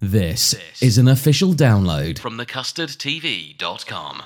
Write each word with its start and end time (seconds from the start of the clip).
This 0.00 0.54
is 0.80 0.96
an 0.96 1.08
official 1.08 1.54
download 1.54 2.20
from 2.20 2.38
thecustardtv.com. 2.38 4.22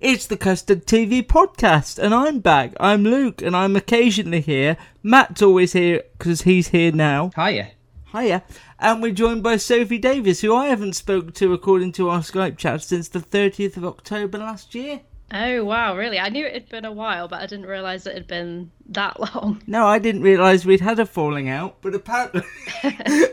It's 0.00 0.26
the 0.26 0.36
Custard 0.36 0.86
TV 0.86 1.24
podcast, 1.24 1.96
and 1.96 2.12
I'm 2.12 2.40
back. 2.40 2.72
I'm 2.80 3.04
Luke, 3.04 3.40
and 3.42 3.54
I'm 3.54 3.76
occasionally 3.76 4.40
here. 4.40 4.76
Matt's 5.04 5.40
always 5.40 5.72
here 5.72 6.02
because 6.18 6.42
he's 6.42 6.68
here 6.68 6.90
now. 6.90 7.30
Hiya. 7.36 7.70
Hiya. 8.10 8.42
And 8.80 9.02
we're 9.04 9.12
joined 9.12 9.44
by 9.44 9.56
Sophie 9.56 9.98
Davis, 9.98 10.40
who 10.40 10.52
I 10.52 10.66
haven't 10.66 10.94
spoken 10.94 11.30
to 11.34 11.52
according 11.52 11.92
to 11.92 12.08
our 12.08 12.22
Skype 12.22 12.58
chat 12.58 12.82
since 12.82 13.06
the 13.06 13.20
30th 13.20 13.76
of 13.76 13.84
October 13.84 14.38
last 14.38 14.74
year. 14.74 15.02
Oh 15.32 15.64
wow, 15.64 15.96
really? 15.96 16.20
I 16.20 16.28
knew 16.28 16.46
it 16.46 16.52
had 16.54 16.68
been 16.68 16.84
a 16.84 16.92
while, 16.92 17.26
but 17.26 17.40
I 17.42 17.46
didn't 17.46 17.66
realise 17.66 18.06
it 18.06 18.14
had 18.14 18.28
been 18.28 18.70
that 18.90 19.18
long. 19.34 19.60
No, 19.66 19.84
I 19.84 19.98
didn't 19.98 20.22
realise 20.22 20.64
we'd 20.64 20.80
had 20.80 21.00
a 21.00 21.06
falling 21.06 21.48
out, 21.48 21.78
but 21.82 21.94
apparently, 21.96 22.42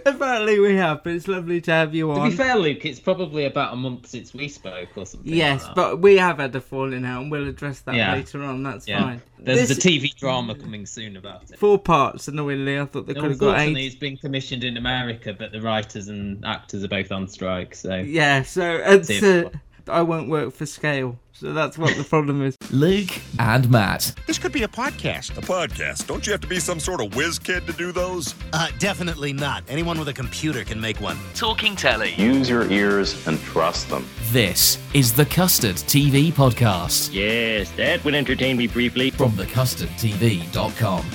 apparently 0.05 0.59
we 0.59 0.75
have. 0.75 1.03
But 1.03 1.13
it's 1.13 1.27
lovely 1.27 1.61
to 1.61 1.71
have 1.71 1.93
you 1.93 2.11
on. 2.11 2.23
To 2.25 2.29
be 2.31 2.35
fair, 2.35 2.55
Luke, 2.55 2.83
it's 2.85 2.99
probably 2.99 3.45
about 3.45 3.73
a 3.73 3.75
month 3.75 4.07
since 4.07 4.33
we 4.33 4.47
spoke 4.47 4.89
or 4.97 5.05
something. 5.05 5.31
Yes, 5.31 5.65
like 5.65 5.75
but 5.75 5.99
we 6.01 6.17
have 6.17 6.39
had 6.39 6.55
a 6.55 6.61
falling 6.61 7.05
out, 7.05 7.21
and 7.21 7.31
we'll 7.31 7.47
address 7.47 7.81
that 7.81 7.93
Yeah. 7.95 8.13
later 8.13 8.43
on. 8.43 8.63
That's 8.63 8.87
yeah. 8.87 9.01
fine. 9.03 9.21
There's 9.39 9.67
This- 9.67 9.77
the 9.77 9.89
TV 9.89 10.15
drama 10.15 10.55
coming 10.55 10.85
soon 10.87 11.15
about 11.17 11.51
it. 11.51 11.59
Four 11.59 11.77
parts, 11.77 12.27
annoyingly. 12.27 12.79
I 12.79 12.85
thought 12.85 13.05
they 13.05 13.13
could 13.13 13.25
have 13.31 13.37
got 13.37 13.49
Unfortunately, 13.49 13.83
eight. 13.83 13.87
it's 13.87 13.95
been 13.95 14.17
commissioned 14.17 14.63
in 14.63 14.77
America, 14.77 15.35
but 15.37 15.51
the 15.51 15.61
writers 15.61 16.07
and 16.07 16.43
actors 16.45 16.83
are 16.83 16.87
both 16.87 17.11
on 17.11 17.27
strike. 17.27 17.75
So 17.75 17.95
Yeah, 17.97 18.41
so 18.43 18.81
it's, 18.83 19.09
See 19.09 19.17
uh, 19.19 19.21
if- 19.47 19.53
I 19.87 20.01
won't 20.01 20.29
work 20.29 20.53
for 20.53 20.65
scale. 20.65 21.19
So 21.33 21.51
that's 21.51 21.77
what 21.77 21.97
the 21.97 22.03
problem 22.03 22.41
is. 22.41 22.55
Luke 22.71 23.09
and 23.39 23.69
Matt. 23.69 24.13
This 24.27 24.37
could 24.37 24.51
be 24.53 24.63
a 24.63 24.67
podcast. 24.67 25.37
A 25.37 25.41
podcast. 25.41 26.07
Don't 26.07 26.25
you 26.25 26.31
have 26.31 26.41
to 26.41 26.47
be 26.47 26.59
some 26.59 26.79
sort 26.79 27.01
of 27.01 27.15
whiz 27.15 27.37
kid 27.39 27.65
to 27.67 27.73
do 27.73 27.91
those? 27.91 28.33
Uh, 28.53 28.69
definitely 28.79 29.33
not. 29.33 29.63
Anyone 29.67 29.99
with 29.99 30.07
a 30.07 30.13
computer 30.13 30.63
can 30.63 30.79
make 30.79 31.01
one. 31.01 31.17
Talking 31.33 31.75
Telly. 31.75 32.13
Use 32.15 32.49
your 32.49 32.71
ears 32.71 33.27
and 33.27 33.39
trust 33.41 33.89
them. 33.89 34.07
This 34.31 34.77
is 34.93 35.11
the 35.13 35.25
Custard 35.25 35.75
TV 35.75 36.31
podcast 36.31 37.09
Yes, 37.13 37.69
that 37.71 38.03
would 38.05 38.15
entertain 38.15 38.55
me 38.57 38.67
briefly. 38.67 39.09
from 39.09 39.31
thecustardtv.com. 39.31 41.05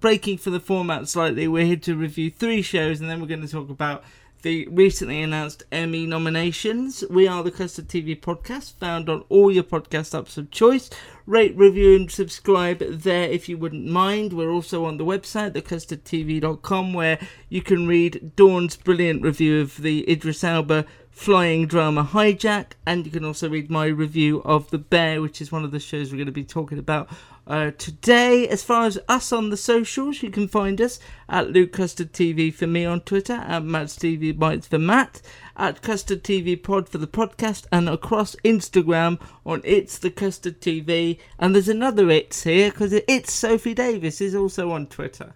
Breaking 0.00 0.38
for 0.38 0.50
the 0.50 0.60
format 0.60 1.08
slightly, 1.08 1.48
we're 1.48 1.64
here 1.66 1.76
to 1.76 1.96
review 1.96 2.30
three 2.30 2.62
shows 2.62 3.00
and 3.00 3.10
then 3.10 3.20
we're 3.20 3.26
going 3.26 3.42
to 3.42 3.48
talk 3.48 3.68
about 3.68 4.04
the 4.42 4.66
recently 4.68 5.20
announced 5.20 5.64
Emmy 5.72 6.06
nominations. 6.06 7.02
We 7.10 7.26
are 7.26 7.42
the 7.42 7.50
Custard 7.50 7.88
TV 7.88 8.18
podcast, 8.18 8.74
found 8.74 9.08
on 9.08 9.24
all 9.28 9.50
your 9.50 9.64
podcast 9.64 10.18
apps 10.18 10.38
of 10.38 10.50
choice. 10.50 10.90
Rate, 11.26 11.56
review, 11.56 11.96
and 11.96 12.10
subscribe 12.10 12.78
there 12.78 13.28
if 13.28 13.48
you 13.48 13.58
wouldn't 13.58 13.86
mind. 13.86 14.32
We're 14.32 14.50
also 14.50 14.84
on 14.84 14.96
the 14.96 15.04
website, 15.04 15.52
thecustardtv.com, 15.52 16.92
where 16.92 17.18
you 17.48 17.62
can 17.62 17.86
read 17.86 18.32
Dawn's 18.36 18.76
brilliant 18.76 19.22
review 19.22 19.60
of 19.60 19.78
the 19.78 20.08
Idris 20.10 20.44
Elba 20.44 20.86
flying 21.10 21.66
drama 21.66 22.04
Hijack, 22.04 22.72
and 22.86 23.04
you 23.04 23.10
can 23.10 23.24
also 23.24 23.50
read 23.50 23.70
my 23.70 23.86
review 23.86 24.40
of 24.44 24.70
The 24.70 24.78
Bear, 24.78 25.20
which 25.20 25.40
is 25.40 25.50
one 25.50 25.64
of 25.64 25.72
the 25.72 25.80
shows 25.80 26.12
we're 26.12 26.16
going 26.16 26.26
to 26.26 26.32
be 26.32 26.44
talking 26.44 26.78
about 26.78 27.08
uh, 27.48 27.72
today. 27.78 28.46
As 28.46 28.62
far 28.62 28.84
as 28.84 28.98
us 29.08 29.32
on 29.32 29.50
the 29.50 29.56
socials, 29.56 30.22
you 30.22 30.30
can 30.30 30.46
find 30.46 30.80
us 30.80 31.00
at 31.28 31.50
Luke 31.50 31.72
Custard 31.72 32.12
TV 32.12 32.52
for 32.52 32.66
me 32.66 32.84
on 32.84 33.00
Twitter, 33.00 33.32
at 33.32 33.64
Matt 33.64 33.90
Stevie 33.90 34.32
Bites 34.32 34.68
for 34.68 34.78
Matt, 34.78 35.20
at 35.56 35.82
Custard 35.82 36.22
TV 36.22 36.62
Pod 36.62 36.88
for 36.88 36.98
the 36.98 37.08
podcast, 37.08 37.66
and 37.72 37.88
across 37.88 38.36
Instagram 38.44 39.20
on 39.44 39.62
It's 39.64 39.98
the 39.98 40.10
Custard 40.10 40.60
TV. 40.60 41.18
And 41.38 41.54
there's 41.54 41.68
another 41.68 42.10
It's 42.10 42.44
here 42.44 42.70
because 42.70 42.92
It's 42.92 43.32
Sophie 43.32 43.74
Davis 43.74 44.20
is 44.20 44.34
also 44.34 44.70
on 44.70 44.86
Twitter. 44.86 45.34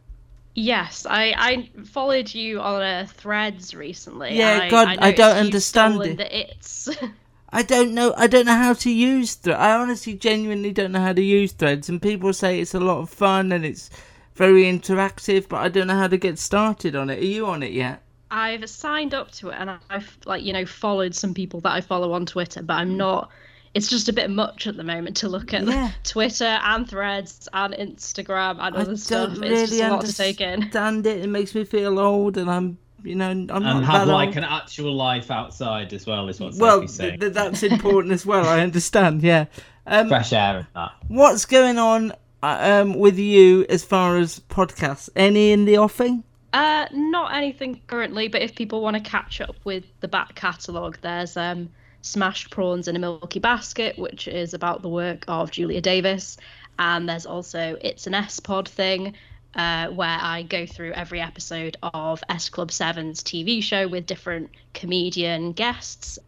Yes, 0.55 1.07
I, 1.09 1.35
I 1.39 1.71
followed 1.85 2.33
you 2.35 2.61
on 2.61 2.83
uh, 2.83 3.07
Threads 3.09 3.75
recently. 3.75 4.37
Yeah, 4.37 4.63
and 4.63 4.71
God, 4.71 4.99
I 4.99 5.11
don't 5.11 5.39
understand 5.39 6.03
it. 6.03 6.19
The 6.19 6.41
it's. 6.41 6.91
I 7.53 7.63
don't 7.63 7.93
know. 7.93 8.15
I 8.17 8.27
don't 8.27 8.47
know 8.47 8.57
how 8.57 8.73
to 8.73 8.91
use 8.91 9.35
Threads. 9.35 9.61
I 9.61 9.75
honestly, 9.75 10.15
genuinely 10.15 10.73
don't 10.73 10.93
know 10.93 11.01
how 11.01 11.13
to 11.13 11.23
use 11.23 11.53
Threads. 11.53 11.89
And 11.89 12.01
people 12.01 12.33
say 12.33 12.61
it's 12.61 12.75
a 12.75 12.81
lot 12.81 13.01
of 13.01 13.11
fun 13.11 13.53
and 13.53 13.65
it's 13.65 13.91
very 14.35 14.65
interactive, 14.65 15.49
but 15.49 15.61
I 15.61 15.69
don't 15.69 15.87
know 15.87 15.99
how 15.99 16.09
to 16.09 16.17
get 16.17 16.39
started 16.39 16.97
on 16.97 17.11
it. 17.11 17.19
Are 17.19 17.27
you 17.27 17.47
on 17.47 17.63
it 17.63 17.73
yet? 17.73 18.03
I've 18.31 18.69
signed 18.69 19.13
up 19.13 19.31
to 19.33 19.51
it 19.51 19.57
and 19.59 19.71
I've 19.91 20.17
like 20.25 20.43
you 20.43 20.55
know 20.55 20.65
followed 20.65 21.15
some 21.15 21.35
people 21.35 21.61
that 21.61 21.73
I 21.73 21.83
follow 21.83 22.13
on 22.13 22.25
Twitter, 22.25 22.63
but 22.63 22.75
I'm 22.75 22.93
hmm. 22.93 22.97
not. 22.97 23.31
It's 23.75 23.89
just 23.89 24.09
a 24.09 24.13
bit 24.13 24.29
much 24.29 24.67
at 24.67 24.77
the 24.77 24.85
moment 24.85 25.17
to 25.19 25.29
look 25.29 25.55
at 25.55 25.65
Yeah. 25.65 25.93
Twitter 26.05 26.45
and 26.45 26.89
Threads 26.89 27.49
and 27.53 27.75
Instagram 27.75 28.53
and 28.61 28.77
I 28.77 28.81
other 28.81 28.97
stuff. 28.97 29.35
don't 29.35 29.45
it's 29.45 29.71
just 29.71 29.83
a 29.83 29.89
lot 29.89 30.05
to 30.05 30.15
take 30.15 30.41
in. 30.41 30.55
understand 30.55 31.07
it. 31.07 31.23
It 31.23 31.29
makes 31.29 31.55
me 31.55 31.65
feel 31.65 31.99
old, 31.99 32.37
and 32.37 32.51
I'm, 32.51 32.79
you 33.05 33.15
know, 33.15 33.31
I'm 33.31 33.47
not 33.47 33.63
and 33.63 33.85
have 33.85 34.07
that 34.07 34.13
like 34.13 34.29
old. 34.29 34.39
an 34.39 34.45
actual 34.45 34.95
life 34.95 35.31
outside 35.31 35.93
as 35.93 36.07
well, 36.07 36.29
is 36.29 36.41
what 36.41 36.55
well, 36.55 36.77
Sophie's 36.77 36.95
saying. 36.95 37.11
th- 37.21 37.21
th- 37.21 37.33
that's 37.33 37.63
important 37.63 38.13
as 38.13 38.25
well. 38.27 38.47
I 38.47 38.61
understand. 38.61 39.23
Yeah. 39.23 39.47
Um, 39.87 40.09
Fresh 40.09 40.33
air 40.33 40.59
and 40.59 40.67
that. 40.75 40.93
what's 41.09 41.45
going 41.45 41.79
on 41.79 42.13
uh, 42.43 42.83
um, 42.83 42.95
with 42.99 43.19
you 43.19 43.67
as 43.69 43.85
far 43.85 44.17
as 44.19 44.41
podcasts? 44.49 45.09
Any 45.17 45.53
in 45.53 45.65
the 45.65 45.79
offing? 45.79 46.23
Uh, 46.53 46.87
not 46.93 47.35
anything 47.35 47.81
currently, 47.87 48.29
but 48.29 48.43
if 48.43 48.55
people 48.55 48.83
want 48.83 48.95
to 48.97 49.03
catch 49.03 49.41
up 49.41 49.57
with 49.65 49.85
the 50.01 50.09
back 50.09 50.35
catalogue, 50.35 50.99
there's 51.01 51.37
um, 51.37 51.69
Smashed 52.03 52.51
Prawns 52.51 52.89
in 52.89 52.95
a 52.97 52.99
Milky 52.99 53.41
Basket, 53.41 53.99
which 53.99 54.29
is 54.29 54.53
about 54.55 54.83
the 54.83 54.89
work 54.89 55.25
of 55.29 55.51
Julia 55.51 55.81
Davis, 55.81 56.37
and 56.79 57.09
there's 57.09 57.27
also 57.27 57.77
It's 57.81 58.07
an 58.07 58.15
S 58.15 58.39
Pod 58.39 58.69
thing, 58.69 59.15
uh, 59.55 59.89
where 59.89 60.19
I 60.21 60.43
go 60.43 60.67
through 60.67 60.93
every 60.93 61.21
episode 61.21 61.77
of 61.83 62.23
S 62.29 62.49
Club 62.49 62.71
7's 62.71 63.23
TV 63.23 63.63
show 63.63 63.89
with 63.89 64.07
different 64.07 64.51
comedian 64.75 65.53
guests. 65.53 66.19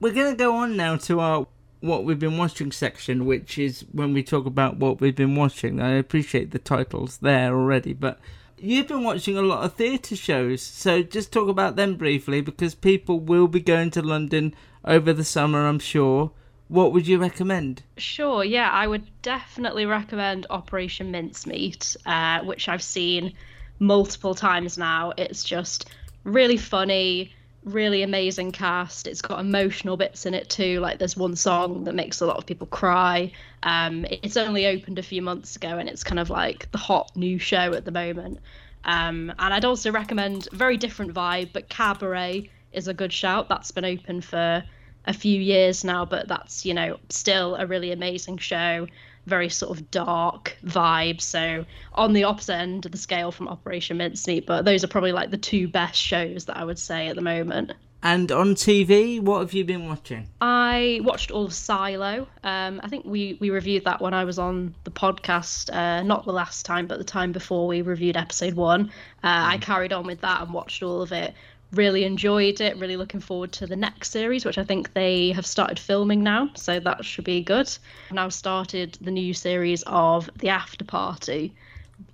We're 0.00 0.12
going 0.12 0.32
to 0.32 0.36
go 0.36 0.56
on 0.56 0.76
now 0.76 0.96
to 0.96 1.20
our 1.20 1.46
what 1.80 2.04
we've 2.04 2.18
been 2.18 2.38
watching 2.38 2.72
section, 2.72 3.24
which 3.24 3.58
is 3.58 3.84
when 3.92 4.12
we 4.12 4.22
talk 4.22 4.46
about 4.46 4.76
what 4.76 5.00
we've 5.00 5.14
been 5.14 5.36
watching. 5.36 5.80
I 5.80 5.92
appreciate 5.92 6.50
the 6.50 6.58
titles 6.58 7.18
there 7.18 7.54
already, 7.54 7.92
but 7.92 8.18
you've 8.58 8.88
been 8.88 9.04
watching 9.04 9.36
a 9.36 9.42
lot 9.42 9.64
of 9.64 9.74
theatre 9.74 10.16
shows, 10.16 10.62
so 10.62 11.02
just 11.02 11.32
talk 11.32 11.48
about 11.48 11.76
them 11.76 11.96
briefly 11.96 12.40
because 12.40 12.74
people 12.74 13.20
will 13.20 13.48
be 13.48 13.60
going 13.60 13.90
to 13.92 14.02
London 14.02 14.54
over 14.84 15.12
the 15.12 15.24
summer, 15.24 15.66
I'm 15.66 15.78
sure. 15.78 16.32
What 16.68 16.92
would 16.92 17.06
you 17.06 17.18
recommend? 17.18 17.82
Sure, 17.96 18.44
yeah, 18.44 18.70
I 18.70 18.86
would 18.86 19.04
definitely 19.22 19.86
recommend 19.86 20.46
Operation 20.50 21.10
Mincemeat, 21.10 21.96
uh, 22.04 22.40
which 22.40 22.68
I've 22.68 22.82
seen 22.82 23.32
multiple 23.78 24.34
times 24.34 24.76
now. 24.76 25.14
It's 25.16 25.42
just 25.44 25.88
really 26.24 26.58
funny, 26.58 27.32
really 27.64 28.02
amazing 28.02 28.52
cast. 28.52 29.06
It's 29.06 29.22
got 29.22 29.40
emotional 29.40 29.96
bits 29.96 30.26
in 30.26 30.34
it 30.34 30.50
too. 30.50 30.80
Like 30.80 30.98
there's 30.98 31.16
one 31.16 31.36
song 31.36 31.84
that 31.84 31.94
makes 31.94 32.20
a 32.20 32.26
lot 32.26 32.36
of 32.36 32.44
people 32.44 32.66
cry. 32.66 33.32
Um, 33.62 34.04
it's 34.22 34.36
only 34.36 34.66
opened 34.66 34.98
a 34.98 35.02
few 35.02 35.22
months 35.22 35.56
ago, 35.56 35.78
and 35.78 35.88
it's 35.88 36.04
kind 36.04 36.18
of 36.18 36.28
like 36.28 36.70
the 36.70 36.78
hot 36.78 37.16
new 37.16 37.38
show 37.38 37.72
at 37.72 37.86
the 37.86 37.92
moment. 37.92 38.40
Um, 38.84 39.32
and 39.38 39.54
I'd 39.54 39.64
also 39.64 39.90
recommend 39.90 40.48
very 40.52 40.76
different 40.76 41.14
vibe, 41.14 41.54
but 41.54 41.70
Cabaret 41.70 42.50
is 42.72 42.88
a 42.88 42.94
good 42.94 43.12
shout. 43.12 43.48
That's 43.48 43.70
been 43.70 43.86
open 43.86 44.20
for 44.20 44.62
a 45.08 45.12
few 45.12 45.40
years 45.40 45.82
now, 45.82 46.04
but 46.04 46.28
that's 46.28 46.64
you 46.64 46.74
know 46.74 46.98
still 47.08 47.56
a 47.56 47.66
really 47.66 47.90
amazing 47.90 48.38
show. 48.38 48.86
very 49.26 49.48
sort 49.48 49.76
of 49.76 49.90
dark 49.90 50.56
vibe. 50.64 51.20
So 51.20 51.64
on 51.94 52.12
the 52.12 52.24
opposite 52.24 52.54
end 52.54 52.86
of 52.86 52.92
the 52.92 52.98
scale 52.98 53.30
from 53.30 53.48
Operation 53.48 53.98
Mincemeat, 53.98 54.46
but 54.46 54.64
those 54.64 54.84
are 54.84 54.88
probably 54.88 55.12
like 55.12 55.30
the 55.30 55.36
two 55.36 55.68
best 55.68 56.00
shows 56.00 56.46
that 56.46 56.56
I 56.56 56.64
would 56.64 56.78
say 56.78 57.08
at 57.08 57.16
the 57.16 57.22
moment. 57.22 57.72
And 58.02 58.30
on 58.30 58.54
TV, 58.54 59.20
what 59.20 59.40
have 59.40 59.52
you 59.52 59.64
been 59.64 59.88
watching? 59.88 60.28
I 60.40 61.00
watched 61.02 61.32
all 61.32 61.46
of 61.46 61.52
Silo. 61.52 62.28
Um, 62.44 62.80
I 62.84 62.88
think 62.88 63.04
we, 63.04 63.36
we 63.40 63.50
reviewed 63.50 63.84
that 63.84 64.00
when 64.00 64.14
I 64.14 64.24
was 64.24 64.38
on 64.38 64.74
the 64.84 64.92
podcast, 64.92 65.74
uh, 65.74 66.04
not 66.04 66.24
the 66.24 66.32
last 66.32 66.64
time, 66.64 66.86
but 66.86 66.98
the 66.98 67.04
time 67.04 67.32
before 67.32 67.66
we 67.66 67.82
reviewed 67.82 68.16
episode 68.16 68.54
one. 68.54 68.92
Uh, 69.24 69.52
I 69.54 69.58
carried 69.58 69.92
on 69.92 70.06
with 70.06 70.20
that 70.20 70.42
and 70.42 70.54
watched 70.54 70.82
all 70.82 71.02
of 71.02 71.10
it. 71.10 71.34
Really 71.72 72.04
enjoyed 72.04 72.60
it. 72.60 72.76
Really 72.78 72.96
looking 72.96 73.20
forward 73.20 73.52
to 73.52 73.66
the 73.66 73.76
next 73.76 74.10
series, 74.10 74.44
which 74.44 74.58
I 74.58 74.64
think 74.64 74.94
they 74.94 75.32
have 75.32 75.46
started 75.46 75.78
filming 75.78 76.22
now, 76.22 76.50
so 76.54 76.80
that 76.80 77.04
should 77.04 77.24
be 77.24 77.42
good. 77.42 77.68
I've 78.08 78.14
now 78.14 78.28
started 78.30 78.96
the 79.00 79.10
new 79.10 79.34
series 79.34 79.82
of 79.86 80.30
The 80.36 80.48
After 80.48 80.84
Party, 80.84 81.54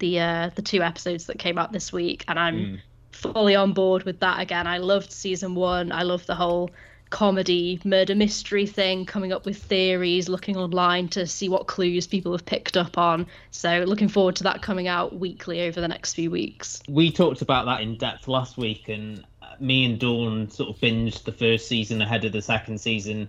the 0.01 0.21
uh, 0.21 0.51
the 0.55 0.63
two 0.63 0.83
episodes 0.83 1.27
that 1.27 1.39
came 1.39 1.57
out 1.57 1.73
this 1.73 1.93
week, 1.93 2.25
and 2.27 2.39
I'm 2.39 2.81
fully 3.13 3.55
on 3.55 3.73
board 3.73 4.03
with 4.03 4.21
that 4.21 4.41
again. 4.41 4.67
I 4.67 4.79
loved 4.79 5.13
season 5.13 5.55
one. 5.55 5.93
I 5.93 6.03
love 6.03 6.27
the 6.27 6.35
whole 6.35 6.71
comedy 7.11 7.81
murder 7.85 8.15
mystery 8.17 8.67
thing, 8.67 9.07
coming 9.07 9.33
up 9.33 9.47
with 9.47 9.57
theories, 9.57 10.29
looking 10.29 10.57
online 10.57 11.07
to 11.07 11.29
see 11.29 11.49
what 11.49 11.69
clues 11.69 12.09
people 12.09 12.33
have 12.33 12.45
picked 12.45 12.77
up 12.77 12.99
on. 12.99 13.27
So 13.53 13.85
looking 13.87 14.09
forward 14.09 14.35
to 14.37 14.45
that 14.45 14.63
coming 14.63 14.89
out 14.89 15.17
weekly 15.17 15.63
over 15.63 15.81
the 15.81 15.87
next 15.87 16.15
few 16.15 16.29
weeks. 16.31 16.83
We 16.89 17.13
talked 17.13 17.41
about 17.41 17.67
that 17.67 17.83
in 17.83 17.97
depth 17.99 18.27
last 18.27 18.57
week, 18.57 18.89
and 18.89 19.25
me 19.61 19.85
and 19.85 19.99
Dawn 19.99 20.49
sort 20.51 20.71
of 20.71 20.77
binged 20.81 21.25
the 21.25 21.33
first 21.33 21.69
season 21.69 22.01
ahead 22.03 22.25
of 22.25 22.33
the 22.33 22.43
second 22.43 22.79
season. 22.81 23.29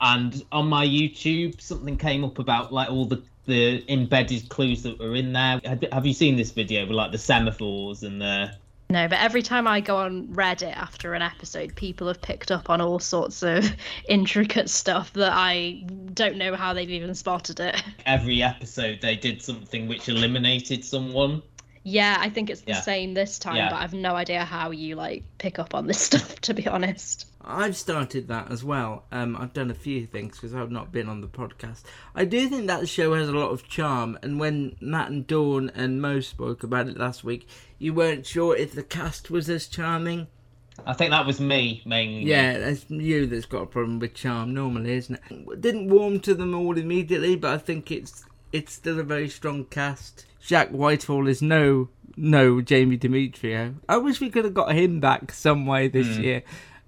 And 0.00 0.44
on 0.50 0.68
my 0.68 0.84
YouTube, 0.86 1.60
something 1.60 1.96
came 1.96 2.24
up 2.24 2.38
about 2.38 2.72
like 2.72 2.90
all 2.90 3.04
the 3.06 3.22
the 3.44 3.84
embedded 3.92 4.48
clues 4.50 4.82
that 4.84 4.98
were 5.00 5.16
in 5.16 5.32
there. 5.32 5.60
Have- 5.64 5.84
Have 5.92 6.06
you 6.06 6.12
seen 6.14 6.36
this 6.36 6.52
video 6.52 6.82
with 6.82 6.92
like 6.96 7.10
the 7.12 7.18
semaphores 7.18 8.02
and 8.04 8.20
the 8.20 8.52
No, 8.88 9.08
but 9.08 9.18
every 9.18 9.42
time 9.42 9.66
I 9.66 9.80
go 9.80 9.96
on 9.96 10.28
Reddit 10.28 10.76
after 10.76 11.14
an 11.14 11.22
episode, 11.22 11.74
people 11.74 12.06
have 12.06 12.20
picked 12.22 12.50
up 12.52 12.70
on 12.70 12.80
all 12.80 12.98
sorts 13.00 13.42
of 13.42 13.64
intricate 14.08 14.70
stuff 14.70 15.12
that 15.14 15.32
I 15.34 15.84
don't 16.14 16.36
know 16.36 16.54
how 16.54 16.72
they've 16.72 16.90
even 16.90 17.14
spotted 17.16 17.58
it. 17.58 17.82
every 18.06 18.42
episode 18.44 19.00
they 19.00 19.16
did 19.16 19.42
something 19.42 19.88
which 19.88 20.08
eliminated 20.08 20.84
someone. 20.84 21.42
Yeah, 21.84 22.16
I 22.20 22.28
think 22.28 22.48
it's 22.48 22.60
the 22.60 22.72
Yeah. 22.72 22.80
same 22.80 23.14
this 23.14 23.38
time, 23.38 23.56
Yeah. 23.56 23.70
but 23.70 23.76
I've 23.76 23.92
no 23.92 24.14
idea 24.14 24.44
how 24.44 24.70
you 24.70 24.94
like 24.94 25.24
pick 25.38 25.58
up 25.58 25.74
on 25.74 25.86
this 25.86 26.00
stuff 26.08 26.40
to 26.42 26.54
be 26.54 26.66
honest. 26.68 27.26
I've 27.44 27.76
started 27.76 28.28
that 28.28 28.52
as 28.52 28.62
well. 28.62 29.04
Um, 29.10 29.36
I've 29.36 29.52
done 29.52 29.68
a 29.68 29.74
few 29.74 30.06
things 30.06 30.36
because 30.36 30.54
I've 30.54 30.70
not 30.70 30.92
been 30.92 31.08
on 31.08 31.22
the 31.22 31.26
podcast. 31.26 31.82
I 32.14 32.24
do 32.24 32.48
think 32.48 32.68
that 32.68 32.78
the 32.80 32.86
show 32.86 33.14
has 33.14 33.28
a 33.28 33.32
lot 33.32 33.50
of 33.50 33.66
charm, 33.68 34.16
and 34.22 34.38
when 34.38 34.76
Matt 34.80 35.10
and 35.10 35.26
Dawn 35.26 35.70
and 35.74 36.00
Mo 36.00 36.20
spoke 36.20 36.62
about 36.62 36.86
it 36.86 36.96
last 36.96 37.24
week, 37.24 37.48
you 37.80 37.92
weren't 37.94 38.26
sure 38.26 38.56
if 38.56 38.72
the 38.74 38.84
cast 38.84 39.28
was 39.28 39.50
as 39.50 39.66
charming. 39.66 40.28
I 40.86 40.92
think 40.92 41.10
that 41.10 41.26
was 41.26 41.40
me 41.40 41.82
mainly. 41.84 42.22
Yeah, 42.30 42.58
that's 42.58 42.88
you 42.88 43.26
that's 43.26 43.46
got 43.46 43.62
a 43.62 43.66
problem 43.66 43.98
with 43.98 44.14
charm 44.14 44.54
normally, 44.54 44.92
isn't 44.92 45.18
it? 45.28 45.60
Didn't 45.60 45.88
warm 45.88 46.20
to 46.20 46.34
them 46.34 46.54
all 46.54 46.78
immediately, 46.78 47.34
but 47.34 47.52
I 47.52 47.58
think 47.58 47.90
it's 47.90 48.24
it's 48.52 48.72
still 48.72 48.98
a 49.00 49.02
very 49.02 49.28
strong 49.28 49.64
cast. 49.66 50.26
Jack 50.40 50.70
Whitehall 50.70 51.26
is 51.28 51.40
no 51.42 51.88
no 52.16 52.60
Jamie 52.60 52.98
Demetriou. 52.98 53.76
I 53.88 53.96
wish 53.96 54.20
we 54.20 54.28
could 54.30 54.44
have 54.44 54.54
got 54.54 54.74
him 54.74 55.00
back 55.00 55.32
some 55.32 55.64
way 55.66 55.88
this 55.88 56.08
Mm. 56.18 56.22
year. 56.22 56.42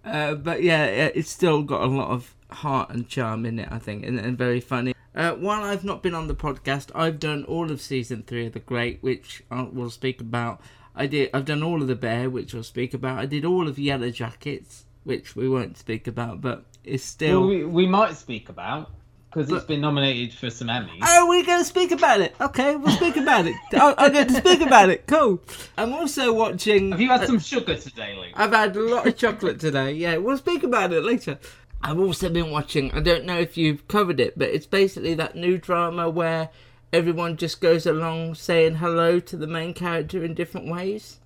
Uh, 0.05 0.35
but 0.35 0.63
yeah, 0.63 0.85
it's 0.85 1.31
still 1.31 1.63
got 1.63 1.81
a 1.83 1.87
lot 1.87 2.11
of 2.11 2.35
heart 2.51 2.91
and 2.91 3.09
charm 3.09 3.47
in 3.47 3.59
it, 3.59 3.69
I 3.71 3.79
think, 3.79 4.05
and, 4.05 4.19
and 4.21 4.37
very 4.37 4.61
funny. 4.61 4.95
Uh, 5.15 5.33
while 5.33 5.63
I've 5.63 5.85
not 5.85 6.03
been 6.03 6.15
on 6.15 6.27
the 6.29 6.35
podcast, 6.35 6.91
I've 6.95 7.19
done 7.19 7.45
all 7.45 7.71
of 7.71 7.81
season 7.81 8.23
three 8.27 8.47
of 8.47 8.53
The 8.53 8.59
Great, 8.61 9.03
which 9.03 9.43
I 9.51 9.63
will 9.63 9.89
speak 9.91 10.21
about. 10.21 10.61
I 10.95 11.07
did. 11.07 11.31
I've 11.33 11.45
done 11.47 11.63
all 11.63 11.81
of 11.81 11.89
The 11.89 11.95
Bear, 11.95 12.29
which 12.29 12.55
I'll 12.55 12.63
speak 12.63 12.93
about. 12.93 13.19
I 13.19 13.25
did 13.27 13.45
all 13.45 13.67
of 13.67 13.79
Yellow 13.79 14.11
Jackets, 14.11 14.85
which 15.05 15.35
we 15.35 15.49
won't 15.49 15.79
speak 15.79 16.07
about, 16.07 16.41
but 16.43 16.65
it's 16.85 17.05
still. 17.05 17.41
Well, 17.41 17.49
we, 17.49 17.65
we 17.65 17.87
might 17.87 18.17
speak 18.17 18.49
about 18.51 18.91
because 19.35 19.51
it's 19.51 19.65
been 19.65 19.81
nominated 19.81 20.33
for 20.37 20.49
some 20.51 20.69
Emmys. 20.69 20.99
Oh, 21.03 21.29
we're 21.29 21.45
going 21.45 21.59
to 21.61 21.65
speak 21.65 21.91
about 21.91 22.21
it. 22.21 22.35
Okay, 22.41 22.77
we'll 22.77 22.95
speak 22.97 23.17
about 23.17 23.47
it. 23.47 23.57
I- 23.73 23.95
I'm 23.99 24.13
going 24.13 24.29
to 24.29 24.35
speak 24.35 24.61
about 24.61 24.89
it. 24.91 25.07
Cool. 25.07 25.41
I'm 25.77 25.93
also 25.93 26.33
watching. 26.33 26.93
Have 26.93 27.01
you 27.01 27.09
had 27.09 27.27
some 27.27 27.39
sugar 27.39 27.77
today, 27.77 28.15
Luke? 28.17 28.33
I've 28.35 28.53
had 28.53 28.77
a 28.77 28.81
lot 28.81 29.07
of 29.07 29.17
chocolate 29.17 29.59
today. 29.61 29.93
Yeah, 29.93 30.17
we'll 30.19 30.39
speak 30.39 30.63
about 30.63 30.93
it 30.93 31.03
later. 31.05 31.39
I've 31.83 31.99
also 31.99 32.31
been 32.31 32.51
watching. 32.51 32.91
I 32.93 33.01
don't 33.01 33.25
know 33.25 33.39
if 33.39 33.57
you've 33.57 33.87
covered 33.89 34.21
it, 34.21 34.39
but 34.39 34.49
it's 34.51 34.67
basically 34.67 35.15
that 35.15 35.35
new 35.37 35.59
drama 35.59 36.09
where 36.09 36.49
everyone 36.93 37.37
just 37.37 37.61
goes 37.61 37.85
along 37.87 38.37
saying 38.37 38.77
hello 38.77 39.19
to 39.21 39.37
the 39.37 39.47
main 39.49 39.75
character 39.75 40.25
in 40.25 40.33
different 40.33 40.69
ways. 40.69 41.19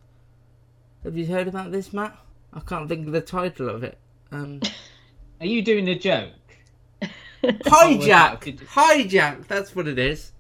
Have 1.05 1.17
you 1.17 1.27
heard 1.27 1.47
about 1.47 1.71
this, 1.73 1.93
Matt? 1.93 2.17
I 2.53 2.61
can't 2.61 2.89
think 2.89 3.07
of 3.07 3.13
the 3.13 3.21
title 3.21 3.69
of 3.69 3.85
it. 3.85 3.99
Um, 4.33 4.61
Are 5.41 5.47
you 5.47 5.63
doing 5.63 5.87
a 5.89 5.97
joke? 5.99 6.31
hijack, 7.45 8.41
did 8.41 8.61
you- 8.61 8.67
hijack. 8.67 9.47
That's 9.47 9.75
what 9.75 9.89
it 9.89 9.99
is. 9.99 10.33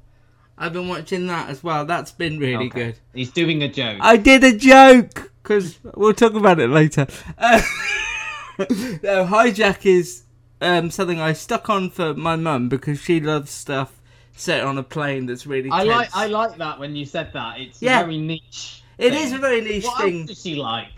I've 0.56 0.72
been 0.72 0.88
watching 0.88 1.28
that 1.28 1.48
as 1.50 1.62
well. 1.62 1.84
That's 1.86 2.10
been 2.10 2.38
really 2.40 2.66
Okay. 2.66 2.86
good. 2.86 2.98
He's 3.14 3.30
doing 3.30 3.62
a 3.62 3.68
joke. 3.68 3.98
I 4.00 4.16
did 4.16 4.42
a 4.42 4.56
joke 4.56 5.30
because 5.42 5.78
we'll 5.94 6.14
talk 6.14 6.34
about 6.34 6.58
it 6.58 6.68
later. 6.68 7.06
Uh, 7.38 7.62
no, 8.58 9.24
hijack 9.24 9.86
is 9.86 10.22
um, 10.60 10.90
something 10.90 11.20
I 11.20 11.32
stuck 11.32 11.70
on 11.70 11.90
for 11.90 12.14
my 12.14 12.34
mum 12.34 12.68
because 12.68 13.00
she 13.00 13.20
loves 13.20 13.52
stuff 13.52 14.00
set 14.34 14.64
on 14.64 14.78
a 14.78 14.82
plane 14.82 15.26
that's 15.26 15.46
really. 15.46 15.70
I 15.70 15.84
like. 15.84 16.08
I 16.14 16.26
like 16.26 16.56
that 16.58 16.80
when 16.80 16.96
you 16.96 17.04
said 17.06 17.32
that. 17.34 17.60
It's 17.60 17.80
Yeah. 17.80 18.00
a 18.00 18.04
very 18.04 18.18
niche. 18.18 18.82
It 18.98 19.12
thing. 19.12 19.22
is 19.22 19.32
a 19.32 19.38
very 19.38 19.60
niche 19.60 19.84
what 19.84 20.02
thing. 20.02 20.20
Else 20.22 20.28
does 20.30 20.42
she 20.42 20.56
like? 20.56 20.88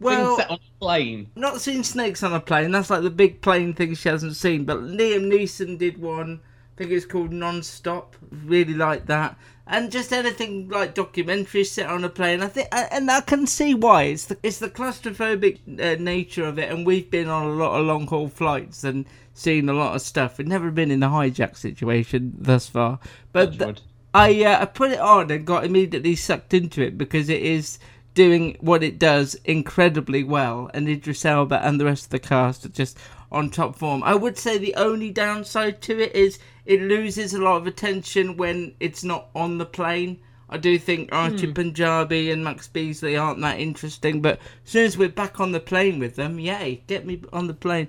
Well- 0.00 0.36
set 0.36 0.50
on 0.50 0.58
a 0.58 0.78
plane. 0.80 1.30
Not 1.36 1.60
seen 1.60 1.84
snakes 1.84 2.22
on 2.22 2.32
a 2.32 2.40
plane. 2.40 2.70
That's 2.70 2.90
like 2.90 3.02
the 3.02 3.10
big 3.10 3.40
plane 3.40 3.72
thing 3.74 3.94
she 3.94 4.08
hasn't 4.08 4.36
seen. 4.36 4.64
But 4.64 4.80
Liam 4.82 5.30
Neeson 5.32 5.78
did 5.78 5.98
one. 5.98 6.40
I 6.74 6.78
think 6.78 6.90
it's 6.90 7.06
called 7.06 7.32
Non-Stop. 7.32 8.16
Really 8.44 8.74
like 8.74 9.06
that. 9.06 9.38
And 9.66 9.90
just 9.90 10.12
anything 10.12 10.68
like 10.68 10.94
documentaries 10.94 11.66
set 11.66 11.88
on 11.88 12.04
a 12.04 12.08
plane. 12.08 12.42
I 12.42 12.48
think, 12.48 12.68
and 12.70 13.10
I 13.10 13.20
can 13.20 13.46
see 13.46 13.74
why. 13.74 14.04
It's 14.04 14.26
the 14.26 14.36
it's 14.42 14.58
the 14.58 14.68
claustrophobic 14.68 15.58
uh, 15.80 16.00
nature 16.00 16.44
of 16.44 16.58
it. 16.58 16.70
And 16.70 16.86
we've 16.86 17.10
been 17.10 17.28
on 17.28 17.44
a 17.46 17.54
lot 17.54 17.80
of 17.80 17.86
long 17.86 18.06
haul 18.06 18.28
flights 18.28 18.84
and 18.84 19.06
seen 19.34 19.68
a 19.68 19.72
lot 19.72 19.96
of 19.96 20.02
stuff. 20.02 20.38
We've 20.38 20.46
never 20.46 20.70
been 20.70 20.90
in 20.90 21.00
the 21.00 21.08
hijack 21.08 21.56
situation 21.56 22.34
thus 22.38 22.68
far. 22.68 23.00
But 23.32 23.58
th- 23.58 23.78
I 24.14 24.44
uh, 24.44 24.62
I 24.62 24.64
put 24.66 24.92
it 24.92 25.00
on 25.00 25.30
and 25.30 25.44
got 25.44 25.64
immediately 25.64 26.14
sucked 26.14 26.54
into 26.54 26.82
it 26.82 26.96
because 26.96 27.28
it 27.28 27.42
is 27.42 27.78
doing 28.16 28.56
what 28.60 28.82
it 28.82 28.98
does 28.98 29.36
incredibly 29.44 30.24
well, 30.24 30.70
and 30.74 30.88
Idris 30.88 31.24
Elba 31.24 31.64
and 31.64 31.78
the 31.78 31.84
rest 31.84 32.06
of 32.06 32.10
the 32.10 32.18
cast 32.18 32.64
are 32.64 32.70
just 32.70 32.98
on 33.30 33.50
top 33.50 33.76
form. 33.76 34.02
I 34.02 34.14
would 34.14 34.38
say 34.38 34.58
the 34.58 34.74
only 34.74 35.10
downside 35.10 35.82
to 35.82 36.00
it 36.00 36.16
is 36.16 36.38
it 36.64 36.80
loses 36.80 37.34
a 37.34 37.42
lot 37.42 37.58
of 37.58 37.66
attention 37.66 38.38
when 38.38 38.74
it's 38.80 39.04
not 39.04 39.28
on 39.34 39.58
the 39.58 39.66
plane. 39.66 40.18
I 40.48 40.56
do 40.56 40.78
think 40.78 41.10
hmm. 41.10 41.16
Archie 41.16 41.52
Panjabi 41.52 42.32
and 42.32 42.42
Max 42.42 42.68
Beesley 42.68 43.20
aren't 43.20 43.42
that 43.42 43.60
interesting, 43.60 44.22
but 44.22 44.38
as 44.64 44.70
soon 44.70 44.86
as 44.86 44.96
we're 44.96 45.10
back 45.10 45.38
on 45.38 45.52
the 45.52 45.60
plane 45.60 45.98
with 45.98 46.16
them, 46.16 46.40
yay, 46.40 46.82
get 46.86 47.04
me 47.04 47.22
on 47.34 47.48
the 47.48 47.54
plane. 47.54 47.88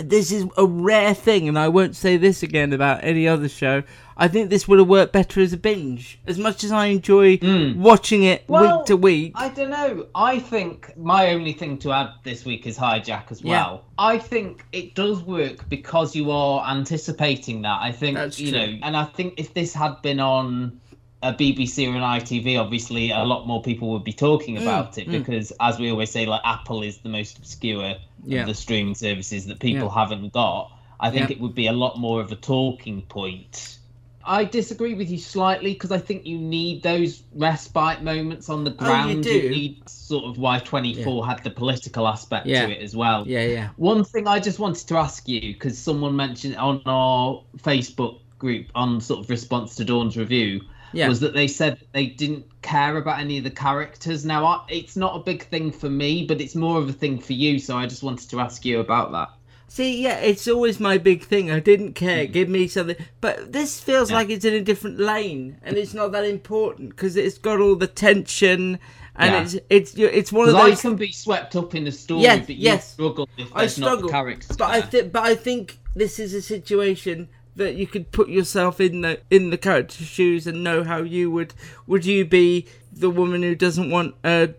This 0.00 0.32
is 0.32 0.46
a 0.56 0.66
rare 0.66 1.14
thing, 1.14 1.48
and 1.48 1.58
I 1.58 1.68
won't 1.68 1.96
say 1.96 2.16
this 2.16 2.42
again 2.42 2.72
about 2.72 3.02
any 3.02 3.26
other 3.26 3.48
show. 3.48 3.82
I 4.16 4.26
think 4.26 4.50
this 4.50 4.66
would 4.66 4.80
have 4.80 4.88
worked 4.88 5.12
better 5.12 5.40
as 5.40 5.52
a 5.52 5.56
binge. 5.56 6.18
As 6.26 6.38
much 6.38 6.64
as 6.64 6.72
I 6.72 6.86
enjoy 6.86 7.36
hmm. 7.36 7.80
watching 7.80 8.24
it 8.24 8.44
Well, 8.48 8.78
week 8.78 8.86
to 8.86 8.96
week. 8.96 9.32
I 9.36 9.48
don't 9.48 9.70
know. 9.70 10.06
I 10.14 10.40
think 10.40 10.96
my 10.96 11.30
only 11.30 11.52
thing 11.52 11.78
to 11.78 11.92
add 11.92 12.10
this 12.24 12.44
week 12.44 12.66
is 12.66 12.76
hijack 12.76 13.30
as 13.30 13.42
Yeah. 13.42 13.50
well. 13.50 13.84
I 13.96 14.18
think 14.18 14.64
it 14.72 14.94
does 14.96 15.22
work 15.22 15.68
because 15.68 16.16
you 16.16 16.32
are 16.32 16.68
anticipating 16.68 17.62
that. 17.62 17.80
I 17.80 17.92
think 17.92 18.16
That's 18.16 18.40
you 18.40 18.50
true. 18.50 18.58
know, 18.58 18.78
and 18.82 18.96
I 18.96 19.04
think 19.04 19.34
if 19.36 19.54
this 19.54 19.72
had 19.72 20.02
been 20.02 20.18
on 20.18 20.80
a 21.22 21.32
BBC 21.32 21.86
or 21.92 21.96
an 21.96 22.02
ITV, 22.02 22.60
obviously 22.60 23.10
a 23.10 23.24
lot 23.24 23.46
more 23.46 23.60
people 23.60 23.90
would 23.90 24.04
be 24.04 24.12
talking 24.12 24.56
Mm, 24.56 24.62
about 24.62 24.98
it 24.98 25.08
because, 25.10 25.52
as 25.58 25.78
we 25.78 25.90
always 25.90 26.10
say, 26.10 26.26
like 26.26 26.40
Apple 26.44 26.82
is 26.82 26.98
the 26.98 27.08
most 27.08 27.38
obscure 27.38 27.94
Yeah. 28.24 28.42
of 28.42 28.46
the 28.46 28.54
streaming 28.54 28.94
services 28.94 29.46
that 29.46 29.58
people 29.58 29.88
Yeah. 29.88 29.94
haven't 29.94 30.32
got. 30.32 30.70
I 31.00 31.10
think 31.10 31.28
Yeah. 31.30 31.36
it 31.36 31.40
would 31.40 31.54
be 31.54 31.66
a 31.66 31.72
lot 31.72 31.98
more 31.98 32.20
of 32.20 32.30
a 32.30 32.36
talking 32.36 33.02
point. 33.02 33.78
I 34.24 34.44
disagree 34.44 34.92
with 34.94 35.10
you 35.10 35.16
slightly 35.18 35.72
because 35.72 35.90
I 35.90 35.98
think 35.98 36.26
you 36.26 36.36
need 36.38 36.82
those 36.82 37.22
respite 37.34 38.02
moments 38.02 38.48
on 38.50 38.62
the 38.62 38.70
Oh, 38.70 38.74
you 38.74 38.76
ground. 38.78 39.22
do? 39.24 39.50
need 39.50 39.88
sort 39.88 40.24
of 40.26 40.38
why 40.38 40.58
24 40.58 41.26
had 41.26 41.42
the 41.44 41.50
political 41.50 42.06
aspect 42.06 42.46
Yeah. 42.46 42.66
to 42.66 42.72
it 42.72 42.82
as 42.82 42.94
well. 42.94 43.26
Yeah, 43.26 43.46
yeah. 43.46 43.68
One 43.76 44.04
thing 44.04 44.28
I 44.28 44.38
just 44.38 44.58
wanted 44.58 44.86
to 44.88 44.96
ask 44.98 45.26
you 45.28 45.40
because 45.54 45.78
someone 45.78 46.14
mentioned 46.14 46.56
on 46.56 46.82
our 46.86 47.42
Facebook 47.56 48.18
group 48.38 48.66
on 48.74 49.00
sort 49.00 49.20
of 49.20 49.30
response 49.30 49.74
to 49.76 49.84
Dawn's 49.84 50.16
review 50.16 50.60
Yeah. 50.92 51.08
was 51.08 51.20
that 51.20 51.34
they 51.34 51.46
said 51.48 51.78
they 51.92 52.06
didn't 52.06 52.46
care 52.62 52.96
about 52.96 53.20
any 53.20 53.38
of 53.38 53.44
the 53.44 53.50
characters. 53.50 54.24
Now, 54.24 54.44
I, 54.44 54.64
it's 54.68 54.96
not 54.96 55.16
a 55.16 55.20
big 55.20 55.44
thing 55.44 55.70
for 55.72 55.88
me, 55.90 56.24
but 56.26 56.40
it's 56.40 56.54
more 56.54 56.78
of 56.78 56.88
a 56.88 56.92
thing 56.92 57.18
for 57.18 57.32
you. 57.34 57.58
So 57.58 57.76
I 57.76 57.86
just 57.86 58.02
wanted 58.02 58.28
to 58.30 58.40
ask 58.40 58.64
you 58.64 58.80
about 58.80 59.12
that. 59.12 59.30
See, 59.70 60.02
yeah, 60.02 60.16
it's 60.20 60.48
always 60.48 60.80
my 60.80 60.96
big 60.96 61.22
thing. 61.24 61.50
I 61.50 61.60
didn't 61.60 61.92
care. 61.92 62.24
Hmm. 62.26 62.32
Give 62.32 62.48
me 62.48 62.68
something. 62.68 62.96
But 63.20 63.52
this 63.52 63.78
feels 63.80 64.10
Yeah. 64.10 64.16
like 64.16 64.30
it's 64.30 64.46
in 64.46 64.54
a 64.54 64.62
different 64.62 64.98
lane, 64.98 65.58
and 65.62 65.76
it's 65.76 65.92
not 65.92 66.12
that 66.12 66.24
important 66.24 66.90
because 66.90 67.16
it's 67.16 67.36
got 67.36 67.60
all 67.60 67.76
the 67.76 67.86
tension, 67.86 68.78
and 69.14 69.32
Yeah. 69.34 69.42
it's 69.42 69.56
it's 69.68 69.94
it's 69.94 70.32
one 70.32 70.48
of 70.48 70.54
Because 70.54 70.66
I 70.66 70.70
those. 70.70 70.80
can 70.80 70.96
be 70.96 71.12
swept 71.12 71.54
up 71.54 71.74
in 71.74 71.84
the 71.84 71.92
story, 71.92 72.22
Yes, 72.22 72.46
but 72.46 72.56
you 72.56 72.62
yes. 72.64 72.92
struggle 72.92 73.28
if 73.36 73.54
I 73.54 73.60
there's 73.60 73.78
not 73.78 73.88
struggle, 73.88 74.06
the 74.08 74.12
characters. 74.12 74.56
but 74.56 74.70
I 74.70 74.80
think, 74.80 75.12
but 75.12 75.22
I 75.24 75.34
think 75.34 75.76
this 75.94 76.18
is 76.18 76.32
a 76.32 76.40
situation 76.40 77.28
that 77.58 77.74
you 77.76 77.86
could 77.86 78.10
put 78.10 78.28
yourself 78.28 78.80
in 78.80 79.02
the 79.02 79.20
in 79.30 79.50
the 79.50 79.58
character's 79.58 80.06
shoes 80.06 80.46
and 80.46 80.64
know 80.64 80.82
how 80.84 81.02
you 81.02 81.30
would. 81.30 81.54
Would 81.86 82.04
you 82.06 82.24
be 82.24 82.66
the 82.92 83.10
woman 83.10 83.42
who 83.42 83.54
doesn't 83.54 83.90
want 83.90 84.14
a 84.24 84.54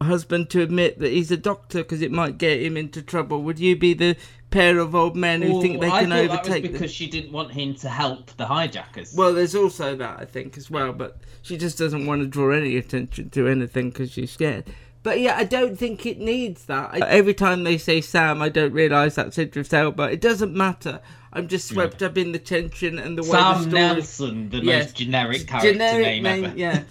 husband 0.00 0.48
to 0.50 0.62
admit 0.62 0.98
that 1.00 1.10
he's 1.10 1.30
a 1.30 1.36
doctor 1.36 1.78
because 1.78 2.02
it 2.02 2.12
might 2.12 2.38
get 2.38 2.62
him 2.62 2.76
into 2.76 3.02
trouble? 3.02 3.42
Would 3.42 3.58
you 3.58 3.76
be 3.76 3.94
the 3.94 4.16
pair 4.50 4.78
of 4.78 4.94
old 4.94 5.16
men 5.16 5.42
who 5.42 5.52
Well, 5.54 5.62
think 5.62 5.80
they 5.80 5.88
I 5.90 6.00
can 6.02 6.10
thought 6.10 6.16
that 6.16 6.28
was 6.30 6.38
overtake? 6.40 6.62
them? 6.64 6.72
because 6.72 6.92
she 6.92 7.06
didn't 7.08 7.32
want 7.32 7.52
him 7.52 7.74
to 7.76 7.88
help 7.88 8.30
the 8.36 8.46
hijackers. 8.46 9.14
Well, 9.14 9.32
there's 9.34 9.54
also 9.54 9.96
that 9.96 10.20
I 10.20 10.24
think 10.24 10.56
as 10.56 10.70
well, 10.70 10.92
but 10.92 11.18
she 11.40 11.56
just 11.56 11.78
doesn't 11.78 12.06
want 12.06 12.22
to 12.22 12.28
draw 12.28 12.50
any 12.50 12.76
attention 12.76 13.30
to 13.30 13.48
anything 13.48 13.90
because 13.90 14.12
she's 14.12 14.30
scared. 14.30 14.64
But 15.02 15.18
yeah, 15.20 15.36
I 15.36 15.42
don't 15.44 15.76
think 15.76 16.06
it 16.06 16.20
needs 16.20 16.66
that. 16.66 16.90
I, 16.92 16.98
every 17.08 17.34
time 17.34 17.64
they 17.64 17.76
say 17.76 18.00
Sam, 18.00 18.40
I 18.40 18.50
don't 18.50 18.72
realise 18.72 19.16
that's 19.16 19.36
Idris 19.36 19.72
Elba. 19.72 20.04
It 20.12 20.20
doesn't 20.20 20.54
matter. 20.54 21.00
I'm 21.32 21.48
just 21.48 21.68
swept 21.68 22.02
up 22.02 22.18
in 22.18 22.32
the 22.32 22.38
tension 22.38 22.98
and 22.98 23.16
the 23.16 23.22
way 23.22 23.28
the 23.30 23.54
Sam 23.54 23.62
story. 23.62 23.72
Nelson, 23.82 24.50
the 24.50 24.58
Yes. 24.58 24.84
most 24.86 24.96
generic 24.96 25.46
character 25.46 25.72
Generic 25.72 26.22
name, 26.22 26.44
ever. 26.46 26.56
yeah. 26.56 26.82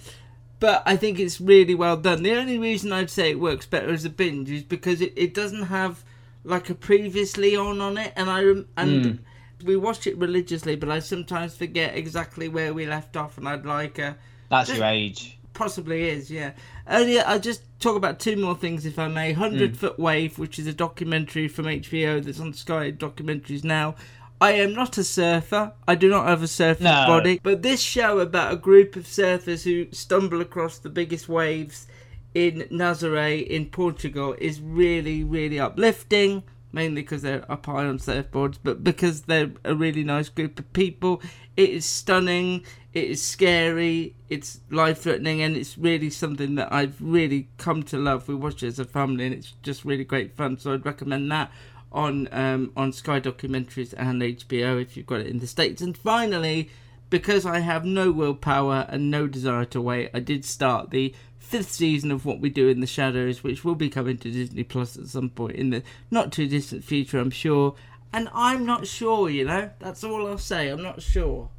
But 0.58 0.82
I 0.86 0.96
think 0.96 1.18
it's 1.18 1.40
really 1.40 1.74
well 1.74 1.96
done. 1.96 2.22
The 2.22 2.34
only 2.34 2.58
reason 2.58 2.92
I'd 2.92 3.10
say 3.10 3.30
it 3.30 3.40
works 3.40 3.66
better 3.66 3.90
as 3.90 4.04
a 4.04 4.10
binge 4.10 4.50
is 4.50 4.62
because 4.62 5.00
it, 5.00 5.12
it 5.16 5.34
doesn't 5.34 5.64
have 5.64 6.04
like 6.44 6.70
a 6.70 6.74
previously 6.74 7.54
on 7.56 7.80
on 7.80 7.96
it, 7.98 8.12
and 8.16 8.28
I 8.30 8.40
and 8.42 8.66
Mm. 9.04 9.18
we 9.64 9.76
watch 9.76 10.06
it 10.08 10.16
religiously, 10.18 10.74
but 10.76 10.88
I 10.90 10.98
sometimes 10.98 11.56
forget 11.56 11.96
exactly 11.96 12.48
where 12.48 12.74
we 12.74 12.84
left 12.86 13.16
off, 13.16 13.38
and 13.38 13.48
I'd 13.48 13.64
like 13.64 13.98
a 13.98 14.16
That's 14.50 14.68
just- 14.68 14.78
your 14.80 14.88
age. 14.88 15.38
Possibly 15.54 16.08
is, 16.08 16.30
yeah. 16.30 16.52
Earlier, 16.88 17.22
I'll 17.26 17.38
just 17.38 17.60
talk 17.78 17.94
about 17.94 18.18
two 18.18 18.36
more 18.36 18.56
things, 18.56 18.86
if 18.86 18.98
I 18.98 19.06
may. 19.08 19.34
Hundred 19.34 19.74
Mm. 19.74 19.76
Foot 19.76 19.98
Wave, 19.98 20.38
which 20.38 20.58
is 20.58 20.66
a 20.66 20.72
documentary 20.72 21.46
from 21.46 21.66
HBO 21.68 22.20
that's 22.20 22.40
on 22.40 22.54
Sky 22.54 22.90
Documentaries 22.90 23.62
now. 23.62 23.94
I 24.42 24.52
am 24.54 24.74
not 24.74 24.98
a 24.98 25.04
surfer. 25.04 25.72
I 25.86 25.94
do 25.94 26.08
not 26.08 26.26
have 26.26 26.42
a 26.42 26.48
surfer's 26.48 26.82
No. 26.82 27.04
body. 27.06 27.38
But 27.44 27.62
this 27.62 27.80
show 27.80 28.18
about 28.18 28.52
a 28.52 28.56
group 28.56 28.96
of 28.96 29.04
surfers 29.04 29.62
who 29.62 29.86
stumble 29.92 30.40
across 30.40 30.78
the 30.78 30.88
biggest 30.88 31.28
waves 31.28 31.86
in 32.34 32.66
Nazaré 32.72 33.46
in 33.46 33.66
Portugal 33.66 34.34
is 34.38 34.60
really, 34.60 35.22
really 35.22 35.60
uplifting. 35.60 36.42
Mainly 36.74 37.02
because 37.02 37.20
they're 37.22 37.44
up 37.52 37.66
high 37.66 37.84
on 37.84 37.98
surfboards, 37.98 38.56
but 38.62 38.82
because 38.82 39.22
they're 39.22 39.50
a 39.62 39.74
really 39.74 40.02
nice 40.02 40.30
group 40.30 40.58
of 40.58 40.72
people. 40.72 41.22
It 41.54 41.68
is 41.68 41.84
stunning. 41.84 42.64
It 42.94 43.10
is 43.10 43.22
scary. 43.22 44.16
It's 44.30 44.60
life 44.70 45.02
threatening, 45.02 45.42
and 45.42 45.54
it's 45.54 45.76
really 45.76 46.08
something 46.08 46.54
that 46.54 46.72
I've 46.72 46.96
really 46.98 47.48
come 47.58 47.82
to 47.84 47.98
love. 47.98 48.26
We 48.26 48.34
watch 48.34 48.62
it 48.62 48.68
as 48.68 48.78
a 48.78 48.86
family, 48.86 49.26
and 49.26 49.34
it's 49.34 49.52
just 49.62 49.84
really 49.84 50.04
great 50.04 50.34
fun. 50.34 50.58
So 50.58 50.72
I'd 50.72 50.86
recommend 50.86 51.30
that 51.30 51.52
on 51.92 52.28
um, 52.32 52.72
on 52.76 52.92
Sky 52.92 53.20
Documentaries 53.20 53.94
and 53.96 54.22
HBO 54.22 54.80
if 54.80 54.96
you've 54.96 55.06
got 55.06 55.20
it 55.20 55.26
in 55.26 55.38
the 55.38 55.46
states. 55.46 55.82
And 55.82 55.96
finally, 55.96 56.70
because 57.10 57.44
I 57.44 57.58
have 57.58 57.84
no 57.84 58.10
willpower 58.10 58.86
and 58.88 59.10
no 59.10 59.26
desire 59.26 59.66
to 59.66 59.80
wait, 59.80 60.10
I 60.14 60.20
did 60.20 60.44
start 60.44 60.90
the 60.90 61.14
fifth 61.38 61.70
season 61.70 62.10
of 62.10 62.24
What 62.24 62.40
We 62.40 62.48
Do 62.48 62.68
in 62.68 62.80
the 62.80 62.86
Shadows, 62.86 63.44
which 63.44 63.64
will 63.64 63.74
be 63.74 63.90
coming 63.90 64.16
to 64.16 64.30
Disney 64.30 64.64
Plus 64.64 64.96
at 64.96 65.08
some 65.08 65.28
point 65.28 65.56
in 65.56 65.68
the 65.68 65.82
not 66.10 66.32
too 66.32 66.48
distant 66.48 66.84
future, 66.84 67.18
I'm 67.18 67.30
sure. 67.30 67.74
And 68.14 68.30
I'm 68.32 68.64
not 68.64 68.86
sure, 68.86 69.28
you 69.28 69.44
know. 69.44 69.70
That's 69.78 70.02
all 70.02 70.26
I'll 70.26 70.38
say. 70.38 70.68
I'm 70.68 70.82
not 70.82 71.02
sure. 71.02 71.50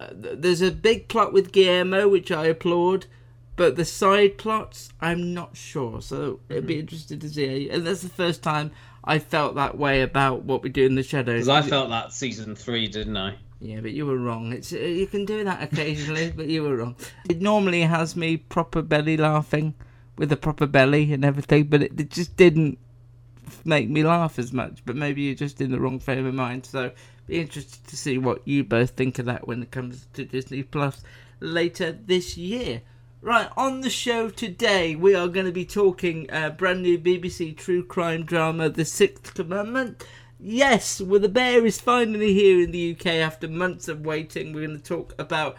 Uh, 0.00 0.08
th- 0.08 0.38
there's 0.38 0.62
a 0.62 0.70
big 0.70 1.08
plot 1.08 1.32
with 1.32 1.52
Guillermo, 1.52 2.08
which 2.08 2.30
I 2.30 2.46
applaud, 2.46 3.06
but 3.56 3.76
the 3.76 3.84
side 3.84 4.38
plots, 4.38 4.90
I'm 5.00 5.34
not 5.34 5.56
sure. 5.56 6.00
So 6.00 6.40
it'd 6.48 6.66
be 6.66 6.78
interesting 6.78 7.18
to 7.20 7.28
see. 7.28 7.68
And 7.68 7.86
that's 7.86 8.02
the 8.02 8.08
first 8.08 8.42
time 8.42 8.70
I 9.04 9.18
felt 9.18 9.54
that 9.54 9.78
way 9.78 10.02
about 10.02 10.42
What 10.42 10.62
We 10.62 10.68
Do 10.68 10.84
in 10.84 10.94
the 10.94 11.02
Shadows. 11.02 11.46
Because 11.46 11.66
I 11.66 11.68
felt 11.68 11.90
that 11.90 12.12
season 12.12 12.54
three, 12.54 12.88
didn't 12.88 13.16
I? 13.16 13.36
Yeah, 13.60 13.80
but 13.80 13.92
you 13.92 14.06
were 14.06 14.18
wrong. 14.18 14.52
It's 14.52 14.72
uh, 14.72 14.76
you 14.76 15.06
can 15.06 15.24
do 15.24 15.44
that 15.44 15.62
occasionally, 15.62 16.30
but 16.36 16.46
you 16.46 16.62
were 16.62 16.76
wrong. 16.76 16.96
It 17.28 17.40
normally 17.40 17.82
has 17.82 18.14
me 18.14 18.36
proper 18.36 18.82
belly 18.82 19.16
laughing 19.16 19.74
with 20.16 20.30
a 20.32 20.36
proper 20.36 20.66
belly 20.66 21.12
and 21.12 21.24
everything, 21.24 21.64
but 21.64 21.82
it, 21.82 22.00
it 22.00 22.10
just 22.10 22.36
didn't 22.36 22.78
make 23.64 23.88
me 23.88 24.04
laugh 24.04 24.38
as 24.38 24.52
much. 24.52 24.84
But 24.84 24.96
maybe 24.96 25.22
you're 25.22 25.34
just 25.34 25.60
in 25.60 25.70
the 25.70 25.80
wrong 25.80 25.98
frame 25.98 26.26
of 26.26 26.34
mind. 26.34 26.66
So 26.66 26.92
be 27.26 27.40
interested 27.40 27.86
to 27.88 27.96
see 27.96 28.18
what 28.18 28.46
you 28.46 28.64
both 28.64 28.90
think 28.90 29.18
of 29.18 29.26
that 29.26 29.46
when 29.46 29.62
it 29.62 29.70
comes 29.70 30.06
to 30.14 30.24
Disney 30.24 30.62
Plus 30.62 31.02
later 31.40 31.92
this 31.92 32.36
year. 32.36 32.82
Right, 33.20 33.50
on 33.56 33.80
the 33.80 33.90
show 33.90 34.30
today, 34.30 34.94
we 34.94 35.12
are 35.12 35.26
going 35.26 35.46
to 35.46 35.52
be 35.52 35.64
talking 35.64 36.30
uh, 36.30 36.50
brand 36.50 36.82
new 36.82 36.96
BBC 36.96 37.56
true 37.56 37.82
crime 37.82 38.24
drama, 38.24 38.68
The 38.68 38.84
Sixth 38.84 39.34
Commandment. 39.34 40.04
Yes, 40.38 41.00
well, 41.00 41.18
the 41.18 41.28
bear 41.28 41.66
is 41.66 41.80
finally 41.80 42.32
here 42.32 42.62
in 42.62 42.70
the 42.70 42.92
UK 42.92 43.06
after 43.06 43.48
months 43.48 43.88
of 43.88 44.06
waiting. 44.06 44.52
We're 44.52 44.68
going 44.68 44.78
to 44.78 44.84
talk 44.84 45.16
about 45.18 45.56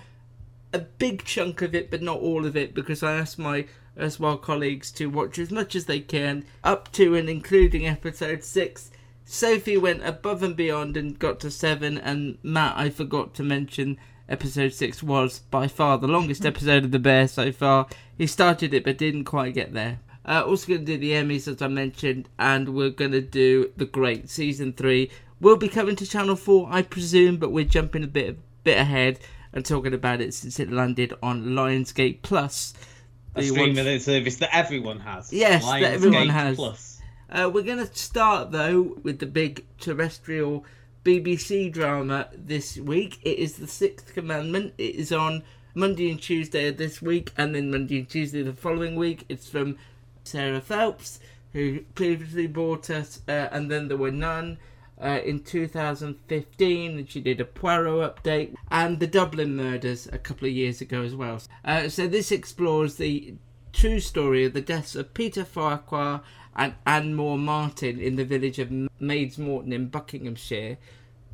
a 0.72 0.80
big 0.80 1.26
chunk 1.26 1.62
of 1.62 1.76
it, 1.76 1.92
but 1.92 2.02
not 2.02 2.22
all 2.22 2.46
of 2.46 2.56
it, 2.56 2.74
because 2.74 3.04
I 3.04 3.18
asked 3.18 3.38
my 3.38 3.66
erstwhile 4.00 4.38
colleagues 4.38 4.90
to 4.94 5.08
watch 5.08 5.38
as 5.38 5.52
much 5.52 5.76
as 5.76 5.84
they 5.84 6.00
can, 6.00 6.46
up 6.64 6.90
to 6.94 7.14
and 7.14 7.30
including 7.30 7.86
episode 7.86 8.42
six. 8.46 8.90
Sophie 9.26 9.78
went 9.78 10.06
above 10.06 10.44
and 10.44 10.56
beyond 10.56 10.96
and 10.96 11.20
got 11.20 11.42
to 11.42 11.52
seven, 11.52 11.98
and 11.98 12.38
Matt, 12.42 12.78
I 12.78 12.90
forgot 12.90 13.34
to 13.34 13.44
mention, 13.44 13.98
episode 14.30 14.74
six 14.74 15.04
was 15.04 15.40
by 15.52 15.68
far 15.68 15.98
the 15.98 16.08
longest 16.08 16.46
episode 16.54 16.86
of 16.86 16.92
The 16.92 17.00
Bear 17.00 17.28
so 17.28 17.52
far. 17.52 17.88
He 18.18 18.28
started 18.28 18.74
it 18.74 18.84
but 18.84 18.98
didn't 18.98 19.26
quite 19.26 19.54
get 19.54 19.74
there. 19.74 20.00
Uh, 20.26 20.44
also 20.46 20.68
going 20.68 20.86
to 20.86 20.86
do 20.86 20.98
the 20.98 21.12
Emmys 21.12 21.48
as 21.48 21.62
I 21.62 21.68
mentioned, 21.68 22.30
and 22.38 22.70
we're 22.70 22.92
going 22.92 23.12
to 23.14 23.22
do 23.22 23.72
The 23.78 23.86
Great 23.86 24.30
season 24.30 24.74
three. 24.74 25.10
We'll 25.42 25.56
be 25.58 25.70
coming 25.70 25.96
to 25.96 26.06
Channel 26.06 26.36
Four, 26.36 26.68
I 26.70 26.82
presume, 26.84 27.38
but 27.38 27.52
we're 27.52 27.66
jumping 27.66 28.04
a 28.04 28.08
bit 28.08 28.38
bit 28.64 28.78
ahead 28.78 29.20
and 29.54 29.66
talking 29.66 29.94
about 29.94 30.22
it 30.22 30.34
since 30.34 30.60
it 30.60 30.72
landed 30.72 31.14
on 31.24 31.46
Lionsgate 31.48 32.22
Plus. 32.22 32.74
A 33.36 33.42
The 33.42 33.48
streaming 33.48 33.86
one- 33.86 34.00
service 34.00 34.36
that 34.38 34.54
everyone 34.56 35.00
has. 35.00 35.32
Yes, 35.34 35.66
that 35.66 35.82
everyone 35.84 36.30
has. 36.30 36.58
Plus. 36.58 37.02
Uh, 37.32 37.50
we're 37.52 37.64
going 37.64 37.78
to 37.78 37.96
start 37.96 38.52
though 38.52 38.98
with 39.04 39.20
the 39.20 39.26
big 39.26 39.66
terrestrial 39.80 40.66
BBC 41.04 41.72
drama 41.72 42.28
this 42.34 42.78
week. 42.78 43.20
It 43.24 43.40
is 43.40 43.56
the 43.56 43.68
Sixth 43.68 44.14
Commandment. 44.14 44.74
It 44.78 44.96
is 44.96 45.12
on 45.12 45.44
Monday 45.74 46.12
and 46.12 46.22
Tuesday 46.22 46.72
this 46.72 47.02
week, 47.02 47.32
and 47.38 47.56
then 47.56 47.72
Monday 47.72 48.00
and 48.00 48.10
Tuesday 48.10 48.44
the 48.44 48.54
following 48.54 48.96
week. 48.96 49.24
It's 49.30 49.48
from 49.48 49.78
Sarah 50.26 50.60
Phelps, 50.60 51.20
who 51.54 51.82
previously 51.96 52.48
brought 52.48 52.90
us, 52.90 53.22
uh, 53.30 53.48
and 53.52 53.72
then 53.72 53.88
there 53.88 53.98
were 53.98 54.12
none. 54.12 54.58
Uh, 55.02 55.22
in 55.24 55.42
2015, 55.42 56.98
and 56.98 57.10
she 57.10 57.22
did 57.22 57.40
a 57.40 57.46
Poirot 57.46 58.18
update 58.18 58.54
and 58.70 59.00
the 59.00 59.08
Dublin 59.08 59.56
murders 59.56 60.10
a 60.12 60.18
couple 60.18 60.46
of 60.46 60.54
years 60.54 60.82
ago 60.82 61.04
as 61.04 61.16
well. 61.16 61.42
Uh, 61.64 61.88
so 61.88 62.06
this 62.06 62.34
explores 62.34 62.96
the 62.96 63.36
true 63.72 64.02
story 64.02 64.44
of 64.44 64.52
the 64.52 64.60
deaths 64.60 64.98
of 64.98 65.14
Peter 65.14 65.46
Farquhar 65.46 66.22
and 66.56 66.74
Anne 66.86 67.16
Moore 67.16 67.38
Martin 67.38 68.00
in 68.00 68.16
the 68.16 68.26
village 68.26 68.60
of 68.60 68.72
Maids 69.00 69.38
Moreton 69.38 69.74
in 69.74 69.88
Buckinghamshire. 69.88 70.78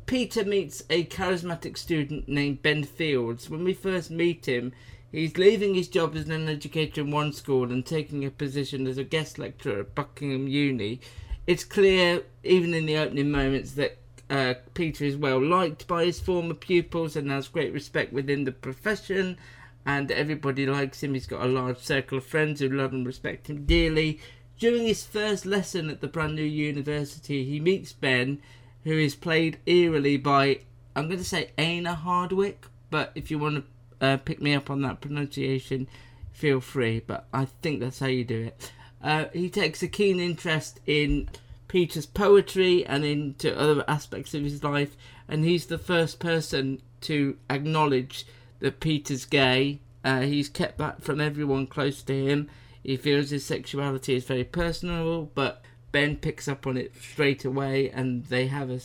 Peter 0.06 0.44
meets 0.44 0.84
a 0.88 1.04
charismatic 1.04 1.76
student 1.76 2.28
named 2.28 2.62
Ben 2.62 2.84
Fields. 2.84 3.50
When 3.50 3.64
we 3.64 3.74
first 3.74 4.10
meet 4.10 4.46
him, 4.46 4.72
he's 5.10 5.36
leaving 5.36 5.74
his 5.74 5.88
job 5.88 6.14
as 6.14 6.28
an 6.28 6.48
educator 6.48 7.00
in 7.00 7.10
one 7.10 7.32
school 7.32 7.72
and 7.72 7.84
taking 7.84 8.24
a 8.24 8.30
position 8.30 8.86
as 8.86 8.98
a 8.98 9.04
guest 9.04 9.38
lecturer 9.38 9.80
at 9.80 9.94
Buckingham 9.96 10.46
Uni. 10.46 11.00
It's 11.46 11.64
clear, 11.64 12.22
even 12.44 12.72
in 12.72 12.86
the 12.86 12.98
opening 12.98 13.30
moments, 13.32 13.72
that 13.72 13.98
uh, 14.28 14.54
Peter 14.74 15.04
is 15.04 15.16
well 15.16 15.44
liked 15.44 15.86
by 15.86 16.04
his 16.04 16.20
former 16.20 16.54
pupils 16.54 17.16
and 17.16 17.30
has 17.30 17.48
great 17.48 17.72
respect 17.72 18.12
within 18.12 18.44
the 18.44 18.52
profession, 18.52 19.36
and 19.84 20.10
everybody 20.10 20.66
likes 20.66 21.02
him. 21.02 21.14
He's 21.14 21.26
got 21.26 21.44
a 21.44 21.48
large 21.48 21.78
circle 21.78 22.18
of 22.18 22.26
friends 22.26 22.60
who 22.60 22.68
love 22.68 22.92
and 22.92 23.06
respect 23.06 23.48
him 23.48 23.64
dearly. 23.64 24.20
During 24.58 24.86
his 24.86 25.04
first 25.04 25.44
lesson 25.44 25.90
at 25.90 26.00
the 26.00 26.08
brand 26.08 26.34
new 26.34 26.42
university, 26.42 27.44
he 27.44 27.60
meets 27.60 27.92
Ben, 27.92 28.40
who 28.84 28.92
is 28.92 29.14
played 29.14 29.58
eerily 29.66 30.16
by, 30.16 30.60
I'm 30.94 31.08
going 31.08 31.18
to 31.18 31.24
say 31.24 31.50
Éanna 31.58 31.96
Hardwicke, 32.02 32.68
but 32.90 33.12
if 33.14 33.30
you 33.30 33.38
want 33.38 33.64
to 34.00 34.06
uh, 34.06 34.16
pick 34.18 34.40
me 34.40 34.54
up 34.54 34.70
on 34.70 34.80
that 34.82 35.00
pronunciation, 35.02 35.88
feel 36.32 36.60
free, 36.60 37.00
but 37.06 37.26
I 37.34 37.46
think 37.46 37.80
that's 37.80 37.98
how 37.98 38.06
you 38.06 38.24
do 38.24 38.44
it. 38.44 38.72
Uh, 39.02 39.26
he 39.32 39.50
takes 39.50 39.82
a 39.82 39.88
keen 39.88 40.20
interest 40.20 40.80
in 40.86 41.28
Peter's 41.68 42.06
poetry 42.06 42.86
and 42.86 43.04
into 43.04 43.58
other 43.58 43.84
aspects 43.86 44.32
of 44.32 44.42
his 44.42 44.64
life, 44.64 44.96
and 45.28 45.44
he's 45.44 45.66
the 45.66 45.78
first 45.78 46.18
person 46.18 46.80
to 47.02 47.36
acknowledge 47.50 48.26
that 48.60 48.80
Peter's 48.80 49.26
gay. 49.26 49.80
Uh, 50.02 50.20
he's 50.20 50.48
kept 50.48 50.78
that 50.78 51.02
from 51.02 51.20
everyone 51.20 51.66
close 51.66 52.02
to 52.02 52.26
him. 52.26 52.48
He 52.86 52.96
feels 52.96 53.30
his 53.30 53.44
sexuality 53.44 54.14
is 54.14 54.22
very 54.22 54.44
personal, 54.44 55.28
but 55.34 55.64
Ben 55.90 56.14
picks 56.14 56.46
up 56.46 56.68
on 56.68 56.76
it 56.76 56.94
straight 56.94 57.44
away, 57.44 57.90
and 57.90 58.24
they 58.26 58.46
have 58.46 58.70
a 58.70 58.80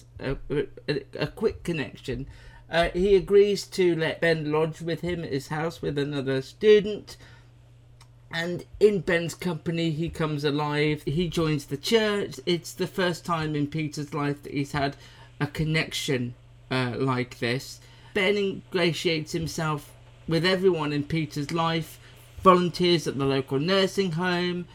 a, 0.49 0.65
a, 0.89 1.01
a 1.19 1.27
quick 1.27 1.61
connection. 1.61 2.25
Uh, 2.67 2.89
he 2.95 3.15
agrees 3.15 3.67
to 3.67 3.95
let 3.95 4.19
Ben 4.19 4.51
lodge 4.51 4.81
with 4.81 5.01
him 5.01 5.23
at 5.23 5.31
his 5.31 5.49
house 5.49 5.83
with 5.83 5.99
another 5.99 6.41
student. 6.41 7.15
And 8.33 8.65
in 8.79 9.01
Ben's 9.01 9.35
company, 9.35 9.91
he 9.91 10.09
comes 10.09 10.43
alive. 10.43 11.03
He 11.05 11.27
joins 11.27 11.65
the 11.65 11.77
church. 11.77 12.39
It's 12.47 12.73
the 12.73 12.87
first 12.87 13.23
time 13.23 13.55
in 13.55 13.67
Peter's 13.67 14.15
life 14.15 14.41
that 14.41 14.53
he's 14.53 14.71
had 14.71 14.95
a 15.39 15.45
connection 15.45 16.33
uh, 16.71 16.95
like 16.97 17.37
this. 17.37 17.81
Ben 18.15 18.35
ingratiates 18.35 19.33
himself 19.33 19.93
with 20.27 20.43
everyone 20.43 20.91
in 20.91 21.03
Peter's 21.03 21.51
life, 21.51 21.99
volunteers 22.43 23.07
at 23.07 23.17
the 23.17 23.25
local 23.25 23.59
nursing 23.59 24.13
home. 24.13 24.65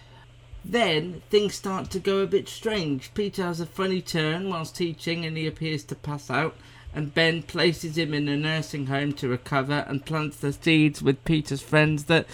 Then 0.64 1.22
things 1.30 1.54
start 1.54 1.90
to 1.90 1.98
go 1.98 2.18
a 2.18 2.26
bit 2.26 2.48
strange. 2.48 3.12
Peter 3.14 3.42
has 3.44 3.60
a 3.60 3.66
funny 3.66 4.00
turn 4.00 4.48
whilst 4.48 4.76
teaching 4.76 5.24
and 5.24 5.36
he 5.36 5.46
appears 5.46 5.84
to 5.84 5.94
pass 5.94 6.30
out. 6.30 6.56
And 6.94 7.14
Ben 7.14 7.42
places 7.42 7.98
him 7.98 8.14
in 8.14 8.28
a 8.28 8.36
nursing 8.36 8.86
home 8.86 9.12
to 9.14 9.28
recover 9.28 9.84
and 9.86 10.04
plants 10.04 10.38
the 10.38 10.52
seeds 10.52 11.02
with 11.02 11.24
Peter's 11.24 11.62
friends 11.62 12.04
that 12.04 12.26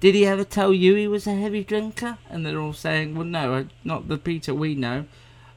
did 0.00 0.14
he 0.14 0.26
ever 0.26 0.44
tell 0.44 0.72
you 0.72 0.94
he 0.94 1.08
was 1.08 1.26
a 1.26 1.34
heavy 1.34 1.64
drinker? 1.64 2.18
And 2.28 2.44
they're 2.44 2.60
all 2.60 2.74
saying, 2.74 3.14
well, 3.14 3.24
no, 3.24 3.54
uh, 3.54 3.64
not 3.84 4.08
the 4.08 4.18
Peter 4.18 4.54
we 4.54 4.74
know. 4.74 5.06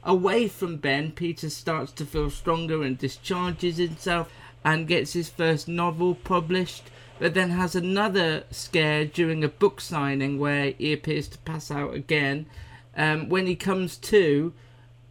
Away 0.03 0.47
from 0.47 0.77
Ben, 0.77 1.11
Peter 1.11 1.49
starts 1.49 1.91
to 1.93 2.05
feel 2.05 2.29
stronger 2.29 2.81
and 2.81 2.97
discharges 2.97 3.75
himself 3.75 4.31
and 4.63 4.87
gets 4.87 5.13
his 5.13 5.29
first 5.29 5.67
novel 5.67 6.15
published, 6.15 6.89
but 7.19 7.33
then 7.33 7.51
has 7.51 7.75
another 7.75 8.43
scare 8.51 9.05
during 9.05 9.43
a 9.43 9.49
book 9.49 9.81
signing 9.81 10.39
where 10.39 10.71
he 10.77 10.93
appears 10.93 11.27
to 11.29 11.37
pass 11.39 11.71
out 11.71 11.93
again. 11.93 12.45
Um, 12.95 13.29
when 13.29 13.47
he 13.47 13.55
comes 13.55 13.97
to, 13.97 14.53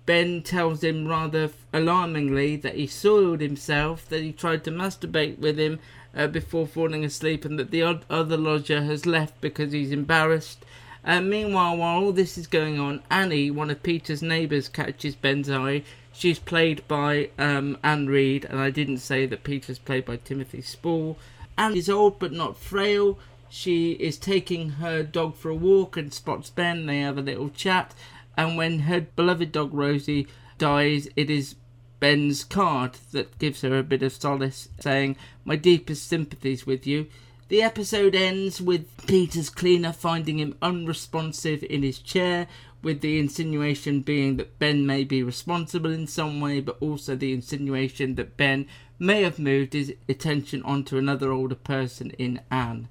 Ben 0.07 0.43
tells 0.43 0.85
him 0.85 1.09
rather 1.09 1.51
alarmingly 1.73 2.57
that 2.57 2.77
he 2.77 2.87
soiled 2.87 3.41
himself, 3.41 4.09
that 4.09 4.23
he 4.23 4.33
tried 4.33 4.63
to 4.65 4.71
masturbate 4.71 5.39
with 5.39 5.59
him 5.59 5.81
uh, 6.15 6.29
before 6.29 6.67
falling 6.67 7.05
asleep, 7.05 7.45
and 7.45 7.59
that 7.59 7.71
the 7.71 7.83
other 7.83 8.37
lodger 8.37 8.83
has 8.83 9.05
left 9.05 9.41
because 9.41 9.73
he's 9.73 9.91
embarrassed. 9.91 10.65
Uh, 11.05 11.21
meanwhile, 11.21 11.77
while 11.77 12.03
all 12.03 12.13
this 12.13 12.37
is 12.37 12.47
going 12.47 12.81
on, 12.81 13.03
Annie, 13.11 13.51
one 13.51 13.71
of 13.71 13.83
Peter's 13.83 14.23
neighbours, 14.23 14.69
catches 14.69 15.15
Ben's 15.15 15.51
eye. 15.51 15.83
She's 16.17 16.39
played 16.39 16.89
by 16.89 17.29
um, 17.39 17.77
Anne 17.83 18.07
Reid, 18.07 18.47
and 18.47 18.59
I 18.59 18.71
didn't 18.71 18.99
say 18.99 19.27
that 19.27 19.45
Peter's 19.45 19.79
played 19.79 20.07
by 20.07 20.17
Timothy 20.17 20.63
Spall. 20.63 21.19
Anne 21.59 21.77
is 21.77 21.91
old 21.91 22.19
but 22.19 22.33
not 22.33 22.57
frail. 22.57 23.19
She 23.51 23.93
is 23.93 24.17
taking 24.17 24.71
her 24.71 25.03
dog 25.03 25.37
for 25.37 25.51
a 25.51 25.55
walk 25.55 25.99
and 25.99 26.15
spots 26.15 26.49
Ben. 26.49 26.87
They 26.87 27.01
have 27.01 27.19
a 27.19 27.23
little 27.23 27.51
chat, 27.51 27.95
and 28.35 28.57
when 28.57 28.81
her 28.81 29.03
beloved 29.03 29.53
dog 29.53 29.75
Rosie 29.75 30.27
dies, 30.57 31.07
it 31.17 31.29
is 31.29 31.57
Ben's 32.01 32.45
card 32.45 32.97
that 33.13 33.39
gives 33.39 33.61
her 33.61 33.77
a 33.77 33.83
bit 33.83 34.03
of 34.03 34.15
solace, 34.15 34.71
saying, 34.81 35.17
My 35.45 35.57
deepest 35.57 36.09
sympathies 36.09 36.67
with 36.67 36.87
you. 36.87 37.09
The 37.49 37.63
episode 37.63 38.15
ends 38.15 38.63
with 38.63 38.89
Peter's 39.07 39.51
cleaner 39.51 39.93
finding 39.93 40.39
him 40.39 40.57
unresponsive 40.63 41.63
in 41.63 41.83
his 41.83 41.99
chair, 41.99 42.49
with 42.87 43.01
the 43.01 43.19
insinuation 43.19 44.01
being 44.01 44.37
that 44.37 44.61
Ben 44.61 44.87
may 44.87 45.03
be 45.03 45.21
responsible 45.21 45.91
in 45.91 46.07
some 46.07 46.41
way, 46.41 46.61
but 46.61 46.77
also 46.81 47.17
the 47.17 47.33
insinuation 47.33 48.15
that 48.15 48.37
Ben 48.37 48.65
may 48.97 49.25
have 49.25 49.41
moved 49.41 49.73
his 49.73 49.93
attention 50.09 50.63
onto 50.63 50.97
another 50.97 51.33
older 51.33 51.57
person 51.57 52.13
in 52.13 52.41
Anne. 52.49 52.87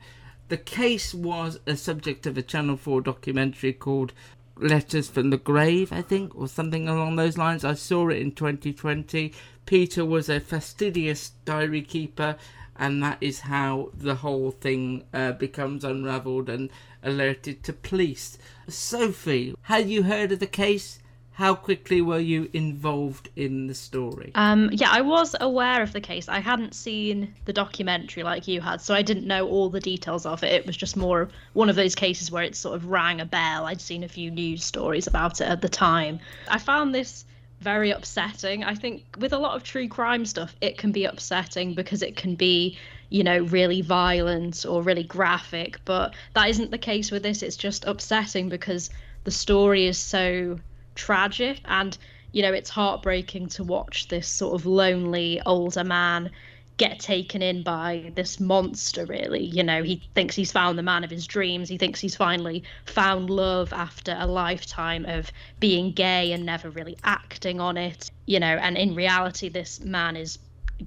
The 0.50 0.58
case 0.58 1.14
was 1.14 1.62
a 1.66 1.78
subject 1.78 2.28
of 2.28 2.38
a 2.38 2.42
Channel 2.42 2.76
4 2.76 3.00
documentary 3.00 3.72
called 3.72 4.12
Letters 4.58 5.08
from 5.08 5.30
the 5.30 5.38
Grave, 5.38 5.94
I 5.94 6.02
think, 6.02 6.36
or 6.36 6.50
something 6.50 6.90
along 6.90 7.16
those 7.16 7.38
lines. 7.38 7.64
I 7.64 7.76
saw 7.76 8.10
it 8.10 8.18
in 8.18 8.34
2020. 8.34 9.32
Peter 9.66 10.04
was 10.04 10.28
a 10.28 10.42
fastidious 10.42 11.32
diary 11.46 11.82
keeper, 11.82 12.36
and 12.76 13.02
that 13.02 13.20
is 13.22 13.40
how 13.40 13.92
the 13.94 14.16
whole 14.16 14.52
thing 14.52 15.06
uh, 15.14 15.32
becomes 15.32 15.86
unravelled 15.86 16.50
and 16.50 16.70
alerted 17.02 17.64
to 17.64 17.72
police. 17.72 18.38
Sophie, 18.68 19.56
had 19.64 19.90
you 19.90 20.04
heard 20.04 20.32
of 20.32 20.40
the 20.40 20.48
case? 20.48 21.00
How 21.34 21.54
quickly 21.54 22.02
were 22.02 22.20
you 22.20 22.50
involved 22.54 23.28
in 23.36 23.68
the 23.68 23.76
story? 23.76 24.32
Um, 24.36 24.70
yeah, 24.72 24.90
I 24.90 25.02
was 25.02 25.36
aware 25.42 25.82
of 25.82 25.92
the 25.92 26.00
case. 26.00 26.30
I 26.30 26.40
hadn't 26.40 26.74
seen 26.74 27.34
the 27.44 27.52
documentary 27.52 28.24
like 28.24 28.48
you 28.48 28.62
had, 28.62 28.80
so 28.80 28.94
I 28.94 29.02
didn't 29.02 29.28
know 29.28 29.46
all 29.46 29.70
the 29.70 29.82
details 29.82 30.26
of 30.26 30.44
it. 30.44 30.54
It 30.54 30.66
was 30.66 30.78
just 30.78 30.96
more 30.96 31.28
one 31.52 31.70
of 31.70 31.76
those 31.76 31.94
cases 31.94 32.32
where 32.32 32.44
it 32.44 32.56
sort 32.56 32.76
of 32.76 32.86
rang 32.86 33.20
a 33.20 33.26
bell. 33.26 33.66
I'd 33.66 33.82
seen 33.82 34.04
a 34.06 34.08
few 34.08 34.32
news 34.32 34.64
stories 34.64 35.08
about 35.08 35.42
it 35.42 35.50
at 35.50 35.62
the 35.62 35.68
time. 35.68 36.22
I 36.48 36.58
found 36.58 36.96
this 36.96 37.26
very 37.60 37.92
upsetting. 37.92 38.64
I 38.64 38.76
think 38.76 39.04
with 39.20 39.34
a 39.34 39.38
lot 39.38 39.56
of 39.56 39.64
true 39.64 39.90
crime 39.90 40.26
stuff, 40.26 40.56
it 40.62 40.78
can 40.78 40.92
be 40.92 41.04
upsetting 41.04 41.74
because 41.74 42.02
it 42.02 42.16
can 42.16 42.36
be, 42.36 42.78
you 43.10 43.24
know, 43.24 43.40
really 43.40 43.82
violent 43.82 44.66
or 44.68 44.82
really 44.82 45.04
graphic, 45.04 45.80
but 45.86 46.16
that 46.34 46.50
isn't 46.50 46.72
the 46.72 46.78
case 46.78 47.12
with 47.12 47.24
this. 47.24 47.42
It's 47.42 47.58
just 47.58 47.86
upsetting 47.86 48.50
because 48.50 48.90
the 49.26 49.32
story 49.32 49.86
is 49.86 49.98
so 49.98 50.60
tragic 50.96 51.60
and 51.66 51.98
you 52.32 52.42
know 52.42 52.54
it's 52.54 52.70
heartbreaking 52.70 53.48
to 53.48 53.64
watch 53.64 54.08
this 54.08 54.28
sort 54.28 54.60
of 54.60 54.66
lonely 54.66 55.42
older 55.46 55.84
man 55.84 56.32
get 56.78 57.00
taken 57.00 57.42
in 57.42 57.64
by 57.64 58.12
this 58.16 58.40
monster 58.40 59.06
really. 59.06 59.44
You 59.44 59.64
know 59.64 59.84
he 59.84 60.02
thinks 60.14 60.36
he's 60.36 60.52
found 60.52 60.78
the 60.78 60.84
man 60.84 61.04
of 61.04 61.10
his 61.10 61.26
dreams. 61.26 61.70
He 61.70 61.78
thinks 61.78 62.02
he's 62.02 62.16
finally 62.16 62.64
found 62.86 63.30
love 63.30 63.72
after 63.72 64.16
a 64.18 64.28
lifetime 64.28 65.06
of 65.06 65.32
being 65.60 65.92
gay 65.92 66.34
and 66.34 66.46
never 66.46 66.70
really 66.70 66.98
acting 67.04 67.62
on 67.62 67.78
it. 67.78 68.12
You 68.26 68.40
know 68.40 68.58
and 68.62 68.78
in 68.78 68.96
reality 68.96 69.50
this 69.50 69.80
man 69.80 70.18
is 70.18 70.38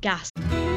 gas 0.00 0.30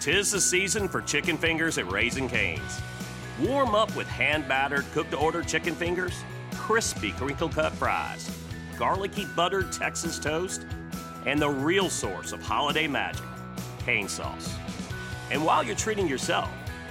Tis 0.00 0.30
the 0.30 0.40
season 0.40 0.88
for 0.88 1.02
chicken 1.02 1.36
fingers 1.36 1.76
at 1.76 1.90
Raising 1.90 2.28
Cane's. 2.28 2.80
Warm 3.40 3.74
up 3.74 3.94
with 3.96 4.06
hand 4.06 4.46
battered, 4.46 4.84
cooked 4.92 5.10
to 5.10 5.16
order 5.16 5.42
chicken 5.42 5.74
fingers 5.74 6.14
crispy 6.54 7.12
crinkle 7.12 7.48
cut 7.48 7.72
fries, 7.72 8.30
garlicky 8.78 9.26
buttered 9.34 9.72
Texas 9.72 10.18
toast, 10.18 10.66
and 11.26 11.40
the 11.40 11.48
real 11.48 11.88
source 11.88 12.32
of 12.32 12.42
holiday 12.42 12.86
magic, 12.86 13.24
cane 13.84 14.08
sauce. 14.08 14.54
And 15.30 15.44
while 15.44 15.64
you're 15.64 15.74
treating 15.74 16.06
yourself, 16.06 16.50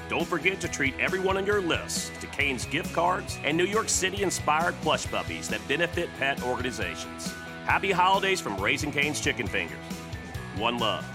don't 0.09 0.27
forget 0.27 0.59
to 0.61 0.67
treat 0.67 0.95
everyone 0.99 1.37
on 1.37 1.45
your 1.45 1.61
list 1.61 2.11
to 2.21 2.27
Cane's 2.27 2.65
gift 2.65 2.93
cards 2.93 3.37
and 3.43 3.55
New 3.55 3.65
York 3.65 3.87
City 3.87 4.23
inspired 4.23 4.73
plush 4.81 5.05
puppies 5.05 5.47
that 5.49 5.65
benefit 5.67 6.09
pet 6.17 6.41
organizations. 6.43 7.33
Happy 7.65 7.91
holidays 7.91 8.41
from 8.41 8.59
Raising 8.59 8.91
Cane's 8.91 9.21
Chicken 9.21 9.47
Fingers. 9.47 9.77
One 10.57 10.79
love. 10.79 11.05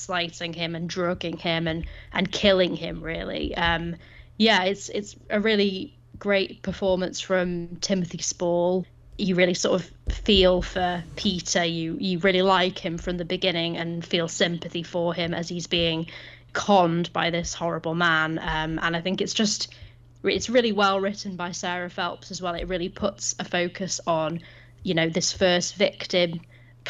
Slighting 0.00 0.52
him 0.52 0.74
and 0.74 0.88
drugging 0.88 1.36
him 1.36 1.68
and, 1.68 1.86
and 2.12 2.30
killing 2.30 2.76
him, 2.76 3.02
really. 3.02 3.54
Um, 3.54 3.96
yeah, 4.36 4.64
it's 4.64 4.88
it's 4.88 5.16
a 5.28 5.40
really 5.40 5.94
great 6.18 6.62
performance 6.62 7.20
from 7.20 7.76
Timothy 7.76 8.18
Spall. 8.18 8.86
You 9.18 9.34
really 9.34 9.54
sort 9.54 9.80
of 9.80 9.90
feel 10.14 10.62
for 10.62 11.04
Peter. 11.16 11.64
You 11.64 11.96
you 12.00 12.18
really 12.20 12.42
like 12.42 12.78
him 12.78 12.96
from 12.96 13.18
the 13.18 13.24
beginning 13.24 13.76
and 13.76 14.04
feel 14.04 14.28
sympathy 14.28 14.82
for 14.82 15.12
him 15.12 15.34
as 15.34 15.48
he's 15.48 15.66
being 15.66 16.06
conned 16.52 17.12
by 17.12 17.30
this 17.30 17.54
horrible 17.54 17.94
man. 17.94 18.38
Um, 18.38 18.78
and 18.82 18.96
I 18.96 19.00
think 19.00 19.20
it's 19.20 19.34
just 19.34 19.74
it's 20.22 20.50
really 20.50 20.72
well 20.72 21.00
written 21.00 21.36
by 21.36 21.52
Sarah 21.52 21.90
Phelps 21.90 22.30
as 22.30 22.40
well. 22.42 22.54
It 22.54 22.68
really 22.68 22.88
puts 22.88 23.34
a 23.38 23.44
focus 23.44 24.00
on 24.06 24.40
you 24.82 24.94
know 24.94 25.08
this 25.08 25.32
first 25.32 25.74
victim, 25.74 26.40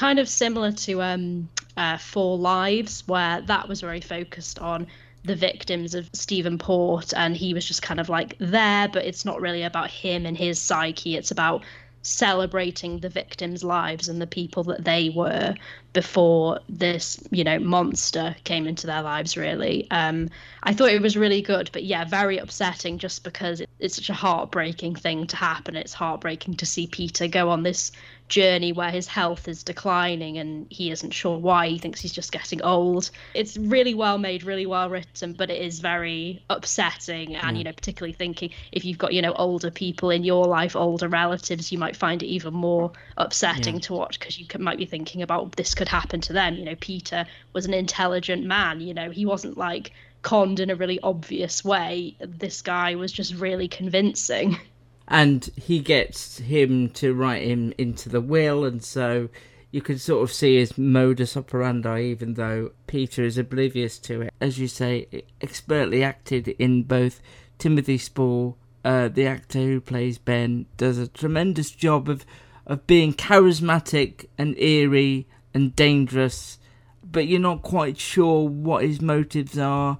kind 0.01 0.19
of 0.19 0.31
similar 0.31 0.73
to 0.73 1.03
um, 1.03 1.47
uh, 1.77 1.99
Four 1.99 2.39
Lives, 2.39 3.07
where 3.07 3.43
that 3.43 3.69
was 3.69 3.83
very 3.83 4.01
focused 4.01 4.59
on 4.59 4.87
the 5.25 5.37
victims 5.37 5.95
of 5.95 6.09
Stephen 6.15 6.57
Port, 6.57 7.13
and 7.15 7.37
he 7.37 7.53
was 7.53 7.67
just 7.67 7.83
kind 7.83 8.01
of 8.01 8.09
like 8.09 8.35
there, 8.39 8.89
but 8.89 9.05
it's 9.05 9.27
not 9.27 9.43
really 9.43 9.63
about 9.63 9.91
him 9.91 10.25
and 10.25 10.39
his 10.39 10.59
psyche. 10.59 11.19
It's 11.19 11.31
about 11.31 11.65
celebrating 12.01 13.01
the 13.01 13.11
victims' 13.11 13.63
lives 13.63 14.09
and 14.09 14.23
the 14.23 14.27
people 14.27 14.65
that 14.65 14.85
they 14.85 15.11
were. 15.11 15.55
before 15.93 16.61
this, 16.69 17.21
you 17.31 17.43
know, 17.43 17.59
monster 17.59 18.37
came 18.45 18.67
into 18.67 18.87
their 18.87 19.03
lives, 19.03 19.37
really. 19.37 19.89
Um, 19.91 20.31
I 20.63 20.73
thought 20.73 20.91
it 20.91 21.03
was 21.03 21.17
really 21.17 21.43
good, 21.43 21.69
but 21.73 21.83
yeah, 21.83 22.05
very 22.05 22.39
upsetting 22.39 22.99
just 22.99 23.25
because 23.25 23.61
it's 23.81 23.97
such 23.97 24.09
a 24.09 24.15
heartbreaking 24.15 24.95
thing 24.95 25.27
to 25.27 25.37
happen. 25.37 25.77
It's 25.77 25.93
heartbreaking 25.93 26.55
to 26.57 26.67
see 26.67 26.87
Peter 26.87 27.27
go 27.27 27.51
on 27.51 27.65
this 27.65 27.91
journey 28.31 28.73
where 28.73 28.91
his 28.91 29.07
health 29.07 29.47
is 29.49 29.63
declining 29.63 30.39
and 30.39 30.67
he 30.71 30.91
isn't 30.91 31.11
sure 31.11 31.37
why. 31.37 31.69
He 31.69 31.79
thinks 31.79 32.01
he's 32.01 32.13
just 32.13 32.33
getting 32.33 32.63
old. 32.63 33.11
It's 33.35 33.59
really 33.59 33.93
well 33.93 34.17
made, 34.17 34.45
really 34.45 34.65
well 34.65 34.89
written, 34.89 35.35
but 35.35 35.51
it 35.51 35.61
is 35.61 35.81
very 35.81 36.43
upsetting. 36.49 37.37
And, 37.37 37.59
you 37.59 37.65
know, 37.65 37.73
particularly 37.73 38.15
thinking 38.15 38.51
if 38.73 38.85
you've 38.87 38.97
got, 38.97 39.13
you 39.13 39.21
know, 39.21 39.33
older 39.33 39.71
people 39.71 40.09
in 40.09 40.25
your 40.25 40.47
life, 40.47 40.75
older 40.75 41.09
relatives, 41.09 41.71
you 41.71 41.77
might 41.79 41.97
find 41.97 42.23
it 42.23 42.27
even 42.27 42.55
more 42.55 42.93
upsetting 43.19 43.75
Yeah. 43.75 43.81
to 43.81 43.93
watch 43.93 44.19
because 44.19 44.39
you 44.39 44.47
could, 44.47 44.61
might 44.63 44.79
be 44.79 44.87
thinking 44.87 45.21
about 45.21 45.57
this 45.57 45.75
could 45.75 45.89
happen 45.89 46.21
to 46.23 46.33
them. 46.33 46.55
You 46.55 46.65
know, 46.65 46.77
Peter 46.81 47.27
was 47.53 47.67
an 47.67 47.75
intelligent 47.75 48.47
man, 48.47 48.81
you 48.81 48.95
know, 48.95 49.11
he 49.11 49.27
wasn't 49.27 49.59
like 49.59 49.93
conned 50.23 50.61
in 50.61 50.71
a 50.71 50.77
really 50.77 51.01
obvious 51.01 51.65
way. 51.65 52.15
This 52.21 52.63
guy 52.63 52.95
was 52.95 53.11
just 53.13 53.35
really 53.35 53.69
convincing. 53.69 54.59
and 55.11 55.51
he 55.57 55.81
gets 55.81 56.39
him 56.39 56.89
to 56.91 57.13
write 57.13 57.43
him 57.43 57.75
into 57.77 58.09
the 58.09 58.21
will, 58.21 58.65
and 58.65 58.83
so 58.83 59.29
you 59.73 59.83
can 59.83 59.99
sort 59.99 60.23
of 60.23 60.33
see 60.33 60.57
his 60.57 60.79
modus 60.79 61.37
operandi, 61.37 62.03
even 62.03 62.35
though 62.35 62.71
Peter 62.87 63.25
is 63.25 63.37
oblivious 63.37 63.99
to 63.99 64.23
it. 64.23 64.33
As 64.41 64.59
you 64.59 64.69
say, 64.69 65.25
expertly 65.41 66.05
acted 66.05 66.49
in 66.49 66.85
both 66.85 67.21
Timothy 67.59 67.99
Spall, 67.99 68.57
uh, 68.85 69.09
the 69.09 69.27
actor 69.27 69.59
who 69.59 69.81
plays 69.81 70.17
Ben, 70.19 70.67
does 70.77 70.97
a 70.97 71.09
tremendous 71.09 71.73
job 71.73 72.09
of 72.09 72.25
of 72.67 72.87
being 72.87 73.13
charismatic 73.13 74.27
and 74.39 74.57
eerie 74.57 75.27
and 75.53 75.75
dangerous, 75.75 76.59
but 77.03 77.27
you're 77.27 77.41
not 77.41 77.63
quite 77.63 77.99
sure 77.99 78.49
what 78.49 78.85
his 78.85 79.01
motives 79.01 79.59
are. 79.59 79.99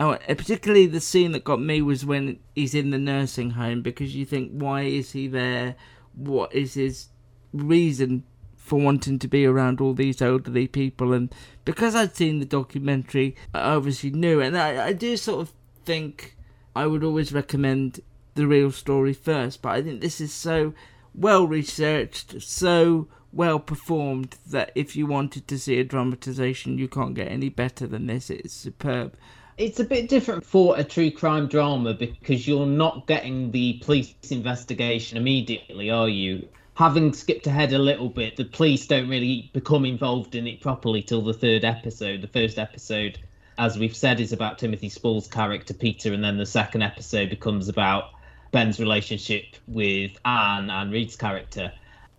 Oh, 0.00 0.16
particularly 0.28 0.86
the 0.86 1.00
scene 1.00 1.32
that 1.32 1.42
got 1.42 1.60
me 1.60 1.82
was 1.82 2.06
when 2.06 2.38
he's 2.54 2.74
in 2.74 2.90
the 2.90 2.98
nursing 2.98 3.50
home 3.50 3.82
because 3.82 4.14
you 4.14 4.24
think, 4.24 4.52
why 4.52 4.82
is 4.82 5.10
he 5.10 5.26
there? 5.26 5.74
What 6.14 6.54
is 6.54 6.74
his 6.74 7.08
reason 7.52 8.22
for 8.56 8.78
wanting 8.78 9.18
to 9.18 9.26
be 9.26 9.44
around 9.44 9.80
all 9.80 9.94
these 9.94 10.22
elderly 10.22 10.68
people? 10.68 11.12
And 11.12 11.34
because 11.64 11.96
I'd 11.96 12.14
seen 12.14 12.38
the 12.38 12.44
documentary, 12.44 13.34
I 13.52 13.74
obviously 13.74 14.10
knew, 14.10 14.40
and 14.40 14.56
I, 14.56 14.86
I 14.86 14.92
do 14.92 15.16
sort 15.16 15.40
of 15.40 15.52
think 15.84 16.36
I 16.76 16.86
would 16.86 17.02
always 17.02 17.32
recommend 17.32 18.00
the 18.36 18.46
real 18.46 18.70
story 18.70 19.12
first. 19.12 19.62
But 19.62 19.70
I 19.70 19.82
think 19.82 20.00
this 20.00 20.20
is 20.20 20.32
so 20.32 20.74
well 21.12 21.44
researched, 21.44 22.40
so 22.40 23.08
well 23.32 23.58
performed 23.58 24.36
that 24.46 24.70
if 24.76 24.94
you 24.94 25.06
wanted 25.06 25.48
to 25.48 25.58
see 25.58 25.80
a 25.80 25.84
dramatization, 25.84 26.78
you 26.78 26.86
can't 26.86 27.14
get 27.14 27.28
any 27.28 27.48
better 27.48 27.86
than 27.88 28.06
this. 28.06 28.30
It's 28.30 28.54
superb. 28.54 29.16
It's 29.58 29.80
a 29.80 29.84
bit 29.84 30.08
different 30.08 30.46
for 30.46 30.78
a 30.78 30.84
true 30.84 31.10
crime 31.10 31.48
drama 31.48 31.92
because 31.92 32.46
you're 32.46 32.64
not 32.64 33.08
getting 33.08 33.50
the 33.50 33.80
police 33.82 34.14
investigation 34.30 35.18
immediately, 35.18 35.90
are 35.90 36.08
you? 36.08 36.48
Having 36.74 37.14
skipped 37.14 37.48
ahead 37.48 37.72
a 37.72 37.78
little 37.78 38.08
bit, 38.08 38.36
the 38.36 38.44
police 38.44 38.86
don't 38.86 39.08
really 39.08 39.50
become 39.52 39.84
involved 39.84 40.36
in 40.36 40.46
it 40.46 40.60
properly 40.60 41.02
till 41.02 41.22
the 41.22 41.32
third 41.32 41.64
episode. 41.64 42.22
The 42.22 42.28
first 42.28 42.56
episode, 42.56 43.18
as 43.58 43.76
we've 43.76 43.96
said, 43.96 44.20
is 44.20 44.32
about 44.32 44.60
Timothy 44.60 44.88
Spall's 44.88 45.26
character 45.26 45.74
Peter, 45.74 46.14
and 46.14 46.22
then 46.22 46.38
the 46.38 46.46
second 46.46 46.82
episode 46.82 47.28
becomes 47.28 47.68
about 47.68 48.10
Ben's 48.52 48.78
relationship 48.78 49.56
with 49.66 50.12
Anne 50.24 50.70
and 50.70 50.92
Reid's 50.92 51.16
character. 51.16 51.72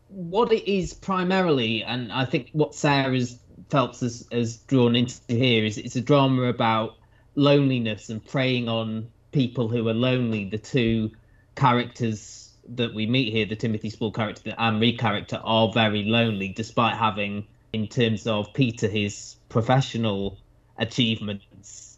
What 0.10 0.52
it 0.52 0.70
is 0.70 0.94
primarily, 0.94 1.84
and 1.86 2.12
I 2.12 2.26
think 2.26 2.50
what 2.52 2.76
Sarah's 2.76 3.40
Phelps 3.70 4.02
has, 4.02 4.28
has 4.30 4.58
drawn 4.58 4.98
into 4.98 5.22
here 5.30 5.64
is 5.64 5.78
it's 5.78 5.96
a 5.96 6.02
drama 6.02 6.44
about 6.44 6.96
loneliness 7.36 8.10
and 8.10 8.26
preying 8.26 8.68
on 8.68 9.10
people 9.32 9.68
who 9.68 9.88
are 9.88 9.94
lonely. 9.94 10.46
The 10.46 10.58
two 10.58 11.12
characters 11.56 12.50
that 12.76 12.94
we 12.94 13.06
meet 13.06 13.32
here, 13.32 13.46
the 13.46 13.56
Timothy 13.56 13.90
Spall 13.90 14.12
character, 14.12 14.44
the 14.44 14.62
Anne 14.62 14.98
character, 14.98 15.40
are 15.44 15.72
very 15.72 16.04
lonely, 16.04 16.50
despite 16.50 16.96
having, 16.96 17.48
in 17.74 17.88
terms 17.88 18.28
of 18.28 18.54
Peter, 18.54 18.88
his 18.88 19.36
professional 19.50 20.38
achievements, 20.78 21.98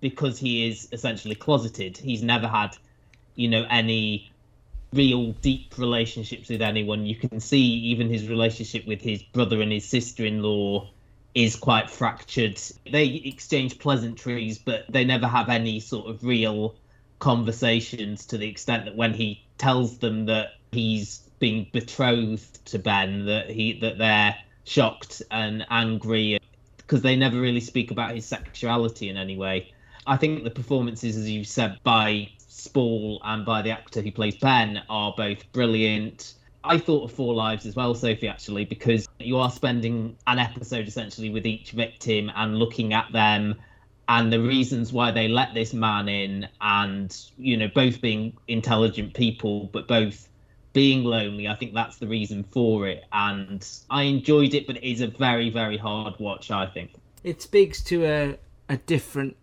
because 0.00 0.38
he 0.38 0.68
is 0.68 0.88
essentially 0.92 1.34
closeted. 1.34 1.96
He's 1.96 2.22
never 2.22 2.48
had, 2.48 2.76
you 3.34 3.48
know, 3.48 3.66
any 3.70 4.30
real 4.92 5.32
deep 5.40 5.78
relationships 5.78 6.48
with 6.48 6.62
anyone. 6.62 7.06
You 7.06 7.14
can 7.14 7.40
see 7.40 7.62
even 7.62 8.08
his 8.08 8.28
relationship 8.28 8.86
with 8.86 9.00
his 9.00 9.22
brother 9.22 9.60
and 9.62 9.70
his 9.70 9.84
sister 9.84 10.24
in 10.24 10.42
law 10.42 10.90
is 11.34 11.56
quite 11.56 11.90
fractured. 11.90 12.60
They 12.90 13.06
exchange 13.06 13.78
pleasantries, 13.78 14.58
but 14.58 14.84
they 14.88 15.04
never 15.04 15.26
have 15.26 15.48
any 15.48 15.80
sort 15.80 16.08
of 16.08 16.24
real 16.24 16.76
conversations 17.18 18.26
to 18.26 18.38
the 18.38 18.48
extent 18.48 18.86
that 18.86 18.96
when 18.96 19.14
he 19.14 19.44
tells 19.58 19.98
them 19.98 20.26
that 20.26 20.54
he's 20.72 21.18
being 21.38 21.66
betrothed 21.72 22.64
to 22.66 22.78
Ben, 22.78 23.26
that 23.26 23.50
he 23.50 23.78
that 23.80 23.98
they're 23.98 24.36
shocked 24.64 25.22
and 25.30 25.66
angry 25.70 26.38
because 26.76 27.02
they 27.02 27.16
never 27.16 27.40
really 27.40 27.60
speak 27.60 27.90
about 27.90 28.14
his 28.14 28.26
sexuality 28.26 29.08
in 29.08 29.16
any 29.16 29.36
way. 29.36 29.72
I 30.06 30.16
think 30.16 30.44
the 30.44 30.50
performances, 30.50 31.16
as 31.16 31.30
you 31.30 31.44
said, 31.44 31.78
by 31.84 32.30
Spall 32.38 33.20
and 33.24 33.46
by 33.46 33.62
the 33.62 33.70
actor 33.70 34.02
who 34.02 34.10
plays 34.10 34.36
Ben 34.36 34.82
are 34.88 35.14
both 35.16 35.50
brilliant. 35.52 36.34
I 36.62 36.78
thought 36.78 37.04
of 37.04 37.12
Four 37.12 37.34
Lives 37.34 37.66
as 37.66 37.74
well, 37.74 37.94
Sophie, 37.94 38.28
actually, 38.28 38.64
because 38.64 39.08
you 39.18 39.36
are 39.38 39.50
spending 39.50 40.16
an 40.26 40.38
episode 40.38 40.86
essentially 40.86 41.30
with 41.30 41.46
each 41.46 41.72
victim 41.72 42.30
and 42.34 42.58
looking 42.58 42.92
at 42.92 43.10
them 43.12 43.54
and 44.08 44.32
the 44.32 44.40
reasons 44.40 44.92
why 44.92 45.12
they 45.12 45.28
let 45.28 45.54
this 45.54 45.72
man 45.72 46.08
in, 46.08 46.48
and, 46.60 47.16
you 47.38 47.56
know, 47.56 47.68
both 47.68 48.00
being 48.00 48.36
intelligent 48.48 49.14
people, 49.14 49.70
but 49.72 49.86
both 49.86 50.28
being 50.72 51.04
lonely. 51.04 51.46
I 51.46 51.54
think 51.54 51.74
that's 51.74 51.98
the 51.98 52.08
reason 52.08 52.42
for 52.42 52.88
it. 52.88 53.04
And 53.12 53.66
I 53.88 54.02
enjoyed 54.02 54.54
it, 54.54 54.66
but 54.66 54.76
it 54.78 54.84
is 54.84 55.00
a 55.00 55.06
very, 55.06 55.48
very 55.48 55.76
hard 55.76 56.18
watch, 56.18 56.50
I 56.50 56.66
think. 56.66 56.90
It 57.22 57.40
speaks 57.40 57.84
to 57.84 58.04
a, 58.04 58.38
a 58.68 58.78
different 58.78 59.36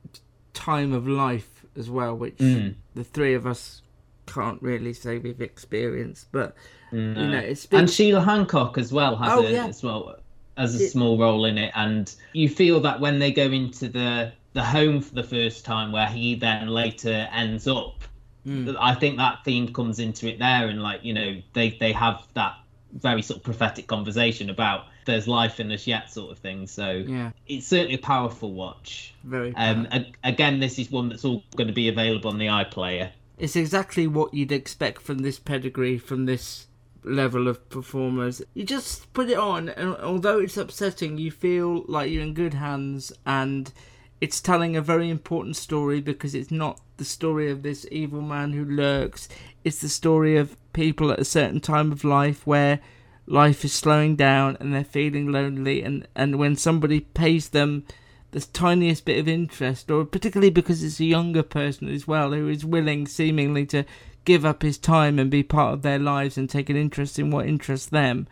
time 0.53 0.91
of 0.91 1.07
life 1.07 1.65
as 1.77 1.89
well, 1.89 2.17
which 2.17 2.37
Mm. 2.39 2.75
the 2.93 3.05
three 3.05 3.33
of 3.35 3.47
us 3.47 3.81
can't 4.27 4.61
really 4.61 4.93
say 4.93 5.17
we've 5.17 5.41
experienced. 5.41 6.27
But 6.31 6.55
you 6.91 6.99
know, 7.01 7.37
it 7.39 7.55
speaks. 7.57 7.79
and 7.79 7.89
Sheila 7.89 8.21
Hancock 8.21 8.77
as 8.77 8.93
well 8.93 9.15
has 9.17 9.31
Oh, 9.33 9.45
a, 9.45 9.51
yeah. 9.51 9.67
as 9.67 9.81
well 9.83 10.15
as 10.55 10.79
a 10.79 10.83
It- 10.85 10.89
small 10.89 11.17
role 11.17 11.45
in 11.45 11.57
it, 11.57 11.71
and 11.75 12.13
you 12.33 12.47
feel 12.49 12.79
that 12.81 12.99
when 12.99 13.19
they 13.19 13.31
go 13.31 13.43
into 13.51 13.89
the 13.89 14.31
the 14.53 14.63
home 14.63 15.01
for 15.01 15.13
the 15.13 15.23
first 15.23 15.65
time, 15.65 15.91
where 15.91 16.07
he 16.07 16.33
then 16.35 16.67
later 16.67 17.27
ends 17.31 17.67
up, 17.67 18.03
Mm. 18.45 18.75
I 18.79 18.95
think 18.95 19.17
that 19.17 19.43
theme 19.43 19.71
comes 19.73 19.99
into 19.99 20.27
it 20.27 20.39
there, 20.39 20.67
and 20.67 20.81
like 20.81 21.03
you 21.03 21.13
know 21.13 21.41
they 21.53 21.71
they 21.79 21.91
have 21.91 22.25
that 22.35 22.53
very 22.93 23.21
sort 23.21 23.37
of 23.39 23.43
prophetic 23.43 23.85
conversation 23.87 24.49
about 24.49 24.85
there's 25.05 25.27
life 25.27 25.59
in 25.59 25.71
us 25.71 25.85
yet 25.85 26.09
sort 26.11 26.31
of 26.31 26.37
thing. 26.39 26.65
So 26.67 27.03
Yeah. 27.07 27.31
it's 27.47 27.67
certainly 27.67 27.95
a 27.95 27.99
powerful 27.99 28.53
watch. 28.53 29.13
Very 29.25 29.53
Um, 29.55 29.87
a- 29.91 30.05
again, 30.23 30.59
this 30.59 30.79
is 30.79 30.89
one 30.89 31.09
that's 31.09 31.23
all 31.25 31.43
going 31.55 31.67
to 31.67 31.73
be 31.73 31.87
available 31.89 32.29
on 32.31 32.37
the 32.37 32.47
iPlayer. 32.47 33.09
It's 33.37 33.55
exactly 33.55 34.07
what 34.07 34.33
you'd 34.33 34.51
expect 34.51 35.01
from 35.01 35.19
this 35.19 35.37
pedigree, 35.37 35.97
from 35.97 36.25
this 36.25 36.67
level 37.03 37.47
of 37.47 37.69
performers. 37.69 38.41
You 38.53 38.63
just 38.63 39.13
put 39.13 39.29
it 39.29 39.37
on, 39.37 39.69
and 39.69 39.95
although 39.97 40.39
it's 40.39 40.57
upsetting, 40.57 41.17
you 41.17 41.31
feel 41.31 41.85
like 41.87 42.11
you're 42.11 42.23
in 42.23 42.33
good 42.33 42.55
hands, 42.55 43.11
and 43.25 43.71
it's 44.19 44.41
telling 44.41 44.75
a 44.75 44.81
very 44.81 45.09
important 45.09 45.55
story 45.55 46.01
because 46.01 46.33
it's 46.33 46.51
not 46.51 46.81
the 46.97 47.05
story 47.05 47.51
of 47.51 47.61
this 47.61 47.85
evil 47.91 48.21
man 48.21 48.53
who 48.53 48.65
lurks. 48.65 49.29
It's 49.63 49.81
the 49.81 49.89
story 49.89 50.35
of 50.37 50.57
people 50.73 51.11
at 51.11 51.19
a 51.19 51.25
certain 51.25 51.59
time 51.59 51.91
of 51.91 52.03
life 52.03 52.45
where 52.47 52.79
life 53.27 53.63
is 53.63 53.73
slowing 53.73 54.15
down 54.15 54.57
and 54.59 54.73
they're 54.73 54.83
feeling 54.83 55.31
lonely, 55.31 55.83
and, 55.83 56.07
and 56.15 56.39
when 56.39 56.55
somebody 56.55 57.01
pays 57.01 57.49
them 57.49 57.83
the 58.31 58.41
tiniest 58.41 59.05
bit 59.05 59.19
of 59.19 59.27
interest, 59.27 59.89
or 59.89 60.05
particularly 60.05 60.49
because 60.49 60.83
it's 60.83 60.99
a 60.99 61.05
younger 61.05 61.43
person 61.43 61.87
as 61.87 62.07
well 62.07 62.31
who 62.31 62.47
is 62.49 62.65
willing, 62.65 63.07
seemingly, 63.07 63.65
to 63.67 63.83
give 64.25 64.45
up 64.45 64.61
his 64.61 64.77
time 64.77 65.17
and 65.17 65.31
be 65.31 65.43
part 65.43 65.73
of 65.73 65.81
their 65.81 65.99
lives 65.99 66.37
and 66.37 66.49
take 66.49 66.69
an 66.69 66.75
interest 66.75 67.17
in 67.17 67.31
what 67.31 67.47
interests 67.47 67.87
them, 67.87 68.27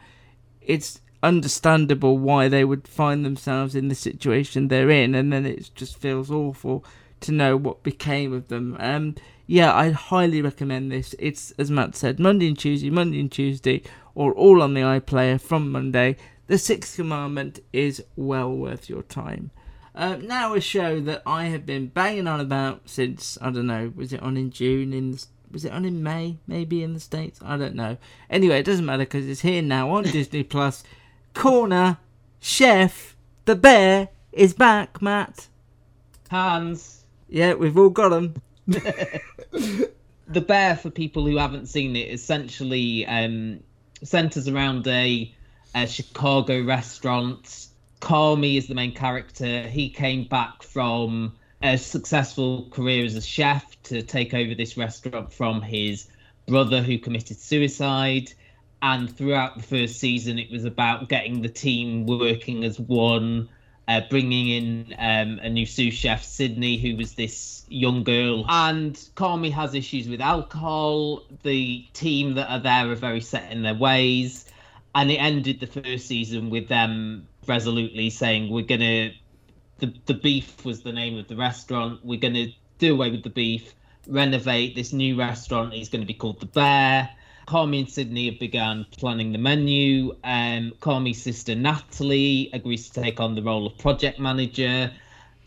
it's 0.62 1.00
understandable 1.24 2.18
why 2.18 2.48
they 2.48 2.66
would 2.66 2.88
find 2.88 3.26
themselves 3.26 3.76
in 3.76 3.88
the 3.88 3.96
situation 3.96 4.68
they're 4.68 4.90
in, 4.90 5.16
and 5.16 5.32
then 5.32 5.46
it 5.46 5.72
just 5.74 5.98
feels 5.98 6.30
awful 6.30 6.84
to 7.22 7.32
know 7.32 7.56
what 7.56 7.82
became 7.82 8.34
of 8.34 8.50
them. 8.50 8.76
Um, 8.80 9.16
yeah, 9.48 9.74
I 9.74 9.92
highly 9.92 10.42
recommend 10.42 10.92
this. 10.92 11.16
It's 11.18 11.52
as 11.52 11.72
Matt 11.72 11.96
said, 11.96 12.20
Monday 12.20 12.48
and 12.48 12.58
Tuesday, 12.58 12.90
Monday 12.90 13.20
and 13.20 13.32
Tuesday, 13.32 13.82
or 14.14 14.34
all 14.34 14.62
on 14.62 14.74
the 14.74 14.82
iPlayer 14.82 15.40
from 15.40 15.72
Monday. 15.72 16.18
The 16.48 16.58
Sixth 16.58 16.96
Commandment 16.96 17.60
is 17.74 18.04
well 18.16 18.52
worth 18.52 18.90
your 18.90 19.04
time. 19.04 19.52
Um, 19.98 20.28
now 20.28 20.54
a 20.54 20.60
show 20.60 21.00
that 21.02 21.22
I 21.26 21.46
have 21.46 21.66
been 21.66 21.88
banging 21.88 22.28
on 22.28 22.42
about 22.42 22.82
since 22.90 23.38
I 23.42 23.50
don't 23.50 23.68
know, 23.68 23.94
was 23.96 24.12
it 24.12 24.22
on 24.22 24.36
in 24.36 24.52
June? 24.52 24.92
In 24.92 25.18
was 25.52 25.64
it 25.64 25.72
on 25.72 25.86
in 25.86 26.04
May? 26.04 26.38
Maybe 26.48 26.84
in 26.84 26.94
the 26.94 27.00
states? 27.00 27.40
I 27.42 27.56
don't 27.56 27.76
know. 27.76 27.98
Anyway, 28.30 28.60
it 28.60 28.66
doesn't 28.66 28.86
matter 28.86 29.06
because 29.06 29.26
it's 29.26 29.42
here 29.42 29.62
now 29.62 29.90
on 29.92 30.04
Disney 30.04 30.44
Plus. 30.56 30.84
Corner 31.34 31.98
Chef, 32.42 33.16
the 33.46 33.56
bear 33.56 34.10
is 34.34 34.54
back, 34.54 35.02
Matt. 35.02 35.48
Hans. 36.30 37.06
Yeah, 37.30 37.54
we've 37.54 37.78
all 37.78 37.90
got 37.90 38.10
them. 38.10 38.36
the 38.68 40.42
bear, 40.42 40.76
for 40.76 40.90
people 40.90 41.26
who 41.26 41.38
haven't 41.38 41.68
seen 41.68 41.96
it, 41.96 42.12
essentially 42.12 43.06
um, 43.08 43.62
centers 44.04 44.48
around 44.48 44.88
a, 44.88 45.34
a 45.74 45.88
Chicago 45.88 46.64
restaurant. 46.64 47.68
Carmy 48.06 48.56
is 48.56 48.68
the 48.68 48.76
main 48.76 48.94
character. 48.94 49.64
He 49.64 49.90
came 49.90 50.26
back 50.28 50.62
from 50.62 51.34
a 51.64 51.76
successful 51.76 52.68
career 52.70 53.04
as 53.04 53.16
a 53.16 53.22
chef 53.22 53.82
to 53.82 54.04
take 54.04 54.36
over 54.36 54.54
this 54.54 54.78
restaurant 54.78 55.34
from 55.34 55.60
his 55.64 56.08
brother 56.48 56.84
who 56.84 57.00
committed 57.00 57.38
suicide. 57.38 58.32
And 58.84 59.10
throughout 59.10 59.58
the 59.58 59.64
first 59.64 60.00
season, 60.00 60.38
it 60.38 60.52
was 60.52 60.66
about 60.66 61.10
getting 61.10 61.42
the 61.42 61.50
team 61.50 62.06
working 62.06 62.64
as 62.64 62.80
one, 62.80 63.50
uh, 63.88 64.02
bringing 64.08 64.50
in 64.50 64.96
um, 65.00 65.40
a 65.40 65.50
new 65.50 65.66
sous 65.66 65.96
chef, 65.96 66.24
Sydney, 66.24 66.78
who 66.78 66.96
was 66.96 67.16
this 67.16 67.66
young 67.70 68.04
girl. 68.04 68.46
And 68.48 68.94
Carmy 69.16 69.52
has 69.54 69.74
issues 69.74 70.08
with 70.08 70.22
alcohol. 70.22 71.24
The 71.42 71.88
team 71.94 72.36
that 72.36 72.52
are 72.52 72.60
there 72.60 72.92
are 72.92 72.96
very 72.96 73.22
set 73.22 73.52
in 73.52 73.64
their 73.64 73.74
ways. 73.74 74.46
And 74.94 75.10
it 75.10 75.16
ended 75.16 75.60
the 75.60 75.66
first 75.66 76.06
season 76.06 76.52
with 76.52 76.68
them 76.68 77.28
resolutely 77.48 78.10
saying, 78.10 78.52
We're 78.52 78.66
to. 78.66 79.12
The, 79.78 79.94
the 80.06 80.14
beef 80.14 80.64
was 80.64 80.84
the 80.84 80.94
name 80.94 81.18
of 81.18 81.28
the 81.28 81.36
restaurant. 81.36 82.00
We're 82.04 82.20
to 82.34 82.54
do 82.80 82.94
away 82.94 83.12
with 83.12 83.24
the 83.24 83.30
beef, 83.30 83.74
renovate 84.08 84.76
this 84.76 84.94
new 84.94 85.18
restaurant. 85.18 85.74
is 85.74 85.90
going 85.90 86.02
to 86.02 86.08
be 86.08 86.14
called 86.14 86.40
The 86.40 86.46
Bear. 86.46 87.10
Carmy 87.48 87.80
and 87.80 87.90
Sydney 87.90 88.30
have 88.30 88.40
begun 88.40 88.86
planning 88.98 89.32
the 89.32 89.38
menu. 89.38 90.16
Um, 90.24 90.74
Carmy's 90.80 91.22
sister 91.22 91.54
Natalie 91.56 92.50
agrees 92.54 92.90
to 92.90 93.02
take 93.02 93.20
on 93.20 93.36
the 93.36 93.44
role 93.44 93.68
of 93.68 93.78
project 93.78 94.20
manager. 94.20 94.92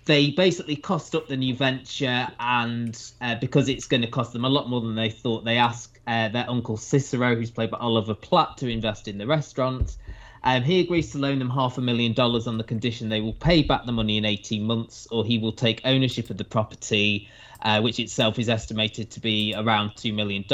They 0.05 0.31
basically 0.31 0.77
cost 0.77 1.15
up 1.15 1.29
the 1.29 1.37
new 1.37 1.55
venture, 1.55 2.29
and 2.41 2.99
uh, 3.21 3.35
because 3.35 3.69
it's 3.69 3.87
going 3.87 4.01
to 4.03 4.09
cost 4.09 4.33
them 4.33 4.45
a 4.45 4.49
lot 4.49 4.69
more 4.69 4.81
than 4.81 4.95
they 4.95 5.11
thought, 5.11 5.45
they 5.45 5.59
ask 5.59 6.01
uh, 6.07 6.29
their 6.29 6.49
uncle 6.49 6.77
Cicero, 6.79 7.35
who's 7.35 7.51
played 7.51 7.71
by 7.71 7.79
Oliver 7.79 8.15
Platt, 8.15 8.57
to 8.59 8.69
invest 8.69 9.09
in 9.09 9.19
the 9.19 9.27
restaurant. 9.27 9.97
Um, 10.45 10.63
he 10.63 10.81
agrees 10.81 11.13
to 11.13 11.19
loan 11.19 11.39
them 11.39 11.51
half 11.51 11.79
a 11.79 11.81
million 11.81 12.13
dollars 12.13 12.47
on 12.47 12.59
the 12.59 12.65
condition 12.65 13.09
they 13.09 13.21
will 13.21 13.33
pay 13.33 13.63
back 13.63 13.87
the 13.87 13.93
money 13.93 14.17
in 14.19 14.25
18 14.25 14.63
months, 14.63 15.07
or 15.11 15.25
he 15.25 15.39
will 15.39 15.53
take 15.53 15.81
ownership 15.85 16.31
of 16.31 16.37
the 16.37 16.45
property, 16.45 17.29
uh, 17.63 17.81
which 17.81 17.99
itself 17.99 18.39
is 18.39 18.49
estimated 18.49 19.11
to 19.11 19.21
be 19.21 19.55
around 19.57 19.91
$2 19.91 20.15
million. 20.15 20.45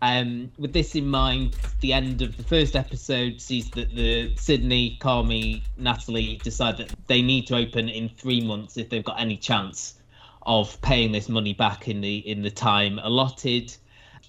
Um, 0.00 0.52
with 0.58 0.72
this 0.72 0.94
in 0.94 1.08
mind, 1.08 1.56
the 1.80 1.92
end 1.92 2.22
of 2.22 2.36
the 2.36 2.44
first 2.44 2.76
episode 2.76 3.40
sees 3.40 3.68
that 3.70 3.94
the 3.94 4.34
Sydney, 4.36 4.96
Carmy, 5.00 5.62
Natalie 5.76 6.40
decide 6.42 6.76
that 6.78 6.94
they 7.08 7.20
need 7.20 7.48
to 7.48 7.56
open 7.56 7.88
in 7.88 8.08
three 8.08 8.40
months 8.40 8.76
if 8.76 8.90
they've 8.90 9.04
got 9.04 9.20
any 9.20 9.36
chance 9.36 9.94
of 10.42 10.80
paying 10.82 11.12
this 11.12 11.28
money 11.28 11.52
back 11.52 11.88
in 11.88 12.00
the 12.00 12.18
in 12.18 12.42
the 12.42 12.50
time 12.50 13.00
allotted. 13.02 13.74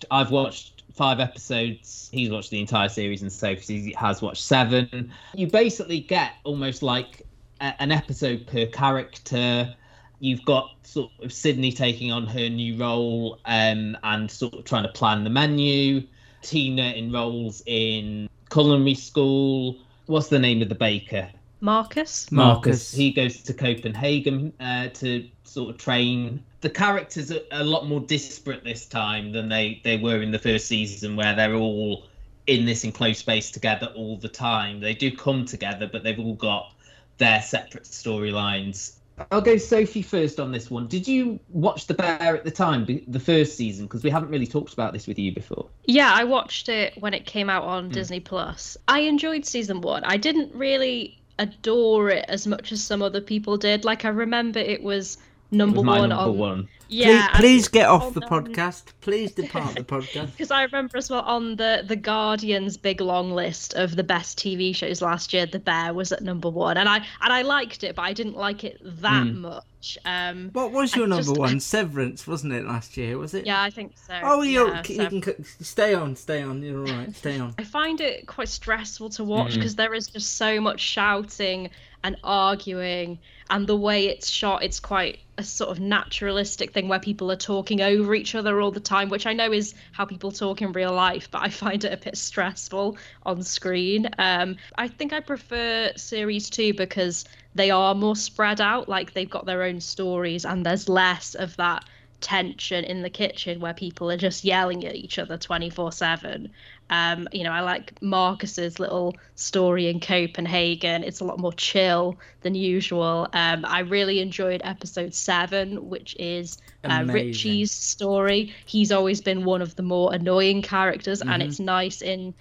I've 0.10 0.32
watched 0.32 0.79
five 0.94 1.20
episodes. 1.20 2.10
He's 2.12 2.30
watched 2.30 2.50
the 2.50 2.60
entire 2.60 2.90
series, 2.90 3.22
and 3.22 3.32
Sophie 3.32 3.94
has 3.94 4.22
watched 4.22 4.44
seven. 4.44 5.12
You 5.34 5.48
basically 5.48 6.00
get 6.00 6.34
almost 6.44 6.84
like 6.84 7.26
a, 7.62 7.74
an 7.82 7.92
episode 7.92 8.48
per 8.48 8.66
character 8.66 9.76
you've 10.20 10.44
got 10.46 10.72
sort 10.84 11.12
of 11.22 11.34
Sydney 11.34 11.72
taking 11.72 12.12
on 12.12 12.28
her 12.28 12.50
new 12.50 12.78
role 12.78 13.40
um, 13.46 13.98
and 14.04 14.30
sort 14.30 14.54
of 14.54 14.66
trying 14.66 14.84
to 14.84 14.90
plan 14.90 15.24
the 15.24 15.30
menu. 15.30 16.04
Tina 16.42 16.94
enrolls 16.94 17.64
in 17.66 18.30
culinary 18.50 18.96
school. 18.96 19.78
What's 20.06 20.28
the 20.28 20.40
name 20.40 20.62
of 20.62 20.70
the 20.70 20.76
baker? 20.76 21.30
Marcus. 21.62 22.32
Marcus. 22.32 22.94
He 22.94 23.12
goes 23.12 23.42
to 23.44 23.54
Copenhagen 23.54 24.54
uh, 24.60 24.90
to 24.90 25.30
sort 25.44 25.70
of 25.76 25.78
train. 25.78 26.44
The 26.62 26.70
characters 26.70 27.32
are 27.32 27.40
a 27.52 27.64
lot 27.64 27.88
more 27.88 28.00
disparate 28.00 28.64
this 28.64 28.86
time 28.86 29.32
than 29.32 29.50
they, 29.50 29.82
they 29.84 29.98
were 29.98 30.22
in 30.22 30.32
the 30.32 30.40
first 30.40 30.68
season, 30.68 31.16
where 31.16 31.36
they're 31.36 31.56
all 31.56 32.06
in 32.48 32.66
this 32.66 32.84
enclosed 32.84 33.20
space 33.20 33.52
together 33.52 33.92
all 33.96 34.18
the 34.18 34.30
time. 34.30 34.80
They 34.80 34.94
do 34.94 35.16
come 35.16 35.46
together, 35.46 35.90
but 35.92 36.04
they've 36.04 36.20
all 36.20 36.36
got 36.36 36.74
their 37.18 37.42
separate 37.42 37.84
storylines 37.84 39.00
I'll 39.32 39.42
go 39.42 39.58
Sophie 39.58 40.02
first 40.02 40.40
on 40.40 40.52
this 40.52 40.72
one. 40.72 40.88
Did 40.88 41.08
you 41.08 41.40
watch 41.50 41.88
The 41.88 41.94
Bear 41.94 42.36
at 42.36 42.44
the 42.44 42.52
time, 42.52 42.86
the 43.08 43.20
first 43.20 43.56
season? 43.56 43.86
Because 43.86 44.04
we 44.04 44.10
haven't 44.10 44.30
really 44.30 44.48
talked 44.48 44.74
about 44.74 44.94
this 44.94 45.08
with 45.08 45.20
you 45.20 45.34
before. 45.34 45.68
Yeah, 45.86 46.12
I 46.14 46.24
watched 46.24 46.70
it 46.70 46.94
when 46.98 47.14
it 47.14 47.26
came 47.26 47.50
out 47.50 47.64
on 47.64 47.90
mm. 47.90 47.94
Disney 47.94 48.20
Plus. 48.20 48.78
I 48.88 49.02
enjoyed 49.02 49.46
season 49.46 49.82
one. 49.82 50.04
I 50.04 50.18
didn't 50.18 50.54
really 50.54 51.19
adore 51.40 52.12
it 52.12 52.26
as 52.28 52.46
much 52.46 52.72
as 52.72 52.84
some 52.84 53.02
other 53.02 53.22
people 53.22 53.58
did. 53.58 53.86
Like 53.86 54.06
I 54.06 54.10
remember 54.10 54.60
it 54.60 54.84
was 54.84 55.18
number 55.52 55.80
it 55.80 55.86
one 55.86 56.10
number 56.10 56.16
on 56.16 56.38
one. 56.38 56.68
Yeah, 56.90 57.28
please, 57.30 57.40
please 57.40 57.68
get 57.68 57.88
off 57.88 58.14
the 58.14 58.22
podcast. 58.22 58.86
Please 59.02 59.32
depart 59.36 59.76
the 59.76 59.84
podcast. 59.84 60.32
Because 60.32 60.50
I 60.52 60.64
remember 60.64 60.98
as 60.98 61.10
well 61.10 61.22
on 61.22 61.56
the 61.56 61.84
the 61.86 61.96
Guardian's 61.96 62.78
big 62.78 63.00
long 63.00 63.32
list 63.32 63.76
of 63.76 63.96
the 63.96 64.04
best 64.04 64.40
TV 64.40 64.76
shows 64.76 65.02
last 65.02 65.32
year, 65.32 65.46
The 65.46 65.60
Bear 65.60 65.94
was 65.94 66.12
at 66.12 66.24
number 66.24 66.50
one, 66.50 66.78
and 66.78 66.90
I 66.90 66.98
and 66.98 67.34
I 67.34 67.44
liked 67.44 67.84
it, 67.84 67.96
but 67.96 68.02
I 68.02 68.14
didn't 68.14 68.38
like 68.38 68.64
it 68.64 68.80
that 68.82 69.28
mm. 69.28 69.36
much. 69.36 69.98
Um, 70.04 70.50
what 70.52 70.72
was 70.72 70.96
your 70.96 71.06
I 71.06 71.10
number 71.10 71.24
just, 71.24 71.38
one? 71.38 71.60
Severance, 71.60 72.28
wasn't 72.28 72.54
it 72.54 72.66
last 72.66 72.98
year? 72.98 73.18
Was 73.18 73.34
it? 73.34 73.46
Yeah, 73.46 73.62
I 73.62 73.70
think 73.70 73.94
so. 73.96 74.20
Oh, 74.24 74.42
you 74.42 74.68
yeah, 74.68 75.10
you 75.10 75.22
can 75.22 75.46
stay 75.62 75.94
on, 75.94 76.16
stay 76.16 76.42
on. 76.42 76.62
You're 76.64 76.80
all 76.80 76.98
right. 76.98 77.16
Stay 77.16 77.40
on. 77.40 77.54
I 77.60 77.64
find 77.64 78.02
it 78.02 78.26
quite 78.26 78.50
stressful 78.50 79.10
to 79.12 79.24
watch 79.24 79.54
because 79.54 79.76
mm. 79.76 79.96
is 79.96 80.08
just 80.08 80.38
so 80.38 80.60
much 80.60 80.80
shouting 80.80 81.70
and 82.04 82.18
arguing 82.24 83.20
and 83.50 83.68
the 83.68 83.76
way 83.76 84.08
it's 84.08 84.30
shot 84.30 84.64
it's 84.64 84.80
quite 84.80 85.20
a 85.38 85.44
sort 85.44 85.70
of 85.70 85.80
naturalistic 85.80 86.72
thing 86.72 86.88
where 86.88 87.00
people 87.00 87.32
are 87.32 87.36
talking 87.36 87.82
over 87.82 88.14
each 88.14 88.36
other 88.36 88.60
all 88.62 88.72
the 88.72 88.80
time 88.80 89.10
which 89.10 89.26
i 89.26 89.34
know 89.34 89.52
is 89.52 89.74
how 89.92 90.06
people 90.06 90.32
talk 90.32 90.62
in 90.62 90.72
real 90.72 90.94
life 90.94 91.30
but 91.32 91.42
i 91.42 91.50
find 91.50 91.84
it 91.84 91.94
a 91.94 91.98
bit 91.98 92.18
stressful 92.18 92.98
on 93.24 93.42
screen. 93.44 94.10
Um, 94.18 94.58
i 94.76 94.88
think 94.88 95.14
i 95.14 95.20
prefer 95.20 95.92
series 95.96 96.50
2 96.50 96.74
because 96.74 97.26
they 97.56 97.72
are 97.72 97.96
more 97.96 98.16
spread 98.16 98.62
out 98.62 98.88
like 98.88 99.14
they've 99.14 99.30
got 99.30 99.46
their 99.46 99.64
own 99.64 99.82
stories 99.82 100.46
and 100.46 100.66
there's 100.66 100.88
less 100.88 101.36
of 101.36 101.56
that 101.58 101.86
tension 102.22 102.84
in 102.84 103.02
the 103.02 103.10
kitchen 103.10 103.60
where 103.60 103.74
people 103.74 104.12
are 104.12 104.18
just 104.18 104.44
yelling 104.44 104.86
at 104.86 104.96
each 104.96 105.20
other 105.20 105.38
24 105.38 105.92
7 105.92 106.50
um, 106.90 107.28
you 107.32 107.44
know, 107.44 107.52
I 107.52 107.62
like 107.62 108.02
Marcus's 108.02 108.80
little 108.80 109.16
story 109.36 109.88
in 109.88 110.00
Copenhagen. 110.00 111.04
It's 111.04 111.20
a 111.20 111.24
lot 111.24 111.40
more 111.40 111.54
chill 111.54 112.18
than 112.42 112.56
usual. 112.56 113.28
Um, 113.32 113.64
I 113.66 113.82
really 113.82 114.20
enjoyed 114.22 114.62
episode 114.64 115.14
seven, 115.14 115.90
which 115.90 116.16
is 116.18 116.58
uh, 116.84 117.06
Richie's 117.08 117.72
story. 117.72 118.56
He's 118.66 118.92
always 118.92 119.22
been 119.22 119.46
one 119.46 119.62
of 119.62 119.76
the 119.76 119.84
more 119.84 120.14
annoying 120.14 120.64
characters, 120.64 121.20
mm-hmm. 121.20 121.30
and 121.30 121.44
it's 121.44 121.60
nice 121.60 122.02
in 122.02 122.34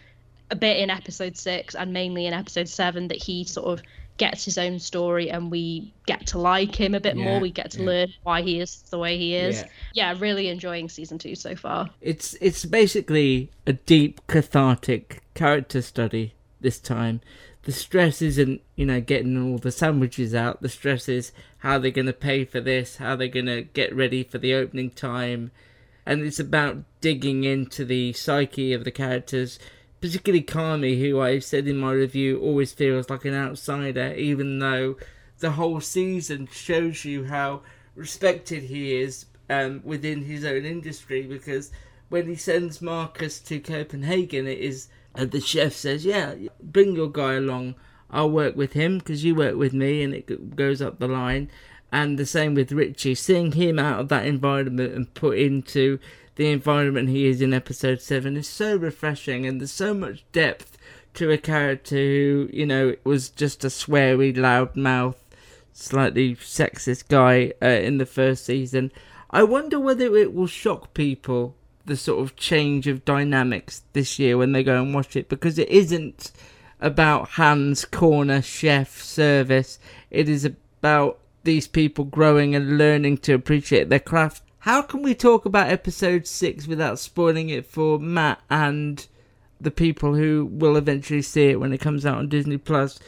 a 0.50 0.56
bit 0.56 0.78
in 0.78 0.88
episode 0.88 1.36
six 1.36 1.74
and 1.74 1.92
mainly 1.92 2.24
in 2.24 2.32
episode 2.32 2.68
seven 2.68 3.08
that 3.08 3.22
he 3.22 3.44
sort 3.44 3.66
of 3.66 3.84
gets 4.18 4.44
his 4.44 4.58
own 4.58 4.78
story 4.78 5.30
and 5.30 5.50
we 5.50 5.92
get 6.06 6.26
to 6.26 6.38
like 6.38 6.74
him 6.74 6.94
a 6.94 7.00
bit 7.00 7.16
yeah, 7.16 7.24
more. 7.24 7.40
We 7.40 7.50
get 7.50 7.70
to 7.72 7.80
yeah. 7.80 7.86
learn 7.86 8.08
why 8.24 8.42
he 8.42 8.60
is 8.60 8.82
the 8.90 8.98
way 8.98 9.16
he 9.16 9.34
is. 9.34 9.62
Yeah. 9.94 10.12
yeah, 10.12 10.18
really 10.18 10.48
enjoying 10.48 10.88
season 10.88 11.18
two 11.18 11.34
so 11.34 11.56
far. 11.56 11.88
It's 12.00 12.34
it's 12.40 12.64
basically 12.64 13.50
a 13.66 13.72
deep 13.72 14.20
cathartic 14.26 15.22
character 15.34 15.80
study 15.80 16.34
this 16.60 16.78
time. 16.78 17.20
The 17.62 17.72
stress 17.72 18.22
isn't, 18.22 18.62
you 18.76 18.86
know, 18.86 19.00
getting 19.00 19.40
all 19.40 19.58
the 19.58 19.70
sandwiches 19.70 20.34
out. 20.34 20.62
The 20.62 20.68
stress 20.68 21.08
is 21.08 21.32
how 21.58 21.78
they're 21.78 21.90
going 21.90 22.06
to 22.06 22.12
pay 22.12 22.44
for 22.44 22.60
this, 22.60 22.96
how 22.96 23.16
they're 23.16 23.28
going 23.28 23.46
to 23.46 23.62
get 23.62 23.94
ready 23.94 24.24
for 24.24 24.38
the 24.38 24.54
opening 24.54 24.90
time. 24.90 25.50
And 26.06 26.22
it's 26.22 26.40
about 26.40 26.78
digging 27.00 27.44
into 27.44 27.84
the 27.84 28.14
psyche 28.14 28.72
of 28.72 28.84
the 28.84 28.90
characters, 28.90 29.58
particularly 30.00 30.42
Carmy, 30.42 31.00
who 31.00 31.20
I 31.20 31.38
said 31.38 31.66
in 31.66 31.76
my 31.76 31.92
review 31.92 32.40
always 32.40 32.72
feels 32.72 33.10
like 33.10 33.24
an 33.24 33.34
outsider, 33.34 34.14
even 34.14 34.58
though 34.58 34.96
the 35.38 35.52
whole 35.52 35.80
season 35.80 36.48
shows 36.50 37.04
you 37.04 37.24
how 37.24 37.62
respected 37.94 38.64
he 38.64 38.96
is 38.96 39.26
um, 39.50 39.80
within 39.84 40.24
his 40.24 40.44
own 40.44 40.64
industry. 40.64 41.22
Because 41.22 41.70
when 42.08 42.26
he 42.26 42.34
sends 42.34 42.82
Marcus 42.82 43.40
to 43.40 43.60
Copenhagen, 43.60 44.46
it 44.46 44.58
is 44.58 44.88
uh, 45.14 45.24
the 45.24 45.40
chef 45.40 45.72
says, 45.72 46.04
"Yeah, 46.04 46.34
bring 46.62 46.94
your 46.94 47.10
guy 47.10 47.34
along. 47.34 47.74
I'll 48.10 48.30
work 48.30 48.56
with 48.56 48.72
him 48.72 48.98
because 48.98 49.24
you 49.24 49.34
work 49.34 49.56
with 49.56 49.72
me," 49.72 50.02
and 50.02 50.14
it 50.14 50.56
goes 50.56 50.80
up 50.80 50.98
the 50.98 51.08
line. 51.08 51.50
And 51.90 52.18
the 52.18 52.26
same 52.26 52.54
with 52.54 52.70
Richie, 52.70 53.14
seeing 53.14 53.52
him 53.52 53.78
out 53.78 53.98
of 53.98 54.08
that 54.10 54.26
environment 54.26 54.94
and 54.94 55.12
put 55.14 55.38
into 55.38 55.98
the 56.38 56.52
environment 56.52 57.08
he 57.08 57.26
is 57.26 57.42
in 57.42 57.52
episode 57.52 58.00
7 58.00 58.36
is 58.36 58.46
so 58.48 58.76
refreshing 58.76 59.44
and 59.44 59.60
there's 59.60 59.72
so 59.72 59.92
much 59.92 60.24
depth 60.30 60.78
to 61.14 61.32
a 61.32 61.36
character 61.36 61.96
who, 61.96 62.48
you 62.52 62.64
know, 62.64 62.94
was 63.02 63.28
just 63.28 63.64
a 63.64 63.66
sweary, 63.66 64.36
loud 64.36 64.76
mouth, 64.76 65.22
slightly 65.72 66.36
sexist 66.36 67.08
guy 67.08 67.52
uh, 67.60 67.66
in 67.66 67.98
the 67.98 68.06
first 68.06 68.46
season. 68.46 68.92
I 69.32 69.42
wonder 69.42 69.80
whether 69.80 70.16
it 70.16 70.32
will 70.32 70.46
shock 70.46 70.94
people 70.94 71.56
the 71.84 71.96
sort 71.96 72.20
of 72.20 72.36
change 72.36 72.86
of 72.86 73.04
dynamics 73.04 73.82
this 73.92 74.20
year 74.20 74.38
when 74.38 74.52
they 74.52 74.62
go 74.62 74.80
and 74.80 74.94
watch 74.94 75.16
it 75.16 75.28
because 75.28 75.58
it 75.58 75.68
isn't 75.68 76.30
about 76.80 77.30
Hans 77.30 77.84
Corner 77.84 78.42
Chef 78.42 79.02
Service. 79.02 79.80
It 80.08 80.28
is 80.28 80.44
about 80.44 81.18
these 81.42 81.66
people 81.66 82.04
growing 82.04 82.54
and 82.54 82.78
learning 82.78 83.18
to 83.18 83.32
appreciate 83.32 83.88
their 83.88 83.98
craft. 83.98 84.44
How 84.68 84.82
can 84.82 85.00
we 85.02 85.14
talk 85.14 85.46
about 85.46 85.70
episode 85.70 86.26
six 86.26 86.66
without 86.66 86.98
spoiling 86.98 87.48
it 87.48 87.64
for 87.64 87.98
Matt 87.98 88.42
and 88.50 89.06
the 89.58 89.70
people 89.70 90.14
who 90.14 90.44
will 90.52 90.76
eventually 90.76 91.22
see 91.22 91.46
it 91.46 91.58
when 91.58 91.72
it 91.72 91.78
comes 91.78 92.04
out 92.04 92.18
on 92.18 92.28
Disney 92.28 92.58
Plus? 92.58 93.00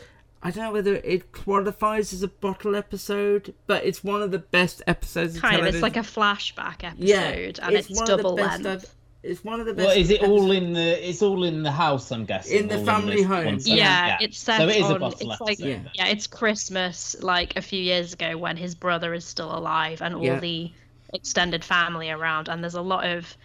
I 0.42 0.50
don't 0.52 0.64
know 0.64 0.72
whether 0.72 0.94
it 0.94 1.32
qualifies 1.32 2.14
as 2.14 2.22
a 2.22 2.28
bottle 2.28 2.74
episode, 2.74 3.52
but 3.66 3.84
it's 3.84 4.02
one 4.02 4.22
of 4.22 4.30
the 4.30 4.38
best 4.38 4.80
episodes. 4.86 5.38
Kind 5.38 5.56
of, 5.60 5.66
of, 5.66 5.74
it's 5.74 5.82
like 5.82 5.98
a 5.98 6.00
flashback 6.00 6.82
episode, 6.82 6.98
Yeah, 7.04 7.66
and 7.68 7.76
it's, 7.76 7.90
one 7.90 8.10
of 8.10 8.16
the 8.16 8.16
double 8.16 8.36
best 8.36 8.62
length. 8.62 8.84
I've- 8.84 8.92
It's 9.22 9.44
one 9.44 9.60
of 9.60 9.66
the 9.66 9.74
best. 9.74 9.86
Well, 9.86 9.98
is 9.98 10.08
it 10.08 10.22
all 10.22 10.50
in 10.52 10.72
the? 10.72 11.06
It's 11.10 11.20
all 11.20 11.44
in 11.44 11.62
the 11.62 11.70
house, 11.70 12.10
I'm 12.10 12.24
guessing. 12.24 12.56
In 12.58 12.68
the 12.68 12.82
family 12.86 13.16
this 13.16 13.26
home. 13.26 13.44
one 13.44 13.60
section. 13.60 13.76
Yeah, 13.76 14.16
it's 14.22 14.38
set 14.38 14.56
so 14.60 14.66
it 14.66 14.76
is 14.76 14.84
on. 14.84 14.96
a 14.96 14.98
bottle 14.98 15.30
it's 15.32 15.40
like 15.42 15.60
episode. 15.60 15.90
yeah. 15.92 16.06
it's 16.06 16.26
Christmas, 16.26 17.16
like 17.20 17.54
a 17.56 17.60
few 17.60 17.82
years 17.82 18.14
ago 18.14 18.38
when 18.38 18.56
his 18.56 18.74
brother 18.74 19.12
is 19.12 19.26
still 19.26 19.54
alive 19.54 20.00
and 20.00 20.14
all 20.14 20.24
Yeah. 20.24 20.40
the 20.40 20.72
extended 21.12 21.64
family 21.64 22.10
around, 22.10 22.48
and 22.48 22.62
there's 22.62 22.74
a 22.74 22.82
lot 22.82 23.06
of 23.06 23.36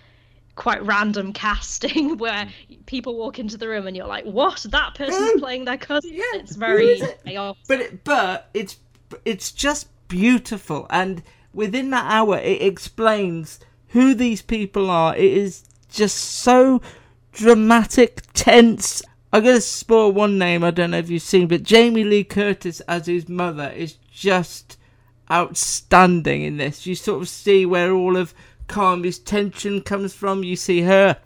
quite 0.55 0.83
random 0.85 1.33
casting 1.33 2.17
where 2.17 2.47
people 2.85 3.17
walk 3.17 3.39
into 3.39 3.57
the 3.57 3.67
room 3.67 3.87
and 3.87 3.95
you're 3.95 4.07
like, 4.07 4.25
"What? 4.25 4.65
That 4.69 4.95
person's 4.95 5.33
mm. 5.33 5.39
playing 5.39 5.65
their 5.65 5.77
cousin?" 5.77 6.11
Yeah, 6.13 6.23
it's 6.35 6.55
very 6.55 6.99
it? 6.99 7.21
but 7.67 7.81
it, 7.81 8.03
but 8.03 8.49
it's 8.53 8.77
it's 9.23 9.51
just 9.51 9.87
beautiful 10.07 10.87
and 10.89 11.23
within 11.53 11.89
that 11.89 12.11
hour 12.11 12.37
it 12.37 12.61
explains 12.61 13.59
who 13.89 14.13
these 14.13 14.41
people 14.41 14.89
are 14.89 15.15
it 15.15 15.31
is 15.31 15.63
just 15.89 16.15
so 16.15 16.81
dramatic 17.31 18.21
tense 18.33 19.01
i'm 19.33 19.43
gonna 19.43 19.61
spoil 19.61 20.11
one 20.11 20.37
name 20.37 20.63
i 20.63 20.71
don't 20.71 20.91
know 20.91 20.97
if 20.97 21.09
you've 21.09 21.21
seen 21.21 21.47
but 21.47 21.63
jamie 21.63 22.03
lee 22.03 22.23
curtis 22.23 22.81
as 22.81 23.07
his 23.07 23.27
mother 23.27 23.69
is 23.75 23.93
just 24.11 24.77
outstanding 25.31 26.43
in 26.43 26.57
this. 26.57 26.85
You 26.85 26.95
sort 26.95 27.21
of 27.21 27.29
see 27.29 27.65
where 27.65 27.91
all 27.91 28.17
of 28.17 28.33
Carmy's 28.67 29.19
tension 29.19 29.81
comes 29.81 30.13
from. 30.13 30.43
You 30.43 30.55
see 30.55 30.81
her 30.81 31.17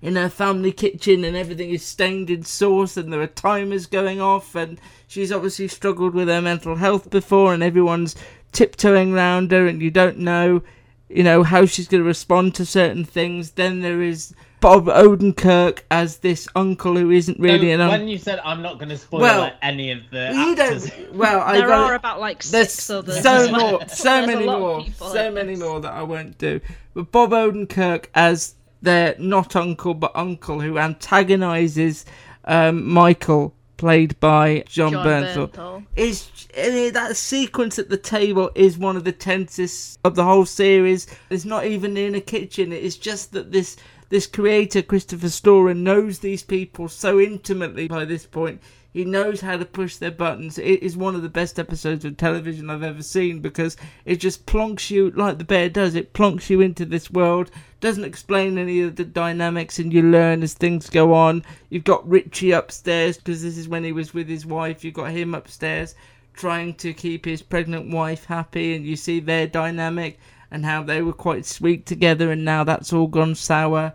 in 0.00 0.16
her 0.16 0.30
family 0.30 0.72
kitchen 0.72 1.24
and 1.24 1.36
everything 1.36 1.70
is 1.70 1.84
stained 1.84 2.30
in 2.30 2.42
sauce 2.42 2.96
and 2.96 3.12
there 3.12 3.20
are 3.20 3.26
timers 3.26 3.84
going 3.86 4.20
off 4.20 4.54
and 4.54 4.80
she's 5.06 5.30
obviously 5.30 5.68
struggled 5.68 6.14
with 6.14 6.26
her 6.28 6.40
mental 6.40 6.76
health 6.76 7.10
before 7.10 7.52
and 7.52 7.62
everyone's 7.62 8.16
tiptoeing 8.52 9.12
around 9.12 9.50
her 9.50 9.66
and 9.66 9.82
you 9.82 9.90
don't 9.90 10.16
know 10.16 10.62
you 11.08 11.22
know 11.22 11.42
how 11.42 11.66
she's 11.66 11.88
going 11.88 12.02
to 12.02 12.06
respond 12.06 12.54
to 12.54 12.66
certain 12.66 13.04
things. 13.04 13.52
Then 13.52 13.80
there 13.80 14.02
is 14.02 14.34
bob 14.64 14.86
odenkirk 14.86 15.82
as 15.90 16.18
this 16.18 16.48
uncle 16.56 16.96
who 16.96 17.10
isn't 17.10 17.38
really 17.38 17.68
So 17.68 17.74
an 17.74 17.80
uncle 17.82 17.98
when 17.98 18.08
you 18.08 18.18
said 18.18 18.40
I'm 18.44 18.62
not 18.62 18.78
going 18.78 18.88
to 18.88 18.96
spoil 18.98 19.20
Well, 19.20 19.40
like, 19.40 19.54
any 19.62 19.90
of 19.90 20.00
the 20.10 20.32
you 20.34 20.52
actors, 20.52 20.90
don't 20.90 21.14
well 21.14 21.40
i 21.42 21.58
there 21.58 21.68
got 21.68 21.90
are 21.90 21.94
about 21.94 22.18
like 22.20 22.42
there's 22.44 22.72
six 22.72 22.90
others. 22.90 23.22
so 23.22 23.30
as 23.44 23.50
well. 23.52 23.70
more, 23.72 23.88
so 23.88 24.26
many 24.26 24.46
more, 24.46 24.82
people 24.82 25.08
so 25.08 25.30
many 25.30 25.54
this. 25.54 25.58
more 25.60 25.80
that 25.80 25.92
I 25.92 26.02
won't 26.02 26.38
do. 26.38 26.60
But 26.94 27.12
Bob 27.12 27.30
Odenkirk 27.32 28.06
as 28.14 28.54
their 28.80 29.14
not 29.18 29.54
uncle 29.56 29.94
but 29.94 30.12
uncle 30.14 30.60
who 30.60 30.74
antagonises 30.78 32.04
um, 32.46 32.86
Michael, 32.88 33.54
played 33.76 34.18
by 34.20 34.64
Jon, 34.68 34.92
Jon 34.92 35.06
Bernthal, 35.06 35.48
Bernthal. 35.48 35.86
is 35.96 36.30
eh, 36.54 36.90
that 36.90 37.16
sequence 37.16 37.78
at 37.78 37.88
the 37.88 37.96
table 37.96 38.50
is 38.54 38.78
one 38.78 38.96
of 38.96 39.04
the 39.04 39.12
tensest 39.12 39.98
of 40.04 40.14
the 40.14 40.24
whole 40.24 40.46
series. 40.46 41.06
It's 41.30 41.44
not 41.44 41.66
even 41.66 41.96
in 41.96 42.14
a 42.14 42.20
kitchen. 42.20 42.72
It 42.72 42.82
is 42.82 42.96
just 42.96 43.32
that 43.32 43.50
this 43.52 43.76
this 44.14 44.28
creator 44.28 44.80
Christopher 44.80 45.28
Storer 45.28 45.74
knows 45.74 46.20
these 46.20 46.44
people 46.44 46.88
so 46.88 47.18
intimately 47.18 47.88
by 47.88 48.04
this 48.04 48.26
point. 48.26 48.62
He 48.92 49.04
knows 49.04 49.40
how 49.40 49.56
to 49.56 49.64
push 49.64 49.96
their 49.96 50.12
buttons. 50.12 50.56
It 50.56 50.84
is 50.84 50.96
one 50.96 51.16
of 51.16 51.22
the 51.22 51.28
best 51.28 51.58
episodes 51.58 52.04
of 52.04 52.16
television 52.16 52.70
I've 52.70 52.84
ever 52.84 53.02
seen 53.02 53.40
because 53.40 53.76
it 54.04 54.20
just 54.20 54.46
plonks 54.46 54.88
you 54.88 55.10
like 55.10 55.38
the 55.38 55.44
bear 55.44 55.68
does. 55.68 55.96
It 55.96 56.12
plonks 56.12 56.48
you 56.48 56.60
into 56.60 56.84
this 56.84 57.10
world, 57.10 57.50
doesn't 57.80 58.04
explain 58.04 58.56
any 58.56 58.82
of 58.82 58.94
the 58.94 59.04
dynamics, 59.04 59.80
and 59.80 59.92
you 59.92 60.02
learn 60.02 60.44
as 60.44 60.54
things 60.54 60.88
go 60.88 61.12
on. 61.12 61.44
You've 61.68 61.82
got 61.82 62.08
Richie 62.08 62.52
upstairs 62.52 63.16
because 63.16 63.42
this 63.42 63.58
is 63.58 63.68
when 63.68 63.82
he 63.82 63.90
was 63.90 64.14
with 64.14 64.28
his 64.28 64.46
wife. 64.46 64.84
You've 64.84 64.94
got 64.94 65.10
him 65.10 65.34
upstairs 65.34 65.96
trying 66.34 66.74
to 66.74 66.92
keep 66.94 67.24
his 67.24 67.42
pregnant 67.42 67.90
wife 67.90 68.26
happy, 68.26 68.76
and 68.76 68.86
you 68.86 68.94
see 68.94 69.18
their 69.18 69.48
dynamic 69.48 70.20
and 70.52 70.64
how 70.64 70.84
they 70.84 71.02
were 71.02 71.12
quite 71.12 71.44
sweet 71.44 71.84
together, 71.84 72.30
and 72.30 72.44
now 72.44 72.62
that's 72.62 72.92
all 72.92 73.08
gone 73.08 73.34
sour. 73.34 73.92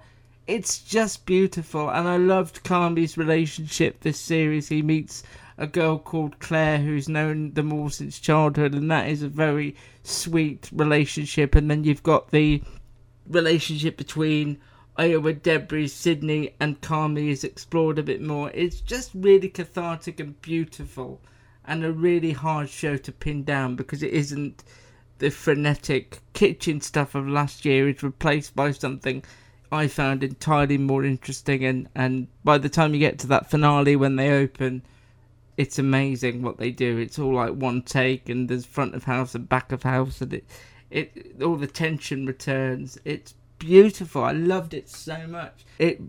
It's 0.49 0.79
just 0.79 1.27
beautiful, 1.27 1.91
and 1.91 2.07
I 2.07 2.17
loved 2.17 2.63
Carmy's 2.63 3.19
relationship 3.19 3.99
this 3.99 4.19
series. 4.19 4.67
He 4.67 4.81
meets 4.81 5.21
a 5.59 5.67
girl 5.67 5.99
called 5.99 6.39
Claire 6.39 6.79
who's 6.79 7.07
known 7.07 7.53
them 7.53 7.71
all 7.71 7.91
since 7.91 8.17
childhood, 8.17 8.73
and 8.73 8.89
that 8.89 9.07
is 9.07 9.21
a 9.21 9.29
very 9.29 9.75
sweet 10.01 10.67
relationship. 10.73 11.53
And 11.53 11.69
then 11.69 11.83
you've 11.83 12.01
got 12.01 12.31
the 12.31 12.63
relationship 13.27 13.95
between 13.95 14.57
Ayo 14.97 15.21
Edebiri, 15.21 15.87
Sydney, 15.87 16.55
and 16.59 16.81
Carmi 16.81 17.29
is 17.29 17.43
explored 17.43 17.99
a 17.99 18.03
bit 18.03 18.19
more. 18.19 18.49
It's 18.55 18.81
just 18.81 19.11
really 19.13 19.49
cathartic 19.49 20.19
and 20.19 20.41
beautiful, 20.41 21.21
and 21.63 21.85
a 21.85 21.91
really 21.91 22.31
hard 22.31 22.69
show 22.69 22.97
to 22.97 23.11
pin 23.11 23.43
down 23.43 23.75
because 23.75 24.01
it 24.01 24.13
isn't 24.13 24.63
the 25.19 25.29
frenetic 25.29 26.21
kitchen 26.33 26.81
stuff 26.81 27.13
of 27.13 27.27
last 27.27 27.65
year. 27.65 27.87
It's 27.87 28.01
replaced 28.01 28.55
by 28.55 28.71
something 28.71 29.23
I 29.71 29.87
found 29.87 30.23
entirely 30.23 30.77
more 30.77 31.03
interesting, 31.03 31.63
and 31.63 31.87
and 31.95 32.27
by 32.43 32.57
the 32.57 32.69
time 32.69 32.93
you 32.93 32.99
get 32.99 33.19
to 33.19 33.27
that 33.27 33.49
finale 33.49 33.95
when 33.95 34.15
they 34.15 34.31
open. 34.31 34.83
It's 35.57 35.77
amazing 35.77 36.41
what 36.41 36.57
they 36.57 36.71
do. 36.71 36.97
It's 36.97 37.19
all 37.19 37.33
like 37.33 37.51
one 37.51 37.81
take, 37.81 38.29
and 38.29 38.47
there's 38.47 38.65
front 38.65 38.95
of 38.95 39.03
house 39.03 39.35
and 39.35 39.49
back 39.49 39.73
of 39.73 39.83
house, 39.83 40.21
and 40.21 40.33
it, 40.33 40.45
it 40.89 41.41
all 41.43 41.57
the 41.57 41.67
tension 41.67 42.25
returns. 42.25 42.97
It's 43.03 43.33
beautiful. 43.57 44.23
I 44.23 44.31
loved 44.31 44.73
it 44.73 44.89
so 44.89 45.27
much. 45.27 45.65
It 45.77 46.01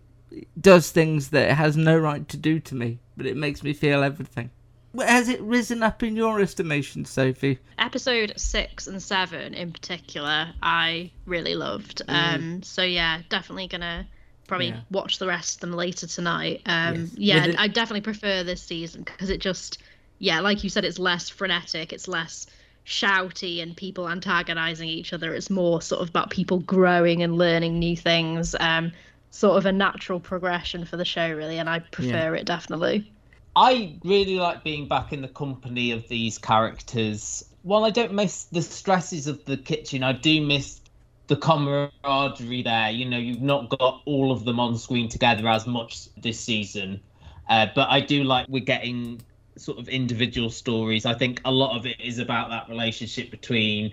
does 0.60 0.90
things 0.90 1.30
that 1.30 1.50
it 1.50 1.54
has 1.54 1.76
no 1.76 1.98
right 1.98 2.28
to 2.28 2.36
do 2.36 2.60
to 2.60 2.74
me, 2.76 3.00
but 3.16 3.26
it 3.26 3.36
makes 3.36 3.64
me 3.64 3.72
feel 3.72 4.04
everything. 4.04 4.50
Has 4.98 5.28
it 5.28 5.40
risen 5.40 5.82
up 5.82 6.02
in 6.02 6.16
your 6.16 6.40
estimation, 6.40 7.04
Sophie? 7.04 7.58
Episode 7.78 8.32
six 8.36 8.86
and 8.88 9.00
seven 9.00 9.54
in 9.54 9.72
particular, 9.72 10.48
I 10.62 11.12
really 11.26 11.54
loved. 11.54 12.02
Mm. 12.08 12.34
Um, 12.34 12.62
so 12.62 12.82
yeah, 12.82 13.20
definitely 13.28 13.68
gonna 13.68 14.06
probably 14.48 14.68
Yeah. 14.68 14.80
watch 14.90 15.18
the 15.18 15.28
rest 15.28 15.56
of 15.56 15.60
them 15.60 15.72
later 15.74 16.08
tonight. 16.08 16.62
Um, 16.66 17.02
Yes. 17.02 17.12
yeah, 17.16 17.44
it- 17.46 17.60
I 17.60 17.68
definitely 17.68 18.00
prefer 18.00 18.42
this 18.42 18.60
season 18.62 19.04
because 19.04 19.30
it 19.30 19.40
just, 19.40 19.78
yeah, 20.18 20.40
like 20.40 20.64
you 20.64 20.70
said, 20.70 20.84
it's 20.84 20.98
less 20.98 21.28
frenetic, 21.28 21.92
it's 21.92 22.08
less 22.08 22.46
shouty 22.84 23.62
and 23.62 23.76
people 23.76 24.08
antagonizing 24.08 24.88
each 24.88 25.12
other. 25.12 25.32
It's 25.34 25.50
more 25.50 25.80
sort 25.80 26.02
of 26.02 26.08
about 26.08 26.30
people 26.30 26.58
growing 26.58 27.22
and 27.22 27.38
learning 27.38 27.78
new 27.78 27.96
things. 27.96 28.56
Um, 28.58 28.90
sort 29.30 29.56
of 29.56 29.66
a 29.66 29.70
natural 29.70 30.18
progression 30.18 30.84
for 30.84 30.96
the 30.96 31.04
show, 31.04 31.30
really, 31.32 31.58
and 31.58 31.70
I 31.70 31.78
prefer 31.78 32.34
it 32.34 32.44
definitely. 32.46 33.12
I 33.56 33.98
really 34.04 34.36
like 34.36 34.62
being 34.62 34.86
back 34.88 35.12
in 35.12 35.22
the 35.22 35.28
company 35.28 35.90
of 35.90 36.08
these 36.08 36.38
characters. 36.38 37.44
While 37.62 37.84
I 37.84 37.90
don't 37.90 38.14
miss 38.14 38.44
the 38.44 38.62
stresses 38.62 39.26
of 39.26 39.44
the 39.44 39.56
kitchen, 39.56 40.02
I 40.02 40.12
do 40.12 40.40
miss 40.40 40.80
the 41.26 41.36
camaraderie 41.36 42.62
there. 42.62 42.90
You 42.90 43.06
know, 43.06 43.18
you've 43.18 43.42
not 43.42 43.68
got 43.68 44.02
all 44.04 44.32
of 44.32 44.44
them 44.44 44.60
on 44.60 44.76
screen 44.78 45.08
together 45.08 45.48
as 45.48 45.66
much 45.66 46.08
this 46.16 46.38
season. 46.38 47.00
Uh, 47.48 47.66
but 47.74 47.88
I 47.90 48.00
do 48.00 48.24
like 48.24 48.46
we're 48.48 48.64
getting 48.64 49.20
sort 49.56 49.78
of 49.78 49.88
individual 49.88 50.50
stories. 50.50 51.04
I 51.04 51.14
think 51.14 51.40
a 51.44 51.50
lot 51.50 51.76
of 51.76 51.86
it 51.86 52.00
is 52.00 52.18
about 52.18 52.50
that 52.50 52.68
relationship 52.68 53.30
between 53.30 53.92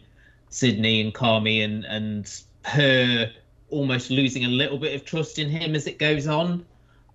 Sydney 0.49 1.01
and 1.01 1.13
Carmy 1.13 1.63
and, 1.63 1.83
and 1.85 2.41
her 2.63 3.31
almost 3.69 4.11
losing 4.11 4.45
a 4.45 4.49
little 4.49 4.77
bit 4.77 4.95
of 4.95 5.03
trust 5.03 5.39
in 5.39 5.49
him 5.49 5.75
as 5.75 5.87
it 5.87 5.99
goes 5.99 6.27
on. 6.27 6.65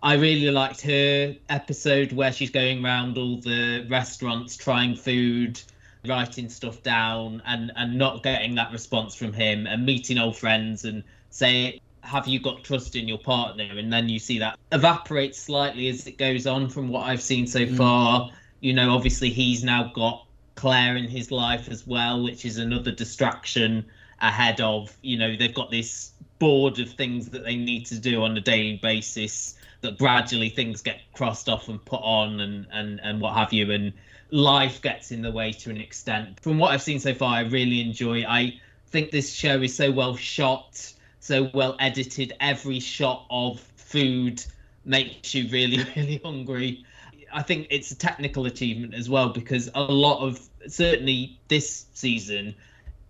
I 0.03 0.15
really 0.15 0.51
liked 0.51 0.81
her 0.81 1.37
episode 1.49 2.13
where 2.13 2.33
she's 2.33 2.51
going 2.51 2.85
around 2.85 3.17
all 3.19 3.37
the 3.37 3.87
restaurants 3.89 4.57
trying 4.57 4.97
food, 4.97 5.61
writing 6.05 6.49
stuff 6.49 6.83
down, 6.83 7.41
and 7.47 7.71
and 7.77 7.97
not 7.99 8.25
getting 8.25 8.57
that 8.57 8.73
response 8.73 9.15
from 9.15 9.33
him, 9.33 9.67
and 9.69 9.87
meeting 9.87 10.19
old 10.19 10.37
friends 10.37 10.85
and 10.85 11.05
say, 11.31 11.81
"Have 12.01 12.27
you 12.27 12.41
got 12.41 12.65
trust 12.65 12.97
in 12.97 13.07
your 13.07 13.19
partner?" 13.19 13.69
And 13.79 13.93
then 13.93 14.09
you 14.09 14.19
see 14.19 14.41
that 14.41 14.59
evaporate 14.73 15.37
slightly 15.37 15.87
as 15.89 16.05
it 16.09 16.19
goes 16.19 16.49
on 16.49 16.69
from 16.69 16.89
what 16.89 17.07
I've 17.07 17.23
seen 17.23 17.47
so 17.47 17.61
mm. 17.61 17.77
far. 17.77 18.33
You 18.59 18.73
know, 18.73 18.95
obviously 18.95 19.31
he's 19.31 19.63
now 19.63 19.93
got 19.95 20.27
Claire 20.57 20.97
in 20.97 21.07
his 21.09 21.31
life 21.31 21.69
as 21.69 21.87
well, 21.87 22.25
which 22.25 22.45
is 22.45 22.59
another 22.59 22.91
distraction 22.91 23.85
ahead 24.21 24.61
of 24.61 24.97
you 25.03 25.17
know 25.17 25.37
they've 25.37 25.55
got 25.55 25.71
this 25.71 26.11
board 26.41 26.81
of 26.81 26.91
things 26.91 27.29
that 27.29 27.45
they 27.45 27.55
need 27.55 27.87
to 27.87 28.01
do 28.01 28.25
on 28.25 28.37
a 28.37 28.41
daily 28.41 28.79
basis 28.83 29.55
that 29.83 29.99
gradually 29.99 30.49
things 30.49 30.83
get 30.83 31.01
crossed 31.13 31.49
off 31.49 31.69
and 31.69 31.85
put 31.85 32.01
on 32.03 32.41
and 32.41 32.67
and 32.73 33.01
and 33.01 33.21
what 33.21 33.35
have 33.35 33.53
you 33.53 33.71
and 33.71 33.93
life 34.31 34.81
gets 34.81 35.13
in 35.13 35.21
the 35.23 35.31
way 35.31 35.53
to 35.53 35.69
an 35.69 35.77
extent 35.77 36.41
from 36.41 36.59
what 36.59 36.71
i've 36.71 36.83
seen 36.83 36.99
so 36.99 37.13
far 37.13 37.35
i 37.35 37.41
really 37.43 37.81
enjoy 37.81 38.25
i 38.25 38.59
think 38.87 39.11
this 39.11 39.33
show 39.33 39.61
is 39.61 39.75
so 39.75 39.91
well 39.91 40.17
shot 40.17 40.93
so 41.21 41.51
well 41.53 41.77
edited 41.81 42.33
every 42.41 42.81
shot 42.81 43.27
of 43.31 43.61
food 43.77 44.43
makes 44.85 45.35
you 45.35 45.49
really 45.51 45.85
really 45.97 46.21
hungry 46.25 46.85
I 47.33 47.43
think 47.43 47.69
it's 47.71 47.91
a 47.91 47.97
technical 47.97 48.47
achievement 48.47 48.95
as 48.95 49.09
well 49.09 49.31
because 49.31 49.71
a 49.75 49.81
lot 49.81 50.21
of 50.21 50.39
certainly 50.69 51.39
this 51.49 51.87
season 51.95 52.55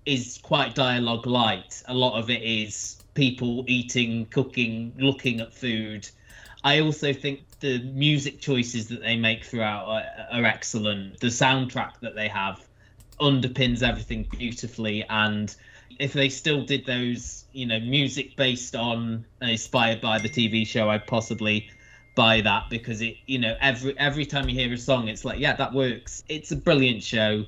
is 0.06 0.38
quite 0.42 0.74
dialogue 0.74 1.26
light. 1.26 1.82
A 1.86 1.94
lot 1.94 2.18
of 2.18 2.30
it 2.30 2.42
is 2.42 3.02
people 3.14 3.64
eating, 3.66 4.26
cooking, 4.26 4.92
looking 4.98 5.40
at 5.40 5.52
food. 5.52 6.08
I 6.64 6.80
also 6.80 7.12
think 7.12 7.40
the 7.60 7.80
music 7.82 8.40
choices 8.40 8.88
that 8.88 9.02
they 9.02 9.16
make 9.16 9.44
throughout 9.44 9.86
are, 9.86 10.04
are 10.32 10.44
excellent. 10.44 11.20
The 11.20 11.28
soundtrack 11.28 12.00
that 12.00 12.14
they 12.14 12.28
have 12.28 12.60
underpins 13.20 13.82
everything 13.82 14.26
beautifully 14.30 15.04
and 15.08 15.54
if 15.98 16.12
they 16.12 16.28
still 16.28 16.64
did 16.64 16.86
those, 16.86 17.44
you 17.52 17.66
know, 17.66 17.78
music 17.80 18.36
based 18.36 18.74
on 18.74 19.24
uh, 19.42 19.46
inspired 19.46 20.00
by 20.00 20.18
the 20.18 20.28
TV 20.28 20.66
show, 20.66 20.88
I'd 20.88 21.06
possibly 21.06 21.70
buy 22.14 22.40
that 22.42 22.68
because 22.70 23.00
it, 23.00 23.16
you 23.26 23.38
know, 23.38 23.56
every 23.60 23.98
every 23.98 24.26
time 24.26 24.48
you 24.48 24.54
hear 24.54 24.72
a 24.72 24.78
song, 24.78 25.08
it's 25.08 25.24
like, 25.24 25.38
yeah, 25.38 25.54
that 25.56 25.72
works. 25.72 26.24
It's 26.28 26.50
a 26.50 26.56
brilliant 26.56 27.02
show, 27.02 27.44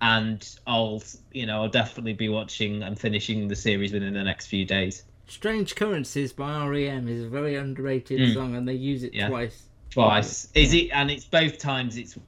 and 0.00 0.46
I'll, 0.66 1.02
you 1.32 1.46
know, 1.46 1.62
I'll 1.62 1.68
definitely 1.68 2.14
be 2.14 2.28
watching 2.28 2.82
and 2.82 2.98
finishing 2.98 3.48
the 3.48 3.56
series 3.56 3.92
within 3.92 4.14
the 4.14 4.24
next 4.24 4.46
few 4.46 4.64
days. 4.64 5.04
Strange 5.26 5.74
Currencies 5.74 6.32
by 6.32 6.66
REM 6.66 7.08
is 7.08 7.24
a 7.24 7.28
very 7.28 7.56
underrated 7.56 8.20
Mm. 8.20 8.34
song, 8.34 8.54
and 8.54 8.68
they 8.68 8.74
use 8.74 9.02
it 9.02 9.14
Yeah. 9.14 9.28
twice. 9.28 9.62
Twice, 9.90 10.48
is 10.54 10.74
it? 10.74 10.90
And 10.92 11.10
it's 11.10 11.24
both 11.24 11.58
times. 11.58 11.96
It's 11.96 12.18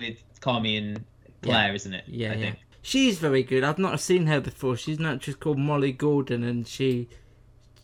with 0.00 0.22
Carmy 0.40 0.78
and 0.78 1.04
Claire, 1.42 1.68
Yeah. 1.68 1.74
isn't 1.74 1.94
it? 1.94 2.04
Yeah, 2.08 2.32
I 2.32 2.34
yeah. 2.34 2.40
think. 2.40 2.56
She's 2.82 3.18
very 3.18 3.42
good. 3.42 3.62
I've 3.62 3.78
not 3.78 4.00
seen 4.00 4.26
her 4.26 4.40
before. 4.40 4.76
She's 4.76 4.98
an 4.98 5.06
actress 5.06 5.36
called 5.36 5.58
Molly 5.58 5.92
Gordon, 5.92 6.42
and 6.42 6.66
she 6.66 7.08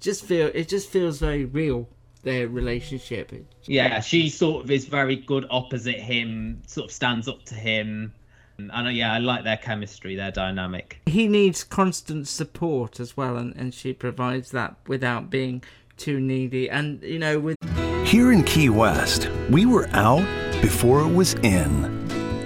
just 0.00 0.24
feel 0.24 0.50
it 0.54 0.68
just 0.68 0.88
feels 0.90 1.18
very 1.20 1.44
real. 1.44 1.88
Their 2.24 2.48
relationship. 2.48 3.32
Yeah, 3.66 4.00
she 4.00 4.28
sort 4.28 4.64
of 4.64 4.70
is 4.72 4.86
very 4.86 5.14
good 5.14 5.46
opposite 5.50 6.00
him. 6.00 6.62
Sort 6.66 6.86
of 6.86 6.92
stands 6.92 7.28
up 7.28 7.44
to 7.44 7.54
him, 7.54 8.12
and 8.59 8.88
uh, 8.88 8.90
yeah, 8.90 9.12
I 9.12 9.18
like 9.18 9.44
their 9.44 9.56
chemistry, 9.56 10.16
their 10.16 10.32
dynamic. 10.32 11.00
He 11.06 11.28
needs 11.28 11.62
constant 11.62 12.26
support 12.26 12.98
as 12.98 13.16
well, 13.16 13.36
and, 13.36 13.54
and 13.56 13.72
she 13.72 13.92
provides 13.92 14.50
that 14.50 14.76
without 14.86 15.30
being 15.30 15.62
too 15.96 16.20
needy. 16.20 16.68
And 16.68 17.02
you 17.02 17.18
know, 17.18 17.38
with 17.38 17.56
Here 18.04 18.32
in 18.32 18.42
Key 18.42 18.68
West, 18.68 19.30
we 19.50 19.64
were 19.64 19.88
out 19.92 20.26
before 20.61 21.00
it 21.00 21.12
was 21.12 21.34
in. 21.34 21.84